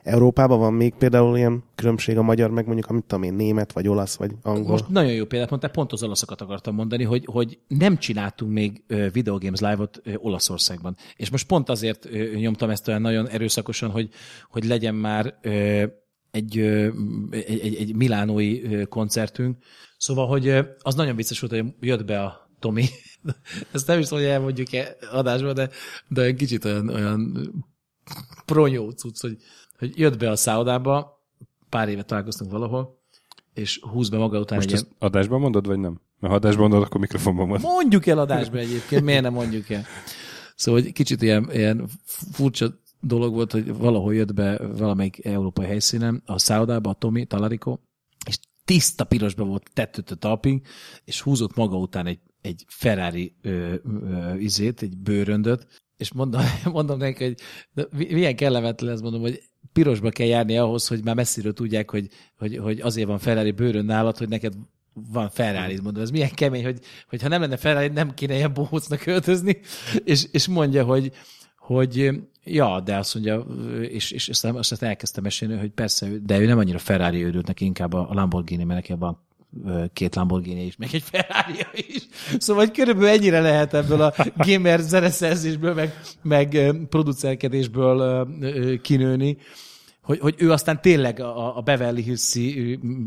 Európában 0.03 0.59
van 0.59 0.72
még 0.72 0.95
például 0.95 1.37
ilyen 1.37 1.64
különbség 1.75 2.18
a 2.18 2.22
magyar, 2.22 2.51
meg 2.51 2.66
mondjuk, 2.66 2.91
amit 2.91 3.05
tudom 3.05 3.25
én, 3.25 3.35
német, 3.35 3.72
vagy 3.72 3.89
olasz, 3.89 4.16
vagy 4.16 4.31
angol. 4.43 4.70
Most 4.70 4.89
nagyon 4.89 5.12
jó 5.12 5.25
példát 5.25 5.51
mondtál, 5.51 5.70
pont 5.70 5.93
az 5.93 6.03
olaszokat 6.03 6.41
akartam 6.41 6.75
mondani, 6.75 7.05
hogy, 7.05 7.25
hogy 7.25 7.59
nem 7.68 7.99
csináltunk 7.99 8.53
még 8.53 8.83
Video 9.12 9.39
Games 9.39 9.61
Live-ot 9.61 10.03
Olaszországban. 10.16 10.97
És 11.16 11.31
most 11.31 11.47
pont 11.47 11.68
azért 11.68 12.09
nyomtam 12.35 12.70
ezt 12.70 12.89
olyan 12.89 13.01
nagyon 13.01 13.29
erőszakosan, 13.29 13.91
hogy, 13.91 14.09
hogy 14.51 14.64
legyen 14.64 14.95
már 14.95 15.35
egy, 16.35 16.59
egy, 17.30 17.61
egy, 17.61 17.74
egy 17.74 17.95
milánói 17.95 18.61
koncertünk. 18.87 19.57
Szóval, 19.97 20.26
hogy 20.26 20.49
az 20.78 20.95
nagyon 20.95 21.16
vicces 21.16 21.41
volt, 21.41 21.53
hogy 21.53 21.74
jött 21.80 22.05
be 22.05 22.22
a 22.22 22.51
Tomi. 22.59 22.85
Ezt 23.72 23.87
nem 23.87 23.99
is 23.99 24.09
tudom, 24.09 24.22
hogy 24.22 24.32
elmondjuk-e 24.32 24.97
adásba, 25.11 25.53
de, 25.53 25.70
de 26.09 26.22
egy 26.22 26.35
kicsit 26.35 26.64
olyan, 26.64 26.89
olyan 26.89 27.53
pronyó 28.45 28.91
cucc, 28.91 29.20
hogy, 29.20 29.37
hogy 29.78 29.99
jött 29.99 30.18
be 30.18 30.30
a 30.30 30.37
szállodába, 30.37 31.22
pár 31.68 31.89
éve 31.89 32.03
találkoztunk 32.03 32.51
valahol, 32.51 33.03
és 33.55 33.80
húz 33.80 34.09
be 34.09 34.16
maga 34.16 34.39
után 34.39 34.57
Most 34.57 34.68
egy 34.68 34.74
ezt 34.74 34.85
ilyen... 34.85 34.97
adásban 34.99 35.41
mondod, 35.41 35.66
vagy 35.66 35.78
nem? 35.78 36.01
Mert 36.20 36.32
ha 36.32 36.39
adásban 36.39 36.68
mondod, 36.68 36.87
akkor 36.87 37.01
mikrofonban 37.01 37.47
mondod. 37.47 37.70
Mondjuk 37.70 38.07
el 38.07 38.18
adásban 38.18 38.61
egyébként, 38.61 39.05
miért 39.05 39.22
nem 39.22 39.32
mondjuk 39.32 39.70
el? 39.70 39.85
Szóval 40.55 40.80
hogy 40.80 40.93
kicsit 40.93 41.22
ilyen, 41.22 41.49
ilyen 41.53 41.89
furcsa 42.32 42.82
dolog 43.07 43.35
volt, 43.35 43.53
hogy 43.53 43.77
valahol 43.77 44.15
jött 44.15 44.35
be 44.35 44.59
valamelyik 44.59 45.25
európai 45.25 45.67
helyszínen, 45.67 46.23
a 46.27 46.39
szállodába, 46.39 46.91
a 46.91 46.95
Tomi, 46.95 47.25
Talarico, 47.25 47.79
és 48.27 48.39
tiszta 48.65 49.05
pirosba 49.05 49.45
volt 49.45 49.71
tettőt 49.73 50.11
a 50.11 50.15
talping, 50.15 50.61
és 51.05 51.21
húzott 51.21 51.55
maga 51.55 51.77
után 51.77 52.07
egy, 52.07 52.21
egy 52.41 52.65
Ferrari 52.69 53.37
ö, 53.43 53.75
ö, 53.85 54.35
izét, 54.35 54.83
egy 54.83 54.97
bőröndöt, 54.97 55.67
és 55.97 56.13
mondom, 56.13 56.43
mondom 56.73 56.99
neki, 56.99 57.25
hogy 57.25 57.39
milyen 57.91 58.37
kellemetlen 58.37 58.93
ez, 58.93 59.01
mondom, 59.01 59.21
hogy 59.21 59.43
pirosba 59.73 60.11
kell 60.11 60.27
járni 60.27 60.57
ahhoz, 60.59 60.87
hogy 60.87 61.05
már 61.05 61.15
messziről 61.15 61.53
tudják, 61.53 61.91
hogy, 61.91 62.09
hogy, 62.37 62.57
hogy 62.57 62.81
azért 62.81 63.07
van 63.07 63.19
Ferrari 63.19 63.51
bőrön 63.51 63.85
nálad, 63.85 64.17
hogy 64.17 64.29
neked 64.29 64.55
van 64.93 65.31
Ferrari, 65.31 65.81
mondom, 65.83 66.03
ez 66.03 66.11
milyen 66.11 66.35
kemény, 66.35 66.65
hogy, 66.65 66.79
hogy 67.09 67.23
ha 67.23 67.29
nem 67.29 67.41
lenne 67.41 67.57
Ferrari, 67.57 67.89
nem 67.89 68.15
kéne 68.15 68.35
ilyen 68.35 68.53
bohócnak 68.53 69.07
öltözni, 69.07 69.61
és, 70.05 70.27
és 70.31 70.47
mondja, 70.47 70.85
hogy, 70.85 71.13
hogy 71.65 72.11
ja, 72.45 72.81
de 72.81 72.97
azt 72.97 73.15
mondja, 73.15 73.47
és, 73.81 74.11
és 74.11 74.29
aztán, 74.29 74.55
aztán 74.57 74.89
elkezdtem 74.89 75.23
mesélni, 75.23 75.57
hogy 75.59 75.71
persze, 75.71 76.09
de 76.23 76.39
ő 76.39 76.47
nem 76.47 76.59
annyira 76.59 76.79
Ferrari 76.79 77.25
őrült 77.25 77.47
neki, 77.47 77.65
inkább 77.65 77.93
a 77.93 78.09
Lamborghini, 78.11 78.65
mert 78.65 78.81
neki 78.81 78.99
van 78.99 79.19
két 79.93 80.15
Lamborghini 80.15 80.65
is, 80.65 80.77
meg 80.77 80.89
egy 80.93 81.03
ferrari 81.03 81.67
is. 81.87 82.07
Szóval 82.39 82.65
hogy 82.65 82.75
körülbelül 82.75 83.09
ennyire 83.09 83.41
lehet 83.41 83.75
ebből 83.75 84.01
a 84.01 84.15
gamer 84.37 84.81
zeneszerzésből, 84.81 85.75
meg, 85.75 86.01
meg 86.23 86.77
producerkedésből 86.89 88.29
kinőni, 88.83 89.37
hogy, 90.03 90.19
hogy 90.19 90.35
ő 90.39 90.53
aztán 90.53 90.81
tényleg 90.81 91.21
a, 91.21 91.57
a 91.57 91.61
Beverly 91.61 92.03
hills 92.03 92.35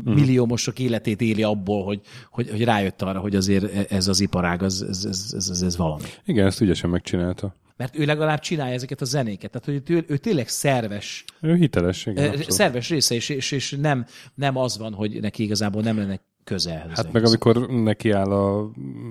milliómosok 0.04 0.78
életét 0.78 1.20
éli 1.20 1.42
abból, 1.42 1.84
hogy, 1.84 2.00
hogy, 2.30 2.50
hogy 2.50 2.64
rájött 2.64 3.02
arra, 3.02 3.20
hogy 3.20 3.36
azért 3.36 3.92
ez 3.92 4.08
az 4.08 4.20
iparág, 4.20 4.62
ez, 4.62 4.84
ez, 4.88 5.04
ez, 5.04 5.48
ez, 5.50 5.62
ez 5.62 5.76
valami. 5.76 6.04
Igen, 6.24 6.46
ezt 6.46 6.60
ügyesen 6.60 6.90
megcsinálta 6.90 7.54
mert 7.78 7.98
ő 7.98 8.04
legalább 8.04 8.40
csinálja 8.40 8.74
ezeket 8.74 9.00
a 9.00 9.04
zenéket. 9.04 9.50
Tehát, 9.50 9.66
hogy 9.66 9.96
ő, 9.96 10.04
ő 10.08 10.16
tényleg 10.16 10.48
szerves. 10.48 11.24
Ő 11.40 11.54
hiteles, 11.54 12.06
igen. 12.06 12.28
Abszolút. 12.28 12.52
Szerves 12.52 12.88
része, 12.88 13.14
és, 13.14 13.28
és, 13.28 13.50
és 13.50 13.76
nem, 13.80 14.06
nem 14.34 14.56
az 14.56 14.78
van, 14.78 14.92
hogy 14.92 15.20
neki 15.20 15.42
igazából 15.42 15.82
nem 15.82 15.96
lenne 15.96 16.20
közel. 16.44 16.90
Hát 16.94 17.12
meg 17.12 17.24
amikor 17.24 17.68
neki 17.68 18.10
áll 18.10 18.32
a 18.32 18.70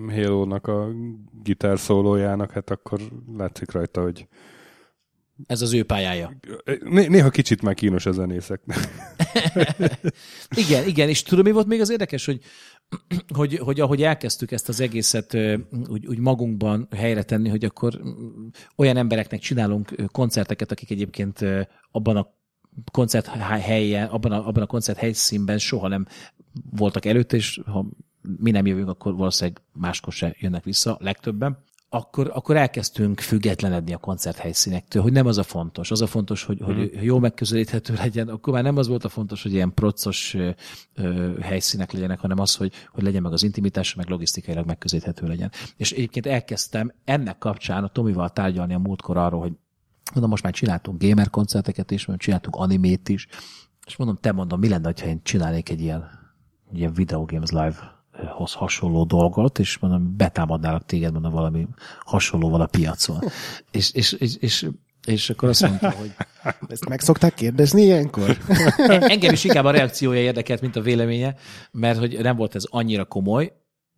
Halo-nak 0.09 0.67
a 0.67 0.89
gitár 1.43 1.79
szólójának, 1.79 2.51
hát 2.51 2.69
akkor 2.69 2.99
látszik 3.37 3.71
rajta, 3.71 4.01
hogy 4.01 4.27
ez 5.45 5.61
az 5.61 5.73
ő 5.73 5.83
pályája. 5.83 6.37
Néha 6.83 7.29
kicsit 7.29 7.61
már 7.61 7.73
kínos 7.73 8.05
a 8.05 8.11
zenészeknek. 8.11 8.77
igen, 10.67 10.87
igen, 10.87 11.09
és 11.09 11.23
tudom, 11.23 11.45
mi 11.45 11.51
volt 11.51 11.67
még 11.67 11.81
az 11.81 11.89
érdekes, 11.89 12.25
hogy, 12.25 12.41
hogy, 13.35 13.57
hogy 13.57 13.79
ahogy 13.79 14.03
elkezdtük 14.03 14.51
ezt 14.51 14.69
az 14.69 14.79
egészet 14.79 15.37
úgy, 15.87 16.07
úgy 16.07 16.19
magunkban 16.19 16.87
helyre 16.95 17.23
tenni, 17.23 17.49
hogy 17.49 17.65
akkor 17.65 18.01
olyan 18.75 18.97
embereknek 18.97 19.39
csinálunk 19.39 19.95
koncerteket, 20.11 20.71
akik 20.71 20.91
egyébként 20.91 21.45
abban 21.91 22.17
a 22.17 22.35
koncert 22.91 23.27
helyen, 23.27 24.07
abban 24.07 24.31
a, 24.31 24.47
abban 24.47 24.63
a 24.63 24.67
koncert 24.67 24.97
helyszínben 24.97 25.57
soha 25.57 25.87
nem 25.87 26.05
voltak 26.69 27.05
előtte, 27.05 27.35
és 27.35 27.61
ha 27.65 27.85
mi 28.37 28.51
nem 28.51 28.65
jövünk, 28.65 28.89
akkor 28.89 29.15
valószínűleg 29.15 29.61
máskor 29.73 30.13
se 30.13 30.35
jönnek 30.39 30.63
vissza, 30.63 30.97
legtöbben 30.99 31.65
akkor, 31.89 32.31
akkor 32.33 32.55
elkezdtünk 32.55 33.19
függetlenedni 33.19 33.93
a 33.93 33.97
koncerthelyszínektől, 33.97 35.01
hogy 35.01 35.11
nem 35.11 35.25
az 35.25 35.37
a 35.37 35.43
fontos. 35.43 35.91
Az 35.91 36.01
a 36.01 36.07
fontos, 36.07 36.43
hogy, 36.43 36.61
mm. 36.61 36.65
hogy 36.65 36.75
mhm. 36.75 37.03
jó 37.03 37.19
megközelíthető 37.19 37.93
legyen. 37.93 38.27
Akkor 38.27 38.53
már 38.53 38.63
nem 38.63 38.77
az 38.77 38.87
volt 38.87 39.03
a 39.03 39.09
fontos, 39.09 39.43
hogy 39.43 39.53
ilyen 39.53 39.73
procos 39.73 40.35
ö, 40.93 41.39
helyszínek 41.41 41.91
legyenek, 41.91 42.19
hanem 42.19 42.39
az, 42.39 42.55
hogy, 42.55 42.73
hogy 42.91 43.03
legyen 43.03 43.21
meg 43.21 43.31
az 43.31 43.43
intimitás, 43.43 43.95
meg 43.95 44.09
logisztikailag 44.09 44.65
megközelíthető 44.65 45.27
legyen. 45.27 45.51
És 45.77 45.91
egyébként 45.91 46.25
elkezdtem 46.25 46.91
ennek 47.05 47.37
kapcsán 47.37 47.83
a 47.83 47.87
Tomival 47.87 48.29
tárgyalni 48.29 48.73
a 48.73 48.79
múltkor 48.79 49.17
arról, 49.17 49.39
hogy 49.39 49.53
mondom, 50.11 50.29
most 50.29 50.43
már 50.43 50.53
csináltunk 50.53 51.03
gamer 51.03 51.29
koncerteket 51.29 51.91
is, 51.91 52.05
mondom, 52.05 52.25
csináltunk 52.25 52.55
animét 52.55 53.09
is, 53.09 53.27
és 53.85 53.95
mondom, 53.95 54.17
te 54.21 54.31
mondom, 54.31 54.59
mi 54.59 54.69
lenne, 54.69 54.93
ha 54.99 55.05
én 55.05 55.19
csinálnék 55.23 55.69
egy 55.69 55.81
ilyen, 55.81 56.09
ilyen 56.73 56.93
Video 56.93 57.25
Games 57.25 57.49
Live 57.49 57.96
hoz 58.25 58.53
hasonló 58.53 59.03
dolgot, 59.03 59.59
és 59.59 59.77
mondom, 59.77 60.15
betámadnálak 60.17 60.85
téged, 60.85 61.11
mondom, 61.11 61.31
valami 61.31 61.67
hasonlóval 62.05 62.61
a 62.61 62.65
piacon. 62.65 63.19
és, 63.71 63.91
és, 63.91 64.11
és, 64.11 64.35
és 64.35 64.67
és 65.07 65.29
akkor 65.29 65.49
azt 65.49 65.61
mondta, 65.61 65.91
hogy... 65.91 66.11
Ezt 66.67 66.89
meg 66.89 66.99
szokták 66.99 67.33
kérdezni 67.33 67.81
ilyenkor? 67.81 68.37
Engem 68.87 69.33
is 69.33 69.43
inkább 69.43 69.65
a 69.65 69.71
reakciója 69.71 70.19
érdekelt, 70.19 70.61
mint 70.61 70.75
a 70.75 70.81
véleménye, 70.81 71.35
mert 71.71 71.99
hogy 71.99 72.19
nem 72.21 72.35
volt 72.35 72.55
ez 72.55 72.63
annyira 72.69 73.05
komoly, 73.05 73.53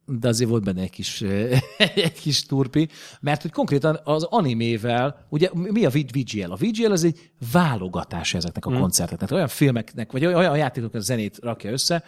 de 0.06 0.28
azért 0.28 0.50
volt 0.50 0.64
benne 0.64 0.82
egy 0.82 0.90
kis, 0.90 1.22
egy 1.96 2.20
kis 2.22 2.46
turpi, 2.46 2.90
mert 3.20 3.42
hogy 3.42 3.52
konkrétan 3.52 4.00
az 4.04 4.24
animével, 4.24 5.26
ugye 5.30 5.50
mi 5.54 5.86
a 5.86 5.90
VGL? 5.90 6.52
A 6.52 6.56
VGL 6.56 6.92
az 6.92 7.04
egy 7.04 7.32
válogatás 7.52 8.34
ezeknek 8.34 8.66
a 8.66 8.70
hmm. 8.70 8.80
koncerteknek, 8.80 9.32
olyan 9.32 9.48
filmeknek, 9.48 10.12
vagy 10.12 10.26
olyan 10.26 10.58
játékoknak 10.58 11.02
a 11.02 11.06
zenét 11.06 11.38
rakja 11.42 11.72
össze, 11.72 12.04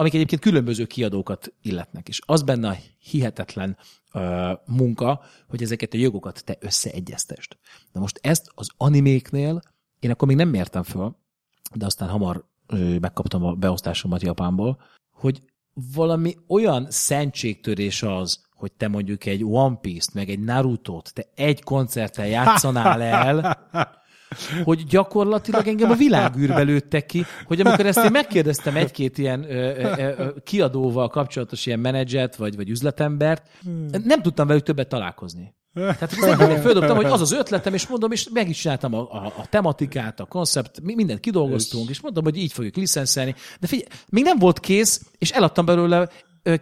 amik 0.00 0.14
egyébként 0.14 0.40
különböző 0.40 0.86
kiadókat 0.86 1.52
illetnek. 1.62 2.08
És 2.08 2.20
az 2.26 2.42
benne 2.42 2.68
a 2.68 2.76
hihetetlen 2.98 3.76
uh, 4.12 4.22
munka, 4.66 5.20
hogy 5.48 5.62
ezeket 5.62 5.94
a 5.94 5.96
jogokat 5.96 6.44
te 6.44 6.56
összeegyeztest. 6.60 7.58
Na 7.92 8.00
most 8.00 8.18
ezt 8.22 8.50
az 8.54 8.68
animéknél 8.76 9.60
én 10.00 10.10
akkor 10.10 10.28
még 10.28 10.36
nem 10.36 10.48
mértem 10.48 10.82
föl, 10.82 11.16
de 11.74 11.86
aztán 11.86 12.08
hamar 12.08 12.44
uh, 12.72 12.98
megkaptam 12.98 13.44
a 13.44 13.54
beosztásomat 13.54 14.22
Japánból, 14.22 14.80
hogy 15.10 15.42
valami 15.94 16.36
olyan 16.48 16.90
szentségtörés 16.90 18.02
az, 18.02 18.46
hogy 18.54 18.72
te 18.72 18.88
mondjuk 18.88 19.26
egy 19.26 19.44
One 19.44 19.76
Piece-t, 19.76 20.14
meg 20.14 20.28
egy 20.28 20.40
Naruto-t, 20.40 21.14
te 21.14 21.24
egy 21.34 21.62
koncerttel 21.62 22.26
játszanál 22.26 23.02
el, 23.02 23.58
hogy 24.64 24.84
gyakorlatilag 24.84 25.66
engem 25.66 25.90
a 25.90 25.94
világűrbe 25.94 26.62
lőttek 26.62 27.06
ki, 27.06 27.24
hogy 27.44 27.60
amikor 27.60 27.86
ezt 27.86 28.04
én 28.04 28.10
megkérdeztem 28.10 28.76
egy-két 28.76 29.18
ilyen 29.18 29.44
ö, 29.50 29.54
ö, 29.54 30.12
ö, 30.18 30.28
kiadóval 30.44 31.08
kapcsolatos 31.08 31.66
ilyen 31.66 31.78
menedzsert, 31.78 32.36
vagy, 32.36 32.56
vagy 32.56 32.68
üzletembert, 32.68 33.48
nem 34.04 34.22
tudtam 34.22 34.46
velük 34.46 34.62
többet 34.62 34.88
találkozni. 34.88 35.56
Tehát 35.74 36.02
az 36.02 36.22
egyébként 36.22 36.60
földobtam, 36.60 36.96
hogy 36.96 37.04
az 37.04 37.20
az 37.20 37.32
ötletem, 37.32 37.74
és 37.74 37.86
mondom, 37.86 38.12
és 38.12 38.28
meg 38.32 38.48
is 38.48 38.58
csináltam 38.58 38.94
a, 38.94 39.00
a, 39.00 39.26
a 39.26 39.46
tematikát, 39.50 40.20
a 40.20 40.24
koncept, 40.24 40.80
mindent 40.80 41.20
kidolgoztunk, 41.20 41.88
és 41.88 42.00
mondom, 42.00 42.24
hogy 42.24 42.36
így 42.36 42.52
fogjuk 42.52 42.76
licenszelni. 42.76 43.34
De 43.60 43.66
figyelj, 43.66 43.88
még 44.08 44.24
nem 44.24 44.38
volt 44.38 44.60
kész, 44.60 45.10
és 45.18 45.30
eladtam 45.30 45.64
belőle 45.64 46.08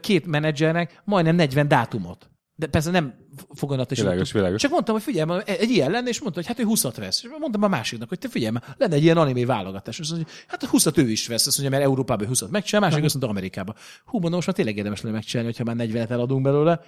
két 0.01 0.27
menedzsernek 0.27 1.03
majdnem 1.05 1.35
40 1.35 1.69
dátumot. 1.69 2.31
De 2.55 2.67
persze 2.67 2.91
nem 2.91 3.14
foganat 3.55 3.95
Világos, 3.95 4.32
világos. 4.32 4.61
Csak 4.61 4.70
mondtam, 4.70 4.95
hogy 4.95 5.05
figyelj, 5.05 5.41
egy 5.45 5.70
ilyen 5.70 5.91
lenne, 5.91 6.09
és 6.09 6.20
mondta, 6.20 6.41
hogy 6.41 6.49
hát 6.49 6.59
ő 6.59 6.64
20 6.64 6.82
vesz. 6.82 7.22
És 7.22 7.28
mondtam 7.39 7.62
a 7.62 7.68
másiknak, 7.68 8.09
hogy 8.09 8.18
te 8.18 8.28
figyelj, 8.28 8.57
lenne 8.76 8.95
egy 8.95 9.03
ilyen 9.03 9.16
animé 9.16 9.45
válogatás. 9.45 10.01
Azt 10.01 10.11
mondja, 10.11 10.28
hát 10.47 10.64
20 10.64 10.87
ő 10.95 11.11
is 11.11 11.26
vesz, 11.26 11.47
azt 11.47 11.59
mondja, 11.59 11.78
mert 11.78 11.91
Európában 11.91 12.26
20 12.26 12.43
megcsinál, 12.51 12.89
másik 12.89 13.05
azt 13.05 13.14
mondta 13.14 13.32
Amerikában. 13.32 13.74
Hú, 14.05 14.12
mondom, 14.12 14.32
most 14.32 14.47
már 14.47 14.57
tényleg 14.57 14.76
érdemes 14.76 15.01
lenne 15.01 15.14
megcsinálni, 15.14 15.53
hogyha 15.57 15.74
már 15.74 15.89
40-et 15.89 16.11
eladunk 16.11 16.43
belőle. 16.43 16.80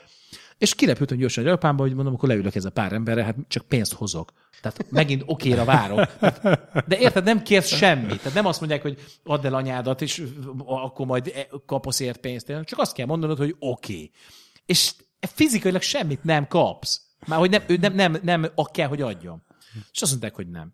És 0.59 0.75
kirepültem 0.75 1.19
gyorsan 1.19 1.45
Japánba, 1.45 1.83
hogy 1.83 1.95
mondom, 1.95 2.15
akkor 2.15 2.29
leülök 2.29 2.55
ez 2.55 2.65
a 2.65 2.71
pár 2.71 2.93
emberre, 2.93 3.25
hát 3.25 3.37
csak 3.49 3.65
pénzt 3.65 3.93
hozok. 3.93 4.33
Tehát 4.63 4.87
megint 4.91 5.23
okéra 5.27 5.65
várok. 5.65 6.07
De 6.87 6.99
érted, 6.99 7.25
nem 7.25 7.43
kérsz 7.43 7.77
semmit. 7.77 8.19
Tehát 8.19 8.35
nem 8.35 8.47
azt 8.47 8.61
mondják, 8.61 8.83
hogy 8.83 8.99
add 9.25 9.47
el 9.47 9.55
anyádat, 9.55 10.03
és 10.03 10.23
akkor 10.67 11.07
majd 11.07 11.49
kapsz 11.67 12.01
ért 12.01 12.21
pénzt. 12.21 12.53
Csak 12.65 12.79
azt 12.79 12.93
kell 12.93 13.07
mondanod, 13.07 13.39
hogy 13.39 13.57
oké. 13.59 13.93
Okay. 13.93 14.11
És 14.67 14.93
fizikailag 15.21 15.83
semmit 15.83 16.25
nem 16.25 16.47
kapsz. 16.47 17.01
Már 17.27 17.39
hogy 17.39 17.51
nem, 17.51 17.63
ő 17.67 17.77
nem, 17.77 17.95
nem, 17.95 18.17
nem 18.23 18.53
kell, 18.73 18.89
hogy 18.89 19.03
adjon. 19.03 19.43
És 19.93 20.03
azt 20.03 20.11
mondták, 20.11 20.35
hogy 20.35 20.49
nem. 20.51 20.73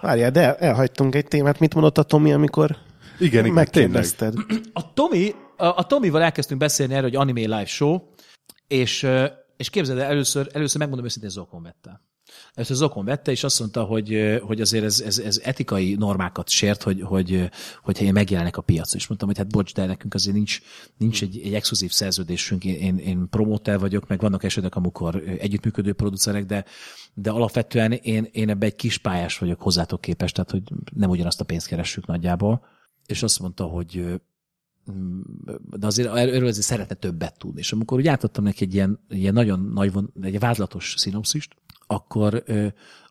Várjál, 0.00 0.30
de 0.30 0.56
elhagytunk 0.56 1.14
egy 1.14 1.26
témát. 1.26 1.58
Mit 1.58 1.74
mondott 1.74 1.98
a 1.98 2.02
Tomi, 2.02 2.32
amikor 2.32 2.76
igen, 3.18 3.52
megkérdezted? 3.52 4.34
A 4.72 4.92
Tomi, 4.92 5.34
a, 5.56 5.66
a 5.66 5.86
Tomival 5.86 6.22
elkezdtünk 6.22 6.60
beszélni 6.60 6.92
erről, 6.92 7.08
hogy 7.08 7.18
anime 7.18 7.40
live 7.40 7.64
show, 7.64 8.00
és, 8.66 9.06
és 9.56 9.70
képzeld 9.70 9.98
el, 9.98 10.04
először, 10.04 10.48
először 10.52 10.78
megmondom 10.78 11.06
őszintén, 11.06 11.30
Zokon 11.30 11.74
vette. 12.32 12.50
Először 12.54 12.76
Zokon 12.76 13.04
vette, 13.04 13.30
és 13.30 13.44
azt 13.44 13.58
mondta, 13.58 13.82
hogy, 13.82 14.38
hogy 14.42 14.60
azért 14.60 14.84
ez, 14.84 15.00
ez, 15.00 15.18
ez 15.18 15.40
etikai 15.44 15.94
normákat 15.94 16.48
sért, 16.48 16.82
hogy, 16.82 17.00
hogy, 17.00 17.50
hogyha 17.82 18.04
én 18.04 18.12
megjelenek 18.12 18.56
a 18.56 18.62
piacon. 18.62 18.96
És 18.96 19.06
mondtam, 19.06 19.28
hogy 19.28 19.38
hát 19.38 19.48
bocs, 19.48 19.74
de 19.74 19.86
nekünk 19.86 20.14
azért 20.14 20.36
nincs, 20.36 20.60
nincs 20.96 21.22
egy, 21.22 21.40
egy 21.44 21.54
exkluzív 21.54 21.90
szerződésünk, 21.90 22.64
én, 22.64 22.96
én, 22.96 23.28
promóter 23.30 23.78
vagyok, 23.78 24.08
meg 24.08 24.20
vannak 24.20 24.44
esetek, 24.44 24.74
amikor 24.74 25.22
együttműködő 25.38 25.92
producerek, 25.92 26.46
de, 26.46 26.64
de 27.14 27.30
alapvetően 27.30 27.92
én, 27.92 28.28
én 28.32 28.48
ebbe 28.48 28.66
egy 28.66 28.76
kis 28.76 28.98
pályás 28.98 29.38
vagyok 29.38 29.60
hozzátok 29.60 30.00
képest, 30.00 30.34
tehát 30.34 30.50
hogy 30.50 30.62
nem 30.94 31.10
ugyanazt 31.10 31.40
a 31.40 31.44
pénzt 31.44 31.66
keressük 31.66 32.06
nagyjából. 32.06 32.64
És 33.06 33.22
azt 33.22 33.40
mondta, 33.40 33.64
hogy 33.64 34.20
de 35.70 35.86
azért 35.86 36.16
erről 36.16 36.46
azért 36.46 36.66
szeretne 36.66 36.94
többet 36.94 37.38
tudni. 37.38 37.60
És 37.60 37.72
amikor 37.72 37.98
úgy 37.98 38.06
átadtam 38.06 38.44
neki 38.44 38.64
egy 38.64 38.74
ilyen, 38.74 39.00
ilyen 39.08 39.32
nagyon 39.32 39.70
nagy, 39.74 39.92
egy 40.20 40.38
vázlatos 40.38 40.94
szinopszist, 40.96 41.56
akkor, 41.92 42.44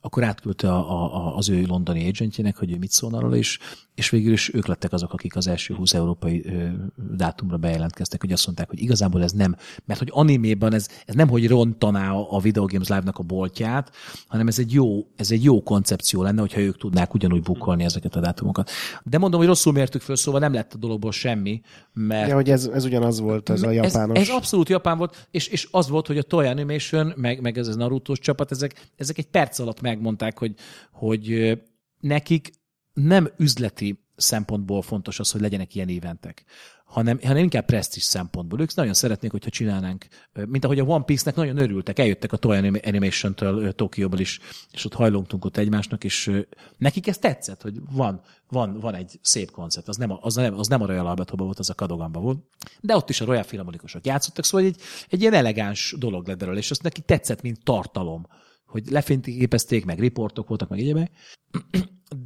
akkor 0.01 0.23
átküldte 0.23 0.71
a, 0.71 1.15
a, 1.15 1.35
az 1.35 1.49
ő 1.49 1.65
londoni 1.65 2.07
agentjének, 2.07 2.57
hogy 2.57 2.71
ő 2.71 2.77
mit 2.77 2.91
szólna 2.91 3.17
arról, 3.17 3.35
és, 3.35 3.59
és 3.95 4.09
végül 4.09 4.33
is 4.33 4.53
ők 4.53 4.67
lettek 4.67 4.93
azok, 4.93 5.13
akik 5.13 5.35
az 5.35 5.47
első 5.47 5.73
20 5.73 5.93
európai 5.93 6.45
ö, 6.45 6.67
dátumra 7.15 7.57
bejelentkeztek, 7.57 8.21
hogy 8.21 8.31
azt 8.31 8.45
mondták, 8.45 8.69
hogy 8.69 8.79
igazából 8.79 9.23
ez 9.23 9.31
nem, 9.31 9.55
mert 9.85 9.99
hogy 9.99 10.09
animéban 10.11 10.73
ez, 10.73 10.87
ez 11.05 11.15
nem, 11.15 11.27
hogy 11.27 11.47
rontaná 11.47 12.11
a 12.11 12.39
Video 12.39 12.65
Games 12.65 12.87
Live-nak 12.87 13.17
a 13.17 13.23
boltját, 13.23 13.91
hanem 14.27 14.47
ez 14.47 14.59
egy 14.59 14.73
jó, 14.73 15.07
ez 15.15 15.31
egy 15.31 15.43
jó 15.43 15.63
koncepció 15.63 16.21
lenne, 16.21 16.41
hogyha 16.41 16.59
ők 16.59 16.77
tudnák 16.77 17.13
ugyanúgy 17.13 17.41
bukolni 17.41 17.83
ezeket 17.83 18.15
a 18.15 18.19
dátumokat. 18.19 18.69
De 19.03 19.17
mondom, 19.17 19.39
hogy 19.39 19.49
rosszul 19.49 19.73
mértük 19.73 20.01
föl, 20.01 20.15
szóval 20.15 20.39
nem 20.39 20.53
lett 20.53 20.73
a 20.73 20.77
dologból 20.77 21.11
semmi, 21.11 21.61
mert... 21.93 22.27
Ja, 22.27 22.35
hogy 22.35 22.49
ez, 22.49 22.65
ez 22.65 22.85
ugyanaz 22.85 23.19
volt, 23.19 23.49
ez 23.49 23.63
a 23.63 23.71
japános. 23.71 24.17
Ez, 24.19 24.27
ez 24.27 24.35
abszolút 24.35 24.69
japán 24.69 24.97
volt, 24.97 25.27
és, 25.31 25.47
és 25.47 25.67
az 25.71 25.89
volt, 25.89 26.07
hogy 26.07 26.17
a 26.17 26.23
Toy 26.23 26.45
Animation, 26.45 27.13
meg, 27.15 27.41
meg 27.41 27.57
ez 27.57 27.67
a 27.67 27.75
naruto 27.75 28.15
csapat, 28.15 28.51
ezek, 28.51 28.89
ezek 28.95 29.17
egy 29.17 29.27
perc 29.27 29.59
alatt 29.59 29.81
megmondták, 29.91 30.37
hogy, 30.37 30.55
hogy 30.91 31.57
nekik 31.99 32.51
nem 32.93 33.29
üzleti 33.37 34.03
szempontból 34.15 34.81
fontos 34.81 35.19
az, 35.19 35.31
hogy 35.31 35.41
legyenek 35.41 35.75
ilyen 35.75 35.89
éventek, 35.89 36.45
hanem, 36.85 37.19
hanem 37.23 37.43
inkább 37.43 37.65
presztis 37.65 38.03
szempontból. 38.03 38.61
Ők 38.61 38.75
nagyon 38.75 38.93
szeretnék, 38.93 39.31
hogyha 39.31 39.49
csinálnánk, 39.49 40.07
mint 40.45 40.65
ahogy 40.65 40.79
a 40.79 40.83
One 40.83 41.03
Piece-nek 41.03 41.35
nagyon 41.35 41.57
örültek, 41.57 41.99
eljöttek 41.99 42.31
a 42.31 42.37
Toy 42.37 42.57
Animation-től 42.83 43.73
Tokióból 43.73 44.19
is, 44.19 44.39
és 44.71 44.85
ott 44.85 44.93
hajlongtunk 44.93 45.45
ott 45.45 45.57
egymásnak, 45.57 46.03
és 46.03 46.31
nekik 46.77 47.07
ez 47.07 47.17
tetszett, 47.17 47.61
hogy 47.61 47.81
van, 47.91 48.21
van, 48.49 48.79
van 48.79 48.95
egy 48.95 49.19
szép 49.21 49.51
koncept, 49.51 49.87
az 49.87 49.97
nem, 49.97 50.11
a, 50.11 50.19
az 50.21 50.35
nem, 50.35 50.57
az 50.57 50.67
nem 50.67 50.81
a 50.81 50.85
Royal 50.85 51.07
Albert 51.07 51.31
volt, 51.35 51.59
az 51.59 51.69
a 51.69 51.73
Kadogamba 51.75 52.19
volt, 52.19 52.39
de 52.81 52.95
ott 52.95 53.09
is 53.09 53.21
a 53.21 53.25
Royal 53.25 53.43
Filharmonikusok 53.43 54.05
játszottak, 54.05 54.45
szóval 54.45 54.67
egy, 54.67 54.77
egy 55.09 55.21
ilyen 55.21 55.33
elegáns 55.33 55.95
dolog 55.97 56.27
lett 56.27 56.37
belőle, 56.37 56.57
és 56.57 56.71
azt 56.71 56.83
neki 56.83 57.01
tetszett, 57.01 57.41
mint 57.41 57.63
tartalom 57.63 58.27
hogy 58.71 58.89
lefényképezték, 58.89 59.85
meg 59.85 59.99
riportok 59.99 60.47
voltak, 60.47 60.69
meg 60.69 60.79
egyébek. 60.79 61.11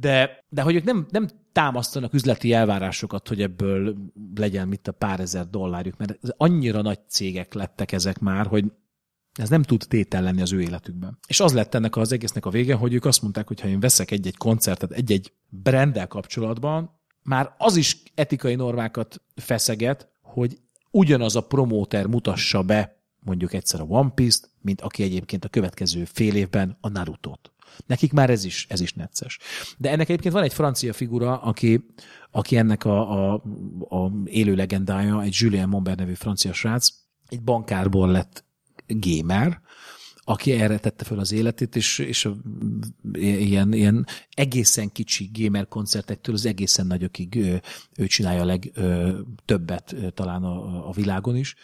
De, 0.00 0.44
de 0.48 0.62
hogy 0.62 0.74
ők 0.74 0.84
nem, 0.84 1.06
nem 1.10 1.28
támasztanak 1.52 2.14
üzleti 2.14 2.52
elvárásokat, 2.52 3.28
hogy 3.28 3.42
ebből 3.42 3.96
legyen 4.34 4.68
mit 4.68 4.88
a 4.88 4.92
pár 4.92 5.20
ezer 5.20 5.46
dollárjuk, 5.50 5.96
mert 5.96 6.18
annyira 6.36 6.82
nagy 6.82 6.98
cégek 7.08 7.54
lettek 7.54 7.92
ezek 7.92 8.18
már, 8.18 8.46
hogy 8.46 8.64
ez 9.32 9.48
nem 9.48 9.62
tud 9.62 9.84
tétel 9.88 10.22
lenni 10.22 10.40
az 10.40 10.52
ő 10.52 10.60
életükben. 10.60 11.18
És 11.26 11.40
az 11.40 11.52
lett 11.52 11.74
ennek 11.74 11.96
az 11.96 12.12
egésznek 12.12 12.46
a 12.46 12.50
vége, 12.50 12.74
hogy 12.74 12.94
ők 12.94 13.04
azt 13.04 13.22
mondták, 13.22 13.46
hogy 13.46 13.60
ha 13.60 13.68
én 13.68 13.80
veszek 13.80 14.10
egy-egy 14.10 14.36
koncertet 14.36 14.92
egy-egy 14.92 15.32
branddel 15.48 16.06
kapcsolatban, 16.06 16.90
már 17.22 17.54
az 17.58 17.76
is 17.76 18.02
etikai 18.14 18.54
normákat 18.54 19.22
feszeget, 19.34 20.08
hogy 20.22 20.58
ugyanaz 20.90 21.36
a 21.36 21.46
promóter 21.46 22.06
mutassa 22.06 22.62
be 22.62 22.95
mondjuk 23.26 23.52
egyszer 23.52 23.80
a 23.80 23.84
One 23.84 24.10
Piece-t, 24.14 24.50
mint 24.60 24.80
aki 24.80 25.02
egyébként 25.02 25.44
a 25.44 25.48
következő 25.48 26.04
fél 26.04 26.34
évben 26.34 26.76
a 26.80 26.88
Naruto-t. 26.88 27.50
Nekik 27.86 28.12
már 28.12 28.30
ez 28.30 28.44
is, 28.44 28.66
ez 28.68 28.80
is 28.80 28.92
necces. 28.92 29.38
De 29.78 29.90
ennek 29.90 30.08
egyébként 30.08 30.34
van 30.34 30.42
egy 30.42 30.52
francia 30.52 30.92
figura, 30.92 31.40
aki, 31.40 31.86
aki 32.30 32.56
ennek 32.56 32.84
a, 32.84 33.32
a, 33.32 33.42
a 33.88 34.12
élő 34.24 34.54
legendája, 34.54 35.22
egy 35.22 35.34
Julien 35.38 35.68
Mombert 35.68 35.98
nevű 35.98 36.14
francia 36.14 36.52
srác, 36.52 36.88
egy 37.28 37.42
bankárból 37.42 38.10
lett 38.10 38.44
gamer, 38.86 39.60
aki 40.28 40.52
erre 40.52 40.78
tette 40.78 41.04
fel 41.04 41.18
az 41.18 41.32
életét, 41.32 41.76
és, 41.76 41.98
és 41.98 42.24
a, 42.24 42.36
ilyen, 43.12 43.72
ilyen 43.72 44.06
egészen 44.30 44.92
kicsi 44.92 45.30
gamer 45.32 45.68
koncertektől 45.68 46.34
az 46.34 46.46
egészen 46.46 46.86
nagyokig 46.86 47.36
ő, 47.36 47.62
ő 47.96 48.06
csinálja 48.06 48.42
a 48.42 48.44
legtöbbet 48.44 49.94
talán 50.14 50.42
a, 50.44 50.88
a 50.88 50.92
világon 50.92 51.36
is 51.36 51.54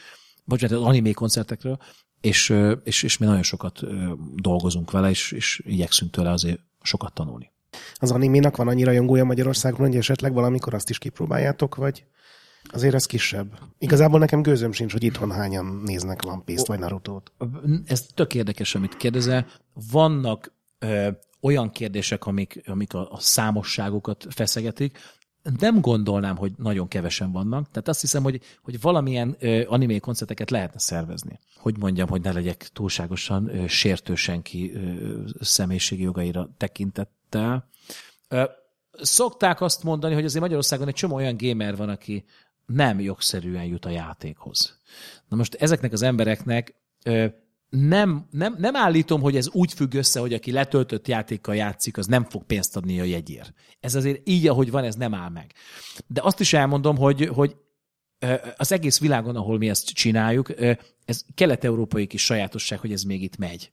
bocsánat, 0.45 0.79
az 0.79 0.85
animé 0.85 1.11
koncertekről, 1.13 1.79
és, 2.21 2.55
és, 2.85 3.03
és 3.03 3.19
mi 3.19 3.27
nagyon 3.27 3.43
sokat 3.43 3.81
dolgozunk 4.35 4.91
vele, 4.91 5.11
és, 5.11 5.33
és 5.33 5.63
igyekszünk 5.65 6.11
tőle 6.11 6.31
azért 6.31 6.61
sokat 6.83 7.13
tanulni. 7.15 7.53
Az 7.95 8.11
animénak 8.11 8.57
van 8.57 8.69
annyira 8.69 8.91
jongója 8.91 9.25
Magyarországon, 9.25 9.87
hogy 9.87 9.97
esetleg 9.97 10.33
valamikor 10.33 10.75
azt 10.75 10.91
is 10.91 10.99
kipróbáljátok, 10.99 11.75
vagy 11.75 12.05
azért 12.65 12.95
ez 12.95 13.07
kisebb. 13.07 13.59
Igazából 13.79 14.19
nekem 14.19 14.43
gőzöm 14.43 14.73
sincs, 14.73 14.93
hogy 14.93 15.03
itthon 15.03 15.31
hányan 15.31 15.83
néznek 15.85 16.27
One 16.27 16.43
Piece-t 16.45 16.67
vagy 16.67 16.79
Naruto-t. 16.79 17.33
Ez 17.85 18.07
tök 18.15 18.35
érdekes, 18.35 18.75
amit 18.75 18.97
kérdezel. 18.97 19.47
Vannak 19.91 20.53
ö, 20.79 21.09
olyan 21.41 21.71
kérdések, 21.71 22.27
amik, 22.27 22.63
amik 22.67 22.95
a, 22.95 23.11
a 23.11 23.19
számosságokat 23.19 24.27
feszegetik, 24.31 24.99
nem 25.59 25.81
gondolnám, 25.81 26.37
hogy 26.37 26.53
nagyon 26.57 26.89
kevesen 26.89 27.33
vannak. 27.33 27.71
Tehát 27.71 27.89
azt 27.89 28.01
hiszem, 28.01 28.23
hogy, 28.23 28.41
hogy 28.63 28.81
valamilyen 28.81 29.37
animé 29.67 29.99
koncerteket 29.99 30.51
lehetne 30.51 30.79
szervezni. 30.79 31.39
Hogy 31.57 31.79
mondjam, 31.79 32.09
hogy 32.09 32.21
ne 32.21 32.33
legyek 32.33 32.69
túlságosan 32.73 33.49
ö, 33.49 33.67
sértő 33.67 34.15
senki 34.15 34.73
személyiségi 35.41 36.03
jogaira 36.03 36.49
tekintettel. 36.57 37.69
Ö, 38.29 38.45
szokták 38.93 39.61
azt 39.61 39.83
mondani, 39.83 40.15
hogy 40.15 40.25
azért 40.25 40.43
Magyarországon 40.43 40.89
egy 40.89 40.95
csomó 40.95 41.15
olyan 41.15 41.37
gamer 41.37 41.77
van, 41.77 41.89
aki, 41.89 42.25
nem 42.67 43.01
jogszerűen 43.01 43.65
jut 43.65 43.85
a 43.85 43.91
játékhoz. 43.91 44.79
Na 45.29 45.37
most 45.37 45.55
ezeknek 45.55 45.93
az 45.93 46.03
embereknek 46.03 46.75
nem, 47.77 48.27
nem, 48.31 48.55
nem 48.59 48.77
állítom, 48.77 49.21
hogy 49.21 49.37
ez 49.37 49.49
úgy 49.49 49.73
függ 49.73 49.95
össze, 49.95 50.21
hogy 50.21 50.33
aki 50.33 50.53
letöltött 50.53 51.09
játékkal 51.09 51.55
játszik, 51.55 51.97
az 51.97 52.07
nem 52.07 52.25
fog 52.25 52.45
pénzt 52.45 52.77
adni 52.77 53.01
a 53.01 53.05
jegyért. 53.05 53.53
Ez 53.81 53.95
azért 53.95 54.29
így, 54.29 54.47
ahogy 54.47 54.71
van, 54.71 54.85
ez 54.85 54.95
nem 54.95 55.15
áll 55.15 55.29
meg. 55.29 55.53
De 56.07 56.21
azt 56.23 56.41
is 56.41 56.53
elmondom, 56.53 56.97
hogy, 56.97 57.27
hogy 57.27 57.57
az 58.57 58.73
egész 58.73 59.01
világon, 59.01 59.37
ahol 59.37 59.59
mi 59.59 59.69
ezt 59.69 59.87
csináljuk, 59.87 60.53
ez 61.05 61.25
kelet-európai 61.35 62.07
kis 62.07 62.25
sajátosság, 62.25 62.79
hogy 62.79 62.93
ez 62.93 63.03
még 63.03 63.23
itt 63.23 63.37
megy. 63.37 63.73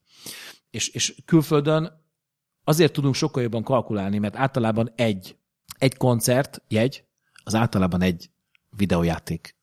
És, 0.69 0.87
és 0.87 1.15
külföldön 1.25 1.91
azért 2.63 2.93
tudunk 2.93 3.15
sokkal 3.15 3.41
jobban 3.41 3.63
kalkulálni, 3.63 4.17
mert 4.17 4.35
általában 4.35 4.91
egy, 4.95 5.37
egy 5.77 5.97
koncert, 5.97 6.61
jegy, 6.67 7.03
az 7.43 7.55
általában 7.55 8.01
egy 8.01 8.29
videójáték 8.69 9.55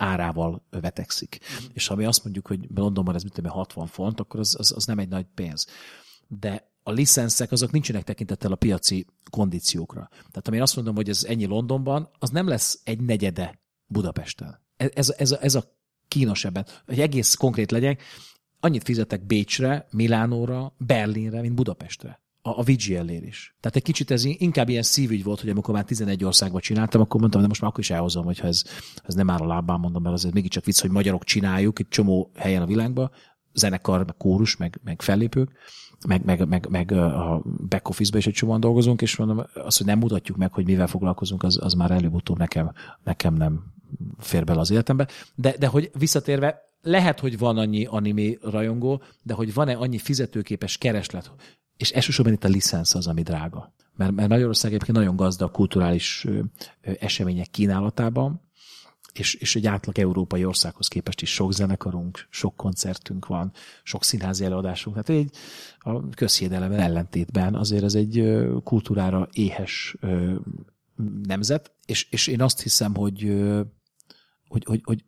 árával 0.00 0.62
vetekszik. 0.70 1.38
Mm. 1.40 1.66
És 1.72 1.86
ha 1.86 1.94
mi 1.94 2.04
azt 2.04 2.24
mondjuk, 2.24 2.46
hogy 2.46 2.68
Londonban 2.74 3.14
ez 3.14 3.22
mit 3.22 3.46
60 3.46 3.86
font, 3.86 4.20
akkor 4.20 4.40
az, 4.40 4.56
az, 4.58 4.72
az 4.72 4.84
nem 4.84 4.98
egy 4.98 5.08
nagy 5.08 5.26
pénz. 5.34 5.66
De 6.28 6.68
a 6.82 6.90
licenszek 6.90 7.52
azok 7.52 7.70
nincsenek 7.70 8.04
tekintettel 8.04 8.52
a 8.52 8.56
piaci 8.56 9.06
kondíciókra. 9.30 10.08
Tehát 10.10 10.48
ha 10.48 10.54
én 10.54 10.62
azt 10.62 10.76
mondom, 10.76 10.94
hogy 10.94 11.08
ez 11.08 11.24
ennyi 11.24 11.44
Londonban, 11.44 12.10
az 12.18 12.30
nem 12.30 12.48
lesz 12.48 12.80
egy 12.84 13.00
negyede 13.00 13.60
Budapesten. 13.86 14.60
Ez, 14.76 14.90
ez, 14.94 15.10
ez, 15.18 15.30
a, 15.30 15.38
ez 15.42 15.54
a 15.54 15.64
kínos 16.08 16.44
ebben. 16.44 16.66
Hogy 16.86 17.00
egész 17.00 17.34
konkrét 17.34 17.70
legyek, 17.70 18.02
annyit 18.60 18.84
fizetek 18.84 19.26
Bécsre, 19.26 19.86
Milánóra, 19.90 20.74
Berlinre, 20.78 21.40
mint 21.40 21.54
Budapestre 21.54 22.20
a, 22.42 22.48
a 22.50 22.62
VGL-ér 22.62 23.22
is. 23.22 23.56
Tehát 23.60 23.76
egy 23.76 23.82
kicsit 23.82 24.10
ez 24.10 24.24
inkább 24.24 24.68
ilyen 24.68 24.82
szívügy 24.82 25.24
volt, 25.24 25.40
hogy 25.40 25.50
amikor 25.50 25.74
már 25.74 25.84
11 25.84 26.24
országban 26.24 26.60
csináltam, 26.60 27.00
akkor 27.00 27.20
mondtam, 27.20 27.40
de 27.40 27.48
most 27.48 27.60
már 27.60 27.70
akkor 27.70 27.82
is 27.82 27.90
elhozom, 27.90 28.24
hogyha 28.24 28.46
ez, 28.46 28.62
ez 29.02 29.14
nem 29.14 29.30
áll 29.30 29.38
a 29.38 29.46
lábán, 29.46 29.80
mondom, 29.80 30.02
mert 30.02 30.14
azért 30.14 30.34
mégiscsak 30.34 30.64
vicc, 30.64 30.80
hogy 30.80 30.90
magyarok 30.90 31.24
csináljuk 31.24 31.78
egy 31.78 31.88
csomó 31.88 32.30
helyen 32.34 32.62
a 32.62 32.66
világban, 32.66 33.10
zenekar, 33.52 34.04
meg 34.04 34.16
kórus, 34.16 34.56
meg, 34.56 34.80
meg 34.84 35.02
fellépők, 35.02 35.50
meg, 36.06 36.24
meg, 36.24 36.48
meg, 36.48 36.68
meg 36.70 36.92
a 36.92 37.42
back 37.68 37.88
office 37.88 38.18
is 38.18 38.26
egy 38.26 38.32
csomóan 38.32 38.60
dolgozunk, 38.60 39.02
és 39.02 39.16
mondom, 39.16 39.46
az, 39.54 39.76
hogy 39.76 39.86
nem 39.86 39.98
mutatjuk 39.98 40.36
meg, 40.36 40.52
hogy 40.52 40.64
mivel 40.64 40.86
foglalkozunk, 40.86 41.42
az, 41.42 41.58
az 41.62 41.72
már 41.72 41.90
előbb-utóbb 41.90 42.38
nekem, 42.38 42.72
nekem 43.04 43.34
nem 43.34 43.62
fér 44.18 44.44
bele 44.44 44.60
az 44.60 44.70
életembe. 44.70 45.08
De, 45.34 45.54
de 45.58 45.66
hogy 45.66 45.90
visszatérve, 45.98 46.60
lehet, 46.82 47.20
hogy 47.20 47.38
van 47.38 47.58
annyi 47.58 47.84
animé 47.84 48.38
rajongó, 48.42 49.02
de 49.22 49.34
hogy 49.34 49.54
van-e 49.54 49.76
annyi 49.76 49.98
fizetőképes 49.98 50.78
kereslet, 50.78 51.30
és 51.80 51.90
elsősorban 51.90 52.32
itt 52.32 52.44
a 52.44 52.48
licensz 52.48 52.94
az, 52.94 53.06
ami 53.06 53.22
drága. 53.22 53.74
Mert, 53.96 54.12
mert 54.12 54.28
Magyarország 54.28 54.72
egyébként 54.72 54.96
nagyon 54.96 55.16
gazdag 55.16 55.50
kulturális 55.50 56.24
ö, 56.24 56.40
ö, 56.82 56.92
események 56.98 57.50
kínálatában, 57.50 58.48
és, 59.12 59.34
és 59.34 59.56
egy 59.56 59.66
átlag 59.66 59.98
európai 59.98 60.44
országhoz 60.44 60.88
képest 60.88 61.22
is 61.22 61.32
sok 61.32 61.52
zenekarunk, 61.52 62.26
sok 62.30 62.56
koncertünk 62.56 63.26
van, 63.26 63.52
sok 63.82 64.04
színházi 64.04 64.44
előadásunk. 64.44 65.02
Tehát 65.02 65.22
egy 65.22 65.36
a 65.78 66.08
közhiedelem 66.08 66.72
ellentétben 66.72 67.54
azért 67.54 67.84
ez 67.84 67.94
egy 67.94 68.38
kultúrára 68.64 69.28
éhes 69.32 69.96
nemzet, 71.22 71.72
és, 71.86 72.06
és 72.10 72.26
én 72.26 72.42
azt 72.42 72.62
hiszem, 72.62 72.94
hogy, 72.94 73.42
hogy, 74.48 74.64
hogy, 74.64 74.80
hogy 74.84 75.04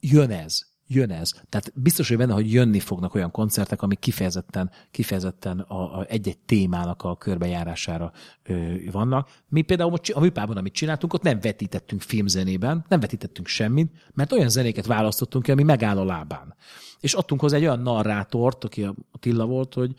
jön 0.00 0.30
ez, 0.30 0.73
jön 0.86 1.10
ez. 1.10 1.32
Tehát 1.48 1.72
biztos, 1.74 2.08
hogy 2.08 2.16
benne, 2.16 2.32
hogy 2.32 2.52
jönni 2.52 2.80
fognak 2.80 3.14
olyan 3.14 3.30
koncertek, 3.30 3.82
amik 3.82 3.98
kifejezetten, 3.98 4.70
kifejezetten 4.90 5.58
a, 5.58 5.98
a 5.98 6.06
egy-egy 6.08 6.38
témának 6.38 7.02
a 7.02 7.16
körbejárására 7.16 8.12
ö, 8.42 8.74
vannak. 8.90 9.30
Mi 9.48 9.62
például 9.62 9.98
a 10.12 10.20
műpában, 10.20 10.56
amit 10.56 10.72
csináltunk, 10.72 11.12
ott 11.12 11.22
nem 11.22 11.40
vetítettünk 11.40 12.02
filmzenében, 12.02 12.84
nem 12.88 13.00
vetítettünk 13.00 13.46
semmit, 13.46 13.92
mert 14.12 14.32
olyan 14.32 14.48
zenéket 14.48 14.86
választottunk 14.86 15.44
ki, 15.44 15.50
ami 15.50 15.62
megáll 15.62 15.98
a 15.98 16.04
lábán. 16.04 16.54
És 17.00 17.14
adtunk 17.14 17.40
hozzá 17.40 17.56
egy 17.56 17.64
olyan 17.64 17.80
narrátort, 17.80 18.64
aki 18.64 18.82
a 18.82 18.94
Tilla 19.20 19.46
volt, 19.46 19.74
hogy, 19.74 19.94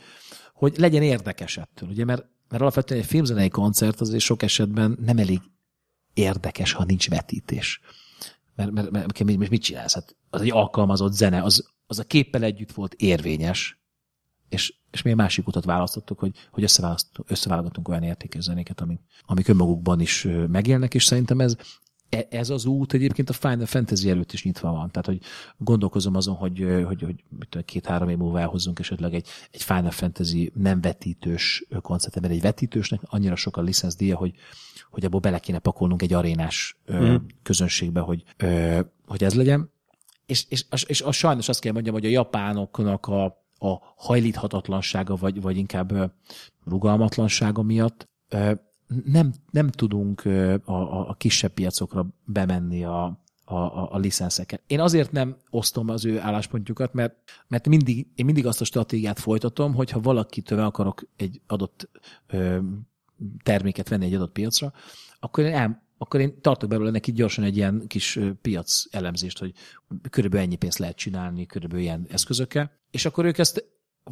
hogy 0.54 0.78
legyen 0.78 1.02
érdekes 1.02 1.58
ettől. 1.58 1.90
Ugye, 1.90 2.06
mert, 2.06 2.26
mert 2.50 2.62
alapvetően 2.62 3.00
egy 3.00 3.08
filmzenei 3.08 3.50
koncert 3.50 4.02
azért 4.02 4.24
sok 4.24 4.44
esetben 4.44 4.98
nem 5.06 5.18
elég 5.18 5.42
érdekes, 6.14 6.72
ha 6.72 6.84
nincs 6.84 7.10
vetítés. 7.10 7.82
Mert, 8.56 8.72
mert, 8.72 8.92
mert, 8.92 9.24
mert 9.24 9.50
mit 9.50 9.62
csinálsz? 9.62 9.94
Hát 9.94 10.16
az 10.30 10.42
egy 10.42 10.52
alkalmazott 10.52 11.14
zene, 11.14 11.42
az, 11.42 11.70
az 11.88 12.00
a 12.00 12.04
képpel 12.04 12.44
együtt 12.44 12.72
volt 12.72 12.94
érvényes, 12.94 13.80
és, 14.50 14.74
és 14.92 15.02
mi 15.02 15.10
egy 15.10 15.16
másik 15.16 15.48
utat 15.48 15.66
választottuk, 15.66 16.20
hogy, 16.20 16.32
hogy 16.52 16.64
összeválogatunk 17.28 17.88
olyan 17.88 18.04
értékes 18.04 18.44
zenéket, 18.44 18.82
amik, 18.82 19.00
amik 19.26 19.48
önmagukban 19.48 20.00
is 20.00 20.28
megélnek, 20.48 20.94
és 20.94 21.04
szerintem 21.04 21.40
ez, 21.40 21.56
e, 22.10 22.28
ez 22.30 22.50
az 22.50 22.66
út 22.66 22.94
egyébként 22.94 23.30
a 23.30 23.34
Final 23.34 23.66
Fantasy 23.66 24.10
előtt 24.10 24.32
is 24.32 24.44
nyitva 24.44 24.72
van. 24.72 24.92
Tehát, 24.92 25.06
hogy 25.06 25.22
gondolkozom 25.58 26.16
azon, 26.16 26.36
hogy, 26.36 26.84
hogy, 26.86 27.02
hogy 27.02 27.66
két-három 27.66 28.10
év 28.10 28.18
múlva 28.18 28.40
elhozzunk 28.40 28.80
esetleg 28.80 29.14
egy, 29.14 29.28
egy 29.52 29.64
Final 29.64 29.92
Fantasy 29.92 30.52
nem 30.56 30.82
vetítős 30.82 31.66
koncertet, 31.82 32.22
mert 32.22 32.34
egy 32.34 32.42
vetítősnek 32.42 33.02
annyira 33.04 33.36
sok 33.36 33.58
a 33.58 33.62
licenszdíja, 33.62 34.16
hogy, 34.18 34.34
hogy 34.90 35.06
abból 35.06 35.20
bele 35.20 35.40
kéne 35.40 35.60
pakolnunk 35.60 36.02
egy 36.02 36.14
arénás 36.14 36.78
mm. 36.94 37.16
közönségbe, 37.44 38.00
hogy, 38.00 38.24
hogy 39.06 39.24
ez 39.24 39.34
legyen 39.34 39.74
és, 40.26 40.46
és, 40.50 40.66
és, 40.72 40.84
és 40.84 41.02
az 41.02 41.16
sajnos 41.16 41.50
azt 41.50 41.60
kell 41.60 41.74
mondjam, 41.74 41.94
hogy 41.94 42.06
a 42.06 42.10
japánoknak 42.10 43.08
a, 43.08 43.26
a 43.58 43.78
hajlíthatatlansága, 43.96 45.16
vagy, 45.16 45.42
vagy 45.42 45.58
inkább 45.58 46.14
rugalmatlansága 46.66 47.62
miatt 47.62 48.10
nem, 49.06 49.34
nem 49.52 49.70
tudunk 49.70 50.26
a, 50.26 50.72
a, 50.72 51.10
a 51.10 51.14
kisebb 51.14 51.52
piacokra 51.52 52.08
bemenni 52.26 52.84
a, 52.84 53.04
a, 53.46 53.56
a, 53.56 53.90
a 53.92 53.98
licenszeken. 53.98 54.60
Én 54.68 54.80
azért 54.80 55.12
nem 55.12 55.38
osztom 55.50 55.90
az 55.90 56.06
ő 56.06 56.20
álláspontjukat, 56.20 56.94
mert, 56.94 57.16
mert 57.48 57.68
mindig, 57.68 58.08
én 58.16 58.26
mindig 58.26 58.46
azt 58.46 58.62
a 58.62 58.66
stratégiát 58.66 59.20
folytatom, 59.20 59.74
hogy 59.74 59.92
ha 59.92 60.00
valakitől 60.00 60.60
akarok 60.60 61.04
egy 61.16 61.42
adott 61.48 61.90
ö, 62.28 62.60
terméket 63.44 63.90
venni 63.90 64.06
egy 64.06 64.14
adott 64.14 64.32
piacra, 64.32 64.74
akkor 65.20 65.44
én 65.44 65.54
el, 65.54 65.84
akkor 65.98 66.20
én 66.20 66.42
tartok 66.42 66.70
belőle 66.70 66.90
neki 66.90 67.12
gyorsan 67.12 67.44
egy 67.44 67.58
ilyen 67.58 67.88
kis 67.88 68.20
piac 68.42 68.84
elemzést, 68.92 69.40
hogy 69.40 69.54
körülbelül 70.10 70.46
ennyi 70.46 70.56
pénzt 70.56 70.78
lehet 70.78 70.96
csinálni, 70.96 71.46
körülbelül 71.46 71.84
ilyen 71.84 72.06
eszközökkel, 72.10 72.72
és 72.92 73.06
akkor 73.06 73.26
ők 73.26 73.38
ezt 73.38 73.66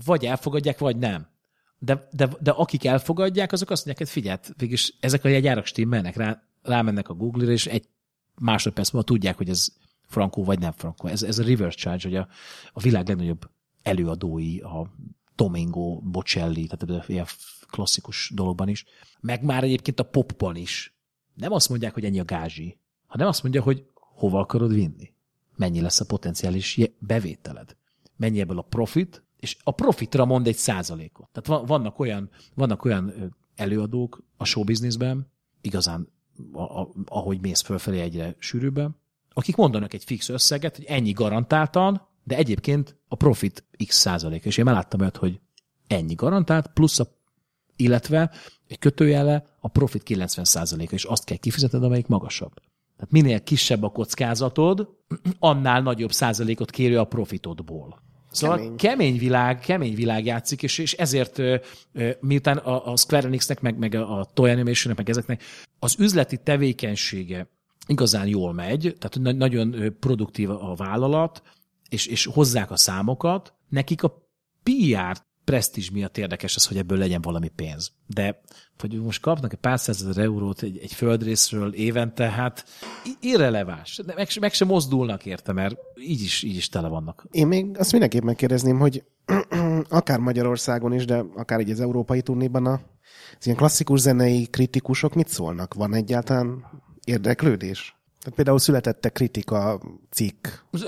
vagy 0.06 0.26
elfogadják, 0.26 0.80
vagy 0.80 0.98
nem. 0.98 1.28
De, 1.80 2.08
de, 2.12 2.30
de 2.40 2.52
akik 2.52 2.86
elfogadják, 2.86 3.52
azok 3.52 3.70
azt 3.70 3.86
mondják, 3.86 4.08
hogy 4.08 4.22
figyelj, 4.22 4.38
végülis 4.58 4.94
ezek 5.00 5.24
a 5.24 5.28
jegyárak 5.28 5.66
stimmelnek, 5.66 6.16
rá, 6.16 6.44
rámennek 6.62 7.10
a 7.10 7.14
Google-ra, 7.14 7.52
és 7.52 7.66
egy 7.66 7.88
másodperc 8.40 8.92
múlva 8.92 9.08
tudják, 9.08 9.38
hogy 9.38 9.50
ez 9.50 9.68
frankó 10.08 10.44
vagy 10.44 10.60
nem 10.60 10.72
frankó. 10.72 11.08
Ez, 11.08 11.24
ez 11.24 11.40
a 11.40 11.44
reverse 11.44 11.78
charge, 11.78 12.08
hogy 12.08 12.18
a, 12.18 12.28
a 12.74 12.82
világ 12.82 13.08
legnagyobb 13.08 13.50
előadói, 13.82 14.60
a 14.60 14.94
Domingo, 15.36 16.00
Bocelli, 16.02 16.68
tehát 16.68 17.10
ilyen 17.10 17.26
klasszikus 17.74 18.32
dologban 18.36 18.68
is, 18.68 18.86
meg 19.20 19.44
már 19.44 19.64
egyébként 19.64 20.00
a 20.00 20.04
popban 20.04 20.56
is 20.56 20.94
nem 21.34 21.52
azt 21.52 21.70
mondják, 21.70 21.94
hogy 21.94 22.06
ennyi 22.06 22.20
a 22.20 22.26
gázsi, 22.26 22.80
hanem 23.06 23.28
azt 23.28 23.44
mondja, 23.44 23.62
hogy 23.62 23.86
hova 23.94 24.40
akarod 24.40 24.74
vinni. 24.74 25.14
Mennyi 25.56 25.82
lesz 25.82 26.00
a 26.00 26.06
potenciális 26.06 26.80
bevételed. 27.00 27.76
Mennyi 28.16 28.40
ebből 28.40 28.58
a 28.58 28.62
profit, 28.62 29.24
és 29.38 29.58
a 29.64 29.72
profitra 29.72 30.26
mond 30.26 30.48
egy 30.48 30.56
százalékot. 30.56 31.30
Tehát 31.32 31.68
vannak 31.68 32.00
olyan, 32.00 32.30
vannak 32.56 32.86
olyan 32.86 33.36
előadók 33.56 34.24
a 34.38 34.46
showbizniszben, 34.46 35.32
igazán 35.62 36.08
a, 36.52 36.62
a, 36.62 36.90
ahogy 37.06 37.42
mész 37.42 37.62
fölfelé 37.62 38.00
egyre 38.00 38.36
sűrűbben, 38.40 38.96
akik 39.34 39.56
mondanak 39.56 39.94
egy 39.94 40.04
fix 40.04 40.30
összeget, 40.30 40.76
hogy 40.76 40.86
ennyi 40.86 41.12
garantáltan, 41.12 42.08
de 42.24 42.36
egyébként 42.36 42.98
a 43.08 43.16
profit 43.16 43.66
x 43.86 43.96
százalék. 43.96 44.46
És 44.46 44.58
én 44.58 44.64
már 44.64 44.74
láttam 44.74 45.00
olyat, 45.00 45.18
hogy 45.18 45.40
ennyi 45.88 46.14
garantált, 46.14 46.68
plusz 46.68 47.00
a, 47.00 47.08
illetve 47.76 48.32
egy 48.68 48.80
kötőjele 48.80 49.46
a 49.60 49.68
profit 49.68 50.04
90%-a, 50.06 50.94
és 50.94 51.04
azt 51.04 51.24
kell 51.24 51.38
kifizetned, 51.38 51.84
amelyik 51.84 52.08
magasabb. 52.08 52.54
Tehát 52.96 53.12
minél 53.12 53.44
kisebb 53.44 53.84
a 53.84 53.90
kockázatod, 53.90 54.88
annál 55.40 55.82
nagyobb 55.82 56.12
százalékot 56.12 56.70
kérő 56.70 57.00
a 57.00 57.06
profitodból. 57.06 58.02
Szóval 58.32 58.58
kemény, 58.58 58.76
kemény 58.76 59.18
világ, 59.18 59.60
kemény 59.60 59.96
világ 59.96 60.26
játszik, 60.26 60.64
és, 60.64 60.78
és 60.78 60.94
ezért 60.94 61.42
miután 62.20 62.58
a, 62.58 62.92
a 62.92 62.98
Square 62.98 63.28
Enixnek, 63.28 63.62
meg, 63.62 63.78
meg 63.78 63.96
a 63.96 64.28
Toy 64.34 64.50
Animationnek, 64.50 64.98
meg 64.98 65.10
ezeknek 65.10 65.44
az 65.80 65.96
üzleti 66.00 66.38
tevékenysége 66.38 67.48
igazán 67.88 68.28
jól 68.28 68.54
megy, 68.54 68.96
tehát 69.00 69.38
nagyon 69.38 69.96
produktív 70.00 70.50
a 70.50 70.74
vállalat, 70.76 71.42
és, 71.90 72.06
és 72.06 72.26
hozzák 72.26 72.72
a 72.72 72.78
számokat, 72.78 73.54
nekik 73.70 74.04
a 74.04 74.28
PR 74.64 75.22
presztízs 75.44 75.90
miatt 75.90 76.18
érdekes 76.18 76.56
az, 76.56 76.66
hogy 76.66 76.78
ebből 76.78 76.98
legyen 76.98 77.22
valami 77.22 77.48
pénz. 77.48 77.92
De 78.08 78.42
hogy 78.78 79.02
most 79.02 79.22
kapnak 79.22 79.54
egy 79.54 79.60
pár 79.60 79.80
százezer 79.80 80.24
eurót 80.24 80.62
egy, 80.62 80.78
egy 80.78 80.94
földrészről 80.94 81.74
évente, 81.74 82.30
hát 82.30 82.66
irreleváns. 83.20 84.02
Meg, 84.16 84.28
meg 84.40 84.54
sem 84.54 84.68
mozdulnak 84.68 85.26
érte, 85.26 85.54
mert 85.54 85.76
így 86.00 86.22
is, 86.22 86.44
így 86.44 86.56
is 86.56 86.70
tele 86.70 86.88
vannak. 86.88 87.26
Én 87.32 87.48
még 87.48 87.78
azt 87.78 87.92
mindenképp 87.92 88.24
megkérdezném, 88.24 88.80
hogy 88.80 89.04
akár 89.90 90.20
Magyarországon 90.20 90.94
is, 90.94 91.06
de 91.06 91.24
akár 91.36 91.60
így 91.60 91.72
az 91.72 91.80
európai 91.80 92.22
turnéban 92.22 92.66
az 92.66 93.46
ilyen 93.46 93.58
klasszikus 93.58 94.00
zenei 94.00 94.46
kritikusok 94.46 95.14
mit 95.14 95.28
szólnak? 95.28 95.74
Van 95.74 95.94
egyáltalán 95.94 96.66
érdeklődés? 97.04 97.96
Tehát 98.24 98.38
például 98.38 98.60
születette 98.60 99.10
kritika 99.10 99.82
cikk. 100.10 100.48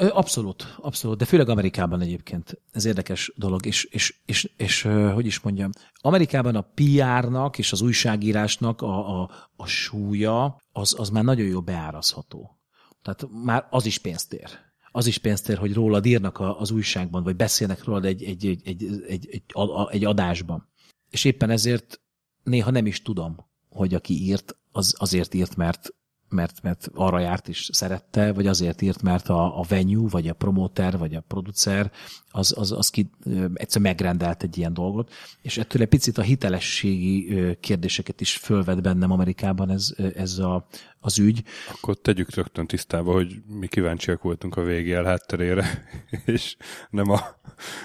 Abszolút, 0.09 0.75
abszolút, 0.77 1.17
de 1.17 1.25
főleg 1.25 1.49
Amerikában 1.49 2.01
egyébként. 2.01 2.61
Ez 2.71 2.85
érdekes 2.85 3.31
dolog, 3.35 3.65
és, 3.65 3.83
és, 3.83 4.15
és, 4.25 4.51
és 4.57 4.81
hogy 5.13 5.25
is 5.25 5.39
mondjam, 5.39 5.69
Amerikában 6.01 6.55
a 6.55 6.71
PR-nak 6.73 7.57
és 7.57 7.71
az 7.71 7.81
újságírásnak 7.81 8.81
a, 8.81 9.21
a, 9.21 9.29
a 9.55 9.65
súlya 9.65 10.61
az, 10.71 10.95
az 10.99 11.09
már 11.09 11.23
nagyon 11.23 11.45
jó 11.45 11.61
beárazható. 11.61 12.59
Tehát 13.01 13.27
már 13.43 13.67
az 13.69 13.85
is 13.85 13.97
pénztér. 13.97 14.49
Az 14.91 15.07
is 15.07 15.17
pénztér, 15.17 15.57
hogy 15.57 15.73
rólad 15.73 16.05
írnak 16.05 16.39
az 16.39 16.71
újságban, 16.71 17.23
vagy 17.23 17.35
beszélnek 17.35 17.83
rólad 17.83 18.05
egy, 18.05 18.23
egy, 18.23 18.45
egy, 18.45 18.61
egy, 18.65 18.83
egy, 19.07 19.27
egy, 19.31 19.43
egy 19.89 20.05
adásban. 20.05 20.67
És 21.09 21.23
éppen 21.23 21.49
ezért 21.49 22.01
néha 22.43 22.71
nem 22.71 22.85
is 22.85 23.01
tudom, 23.01 23.45
hogy 23.69 23.93
aki 23.93 24.23
írt, 24.23 24.57
az 24.71 24.95
azért 24.97 25.33
írt, 25.33 25.55
mert 25.55 25.93
mert, 26.35 26.61
mert 26.61 26.89
arra 26.93 27.19
járt 27.19 27.47
és 27.47 27.69
szerette, 27.71 28.33
vagy 28.33 28.47
azért 28.47 28.81
írt, 28.81 29.01
mert 29.01 29.29
a, 29.29 29.59
a 29.59 29.65
venue, 29.67 30.09
vagy 30.09 30.27
a 30.27 30.33
promoter, 30.33 30.97
vagy 30.97 31.15
a 31.15 31.23
producer, 31.27 31.91
az, 32.31 32.53
az, 32.57 32.71
az 32.71 32.89
ki 32.89 33.09
egyszer 33.53 33.81
megrendelt 33.81 34.43
egy 34.43 34.57
ilyen 34.57 34.73
dolgot, 34.73 35.13
és 35.41 35.57
ettől 35.57 35.81
egy 35.81 35.87
picit 35.87 36.17
a 36.17 36.21
hitelességi 36.21 37.35
kérdéseket 37.59 38.21
is 38.21 38.35
fölvet 38.35 38.81
bennem 38.81 39.11
Amerikában 39.11 39.69
ez, 39.69 39.93
ez 40.15 40.37
a, 40.37 40.67
az 40.99 41.19
ügy. 41.19 41.43
Akkor 41.71 41.97
tegyük 41.97 42.35
rögtön 42.35 42.67
tisztába, 42.67 43.11
hogy 43.11 43.41
mi 43.47 43.67
kíváncsiak 43.67 44.21
voltunk 44.21 44.57
a 44.57 44.63
VGL 44.63 45.03
hátterére, 45.03 45.85
és 46.25 46.55
nem 46.89 47.09
a 47.09 47.19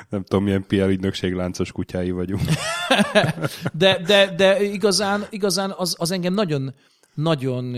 nem 0.08 0.22
tudom, 0.22 0.44
milyen 0.44 0.66
PR 0.66 0.88
ügynökség 0.88 1.32
láncos 1.32 1.72
kutyái 1.72 2.10
vagyunk. 2.10 2.42
de, 3.72 3.98
de, 4.06 4.34
de 4.34 4.62
igazán, 4.62 5.26
igazán 5.30 5.74
az, 5.76 5.94
az 5.98 6.10
engem 6.10 6.34
nagyon, 6.34 6.74
nagyon 7.22 7.76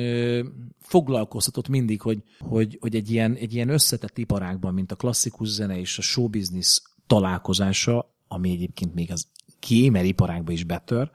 foglalkoztatott 0.80 1.68
mindig, 1.68 2.00
hogy, 2.00 2.22
hogy, 2.38 2.78
hogy 2.80 2.94
egy, 2.94 3.10
ilyen, 3.10 3.34
egy 3.34 3.54
ilyen 3.54 3.68
összetett 3.68 4.18
iparágban, 4.18 4.74
mint 4.74 4.92
a 4.92 4.96
klasszikus 4.96 5.48
zene 5.48 5.78
és 5.78 5.98
a 5.98 6.02
show 6.02 6.28
business 6.28 6.82
találkozása, 7.06 8.14
ami 8.28 8.50
egyébként 8.50 8.94
még 8.94 9.12
az 9.12 9.26
gamer 9.68 10.04
iparágba 10.04 10.52
is 10.52 10.64
betör, 10.64 11.10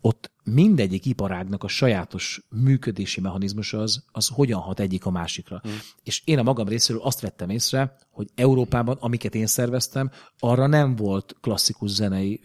ott 0.00 0.30
mindegyik 0.44 1.06
iparágnak 1.06 1.64
a 1.64 1.68
sajátos 1.68 2.46
működési 2.48 3.20
mechanizmus 3.20 3.72
az, 3.72 4.04
az 4.12 4.28
hogyan 4.28 4.60
hat 4.60 4.80
egyik 4.80 5.06
a 5.06 5.10
másikra. 5.10 5.62
Mm. 5.68 5.70
És 6.02 6.22
én 6.24 6.38
a 6.38 6.42
magam 6.42 6.68
részéről 6.68 7.02
azt 7.02 7.20
vettem 7.20 7.50
észre, 7.50 7.96
hogy 8.10 8.28
Európában, 8.34 8.96
amiket 9.00 9.34
én 9.34 9.46
szerveztem, 9.46 10.10
arra 10.38 10.66
nem 10.66 10.96
volt 10.96 11.36
klasszikus 11.40 11.90
zenei 11.90 12.40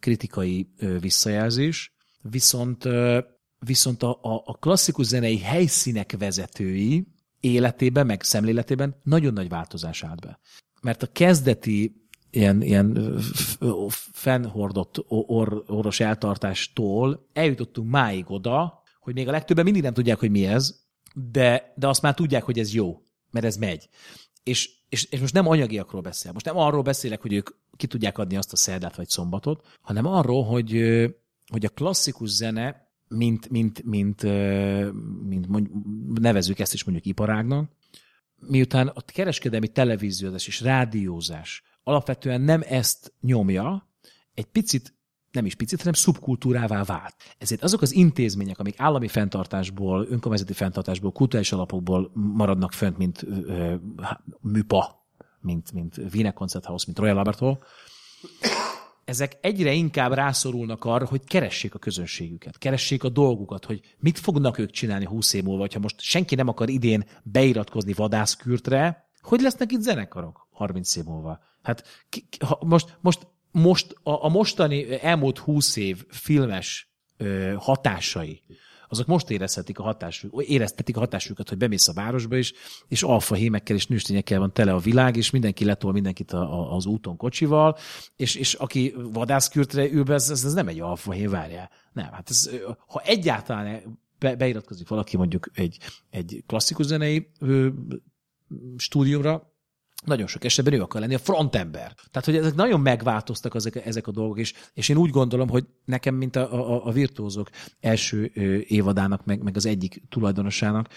kritikai 0.00 0.70
visszajelzés, 1.00 1.92
viszont 2.22 2.84
viszont 3.60 4.02
a, 4.02 4.18
a, 4.22 4.42
a 4.44 4.54
klasszikus 4.58 5.06
zenei 5.06 5.38
helyszínek 5.38 6.14
vezetői 6.18 7.06
életében, 7.40 8.06
meg 8.06 8.22
szemléletében 8.22 8.96
nagyon 9.02 9.32
nagy 9.32 9.48
változás 9.48 10.02
állt 10.02 10.20
be. 10.20 10.38
Mert 10.82 11.02
a 11.02 11.12
kezdeti 11.12 12.08
ilyen, 12.30 12.62
ilyen 12.62 13.18
fennhordott 14.12 15.04
or, 15.08 15.64
orvos 15.66 16.00
eltartástól 16.00 17.28
eljutottunk 17.32 17.90
máig 17.90 18.30
oda, 18.30 18.82
hogy 19.00 19.14
még 19.14 19.28
a 19.28 19.30
legtöbben 19.30 19.64
mindig 19.64 19.82
nem 19.82 19.94
tudják, 19.94 20.18
hogy 20.18 20.30
mi 20.30 20.46
ez, 20.46 20.80
de, 21.14 21.72
de 21.76 21.88
azt 21.88 22.02
már 22.02 22.14
tudják, 22.14 22.42
hogy 22.42 22.58
ez 22.58 22.74
jó, 22.74 23.02
mert 23.30 23.46
ez 23.46 23.56
megy. 23.56 23.88
És, 24.42 24.70
és, 24.88 25.04
és 25.04 25.20
most 25.20 25.34
nem 25.34 25.48
anyagiakról 25.48 26.00
beszél. 26.00 26.32
Most 26.32 26.44
nem 26.44 26.56
arról 26.56 26.82
beszélek, 26.82 27.20
hogy 27.20 27.32
ők 27.32 27.50
ki 27.76 27.86
tudják 27.86 28.18
adni 28.18 28.36
azt 28.36 28.52
a 28.52 28.56
szerdát 28.56 28.96
vagy 28.96 29.08
szombatot, 29.08 29.78
hanem 29.80 30.06
arról, 30.06 30.44
hogy, 30.44 30.70
hogy 31.46 31.64
a 31.64 31.68
klasszikus 31.68 32.30
zene 32.30 32.89
mint, 33.14 33.48
mint, 33.48 33.84
mint, 33.84 34.22
mint 35.28 35.46
mondjuk, 35.48 35.74
nevezük 36.20 36.58
ezt 36.58 36.74
is 36.74 36.84
mondjuk 36.84 37.06
iparágnak, 37.06 37.70
miután 38.36 38.88
a 38.88 39.00
kereskedelmi 39.00 39.68
televíziózás 39.68 40.46
és 40.46 40.60
rádiózás 40.60 41.62
alapvetően 41.82 42.40
nem 42.40 42.62
ezt 42.68 43.12
nyomja, 43.20 43.88
egy 44.34 44.44
picit, 44.44 44.94
nem 45.30 45.46
is 45.46 45.54
picit, 45.54 45.78
hanem 45.78 45.92
szubkultúrává 45.92 46.84
vált. 46.84 47.16
Ezért 47.38 47.62
azok 47.62 47.82
az 47.82 47.92
intézmények, 47.92 48.58
amik 48.58 48.80
állami 48.80 49.08
fenntartásból, 49.08 50.06
önkormányzati 50.10 50.52
fenntartásból, 50.52 51.12
kulturális 51.12 51.52
alapokból 51.52 52.10
maradnak 52.14 52.72
fönt, 52.72 52.98
mint 52.98 53.22
ö, 53.22 53.74
műpa, 54.40 55.06
mint, 55.40 55.72
mint 55.72 55.96
Wiener 56.12 56.32
Concerthaus, 56.32 56.86
mint 56.86 56.98
Royal 56.98 57.16
Albert 57.16 57.38
Hall, 57.38 57.58
ezek 59.10 59.38
egyre 59.40 59.72
inkább 59.72 60.12
rászorulnak 60.12 60.84
arra, 60.84 61.06
hogy 61.06 61.24
keressék 61.24 61.74
a 61.74 61.78
közönségüket, 61.78 62.58
keressék 62.58 63.04
a 63.04 63.08
dolgukat, 63.08 63.64
hogy 63.64 63.80
mit 63.98 64.18
fognak 64.18 64.58
ők 64.58 64.70
csinálni 64.70 65.04
húsz 65.04 65.32
év 65.32 65.42
múlva, 65.42 65.66
ha 65.72 65.78
most 65.78 66.00
senki 66.00 66.34
nem 66.34 66.48
akar 66.48 66.68
idén 66.68 67.04
beiratkozni 67.22 67.92
vadászkürtre, 67.92 69.08
hogy 69.20 69.40
lesznek 69.40 69.72
itt 69.72 69.80
zenekarok 69.80 70.48
30 70.50 70.96
év 70.96 71.04
múlva? 71.04 71.40
Hát 71.62 71.84
ki, 72.08 72.24
ha, 72.46 72.58
most, 72.64 72.98
most, 73.00 73.26
most 73.50 73.96
a, 74.02 74.24
a 74.24 74.28
mostani 74.28 75.02
elmúlt 75.02 75.38
húsz 75.38 75.76
év 75.76 76.04
filmes 76.08 76.90
ö, 77.16 77.54
hatásai, 77.58 78.42
azok 78.90 79.06
most 79.06 79.30
érezhetik 79.30 79.78
a 79.78 79.82
hatásuk, 79.82 80.42
éreztetik 80.42 80.96
a 80.96 81.00
hatásukat, 81.00 81.48
hogy 81.48 81.58
bemész 81.58 81.88
a 81.88 81.92
városba 81.92 82.36
is, 82.36 82.52
és 82.88 83.02
alfa 83.02 83.34
hémekkel 83.34 83.76
és 83.76 83.86
nőstényekkel 83.86 84.38
van 84.38 84.52
tele 84.52 84.72
a 84.72 84.78
világ, 84.78 85.16
és 85.16 85.30
mindenki 85.30 85.64
letol 85.64 85.92
mindenkit 85.92 86.32
a, 86.32 86.60
a, 86.60 86.74
az 86.74 86.86
úton 86.86 87.16
kocsival, 87.16 87.76
és, 88.16 88.34
és 88.34 88.54
aki 88.54 88.94
vadászkürtre 89.12 89.90
ül 89.90 90.02
be, 90.02 90.14
ez, 90.14 90.30
ez 90.30 90.52
nem 90.52 90.68
egy 90.68 90.80
alfa 90.80 91.12
hém, 91.12 91.30
várjál. 91.30 91.70
Nem, 91.92 92.12
hát 92.12 92.30
ez, 92.30 92.50
ha 92.86 93.00
egyáltalán 93.00 93.98
be, 94.18 94.36
beiratkozik 94.36 94.88
valaki 94.88 95.16
mondjuk 95.16 95.50
egy, 95.54 95.78
egy 96.10 96.42
klasszikus 96.46 96.86
zenei 96.86 97.30
ö, 97.38 97.68
stúdiumra, 98.76 99.49
nagyon 100.04 100.26
sok 100.26 100.44
esetben 100.44 100.74
ő 100.74 100.80
akar 100.82 101.00
lenni 101.00 101.14
a 101.14 101.18
frontember. 101.18 101.94
Tehát, 102.10 102.24
hogy 102.24 102.36
ezek 102.36 102.54
nagyon 102.54 102.80
megváltoztak 102.80 103.54
ezek, 103.54 103.86
ezek 103.86 104.06
a 104.06 104.10
dolgok, 104.10 104.38
és, 104.38 104.54
és 104.74 104.88
én 104.88 104.96
úgy 104.96 105.10
gondolom, 105.10 105.48
hogy 105.48 105.64
nekem, 105.84 106.14
mint 106.14 106.36
a, 106.36 106.52
a, 106.52 106.86
a 106.86 106.90
virtuózok 106.92 107.50
első 107.80 108.24
évadának, 108.66 109.24
meg, 109.24 109.42
meg 109.42 109.56
az 109.56 109.66
egyik 109.66 110.02
tulajdonosának, 110.08 110.88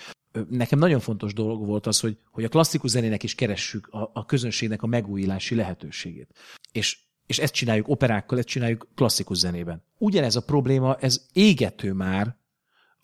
nekem 0.50 0.80
nagyon 0.80 1.00
fontos 1.00 1.34
dolog 1.34 1.66
volt 1.66 1.88
az, 1.88 2.00
hogy, 2.00 2.18
hogy 2.32 2.44
a 2.44 2.50
klasszikus 2.50 2.90
zenének 2.90 3.24
is 3.24 3.36
keressük 3.36 3.88
a, 3.88 4.10
a 4.14 4.26
közönségnek 4.26 4.82
a 4.84 4.88
megújílási 4.88 5.56
lehetőségét. 5.56 6.34
És 6.72 6.98
és 7.26 7.40
ezt 7.40 7.54
csináljuk 7.54 7.88
operákkal, 7.88 8.38
ezt 8.38 8.48
csináljuk 8.48 8.88
klasszikus 8.96 9.38
zenében. 9.38 9.84
Ugyanez 9.98 10.36
a 10.36 10.42
probléma, 10.42 10.96
ez 10.96 11.26
égető 11.34 11.94
már 11.94 12.38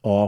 a 0.02 0.28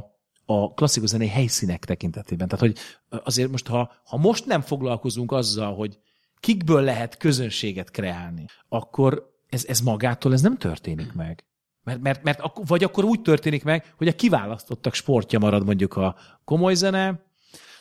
a 0.51 0.73
klasszikus 0.73 1.09
zenei 1.09 1.27
helyszínek 1.27 1.85
tekintetében. 1.85 2.47
Tehát, 2.47 2.65
hogy 2.65 2.77
azért 3.23 3.51
most, 3.51 3.67
ha, 3.67 3.91
ha 4.05 4.17
most 4.17 4.45
nem 4.45 4.61
foglalkozunk 4.61 5.31
azzal, 5.31 5.75
hogy 5.75 5.99
kikből 6.39 6.81
lehet 6.81 7.17
közönséget 7.17 7.91
kreálni, 7.91 8.45
akkor 8.69 9.35
ez, 9.49 9.65
ez 9.65 9.79
magától 9.79 10.33
ez 10.33 10.41
nem 10.41 10.57
történik 10.57 11.13
meg. 11.13 11.45
Mert, 11.83 12.01
mert, 12.01 12.23
mert 12.23 12.41
vagy 12.67 12.83
akkor 12.83 13.03
úgy 13.03 13.21
történik 13.21 13.63
meg, 13.63 13.93
hogy 13.97 14.07
a 14.07 14.15
kiválasztottak 14.15 14.93
sportja 14.93 15.39
marad 15.39 15.65
mondjuk 15.65 15.95
a 15.95 16.15
komoly 16.43 16.73
zene, 16.73 17.29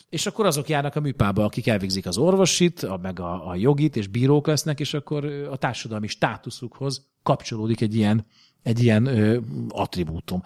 és 0.09 0.27
akkor 0.27 0.47
azok 0.47 0.69
járnak 0.69 0.97
a 0.97 1.01
műpába, 1.01 1.45
akik 1.45 1.67
elvégzik 1.67 2.07
az 2.07 2.19
orvosit, 2.19 2.83
a, 2.83 2.99
meg 3.03 3.21
a, 3.21 3.49
a 3.49 3.55
jogit, 3.55 3.97
és 3.97 4.07
bírók 4.07 4.47
lesznek, 4.47 4.81
és 4.81 4.95
akkor 4.95 5.25
a 5.25 5.57
társadalmi 5.57 6.07
státuszukhoz 6.07 7.07
kapcsolódik 7.23 7.81
egy 7.81 7.95
ilyen, 7.95 8.27
egy 8.63 8.83
ilyen 8.83 9.07
ö, 9.07 9.39
attribútum 9.69 10.43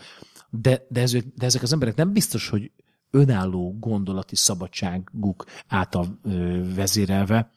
de, 0.60 0.86
de, 0.89 1.01
ez, 1.01 1.12
de 1.12 1.47
ezek 1.47 1.62
az 1.62 1.72
emberek 1.72 1.94
nem 1.94 2.12
biztos, 2.12 2.48
hogy 2.48 2.70
önálló 3.10 3.76
gondolati 3.78 4.36
szabadságuk 4.36 5.44
által 5.66 6.18
ö, 6.22 6.60
vezérelve 6.74 7.52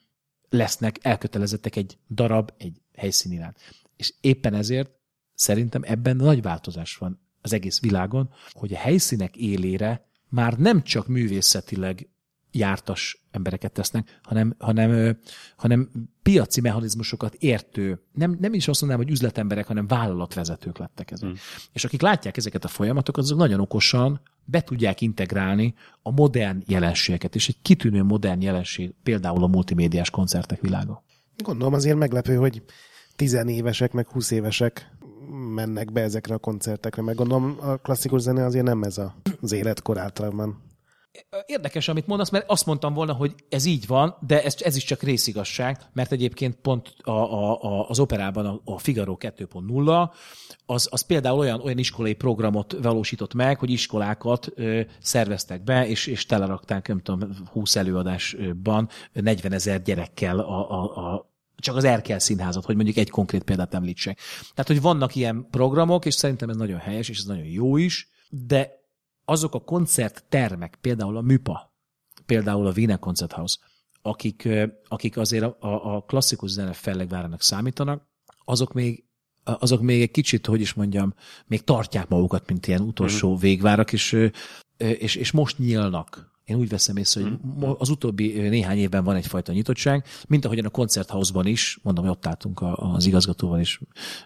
lesznek 0.49 0.97
elkötelezettek 1.01 1.75
egy 1.75 1.97
darab, 2.09 2.51
egy 2.57 2.81
helyszín 2.95 3.31
iránt. 3.31 3.57
És 3.95 4.13
éppen 4.21 4.53
ezért 4.53 4.91
szerintem 5.33 5.81
ebben 5.85 6.15
nagy 6.15 6.41
változás 6.41 6.95
van 6.95 7.19
az 7.41 7.53
egész 7.53 7.79
világon, 7.79 8.29
hogy 8.51 8.73
a 8.73 8.77
helyszínek 8.77 9.35
élére 9.35 10.05
már 10.29 10.57
nem 10.57 10.83
csak 10.83 11.07
művészetileg 11.07 12.09
jártas 12.57 13.25
embereket 13.31 13.71
tesznek, 13.71 14.19
hanem, 14.23 14.55
hanem, 14.57 15.17
hanem 15.55 15.89
piaci 16.23 16.61
mechanizmusokat 16.61 17.33
értő, 17.33 18.01
nem, 18.13 18.37
nem 18.39 18.53
is 18.53 18.67
azt 18.67 18.81
mondanám, 18.81 19.05
hogy 19.05 19.13
üzletemberek, 19.13 19.67
hanem 19.67 19.87
vállalatvezetők 19.87 20.77
lettek 20.77 21.11
ezek. 21.11 21.29
Mm. 21.29 21.33
És 21.73 21.85
akik 21.85 22.01
látják 22.01 22.37
ezeket 22.37 22.63
a 22.63 22.67
folyamatokat, 22.67 23.23
azok 23.23 23.37
nagyon 23.37 23.59
okosan 23.59 24.21
be 24.45 24.61
tudják 24.61 25.01
integrálni 25.01 25.73
a 26.01 26.11
modern 26.11 26.63
jelenségeket, 26.67 27.35
és 27.35 27.47
egy 27.47 27.57
kitűnő 27.61 28.03
modern 28.03 28.41
jelenség 28.41 28.93
például 29.03 29.43
a 29.43 29.47
multimédiás 29.47 30.09
koncertek 30.09 30.61
világa. 30.61 31.03
Gondolom 31.43 31.73
azért 31.73 31.97
meglepő, 31.97 32.35
hogy 32.35 32.63
tizenévesek, 33.15 33.91
meg 33.91 34.07
húsz 34.07 34.31
évesek 34.31 34.91
mennek 35.53 35.91
be 35.91 36.01
ezekre 36.01 36.33
a 36.33 36.37
koncertekre, 36.37 37.01
meg 37.01 37.15
gondolom 37.15 37.57
a 37.61 37.75
klasszikus 37.75 38.21
zene 38.21 38.45
azért 38.45 38.65
nem 38.65 38.83
ez 38.83 39.01
az 39.41 39.51
életkor 39.51 39.97
általában. 39.97 40.61
Érdekes, 41.45 41.87
amit 41.87 42.07
mondasz, 42.07 42.29
mert 42.29 42.49
azt 42.49 42.65
mondtam 42.65 42.93
volna, 42.93 43.13
hogy 43.13 43.35
ez 43.49 43.65
így 43.65 43.87
van, 43.87 44.15
de 44.27 44.43
ez, 44.43 44.55
ez 44.59 44.75
is 44.75 44.83
csak 44.83 45.01
részigasság, 45.01 45.79
mert 45.93 46.11
egyébként 46.11 46.55
pont 46.55 46.93
a, 47.03 47.11
a, 47.11 47.61
a, 47.61 47.89
az 47.89 47.99
operában 47.99 48.45
a, 48.45 48.61
a 48.63 48.77
Figaro 48.77 49.17
2.0 49.19 50.09
az, 50.65 50.87
az 50.91 51.01
például 51.01 51.39
olyan, 51.39 51.61
olyan 51.61 51.77
iskolai 51.77 52.13
programot 52.13 52.77
valósított 52.81 53.33
meg, 53.33 53.59
hogy 53.59 53.69
iskolákat 53.69 54.47
ö, 54.55 54.81
szerveztek 54.99 55.63
be, 55.63 55.87
és, 55.87 56.07
és 56.07 56.25
telerakták, 56.25 56.87
nem 56.87 56.99
tudom, 56.99 57.29
20 57.51 57.75
előadásban 57.75 58.89
40 59.13 59.53
ezer 59.53 59.81
gyerekkel 59.81 60.39
a, 60.39 60.71
a, 60.71 61.13
a 61.13 61.35
csak 61.59 61.75
az 61.75 61.83
Erkel 61.83 62.19
színházat, 62.19 62.65
hogy 62.65 62.75
mondjuk 62.75 62.97
egy 62.97 63.09
konkrét 63.09 63.43
példát 63.43 63.73
említsek. 63.73 64.19
Tehát, 64.39 64.67
hogy 64.67 64.81
vannak 64.81 65.15
ilyen 65.15 65.47
programok, 65.51 66.05
és 66.05 66.13
szerintem 66.13 66.49
ez 66.49 66.55
nagyon 66.55 66.79
helyes, 66.79 67.09
és 67.09 67.17
ez 67.17 67.25
nagyon 67.25 67.45
jó 67.45 67.77
is, 67.77 68.09
de 68.29 68.76
azok 69.29 69.53
a 69.53 69.59
koncerttermek, 69.59 70.77
például 70.81 71.17
a 71.17 71.21
MÜPA, 71.21 71.73
például 72.25 72.67
a 72.67 72.73
Wiener 72.75 72.99
Konzerthaus, 72.99 73.59
akik, 74.01 74.49
akik 74.87 75.17
azért 75.17 75.43
a, 75.43 75.95
a 75.95 76.01
klasszikus 76.01 76.49
zene 76.49 76.73
fellegvárának 76.73 77.41
számítanak, 77.41 78.07
azok 78.45 78.73
még 78.73 79.05
azok 79.43 79.81
még 79.81 80.01
egy 80.01 80.11
kicsit, 80.11 80.45
hogy 80.45 80.61
is 80.61 80.73
mondjam, 80.73 81.13
még 81.45 81.63
tartják 81.63 82.07
magukat, 82.07 82.47
mint 82.47 82.67
ilyen 82.67 82.81
utolsó 82.81 83.35
mm. 83.35 83.39
végvárak, 83.39 83.93
és, 83.93 84.29
és, 84.77 85.15
és 85.15 85.31
most 85.31 85.57
nyílnak. 85.57 86.35
Én 86.43 86.55
úgy 86.55 86.69
veszem 86.69 86.97
észre, 86.97 87.21
hogy 87.21 87.31
mm. 87.31 87.63
az 87.77 87.89
utóbbi 87.89 88.39
néhány 88.39 88.77
évben 88.77 89.03
van 89.03 89.15
egyfajta 89.15 89.51
nyitottság, 89.51 90.05
mint 90.27 90.45
ahogyan 90.45 90.65
a 90.65 90.69
koncerthausban 90.69 91.45
is, 91.45 91.79
mondom, 91.83 92.03
hogy 92.03 92.13
ott 92.13 92.27
álltunk 92.27 92.61
az 92.75 93.05
igazgatóval, 93.05 93.59
és 93.59 93.81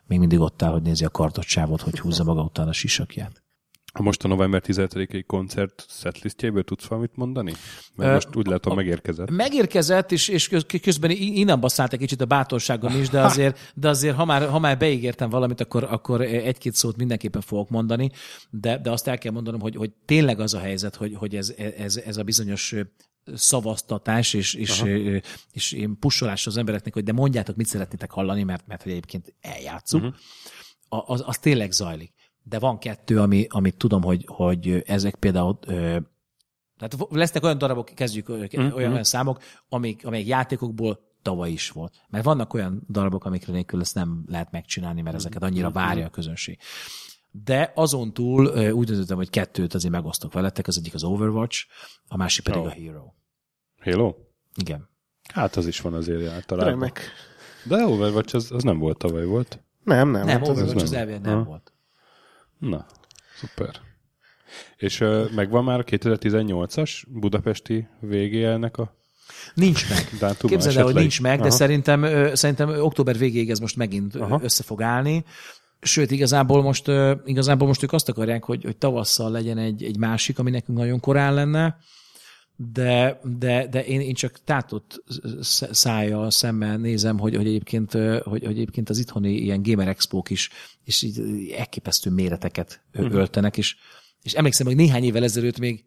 még 0.05 0.19
mindig 0.19 0.39
ott 0.39 0.61
áll, 0.61 0.71
hogy 0.71 0.81
nézi 0.81 1.05
a 1.05 1.09
kartocsávot, 1.09 1.81
hogy 1.81 1.99
húzza 1.99 2.23
maga 2.23 2.41
után 2.41 2.67
a 2.67 2.73
sisakját. 2.73 3.43
Ha 3.91 4.03
most 4.03 4.23
a 4.23 4.27
november 4.27 4.61
17-i 4.65 5.23
koncert 5.27 5.85
setlistjéből 5.89 6.63
tudsz 6.63 6.85
valamit 6.85 7.15
mondani? 7.15 7.53
Mert 7.95 8.13
most 8.13 8.35
úgy 8.35 8.47
látom, 8.47 8.75
megérkezett. 8.75 9.29
Megérkezett, 9.29 10.11
és, 10.11 10.27
és 10.27 10.49
közben 10.81 11.11
innen 11.11 11.59
basszált 11.59 11.93
egy 11.93 11.99
kicsit 11.99 12.21
a 12.21 12.25
bátorságom 12.25 13.01
is, 13.01 13.09
de 13.09 13.21
azért, 13.21 13.71
de 13.75 13.89
azért 13.89 14.15
ha, 14.15 14.25
már, 14.25 14.49
ha 14.49 14.59
már 14.59 14.77
beígértem 14.77 15.29
valamit, 15.29 15.61
akkor, 15.61 15.83
akkor 15.83 16.21
egy-két 16.21 16.73
szót 16.73 16.97
mindenképpen 16.97 17.41
fogok 17.41 17.69
mondani, 17.69 18.11
de, 18.49 18.77
de 18.77 18.91
azt 18.91 19.07
el 19.07 19.17
kell 19.17 19.31
mondanom, 19.31 19.59
hogy, 19.59 19.75
hogy 19.75 19.91
tényleg 20.05 20.39
az 20.39 20.53
a 20.53 20.59
helyzet, 20.59 20.95
hogy, 20.95 21.15
hogy 21.15 21.35
ez, 21.35 21.53
ez, 21.77 21.97
ez 21.97 22.17
a 22.17 22.23
bizonyos 22.23 22.75
szavaztatás, 23.33 24.33
és, 24.33 24.53
és, 24.53 24.83
és 25.51 25.71
én 25.71 25.97
pusolás 25.99 26.47
az 26.47 26.57
embereknek, 26.57 26.93
hogy 26.93 27.03
de 27.03 27.13
mondjátok, 27.13 27.55
mit 27.55 27.67
szeretnétek 27.67 28.11
hallani, 28.11 28.43
mert, 28.43 28.67
mert 28.67 28.83
hogy 28.83 28.91
egyébként 28.91 29.33
eljátszuk, 29.41 30.01
uh-huh. 30.01 31.09
az, 31.09 31.23
az 31.25 31.37
tényleg 31.37 31.71
zajlik 31.71 32.13
de 32.43 32.59
van 32.59 32.77
kettő, 32.77 33.19
ami, 33.19 33.45
amit 33.49 33.77
tudom, 33.77 34.01
hogy, 34.01 34.25
hogy 34.27 34.83
ezek 34.85 35.15
például 35.15 35.57
ö, 35.67 35.97
tehát 36.77 37.07
lesznek 37.09 37.43
olyan 37.43 37.57
darabok, 37.57 37.85
kezdjük 37.85 38.31
mm-hmm. 38.31 38.71
olyan, 38.73 38.91
olyan 38.91 39.03
számok, 39.03 39.41
amik, 39.69 40.05
amelyek 40.05 40.27
játékokból 40.27 40.99
tavaly 41.21 41.51
is 41.51 41.69
volt. 41.69 41.93
Mert 42.09 42.23
vannak 42.23 42.53
olyan 42.53 42.81
darabok, 42.89 43.25
amikre 43.25 43.53
nélkül 43.53 43.81
ezt 43.81 43.95
nem 43.95 44.23
lehet 44.27 44.51
megcsinálni, 44.51 45.01
mert 45.01 45.15
ezeket 45.15 45.43
annyira 45.43 45.67
mhm. 45.67 45.77
várja 45.77 46.05
a 46.05 46.09
közönség. 46.09 46.59
De 47.31 47.71
azon 47.75 48.13
túl 48.13 48.71
úgy 48.71 48.87
döntöttem, 48.87 49.17
hogy 49.17 49.29
kettőt 49.29 49.73
azért 49.73 49.93
megosztok 49.93 50.33
veletek, 50.33 50.67
az 50.67 50.77
egyik 50.77 50.93
az 50.93 51.03
Overwatch, 51.03 51.65
a 52.07 52.17
másik 52.17 52.43
pedig 52.43 52.61
oh. 52.61 52.67
a 52.67 52.69
Hero. 52.69 53.13
Halo? 53.81 54.15
Igen. 54.55 54.89
Hát 55.33 55.55
az 55.55 55.67
is 55.67 55.81
van 55.81 55.93
azért 55.93 56.31
általában. 56.31 56.71
Remek. 56.71 57.01
De 57.63 57.85
Overwatch 57.85 58.35
az, 58.35 58.51
az 58.51 58.63
nem 58.63 58.79
volt 58.79 58.97
tavaly, 58.97 59.25
volt? 59.25 59.63
Nem, 59.83 60.09
nem. 60.09 60.25
Nem, 60.25 60.37
hát 60.39 60.47
Overwatch 60.47 60.75
az, 60.75 60.81
az 60.83 60.89
nem, 60.89 61.21
nem 61.21 61.43
volt. 61.43 61.70
Na, 62.61 62.85
szuper. 63.35 63.75
És 64.77 64.99
uh, 64.99 65.31
megvan 65.31 65.63
már 65.63 65.79
a 65.79 65.83
2018-as 65.83 67.03
budapesti 67.07 67.87
végélnek 67.99 68.77
a 68.77 68.99
Nincs 69.53 69.89
meg. 69.89 70.19
Dátuma 70.19 70.53
Képzeld 70.53 70.77
el, 70.77 70.83
hogy 70.83 70.93
nincs 70.93 71.21
meg, 71.21 71.41
de 71.41 71.49
szerintem, 71.49 72.05
szerintem 72.33 72.69
október 72.69 73.17
végéig 73.17 73.49
ez 73.49 73.59
most 73.59 73.75
megint 73.75 74.15
Aha. 74.15 74.39
össze 74.43 74.63
fog 74.63 74.81
állni. 74.81 75.25
Sőt, 75.81 76.11
igazából 76.11 76.61
most, 76.61 76.87
igazából 77.25 77.67
most 77.67 77.83
ők 77.83 77.93
azt 77.93 78.09
akarják, 78.09 78.43
hogy, 78.43 78.63
hogy 78.63 78.77
tavasszal 78.77 79.31
legyen 79.31 79.57
egy, 79.57 79.83
egy 79.83 79.97
másik, 79.97 80.39
ami 80.39 80.51
nekünk 80.51 80.77
nagyon 80.77 80.99
korán 80.99 81.33
lenne, 81.33 81.77
de, 82.55 83.19
de, 83.23 83.67
de 83.67 83.85
én, 83.85 84.01
én 84.01 84.13
csak 84.13 84.39
tátott 84.43 85.03
szája 85.71 86.29
szemmel 86.29 86.77
nézem, 86.77 87.19
hogy, 87.19 87.35
hogy, 87.35 87.47
egyébként, 87.47 87.91
hogy, 87.91 88.23
hogy 88.23 88.45
egyébként 88.45 88.89
az 88.89 88.97
itthoni 88.97 89.31
ilyen 89.31 89.61
gamer 89.63 89.87
expók 89.87 90.29
is, 90.29 90.49
és 90.83 91.01
így 91.01 91.49
elképesztő 91.57 92.09
méreteket 92.09 92.83
uh-huh. 92.93 93.13
öltenek, 93.13 93.57
és, 93.57 93.75
és 94.21 94.33
emlékszem, 94.33 94.65
hogy 94.65 94.75
néhány 94.75 95.03
évvel 95.03 95.23
ezelőtt 95.23 95.59
még 95.59 95.85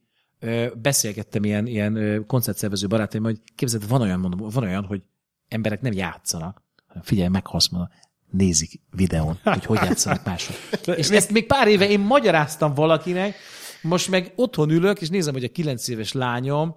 beszélgettem 0.74 1.44
ilyen, 1.44 1.66
ilyen 1.66 2.24
koncertszervező 2.26 2.86
barátaim, 2.86 3.22
hogy 3.22 3.40
képzeld, 3.54 3.88
van 3.88 4.00
olyan, 4.00 4.20
mondom, 4.20 4.48
van 4.48 4.64
olyan, 4.64 4.84
hogy 4.84 5.02
emberek 5.48 5.80
nem 5.80 5.92
játszanak, 5.92 6.62
hanem 6.86 7.02
figyelj, 7.02 7.28
meghalsz, 7.28 7.68
mondom, 7.68 7.88
nézik 8.30 8.80
videón, 8.90 9.38
hogy 9.42 9.64
hogy 9.64 9.78
játszanak 9.82 10.24
mások. 10.24 10.56
és 10.96 11.08
ezt 11.08 11.30
még 11.30 11.46
pár 11.46 11.68
éve 11.68 11.88
én 11.88 12.00
magyaráztam 12.00 12.74
valakinek, 12.74 13.34
most 13.84 14.10
meg 14.10 14.32
otthon 14.36 14.70
ülök, 14.70 15.00
és 15.00 15.08
nézem, 15.08 15.32
hogy 15.32 15.44
a 15.44 15.48
kilenc 15.48 15.88
éves 15.88 16.12
lányom 16.12 16.76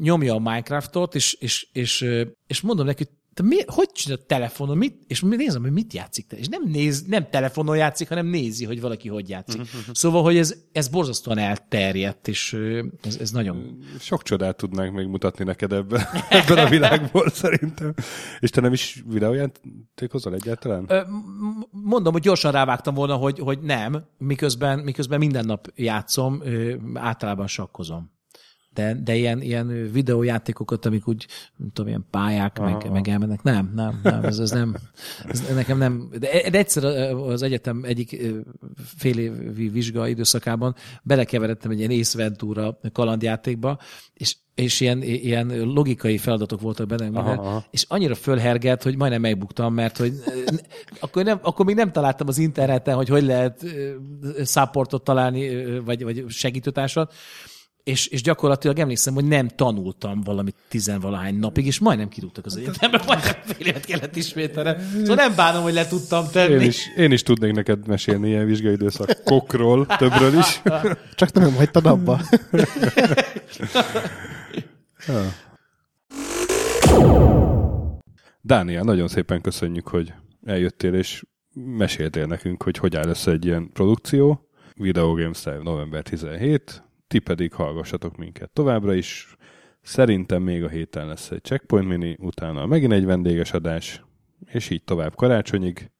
nyomja 0.00 0.34
a 0.34 0.38
Minecraftot, 0.38 1.14
és, 1.14 1.32
és, 1.40 1.68
és, 1.72 2.06
és 2.46 2.60
mondom 2.60 2.86
neki, 2.86 3.04
hogy 3.04 3.12
te 3.34 3.42
mi, 3.42 3.56
hogy 3.66 3.92
csinál 3.92 4.18
telefonon, 4.26 4.76
mit, 4.76 4.96
és 5.06 5.20
nézem, 5.20 5.62
hogy 5.62 5.72
mit 5.72 5.92
játszik 5.92 6.26
te. 6.26 6.36
És 6.36 6.48
nem, 6.48 6.62
néz, 6.64 7.02
nem 7.02 7.30
telefonon 7.30 7.76
játszik, 7.76 8.08
hanem 8.08 8.26
nézi, 8.26 8.64
hogy 8.64 8.80
valaki 8.80 9.08
hogy 9.08 9.28
játszik. 9.28 9.60
Uh-huh. 9.60 9.94
Szóval, 9.94 10.22
hogy 10.22 10.36
ez, 10.36 10.54
ez 10.72 10.88
borzasztóan 10.88 11.38
elterjedt, 11.38 12.28
és 12.28 12.58
ez, 13.02 13.16
ez 13.16 13.30
nagyon... 13.30 13.78
Sok 13.98 14.22
csodát 14.22 14.56
tudnánk 14.56 14.94
még 14.94 15.06
mutatni 15.06 15.44
neked 15.44 15.72
ebben, 15.72 16.02
ebben 16.28 16.58
a 16.58 16.68
világból 16.68 17.30
szerintem. 17.30 17.94
És 18.40 18.50
te 18.50 18.60
nem 18.60 18.72
is 18.72 19.02
videójátékozol 19.06 20.34
egyáltalán? 20.34 20.90
Mondom, 21.70 22.12
hogy 22.12 22.22
gyorsan 22.22 22.52
rávágtam 22.52 22.94
volna, 22.94 23.14
hogy, 23.14 23.38
hogy 23.38 23.60
nem, 23.60 24.04
miközben, 24.18 24.78
miközben 24.78 25.18
minden 25.18 25.44
nap 25.44 25.72
játszom, 25.74 26.42
általában 26.94 27.46
sakkozom 27.46 28.11
de, 28.74 28.94
de 29.04 29.14
ilyen, 29.14 29.42
ilyen 29.42 29.90
videójátékokat, 29.92 30.86
amik 30.86 31.08
úgy, 31.08 31.26
nem 31.56 31.68
tudom, 31.72 31.88
ilyen 31.88 32.06
pályák, 32.10 32.58
meg, 32.58 32.90
meg 32.90 33.08
elmennek, 33.08 33.42
nem, 33.42 33.72
nem, 33.74 34.00
nem, 34.02 34.24
ez, 34.24 34.38
ez 34.38 34.50
nem, 34.50 34.76
ez 35.28 35.54
nekem 35.54 35.78
nem, 35.78 36.08
de, 36.18 36.50
de 36.50 36.58
egyszer 36.58 36.84
az 37.14 37.42
egyetem 37.42 37.84
egyik 37.84 38.20
fél 38.96 39.18
évi 39.18 39.68
vizsga 39.68 40.08
időszakában 40.08 40.74
belekeveredtem 41.02 41.70
egy 41.70 41.78
ilyen 41.78 42.00
Ace 42.00 42.18
Ventura 42.18 42.78
kalandjátékba, 42.92 43.78
és 44.14 44.36
és 44.54 44.80
ilyen, 44.80 45.02
ilyen 45.02 45.62
logikai 45.62 46.18
feladatok 46.18 46.60
voltak 46.60 46.86
benne, 46.86 47.18
aha, 47.18 47.30
aha. 47.30 47.64
és 47.70 47.84
annyira 47.88 48.14
fölhergett, 48.14 48.82
hogy 48.82 48.96
majdnem 48.96 49.20
megbuktam, 49.20 49.74
mert 49.74 49.96
hogy 49.96 50.12
akkor, 51.00 51.24
nem, 51.24 51.38
akkor 51.42 51.66
még 51.66 51.74
nem 51.74 51.92
találtam 51.92 52.28
az 52.28 52.38
interneten, 52.38 52.94
hogy 52.94 53.08
hogy 53.08 53.22
lehet 53.22 53.64
supportot 54.44 55.04
találni, 55.04 55.78
vagy, 55.78 56.02
vagy 56.02 56.24
segítőtársat, 56.28 57.14
és, 57.84 58.06
és 58.06 58.22
gyakorlatilag 58.22 58.78
emlékszem, 58.78 59.14
hogy 59.14 59.24
nem 59.24 59.48
tanultam 59.48 60.20
valamit 60.20 60.54
tizenvalahány 60.68 61.38
napig, 61.38 61.66
és 61.66 61.78
majdnem 61.78 62.08
kirúgtak 62.08 62.46
az 62.46 62.56
egyetemre, 62.56 63.00
majdnem 63.06 63.34
fél 63.44 63.66
évet 63.66 63.84
kellett 63.84 64.16
ismételni. 64.16 64.82
Szóval 64.92 65.14
nem 65.14 65.34
bánom, 65.34 65.62
hogy 65.62 65.72
le 65.72 65.86
tudtam 65.86 66.26
tenni. 66.32 66.52
Én 66.52 66.60
is, 66.60 66.86
én 66.96 67.12
is 67.12 67.22
tudnék 67.22 67.52
neked 67.52 67.86
mesélni 67.86 68.28
ilyen 68.28 68.46
vizsgai 68.46 68.72
időszakokról, 68.72 69.86
többről 69.86 70.38
is. 70.38 70.62
Csak 71.14 71.32
nem 71.32 71.54
hagytad 71.54 71.86
abba. 71.86 72.20
Dániel, 78.40 78.82
nagyon 78.82 79.08
szépen 79.08 79.40
köszönjük, 79.40 79.88
hogy 79.88 80.12
eljöttél, 80.44 80.94
és 80.94 81.22
meséltél 81.54 82.26
nekünk, 82.26 82.62
hogy 82.62 82.76
hogy 82.76 82.96
áll 82.96 83.08
össze 83.08 83.30
egy 83.30 83.44
ilyen 83.44 83.70
produkció. 83.72 84.48
Video 84.74 85.14
Games 85.14 85.44
Live 85.44 85.62
november 85.62 86.02
17, 86.02 86.82
ti 87.12 87.18
pedig 87.18 87.52
hallgassatok 87.52 88.16
minket 88.16 88.50
továbbra 88.50 88.94
is. 88.94 89.36
Szerintem 89.82 90.42
még 90.42 90.64
a 90.64 90.68
héten 90.68 91.06
lesz 91.06 91.30
egy 91.30 91.42
Checkpoint 91.42 91.88
Mini, 91.88 92.16
utána 92.20 92.66
megint 92.66 92.92
egy 92.92 93.04
vendéges 93.04 93.52
adás, 93.52 94.04
és 94.44 94.70
így 94.70 94.84
tovább 94.84 95.14
karácsonyig. 95.14 95.90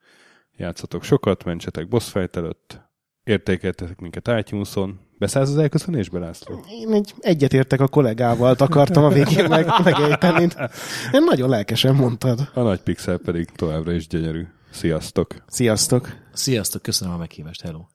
Játszatok 0.57 1.03
sokat, 1.03 1.45
mentsetek 1.45 1.89
boss 1.89 2.11
fight 2.11 2.37
előtt, 2.37 2.81
értékeltetek 3.25 4.01
minket 4.01 4.29
iTunes-on. 4.39 5.01
Beszállsz 5.19 5.49
az 5.49 5.59
elköszönésbe, 5.59 6.19
László? 6.19 6.65
Én 6.71 6.93
egy 6.93 7.15
egyetértek 7.19 7.81
a 7.81 7.89
kollégával, 7.89 8.55
akartam 8.59 9.05
a 9.05 9.09
végén 9.09 9.49
meg, 9.49 9.67
megejteni. 9.85 10.49
Én 11.13 11.25
nagyon 11.25 11.49
lelkesen 11.49 11.95
mondtad. 11.95 12.51
A 12.55 12.61
nagy 12.61 12.81
pixel 12.81 13.19
pedig 13.19 13.47
továbbra 13.47 13.93
is 13.93 14.07
gyönyörű. 14.07 14.47
Sziasztok! 14.71 15.35
Sziasztok! 15.47 16.17
Sziasztok, 16.33 16.83
köszönöm 16.83 17.15
a 17.15 17.19
meghívást, 17.19 17.61
hello! 17.61 17.92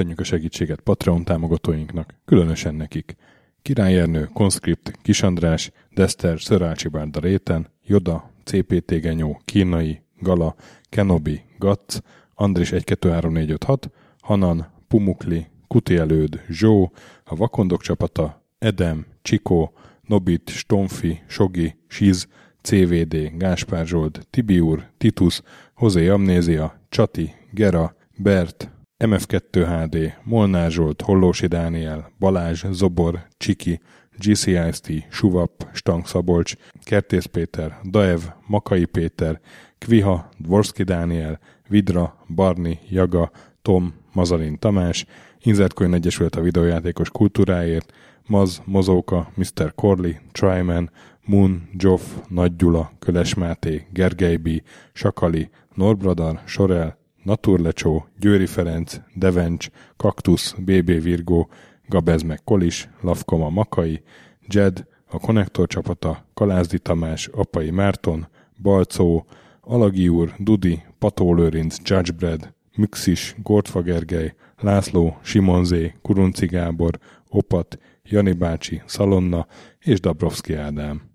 Köszönjük 0.00 0.20
a 0.20 0.24
segítséget 0.24 0.80
Patreon 0.80 1.24
támogatóinknak, 1.24 2.14
különösen 2.24 2.74
nekik. 2.74 3.16
Király 3.62 3.98
Ernő, 3.98 4.28
Conscript, 4.32 4.98
Kisandrás, 5.02 5.70
Dester, 5.94 6.40
Szörácsi 6.40 6.88
Bárda 6.88 7.20
Réten, 7.20 7.66
Joda, 7.86 8.30
CPT 8.44 9.00
Genyó, 9.00 9.40
Kínai, 9.44 10.02
Gala, 10.18 10.54
Kenobi, 10.88 11.42
Gatz, 11.58 12.02
Andris 12.34 12.68
123456, 12.68 13.90
Hanan, 14.20 14.72
Pumukli, 14.88 15.46
Kuti 15.66 15.96
Előd, 15.96 16.40
Zsó, 16.48 16.92
a 17.24 17.36
Vakondok 17.36 17.82
csapata, 17.82 18.42
Edem, 18.58 19.06
Csikó, 19.22 19.72
Nobit, 20.02 20.50
Stonfi, 20.50 21.22
Sogi, 21.26 21.76
Siz, 21.88 22.28
CVD, 22.62 23.32
Gáspár 23.36 23.86
Zsold, 23.86 24.26
Tibiur, 24.30 24.86
Titus, 24.98 25.42
Hozé 25.74 26.08
Amnézia, 26.08 26.80
Csati, 26.88 27.34
Gera, 27.50 27.94
Bert, 28.16 28.70
MF2 29.00 29.66
HD, 29.66 30.14
Molnár 30.22 30.70
Zsolt, 30.70 31.02
Hollósi 31.02 31.46
Dániel, 31.46 32.12
Balázs, 32.18 32.64
Zobor, 32.70 33.26
Csiki, 33.36 33.80
GCIST, 34.18 34.92
Suvap, 35.10 35.66
Stank 35.72 36.06
Szabolcs, 36.06 36.54
Kertész 36.82 37.24
Péter, 37.24 37.78
Daev, 37.84 38.20
Makai 38.46 38.84
Péter, 38.84 39.40
Kviha, 39.78 40.28
Dvorski 40.38 40.82
Dániel, 40.82 41.38
Vidra, 41.68 42.24
Barni, 42.34 42.78
Jaga, 42.88 43.30
Tom, 43.62 43.94
Mazalin 44.12 44.58
Tamás, 44.58 45.06
Inzertcoin 45.42 45.94
Egyesület 45.94 46.36
a 46.36 46.40
videójátékos 46.40 47.10
kultúráért, 47.10 47.92
Maz, 48.26 48.62
Mozóka, 48.64 49.30
Mr. 49.34 49.74
Corley, 49.74 50.12
Tryman, 50.32 50.90
Moon, 51.24 51.68
Joff, 51.72 52.02
Nagy 52.28 52.56
Gyula, 52.56 52.92
Köles 52.98 53.34
Máté, 53.34 53.86
Gergely 53.92 54.36
B., 54.36 54.48
Sakali, 54.92 55.50
Norbradar, 55.74 56.40
Sorel, 56.44 56.98
Naturlecsó, 57.22 58.06
Győri 58.18 58.46
Ferenc, 58.46 59.00
Devencs, 59.14 59.68
Kaktusz, 59.96 60.54
BB 60.58 61.02
Virgó, 61.02 61.48
Gabez 61.88 62.22
meg 62.22 62.40
Kolis, 62.44 62.88
Lavkoma 63.00 63.48
Makai, 63.48 64.02
Jed, 64.48 64.86
a 65.06 65.18
Konnektor 65.18 65.66
csapata, 65.66 66.24
Kalázdi 66.34 66.78
Tamás, 66.78 67.26
Apai 67.26 67.70
Márton, 67.70 68.28
Balcó, 68.62 69.26
Alagi 69.60 70.08
úr, 70.08 70.34
Dudi, 70.38 70.82
Pató 70.98 71.34
Lőrinc, 71.34 71.76
Judgebred, 71.82 72.54
Müxis, 72.76 73.34
Gortfa 73.42 73.80
Gergely, 73.80 74.34
László, 74.58 75.18
Simonzé, 75.22 75.94
Kurunci 76.02 76.46
Gábor, 76.46 76.98
Opat, 77.28 77.78
Jani 78.02 78.32
bácsi, 78.32 78.82
Szalonna 78.86 79.46
és 79.78 80.00
Dabrowski 80.00 80.54
Ádám. 80.54 81.09